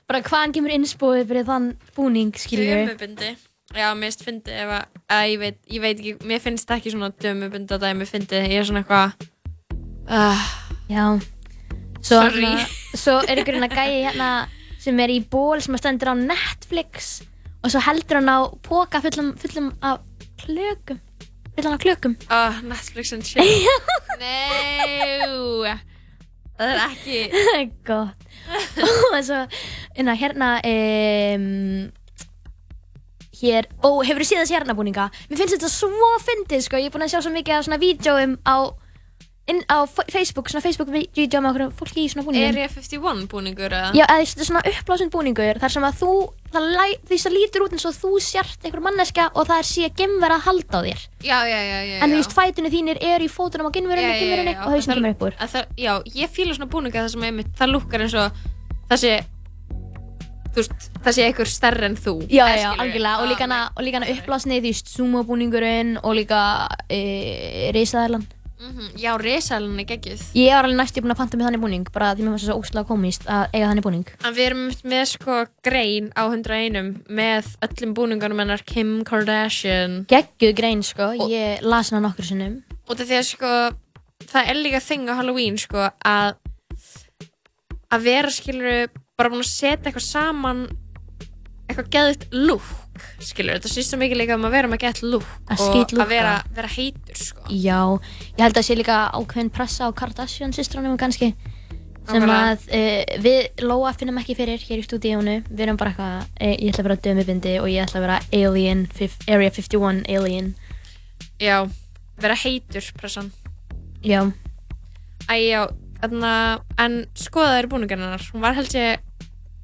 Bara 0.07 0.21
hvaðan 0.23 0.53
kemur 0.55 0.71
innspóið 0.71 1.25
fyrir 1.27 1.47
þann 1.49 1.65
búning 1.97 2.37
skiljum 2.39 2.69
við 2.71 2.93
dömubindi 2.93 3.31
já, 3.77 3.89
mér 3.95 4.09
finnst 4.11 4.25
fyndið 4.27 4.63
ef 4.65 4.73
að, 4.77 5.03
að 5.17 5.27
ég, 5.31 5.43
veit, 5.43 5.61
ég 5.71 5.85
veit 5.85 5.99
ekki, 5.99 6.15
mér 6.27 6.43
finnst 6.45 6.73
ekki 6.75 6.95
svona 6.95 7.11
dömubindi 7.23 7.77
að 7.77 7.85
dæmi 7.87 8.09
fyndið, 8.09 8.49
ég 8.51 8.63
er 8.63 8.71
svona 8.71 8.83
eitthvað 8.83 9.29
uh, 10.11 10.49
Já. 10.91 11.05
Svo, 12.01 12.17
Sorry. 12.17 12.47
hérna, 12.47 12.65
svo 12.97 13.19
er 13.29 13.43
ykkur 13.43 13.59
hérna 13.59 13.69
gæi 13.71 14.01
hérna 14.09 14.31
sem 14.81 15.03
er 15.05 15.13
í 15.13 15.21
ból 15.31 15.61
sem 15.61 15.77
að 15.77 15.83
stendur 15.85 16.11
á 16.11 16.15
Netflix 16.17 17.11
og 17.61 17.71
svo 17.73 17.83
heldur 17.85 18.19
hann 18.19 18.33
á 18.33 18.39
póka 18.65 19.03
fullum, 19.05 19.35
fullum 19.39 19.69
af 19.85 20.01
klökum. 20.41 20.99
Fullum 21.55 21.77
af 21.77 21.83
klökum. 21.85 22.17
Uh, 22.31 22.57
Netflix 22.65 23.13
and 23.13 23.23
chill. 23.29 23.45
Nei. 24.23 25.77
Það 26.61 26.73
er 26.73 26.81
ekki. 26.87 27.21
Gott. 27.89 28.27
Og 29.13 29.21
svo 29.25 29.45
hérna, 29.97 30.17
hérna 30.17 30.51
um, 30.65 31.91
hér, 33.41 33.69
ó, 33.81 33.89
hefur 34.05 34.23
þú 34.25 34.29
séð 34.29 34.43
þessi 34.45 34.57
hérna 34.59 34.77
búninga? 34.79 35.09
Mér 35.31 35.41
finnst 35.41 35.57
þetta 35.57 35.73
svo 35.73 36.13
fyndið 36.27 36.67
sko, 36.67 36.81
ég 36.81 36.91
er 36.91 36.95
búin 36.95 37.07
að 37.07 37.15
sjá 37.15 37.25
svo 37.25 37.33
mikið 37.35 37.57
af 37.57 37.67
svona 37.67 37.81
vídjóum 37.81 38.37
á, 38.45 38.57
á 39.67 39.79
Facebook, 40.13 40.51
svona 40.53 40.63
Facebook-vídjó 40.63 41.41
með 41.43 41.51
okkur 41.51 41.73
fólki 41.81 42.05
í 42.05 42.11
svona 42.13 42.27
búningum 42.27 42.53
Area 42.53 42.69
51 42.71 43.25
búningur 43.33 43.73
eða? 43.73 43.91
Já, 43.97 44.05
eða 44.05 44.29
þetta 44.31 44.45
er 44.45 44.49
svona 44.51 44.63
uppblásinn 44.71 45.11
búningur 45.11 45.61
þar 45.63 45.75
sem 45.75 45.87
að 45.89 45.99
þú, 46.03 46.13
því 47.09 47.19
það 47.25 47.35
lítur 47.35 47.65
út 47.67 47.75
eins 47.75 47.89
og 47.91 47.99
þú 47.99 48.13
sért 48.23 48.69
einhver 48.69 48.85
manneska 48.85 49.27
og 49.35 49.49
það 49.51 49.65
er 49.65 49.69
síðan 49.73 49.99
gemver 49.99 50.37
að 50.37 50.47
halda 50.47 50.79
á 50.79 50.81
þér. 50.87 51.03
Já, 51.25 51.39
já, 51.51 51.59
já, 51.67 51.81
já 51.89 51.97
En 52.05 52.15
þú 52.15 52.21
veist, 52.21 52.37
fætunni 52.37 52.73
þínir 52.77 53.03
eru 53.11 53.27
í 53.27 53.33
fótunum 53.33 53.73
á 53.73 53.75
gemverunni, 53.75 54.23
gemverunni 54.23 54.57
og 54.61 54.73
hausinn 54.77 54.95
kemur 55.01 55.17
upp 55.17 55.27
úr. 55.27 55.43
já, 55.81 55.93
ég 56.15 56.31
fíla 56.31 56.55
svona 56.55 56.71
búninga 56.71 57.03
það 57.03 57.13
sem 57.17 57.29
einmitt, 57.31 57.53
það 57.59 57.75
lukkar 57.75 58.07
eins 58.07 58.19
og 58.21 58.99
sé 59.01 59.19
þú 60.51 60.63
veist, 60.63 60.91
það 61.05 61.17
sé 61.17 61.25
einhver 61.29 61.49
stærri 61.51 61.87
en 61.87 61.97
þú 62.01 62.15
Já, 62.31 62.45
já, 62.59 62.69
algjörlega, 62.75 63.15
og 63.23 63.31
líka 63.31 63.47
hana, 63.47 63.61
og 63.77 63.87
líka 63.87 64.01
hana 64.01 64.11
uppblásni, 64.15 64.59
þú 64.61 64.69
veist, 64.69 64.93
sumo-búningurinn 64.97 65.97
og 66.03 66.15
líka 66.19 66.43
e, 66.89 67.71
risaðalan. 67.77 68.27
Mhm, 68.61 68.91
Já, 69.01 69.15
risalinn 69.17 69.79
er 69.81 69.87
geggjuð. 69.89 70.21
Ég 70.37 70.53
var 70.53 70.67
alveg 70.69 70.77
næstu 70.77 71.01
búin 71.01 71.15
að 71.15 71.21
panta 71.23 71.39
með 71.39 71.47
þannig 71.49 71.63
búning, 71.63 71.87
bara 71.95 72.11
því 72.13 72.27
mér 72.27 72.35
fannst 72.35 72.45
það 72.45 72.51
svo 72.51 72.61
óslega 72.61 72.89
komist 72.91 73.23
að 73.25 73.55
eiga 73.57 73.71
þannig 73.71 73.87
búning. 73.87 74.11
En 74.21 74.35
við 74.37 74.47
erum 74.51 74.67
með 74.85 75.05
sko 75.15 75.37
grein 75.65 76.11
á 76.13 76.23
101 76.29 76.91
með 77.09 77.49
öllum 77.65 77.95
búningunum 77.97 78.43
hennar 78.45 78.65
Kim 78.69 78.99
Kardashian. 79.09 80.03
Geggjuð 80.13 80.53
grein, 80.59 80.83
sko, 80.85 81.15
ég 81.33 81.65
las 81.65 81.89
hana 81.91 82.05
nokkur 82.05 82.29
sinnum. 82.29 82.61
Og 82.85 82.99
það 82.99 83.07
því 83.15 83.17
að 83.23 83.27
sko 83.31 83.55
það 84.29 84.53
er 84.53 84.61
líka 84.61 84.81
þing 84.85 85.09
á 85.09 85.15
Halloween 85.17 85.57
sko 85.57 85.89
að 86.05 86.35
að 87.91 88.05
vera 88.07 88.31
skilur 88.31 88.91
bara 89.21 89.33
búin 89.33 89.45
að 89.45 89.51
setja 89.53 89.91
eitthvað 89.91 90.07
saman 90.07 90.65
eitthvað 91.71 91.91
geðvitt 91.95 92.27
look 92.35 92.67
skilur, 93.23 93.57
þetta 93.57 93.71
snýst 93.71 93.93
svo 93.93 94.01
mikið 94.01 94.21
líka 94.21 94.37
um 94.37 94.49
að 94.49 94.57
vera 94.57 94.71
með 94.71 94.83
gett 94.85 95.01
look 95.05 95.29
Að 95.51 95.63
og 95.71 96.03
að 96.03 96.11
vera, 96.11 96.35
vera 96.57 96.71
heitur 96.75 97.21
sko. 97.21 97.47
Já, 97.49 97.81
ég 98.35 98.43
held 98.45 98.61
að 98.61 98.67
sé 98.67 98.77
líka 98.77 98.99
ákveðin 99.15 99.53
pressa 99.55 99.89
á 99.89 99.91
Kardashian 99.97 100.55
systrunum 100.57 100.99
kannski 101.01 101.33
sem 102.11 102.27
að 102.33 102.65
uh, 102.75 103.17
við 103.23 103.65
Lóa 103.65 103.93
finnum 103.95 104.19
ekki 104.21 104.35
fyrir 104.39 104.63
hér 104.65 104.81
í 104.81 104.85
stúdíónu. 104.87 105.37
Við 105.47 105.63
erum 105.63 105.79
bara 105.79 105.93
eitthvað, 105.93 106.31
eh, 106.43 106.57
ég 106.57 106.73
ætla 106.73 106.83
að 106.83 106.89
vera 106.89 107.03
dömubindi 107.05 107.53
og 107.61 107.69
ég 107.71 107.85
ætla 107.85 108.01
að 108.01 108.07
vera 108.07 108.17
alien, 108.41 108.87
Area 109.29 109.53
51 109.55 110.01
alien. 110.11 110.49
Já, 111.39 111.57
vera 112.21 112.39
heitur 112.41 112.89
pressan. 112.99 113.31
Já, 114.03 114.25
Æ, 115.31 115.37
já, 115.47 115.61
þarna 116.01 116.33
en 116.81 117.05
skoðaður 117.15 117.69
búningarnar. 117.71 118.25
Hún 118.33 118.43
var 118.43 118.57
held 118.57 118.75
ég 118.75 119.05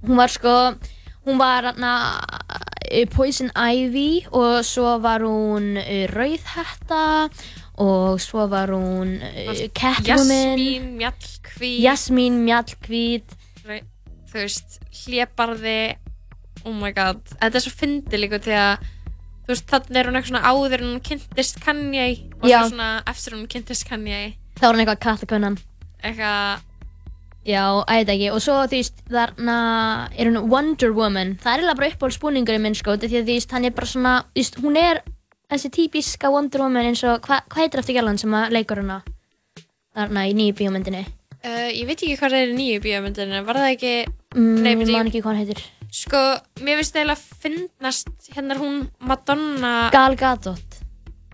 hún 0.04 0.20
var 0.20 0.32
sko 0.32 0.54
hún 1.26 1.38
var 1.40 1.70
uh, 1.72 3.06
Poison 3.14 3.50
Ivy 3.56 4.26
og 4.30 4.64
svo 4.66 4.98
var 5.02 5.24
hún 5.26 5.76
uh, 5.80 6.04
Rauðhetta 6.12 7.28
og 7.82 8.20
svo 8.20 8.46
var 8.48 8.72
hún 8.72 9.16
uh, 9.20 9.64
Catwoman. 9.74 10.30
Jasmín, 10.58 10.92
Mjallkvít 11.00 11.80
Jasmín 11.84 12.44
Mjallkvít 12.44 13.36
þú 14.36 14.42
veist, 14.42 14.80
hlébarði. 15.04 15.96
Oh 16.66 16.74
my 16.74 16.90
god, 16.94 17.22
þetta 17.38 17.58
er 17.58 17.62
svo 17.62 17.72
fyndi 17.72 18.18
líka 18.18 18.40
því 18.42 18.56
að 18.58 18.86
þú 19.46 19.52
veist, 19.52 19.66
þannig 19.70 20.00
er 20.00 20.08
hún 20.08 20.18
eitthvað 20.18 20.32
svona 20.32 20.50
áður 20.50 20.82
en 20.82 20.88
hún 20.90 21.02
kynntist 21.06 21.60
Kanye 21.62 22.06
og 22.40 22.48
svo 22.48 22.62
svona 22.72 22.88
eftir 23.06 23.36
hún 23.36 23.46
kynntist 23.50 23.86
Kanye. 23.88 24.20
Þá 24.58 24.64
var 24.66 24.74
hún 24.74 24.82
eitthvað 24.82 25.02
kallakunnan 25.06 25.58
eitthvað 26.02 26.64
Já, 27.46 27.62
æði 27.86 28.10
ekki, 28.16 28.30
og 28.34 28.40
svo 28.42 28.54
þú 28.66 28.74
veist, 28.74 29.02
þarna 29.06 29.56
er 30.18 30.26
hún 30.32 30.38
Wonder 30.50 30.90
Woman, 30.96 31.36
það 31.38 31.52
er 31.52 31.60
eiginlega 31.62 31.78
bara 31.78 31.90
uppáhaldsbúningurinn 31.92 32.64
minn 32.64 32.74
sko, 32.74 32.96
því 32.98 33.06
að 33.20 33.28
þú 33.28 33.34
veist, 33.36 33.52
hann 33.54 33.64
er 33.68 33.74
bara 33.76 33.86
svona, 33.86 34.14
þú 34.34 34.40
veist, 34.40 34.58
hún 34.64 34.78
er 34.80 35.02
þessi 35.52 35.70
típiska 35.76 36.30
Wonder 36.34 36.64
Woman 36.64 36.88
eins 36.90 37.04
og, 37.06 37.20
hva, 37.28 37.38
hvað 37.46 37.62
heitir 37.62 37.82
eftir 37.84 37.94
gælan 38.00 38.18
sem 38.18 38.34
að 38.34 38.50
leikur 38.56 38.80
hana 38.82 38.96
þarna 39.96 40.24
í 40.26 40.34
nýju 40.36 40.56
bíómyndinni? 40.58 41.04
uh, 41.46 41.68
ég 41.70 41.86
veit 41.86 42.00
ekki 42.02 42.16
hvað 42.18 42.34
það 42.34 42.40
er 42.42 42.50
í 42.50 42.56
nýju 42.58 42.82
bíómyndinu 42.88 43.44
var 43.46 43.62
það 43.62 43.72
ekki 43.76 43.94
Mm, 44.36 44.56
Nei, 44.60 44.72
ég 44.76 44.90
man 44.92 45.06
ekki 45.08 45.20
hvað 45.24 45.30
hann 45.32 45.38
heitir. 45.46 45.60
sko, 45.96 46.18
mér 46.60 46.76
finnst 46.82 46.96
eiginlega 46.98 47.14
að 47.14 47.38
finnast 47.40 48.10
hérna 48.34 48.52
er 48.52 48.58
hún 48.60 48.82
Madonna 49.00 49.70
Gal 49.94 50.16
Gadot. 50.20 50.80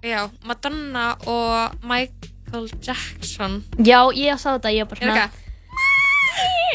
já, 0.04 0.28
Madonna 0.46 1.16
og 1.26 1.74
Michael 1.82 2.68
Jackson 2.84 3.64
Já, 3.82 4.04
ég 4.14 4.38
sá 4.38 4.52
þetta, 4.54 4.70
ég 4.76 4.84
var 4.86 4.92
bara 4.92 5.00
svona, 5.00 5.24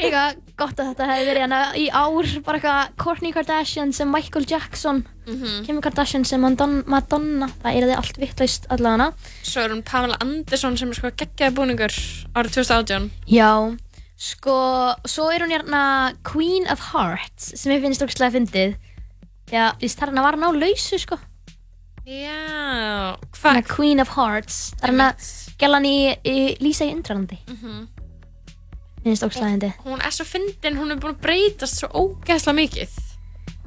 eitthvað 0.01 0.37
gott 0.57 0.79
að 0.81 0.89
þetta 0.91 1.07
hefði 1.09 1.25
verið 1.29 1.43
hana 1.45 1.59
í 1.77 1.85
ár, 1.93 2.27
bara 2.45 2.59
eitthvað 2.59 2.95
Kourtney 3.03 3.33
Kardashian 3.33 3.93
sem 3.93 4.11
Michael 4.11 4.45
Jackson, 4.49 5.03
Mhm. 5.27 5.65
Kim 5.65 5.81
Kardashian 5.81 6.23
sem 6.25 6.39
Madonna, 6.41 7.47
það 7.63 7.75
er 7.75 7.87
þið 7.89 7.97
allt 7.97 8.17
vittlaust 8.21 8.67
allavega. 8.69 9.13
svo 9.43 9.61
er 9.65 9.69
hún 9.75 9.83
Pamela 9.83 10.17
Anderson 10.21 10.77
sem 10.77 10.89
er 10.89 10.95
sko 10.95 11.09
geggjaði 11.11 11.53
búningur 11.57 11.91
árið 12.33 12.53
2018 12.57 13.09
Já, 13.27 13.77
sko, 14.17 14.95
svo 15.05 15.29
er 15.33 15.39
hún 15.43 15.51
hérna 15.51 16.13
Queen 16.23 16.67
of 16.71 16.79
Hearts 16.93 17.51
sem 17.59 17.73
ég 17.73 17.81
finnst 17.81 18.01
ógstlega 18.01 18.31
fyndið. 18.37 18.75
Já, 19.51 19.71
þú 19.75 19.81
veist, 19.81 19.99
þarna 19.99 20.21
var 20.23 20.35
hann 20.35 20.43
á 20.47 20.51
lausu, 20.51 20.97
sko. 20.99 21.17
já, 22.05 23.17
Hvað? 23.35 23.67
Queen 23.67 23.99
of 23.99 24.09
Hearts. 24.15 24.71
Það 24.79 24.83
er 24.83 24.91
hann 24.91 25.03
að 25.11 25.55
gæla 25.59 25.73
hann 25.79 25.85
í, 25.85 26.17
í 26.25 26.57
Lísa 26.63 26.85
í 26.87 26.93
Undralandi. 26.95 27.37
Mhm. 27.47 27.87
Finnst 29.07 29.23
ógstlega 29.27 29.51
fyndið. 29.55 29.73
hún 29.85 30.01
er 30.05 30.11
svo 30.15 30.25
fyndin, 30.27 30.77
hún 30.79 30.91
er 30.91 30.97
búin 31.01 31.15
að 31.15 31.21
breytast 31.27 31.79
svo 31.83 31.87
ógeðslega 31.93 32.57
mikið 32.61 32.97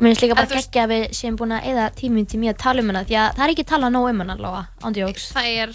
Mér 0.01 0.15
finnst 0.15 0.23
líka 0.25 0.35
bara 0.39 0.47
geggja 0.61 0.85
að 0.87 0.93
við 0.95 1.03
séum 1.17 1.35
búin 1.37 1.53
að 1.53 1.67
eða 1.75 1.87
tímum 1.97 2.27
til 2.29 2.39
mjög 2.41 2.55
að 2.55 2.61
tala 2.63 2.81
um 2.85 2.89
hana 2.93 3.03
því 3.05 3.17
að 3.21 3.35
það 3.37 3.45
er 3.47 3.51
ekki 3.55 3.65
talað 3.69 3.91
nóg 3.97 4.07
um 4.11 4.21
hana 4.25 4.37
allavega, 4.37 4.63
ándjóks. 4.89 5.27
það 5.37 5.49
er 5.65 5.75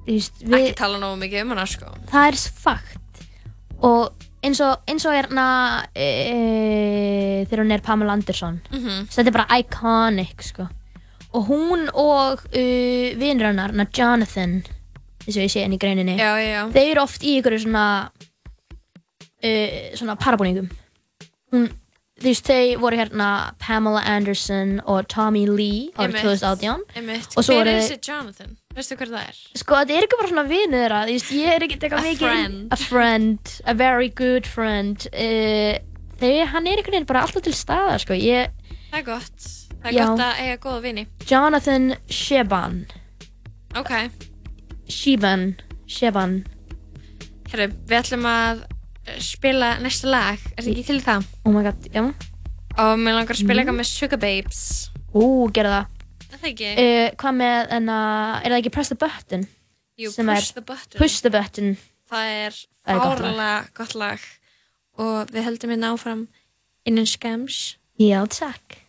Þú 0.00 0.16
veist, 0.16 0.40
við, 0.42 0.56
ekki 0.64 0.74
tala 0.80 0.98
nógu 1.00 1.20
mikið 1.22 1.42
um 1.46 1.54
hana 1.54 1.64
sko 1.70 1.92
það 2.10 2.26
er 2.32 2.36
fakt 2.64 3.22
og 3.80 4.26
eins 4.44 4.60
og, 4.64 4.80
eins 4.88 5.04
og 5.08 5.14
er 5.16 5.28
hana 5.30 5.46
e, 5.94 6.08
þegar 7.48 7.62
hún 7.64 7.72
er 7.76 7.82
Pamela 7.84 8.12
Anderson 8.16 8.60
Mhm. 8.72 9.08
svo 9.08 9.22
þetta 9.22 9.26
er 9.32 9.36
bara 9.38 9.58
iconic 9.60 10.42
sko. 10.42 10.68
og 11.32 11.46
hún 11.48 11.88
og 11.94 12.40
uh, 12.52 13.20
hennar, 13.20 13.70
hana 13.70 13.86
Jonathan 13.94 14.62
eins 15.26 15.36
og 15.36 15.42
ég 15.44 15.52
sé 15.52 15.62
henni 15.62 15.76
í 15.76 15.80
greininni 15.80 16.16
já, 16.18 16.32
já. 16.42 16.68
þeir 16.72 16.90
eru 16.96 17.02
oft 17.02 17.22
í 17.22 17.38
ykkur 17.40 17.58
svona 17.60 18.10
uh, 19.44 19.96
svona 19.98 20.16
parabúningum 20.20 20.68
hún, 21.52 21.68
þú 22.20 22.28
veist, 22.28 22.46
þau 22.46 22.80
voru 22.82 22.98
hérna 23.00 23.28
Pamela 23.58 24.02
Anderson 24.06 24.76
og 24.84 25.06
Tommy 25.10 25.46
Lee 25.48 25.88
árið 25.96 26.20
Einmitt. 26.20 26.42
2018 26.42 26.84
Einmitt. 27.00 27.30
og 27.36 27.46
svo 27.46 27.56
hver 27.58 27.70
er 27.72 27.78
þessi 27.80 27.98
Jonathan, 28.10 28.56
veistu 28.76 28.98
hver 29.00 29.12
það 29.14 29.28
er? 29.32 29.38
Sko, 29.62 29.78
þetta 29.80 29.96
er 29.96 30.06
ekki 30.06 30.18
bara 30.20 30.30
svona 30.32 30.44
vinur 30.50 30.82
þeirra, 30.84 31.00
þú 31.08 31.14
veist, 31.16 31.32
ég 31.38 31.54
er 31.56 31.64
ekki 31.66 31.78
eitthvað 31.80 32.02
A 32.02 32.06
mikið... 32.06 32.26
friend. 32.26 32.66
A 32.70 32.78
friend. 32.80 33.54
A 33.64 33.74
very 33.74 34.10
good 34.20 34.46
friend. 34.46 35.06
Uh, 35.14 35.80
þegar 36.20 36.52
hann 36.52 36.68
er 36.68 36.76
einhvern 36.78 36.94
veginn 36.98 37.08
bara 37.08 37.24
alltaf 37.24 37.42
til 37.48 37.56
staðar, 37.56 38.04
sko. 38.04 38.14
Ég, 38.20 38.52
það 38.92 39.00
er 39.00 39.06
gott, 39.08 39.48
það 39.80 39.88
er 39.90 39.96
Já. 39.96 40.04
gott 40.10 40.22
að 40.28 40.42
eiga 40.44 40.56
góða 40.66 40.80
vini 40.84 41.06
Jonathan 41.30 41.88
Sheban. 42.12 42.78
ok, 43.80 43.92
Sheban. 44.90 45.48
Sheban. 45.90 46.36
herru, 47.50 47.66
við 47.88 47.96
ætlum 48.04 48.26
að 48.30 48.60
eh, 48.62 48.69
spila 49.18 49.78
næsta 49.82 50.08
lag, 50.10 50.38
er 50.56 50.62
það 50.62 50.70
ekki 50.74 50.84
til 50.86 51.00
það? 51.04 51.24
Oh 51.44 51.52
my 51.52 51.62
god, 51.66 51.86
já. 51.94 52.02
og 52.78 52.98
mér 52.98 53.16
langar 53.18 53.34
að 53.34 53.40
spila 53.42 53.62
Mm. 53.62 53.68
eitthvað 53.68 53.78
með 53.80 53.88
Sugar 53.90 54.18
Babes 54.18 54.90
Ú, 55.14 55.50
gerðu 55.50 55.72
það. 55.74 55.86
Er 56.30 56.38
það 56.38 56.50
ekki? 56.52 56.68
Uh, 56.78 57.08
hvað 57.18 57.34
með, 57.40 57.66
en 57.76 57.88
að, 57.90 58.44
er 58.44 58.50
það 58.54 58.58
ekki 58.62 58.72
Press 58.72 58.88
the 58.88 58.98
Button? 59.00 59.46
Jú, 59.98 60.10
Push 60.14 60.20
er- 60.30 60.52
the 60.54 60.62
Button 60.62 60.98
Push 60.98 61.20
the 61.22 61.30
Button. 61.30 61.76
það 62.10 62.24
er 62.46 62.54
er 62.86 63.00
fárlega 63.00 63.50
gott 63.74 63.94
lag 63.94 64.20
og 64.98 65.30
við 65.30 65.44
höldum 65.44 65.70
hérna 65.74 65.92
áfram 65.94 66.28
innan 66.86 67.06
skams 67.06 67.76
Já, 68.00 68.24
takk. 68.26 68.79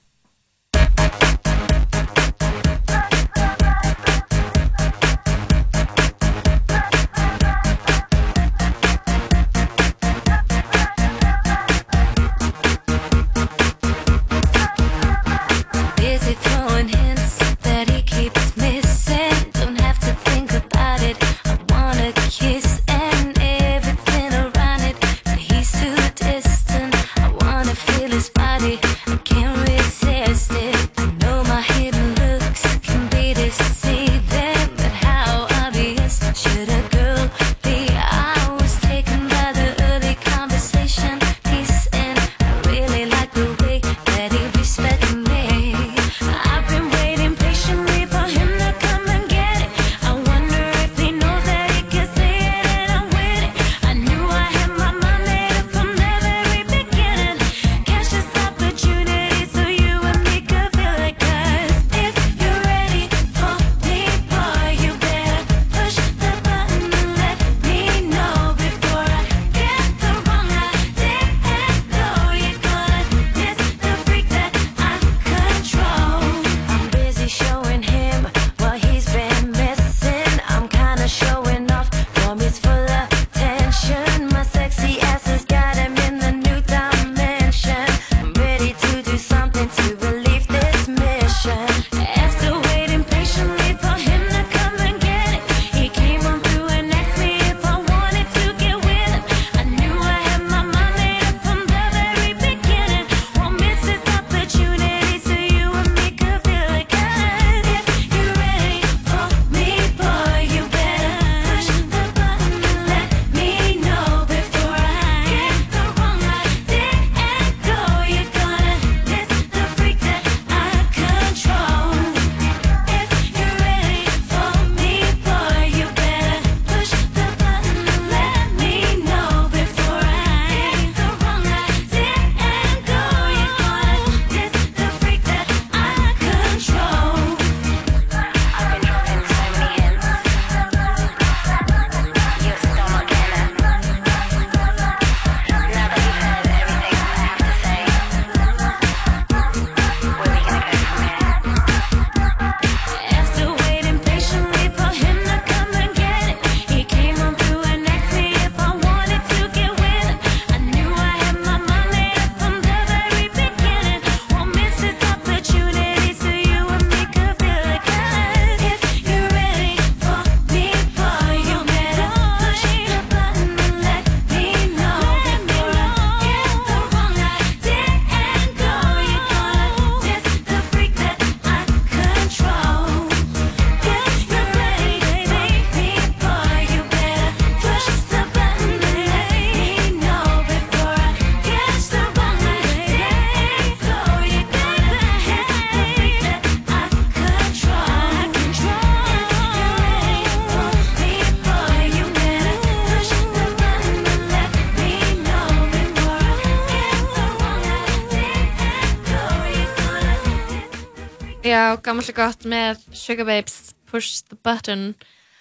Já, 211.52 211.64
gammalt 211.84 212.10
og 212.14 212.18
gott 212.22 212.46
með 212.48 212.80
Sugar 212.96 213.28
Babes 213.28 213.74
Push 213.92 214.24
the 214.30 214.38
Button 214.46 214.94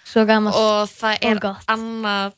Svo 0.07 0.25
gammalt 0.27 0.57
og 0.59 0.89
það 0.91 1.15
og 1.21 1.27
er 1.31 1.39
gott. 1.45 1.67
annað 1.71 2.33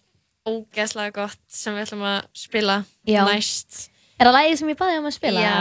ógeðslega 0.45 1.13
gott 1.15 1.39
sem 1.47 1.73
við 1.77 1.85
ætlum 1.87 2.03
að 2.05 2.19
spila 2.37 2.75
Já. 3.07 3.23
næst 3.29 3.87
Er 4.21 4.27
það 4.29 4.35
lagið 4.37 4.57
sem 4.59 4.69
ég 4.69 4.77
baði 4.79 4.97
um 5.01 5.07
að 5.09 5.15
spila? 5.15 5.41
Já. 5.41 5.55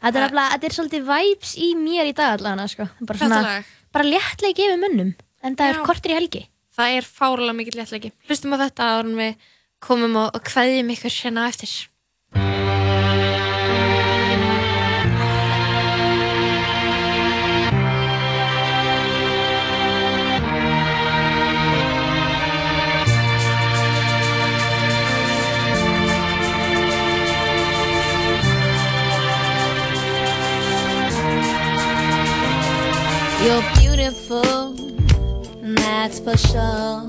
Þetta 0.00 0.08
er, 0.16 0.24
nefnilega- 0.24 0.52
þetta 0.54 0.66
er 0.70 0.74
svolítið 0.76 1.02
vibes 1.10 1.50
í 1.60 1.66
mér 1.78 2.08
í 2.08 2.14
dag 2.16 2.38
allavega, 2.38 2.64
sko. 2.72 2.86
Bara 3.06 3.18
svona, 3.20 3.40
lag? 3.44 3.64
bara 3.92 4.04
léttleik 4.08 4.58
yfir 4.64 4.80
munnum. 4.80 5.12
En 5.44 5.54
það 5.56 5.68
er 5.68 5.76
Já. 5.78 5.84
kortir 5.84 6.10
í 6.10 6.16
helgi. 6.16 6.42
Það 6.78 6.96
er 6.96 7.02
fárulega 7.06 7.54
mikill 7.60 7.76
léttleiki 7.78 8.10
Hlustum 8.26 8.56
á 8.56 8.58
þetta 8.64 8.88
en 9.04 9.14
við 9.20 9.36
komum 9.84 10.16
og, 10.16 10.30
og 10.34 10.42
kveðjum 10.48 10.90
ykkur 10.96 11.14
hérna 11.20 11.44
á 11.44 11.50
eftir 11.52 12.59
You're 33.42 33.62
beautiful, 33.76 34.74
that's 35.62 36.20
for 36.20 36.36
sure. 36.36 37.08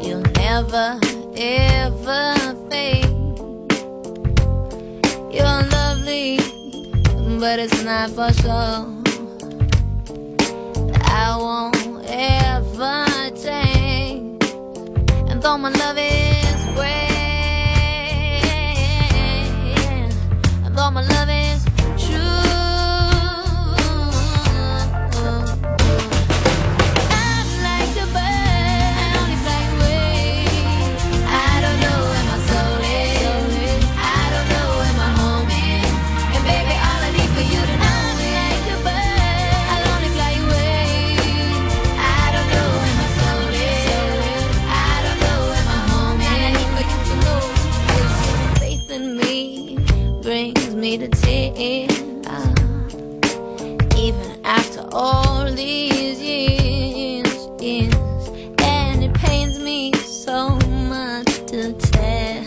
You'll 0.00 0.22
never, 0.36 0.98
ever 1.36 2.34
fade. 2.70 3.04
You're 5.30 5.62
lovely, 5.76 6.38
but 7.38 7.58
it's 7.58 7.82
not 7.82 8.08
for 8.10 8.32
sure. 8.32 8.86
I 11.04 11.36
won't 11.38 11.76
ever 12.08 13.04
change. 13.36 14.42
And 15.28 15.42
though 15.42 15.58
my 15.58 15.68
love 15.68 15.98
is 15.98 16.64
great, 16.74 17.04
and 20.64 20.74
though 20.74 20.90
my 20.90 21.02
love 21.02 21.28
is 21.28 21.33
me 50.98 51.08
to 51.08 51.08
tears. 51.08 51.98
Even 53.96 54.40
after 54.44 54.86
all 54.92 55.50
these 55.52 56.20
years, 56.20 57.48
years, 57.60 58.28
and 58.60 59.02
it 59.02 59.14
pains 59.14 59.58
me 59.58 59.92
so 59.94 60.50
much 60.90 61.26
to 61.46 61.72
tell 61.72 62.44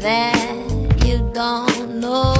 that 0.00 1.04
you 1.04 1.28
don't 1.32 1.98
know 2.00 2.33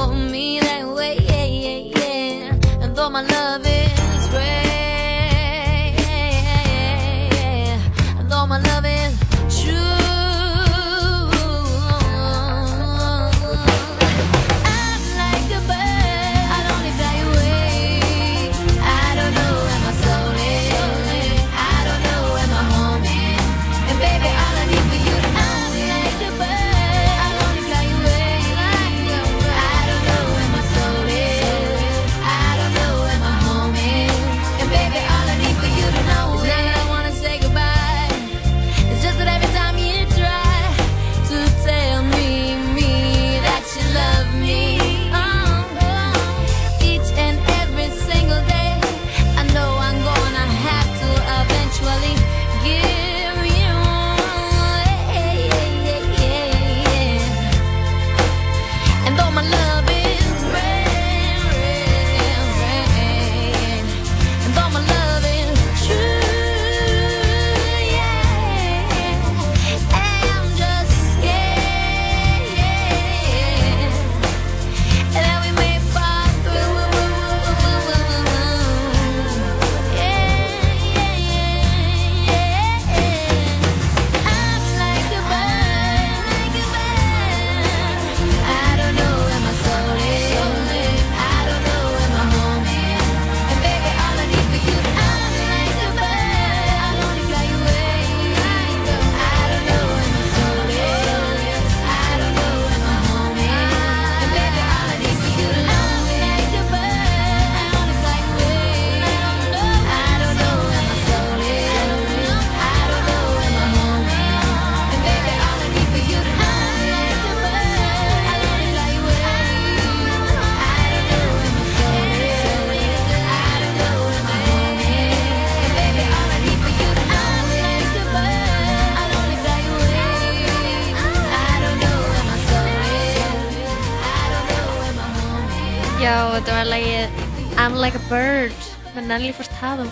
Nelly 139.15 139.31
Furtado 139.31 139.85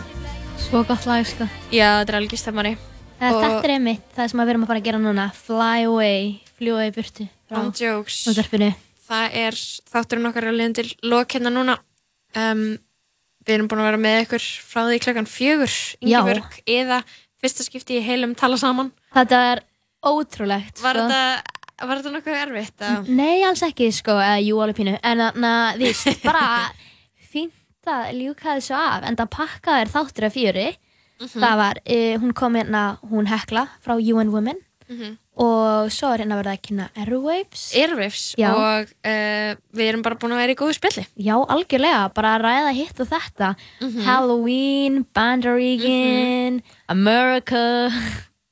Svo 0.59 0.81
gott 0.83 1.05
lag, 1.07 1.23
sko. 1.23 1.47
Já, 1.71 2.01
þetta 2.03 2.17
er 2.19 2.41
stemmari 2.41 2.73
Það, 3.21 3.37
Þetta 3.39 3.69
er 3.69 3.73
einmitt 3.77 4.17
það 4.17 4.31
sem 4.33 4.41
við 4.43 4.51
erum 4.51 4.65
að 4.65 4.71
fara 4.73 4.81
að 4.81 4.87
gera 4.89 4.99
núna. 4.99 5.27
Fly 5.37 5.85
away, 5.87 6.25
fljúa 6.59 6.89
í 6.89 6.91
burtu. 6.97 7.27
On 7.55 7.69
jokes. 7.79 8.17
Það 9.07 9.37
er 9.45 9.61
þátturinn 9.93 10.27
okkar 10.27 10.49
að 10.51 10.59
liðin 10.59 10.75
til 10.81 10.87
lok 11.07 11.37
hérna 11.37 11.55
núna 11.55 11.79
um, 12.35 12.65
Við 13.47 13.55
erum 13.55 13.71
búin 13.71 13.85
að 13.85 13.89
vera 13.93 14.03
með 14.09 14.19
ykkur 14.25 14.49
frá 14.75 14.83
því 14.91 15.01
klokkan 15.07 15.31
fjögur 15.31 15.79
Ingibjörg, 16.03 16.59
eða 16.67 16.99
fyrsta 17.39 17.71
skipti 17.71 18.01
í 18.01 18.05
heilum 18.09 18.35
tala 18.35 18.59
saman 18.59 18.91
Þetta 19.15 19.43
er 19.53 19.63
ótrúlegt, 20.03 20.83
Var 20.83 20.99
sko. 20.99 21.07
þetta, 21.07 21.87
var 21.87 22.01
þetta 22.03 22.17
nokkuð 22.19 22.41
erfitt? 22.43 22.79
að- 22.91 23.15
Nei, 23.23 23.45
alls 23.47 23.63
ekki, 23.71 23.93
sko, 23.95 24.19
eða 24.19 24.43
jú, 24.43 24.59
alveg 24.59 24.83
pínu. 24.83 24.99
En 24.99 25.29
þannig 25.29 25.53
að, 25.63 25.85
veist, 25.87 26.25
bara 26.27 26.49
fínt 27.83 27.93
að 27.93 28.15
ljúka 28.19 28.57
þessu 28.57 28.75
af. 28.77 29.03
En 29.05 29.17
það 29.17 29.31
pakkaði 29.31 29.91
þáttur 29.93 30.27
af 30.27 30.35
fjöri. 30.37 30.77
Mhm. 31.21 31.41
Það 31.43 31.57
var, 31.57 31.77
uh, 31.87 32.19
hún 32.19 32.33
kom 32.35 32.55
hérna, 32.55 32.99
hún 33.11 33.27
Hekla 33.27 33.69
frá 33.85 33.95
UN 33.99 34.31
Women. 34.33 34.57
Mhm. 34.89 35.19
og 35.35 35.89
svo 35.89 36.13
er 36.13 36.19
hérna 36.21 36.37
verið 36.37 36.53
að 36.53 36.61
kynna 36.61 36.87
Airwaves 36.95 37.73
Airwaves 37.75 38.35
Já. 38.37 38.51
og 38.53 38.91
uh, 39.07 39.55
við 39.73 39.87
erum 39.89 40.03
bara 40.03 40.17
búin 40.17 40.35
að 40.35 40.41
vera 40.43 40.53
í 40.53 40.57
góðu 40.59 40.75
spilli 40.77 41.07
Já, 41.17 41.39
algjörlega, 41.49 42.13
bara 42.13 42.35
að 42.37 42.43
ræða 42.45 42.73
hitt 42.77 43.01
og 43.01 43.09
þetta 43.09 43.55
Mhm. 43.81 44.03
Halloween, 44.05 45.07
Bandaríkin 45.15 46.63
America 46.91 47.89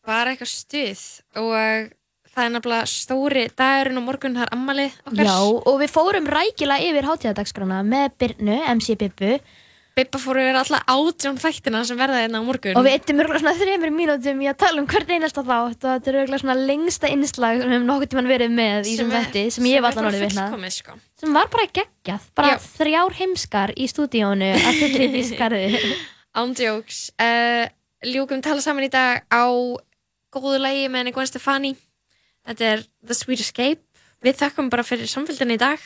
bara 0.06 0.32
eitthvað 0.32 0.54
stuð 0.54 1.20
og 1.36 1.92
það 2.40 2.48
er 2.48 2.54
nefnilega 2.56 2.90
stóri 2.90 3.46
dagurinn 3.60 4.00
og 4.00 4.06
morgun 4.08 4.36
það 4.38 4.46
er 4.46 4.54
ammalið 4.56 5.00
okkar. 5.04 5.26
Já, 5.28 5.38
og 5.70 5.80
við 5.82 5.96
fórum 5.96 6.30
rækilega 6.34 6.86
yfir 6.90 7.10
hátíðadagskrana 7.10 7.80
með 7.86 8.14
Byrnu, 8.22 8.62
MC 8.76 8.96
Bibbu. 9.00 9.34
Bibba 9.98 10.20
fór 10.22 10.38
yfir 10.38 10.56
alla 10.56 10.78
átjón 10.88 11.38
þættina 11.42 11.80
sem 11.84 11.98
verða 11.98 12.20
hérna 12.22 12.40
á 12.40 12.46
morgun. 12.46 12.76
Og 12.78 12.84
við 12.86 12.94
eittum 12.94 13.18
örgulega 13.20 13.42
svona 13.42 13.58
þreymur 13.58 13.90
mínútum 13.92 14.38
í 14.40 14.46
að 14.48 14.60
tala 14.62 14.80
um 14.80 14.86
hvert 14.88 15.10
einasta 15.10 15.42
þátt 15.44 15.82
og 15.82 15.96
þetta 15.96 16.12
er 16.12 16.18
örgulega 16.22 16.42
svona 16.44 16.56
lengsta 16.70 17.10
innslag 17.10 17.58
sem 17.58 17.66
við 17.66 17.74
hefum 17.74 17.88
nokkuð 17.90 18.12
tíman 18.14 18.30
verið 18.30 18.54
með 18.54 18.88
í 18.88 18.94
Sem 19.00 19.10
þætti 19.12 19.42
sem 19.56 19.68
ég 19.68 19.82
sem 19.82 19.88
allan 19.90 19.98
bara 19.98 20.12
orðið 20.12 20.24
vitna 20.24 20.46
fullkomið, 20.46 20.76
sko. 20.78 20.96
sem 21.20 21.36
var 21.36 21.50
bara 21.52 21.66
geggjað, 21.80 22.30
bara 22.38 22.54
Já. 22.54 22.56
þrjár 22.78 23.18
heimskar 23.18 23.74
í 23.74 23.90
stúdíónu 23.90 24.50
að 24.54 24.80
fullri 24.80 25.10
dískarði 25.16 25.68
Ándjóks 26.38 27.02
uh, 27.18 27.66
Ljúkum 28.06 28.40
tala 28.46 28.62
saman 28.64 28.86
í 28.86 28.92
dag 28.94 29.26
á 29.26 29.44
góðu 30.30 30.62
lægi 30.62 30.86
með 30.88 31.12
Gwen 31.18 31.28
Stefani 31.28 31.74
Þetta 32.48 32.68
er 32.74 32.84
The 33.06 33.16
Sweet 33.16 33.42
Escape. 33.44 33.82
Við 34.24 34.36
þakkum 34.42 34.68
bara 34.72 34.84
fyrir 34.84 35.08
samfélgina 35.08 35.56
í 35.56 35.60
dag 35.60 35.80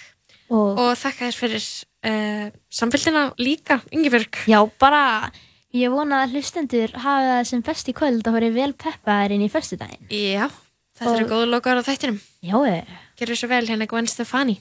og, 0.50 0.78
og 0.80 0.90
þakka 0.98 1.28
þér 1.28 1.36
fyrir 1.38 1.66
uh, 2.10 2.46
samfélgina 2.74 3.24
líka, 3.38 3.78
Ingibjörg. 3.94 4.40
Já, 4.50 4.58
bara 4.82 5.30
ég 5.74 5.90
vona 5.94 6.24
að 6.24 6.34
hlustendur 6.36 6.92
hafa 6.98 7.30
það 7.30 7.48
sem 7.52 7.62
best 7.66 7.90
í 7.90 7.94
kvöld 7.96 8.26
að 8.26 8.36
vera 8.40 8.50
vel 8.58 8.72
peppaðir 8.74 9.36
inn 9.36 9.46
í 9.46 9.50
föstudaginn. 9.52 10.06
Já, 10.10 10.48
þetta 10.98 11.10
Og- 11.12 11.18
eru 11.20 11.30
góðu 11.30 11.50
lokar 11.54 11.78
á 11.78 11.86
þættinum. 11.86 12.18
Já, 12.42 12.56
eh. 12.70 12.94
Gerðu 13.18 13.38
svo 13.38 13.50
vel 13.54 13.66
hérna 13.70 13.86
Gwen 13.90 14.10
Stefani 14.10 14.58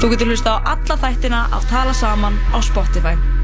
Þú 0.00 0.08
getur 0.14 0.30
hlusta 0.32 0.54
á 0.56 0.72
alla 0.72 0.96
þættina 0.96 1.40
af 1.52 1.68
Tala 1.68 1.92
Saman 1.92 2.40
á 2.56 2.58
Spotify. 2.64 3.39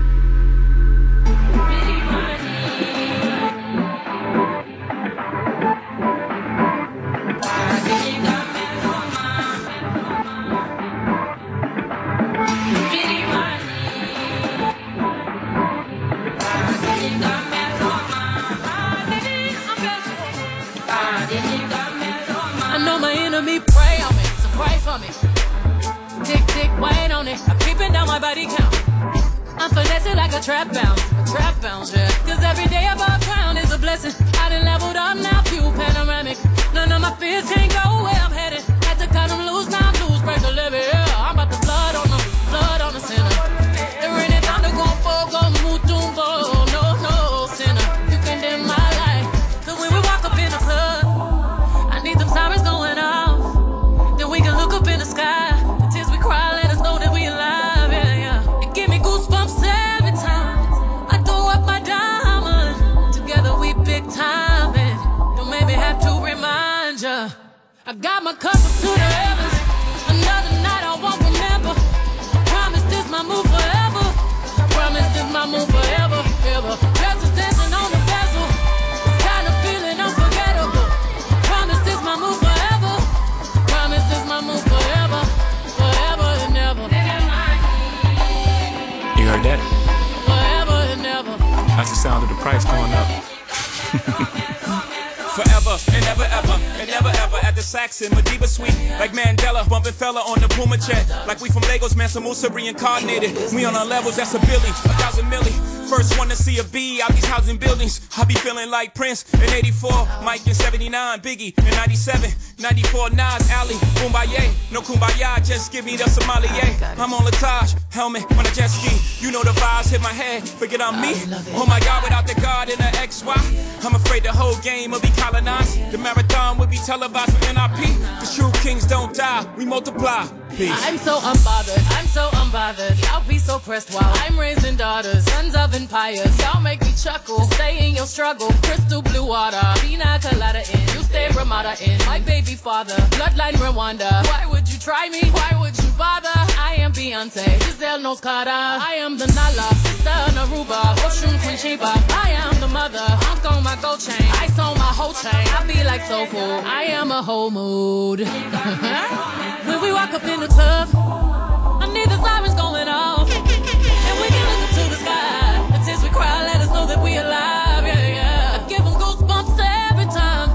Mansa 102.37 102.53
reincarnated. 102.53 103.55
We 103.55 103.65
on 103.65 103.75
our 103.75 103.87
levels, 103.87 104.17
that's 104.17 104.35
a 104.35 104.39
Billy, 104.41 104.69
a 104.69 104.93
thousand 105.01 105.25
milli. 105.31 105.53
First 105.89 106.19
one 106.19 106.29
to 106.29 106.37
see 106.37 106.59
a 106.59 106.65
B 106.65 107.01
out 107.01 107.13
these 107.13 107.25
housing 107.25 107.57
buildings. 107.57 108.07
I 108.19 108.25
be 108.25 108.35
feeling 108.35 108.71
like 108.71 108.95
Prince 108.95 109.25
in 109.33 109.49
84, 109.49 109.91
Mike 110.23 110.47
in 110.47 110.53
79, 110.53 111.21
Biggie 111.21 111.57
in 111.57 111.75
97, 111.77 112.31
94, 112.59 113.11
Nas, 113.11 113.51
Ali, 113.53 113.77
Kumbaya. 113.97 114.53
No 114.71 114.83
Kumbaya, 114.83 115.43
just 115.47 115.73
give 115.73 115.87
me 115.87 115.97
the 115.97 116.11
sommelier. 116.11 116.77
I'm 117.01 117.15
on 117.15 117.25
Latage, 117.25 117.75
helmet 117.91 118.31
on 118.33 118.45
a 118.45 118.51
jet 118.51 118.69
ski. 118.69 119.25
You 119.25 119.33
know 119.33 119.43
the 119.43 119.57
vibes 119.57 119.91
hit 119.91 120.03
my 120.03 120.13
head, 120.13 120.47
forget 120.47 120.83
I'm 120.83 121.01
me. 121.01 121.15
Oh 121.55 121.65
my 121.67 121.81
God, 121.81 122.03
without 122.03 122.27
the 122.27 122.39
God 122.39 122.69
and 122.69 122.79
the 122.79 122.99
XY, 122.99 123.87
I'm 123.87 123.95
afraid 123.95 124.25
the 124.25 124.33
whole 124.33 124.57
game 124.57 124.91
will 124.91 125.01
be 125.01 125.13
colonized. 125.17 125.91
The 125.91 125.97
marathon 125.97 126.59
will 126.59 126.67
be 126.67 126.79
televised 126.85 127.33
for 127.33 127.55
NIP. 127.55 127.97
Cause 128.19 128.37
true 128.37 128.53
kings 128.61 128.87
don't 128.87 129.15
die, 129.15 129.47
we 129.57 129.65
multiply. 129.65 130.27
Peace. 130.57 130.73
I'm 130.89 130.97
so 130.97 131.19
unbothered, 131.19 131.85
I'm 131.99 132.07
so 132.07 132.31
unbothered. 132.33 132.97
Y'all 133.05 133.23
be 133.29 133.37
so 133.37 133.59
pressed 133.59 133.93
while 133.93 134.11
I'm 134.25 134.39
raising 134.39 134.75
daughters, 134.75 135.23
sons 135.25 135.55
of 135.55 135.75
empires. 135.75 136.33
Y'all 136.41 136.63
make 136.63 136.81
me 136.81 136.93
chuckle, 136.97 137.43
stay 137.53 137.87
in 137.87 137.95
your 137.95 138.07
struggle. 138.07 138.49
Crystal 138.63 139.03
blue 139.03 139.27
water, 139.27 139.61
pina 139.83 140.19
colada 140.23 140.61
in. 140.73 140.81
You 140.97 141.03
stay 141.05 141.29
Ramada 141.37 141.75
in. 141.85 141.99
My 142.07 142.21
baby 142.21 142.55
father, 142.55 142.95
bloodline 143.19 143.53
Rwanda. 143.61 144.11
Why 144.29 144.47
would 144.51 144.67
you 144.67 144.79
try 144.79 145.11
me? 145.11 145.29
Why 145.29 145.59
would 145.61 145.77
you 145.77 145.91
bother? 145.99 146.33
I 146.59 146.77
am 146.79 146.95
Beyonce, 146.95 147.45
Giselle 147.63 148.01
knows 148.01 148.23
Carter. 148.23 148.49
I 148.51 148.95
am 148.97 149.19
the 149.19 149.27
Nala, 149.27 149.69
sister 149.85 150.19
Naruba, 150.37 150.81
Oshun 151.05 151.39
Queen 151.43 151.59
Sheba. 151.59 151.93
I 152.25 152.31
am 152.31 152.59
the 152.61 152.69
mother, 152.69 153.05
I'm 153.05 153.47
on 153.53 153.63
my 153.63 153.77
gold 153.83 154.01
chain. 154.01 154.27
I 154.33 154.47
sold 154.57 154.79
my 154.79 154.85
whole 154.85 155.13
chain. 155.13 155.47
I 155.53 155.67
be 155.67 155.85
like 155.85 156.01
soulful, 156.07 156.41
I 156.65 156.85
am 156.85 157.11
a 157.11 157.21
whole 157.21 157.51
mood. 157.51 158.21
when 159.77 159.91
we 159.91 159.93
walk 159.93 160.13
up 160.15 160.25
in 160.25 160.41
the 160.41 160.49
club, 160.49 160.89
I 160.95 161.87
need 161.93 162.09
the 162.09 162.17
sirens 162.23 162.55
going 162.55 162.89
off. 162.89 163.29
And 163.29 164.15
we 164.21 164.29
can 164.33 164.45
look 164.49 164.63
up 164.65 164.71
to 164.71 164.83
the 164.89 164.97
sky. 164.97 165.69
The 165.73 165.85
tears 165.85 166.03
we 166.03 166.09
cry 166.09 166.45
let 166.45 166.61
us 166.63 166.71
know 166.71 166.87
that 166.87 166.99
we 167.03 167.17
alive. 167.17 167.85
Yeah, 167.85 168.17
yeah. 168.19 168.57
I 168.57 168.69
give 168.69 168.83
them 168.85 168.95
goosebumps 168.95 169.59
every 169.91 170.07
time. 170.07 170.49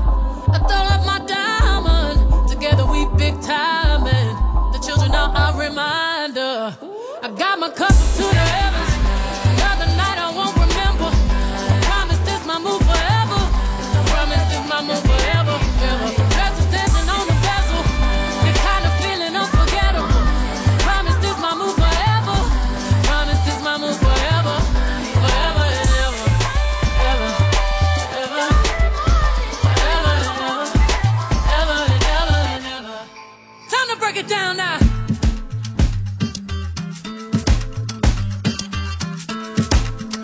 I 0.50 0.58
throw 0.68 0.86
up 0.96 1.06
my 1.06 1.20
diamond. 1.28 2.50
Together 2.50 2.86
we 2.86 3.06
big 3.18 3.40
time. 3.42 4.08
And 4.08 4.74
the 4.74 4.80
children 4.80 5.12
are 5.14 5.54
a 5.54 5.58
reminder. 5.58 6.76
I 7.22 7.28
got 7.38 7.60
my 7.60 7.70
cup 7.70 7.94
to 8.18 8.24
the 8.24 8.36
heavens. 8.36 8.71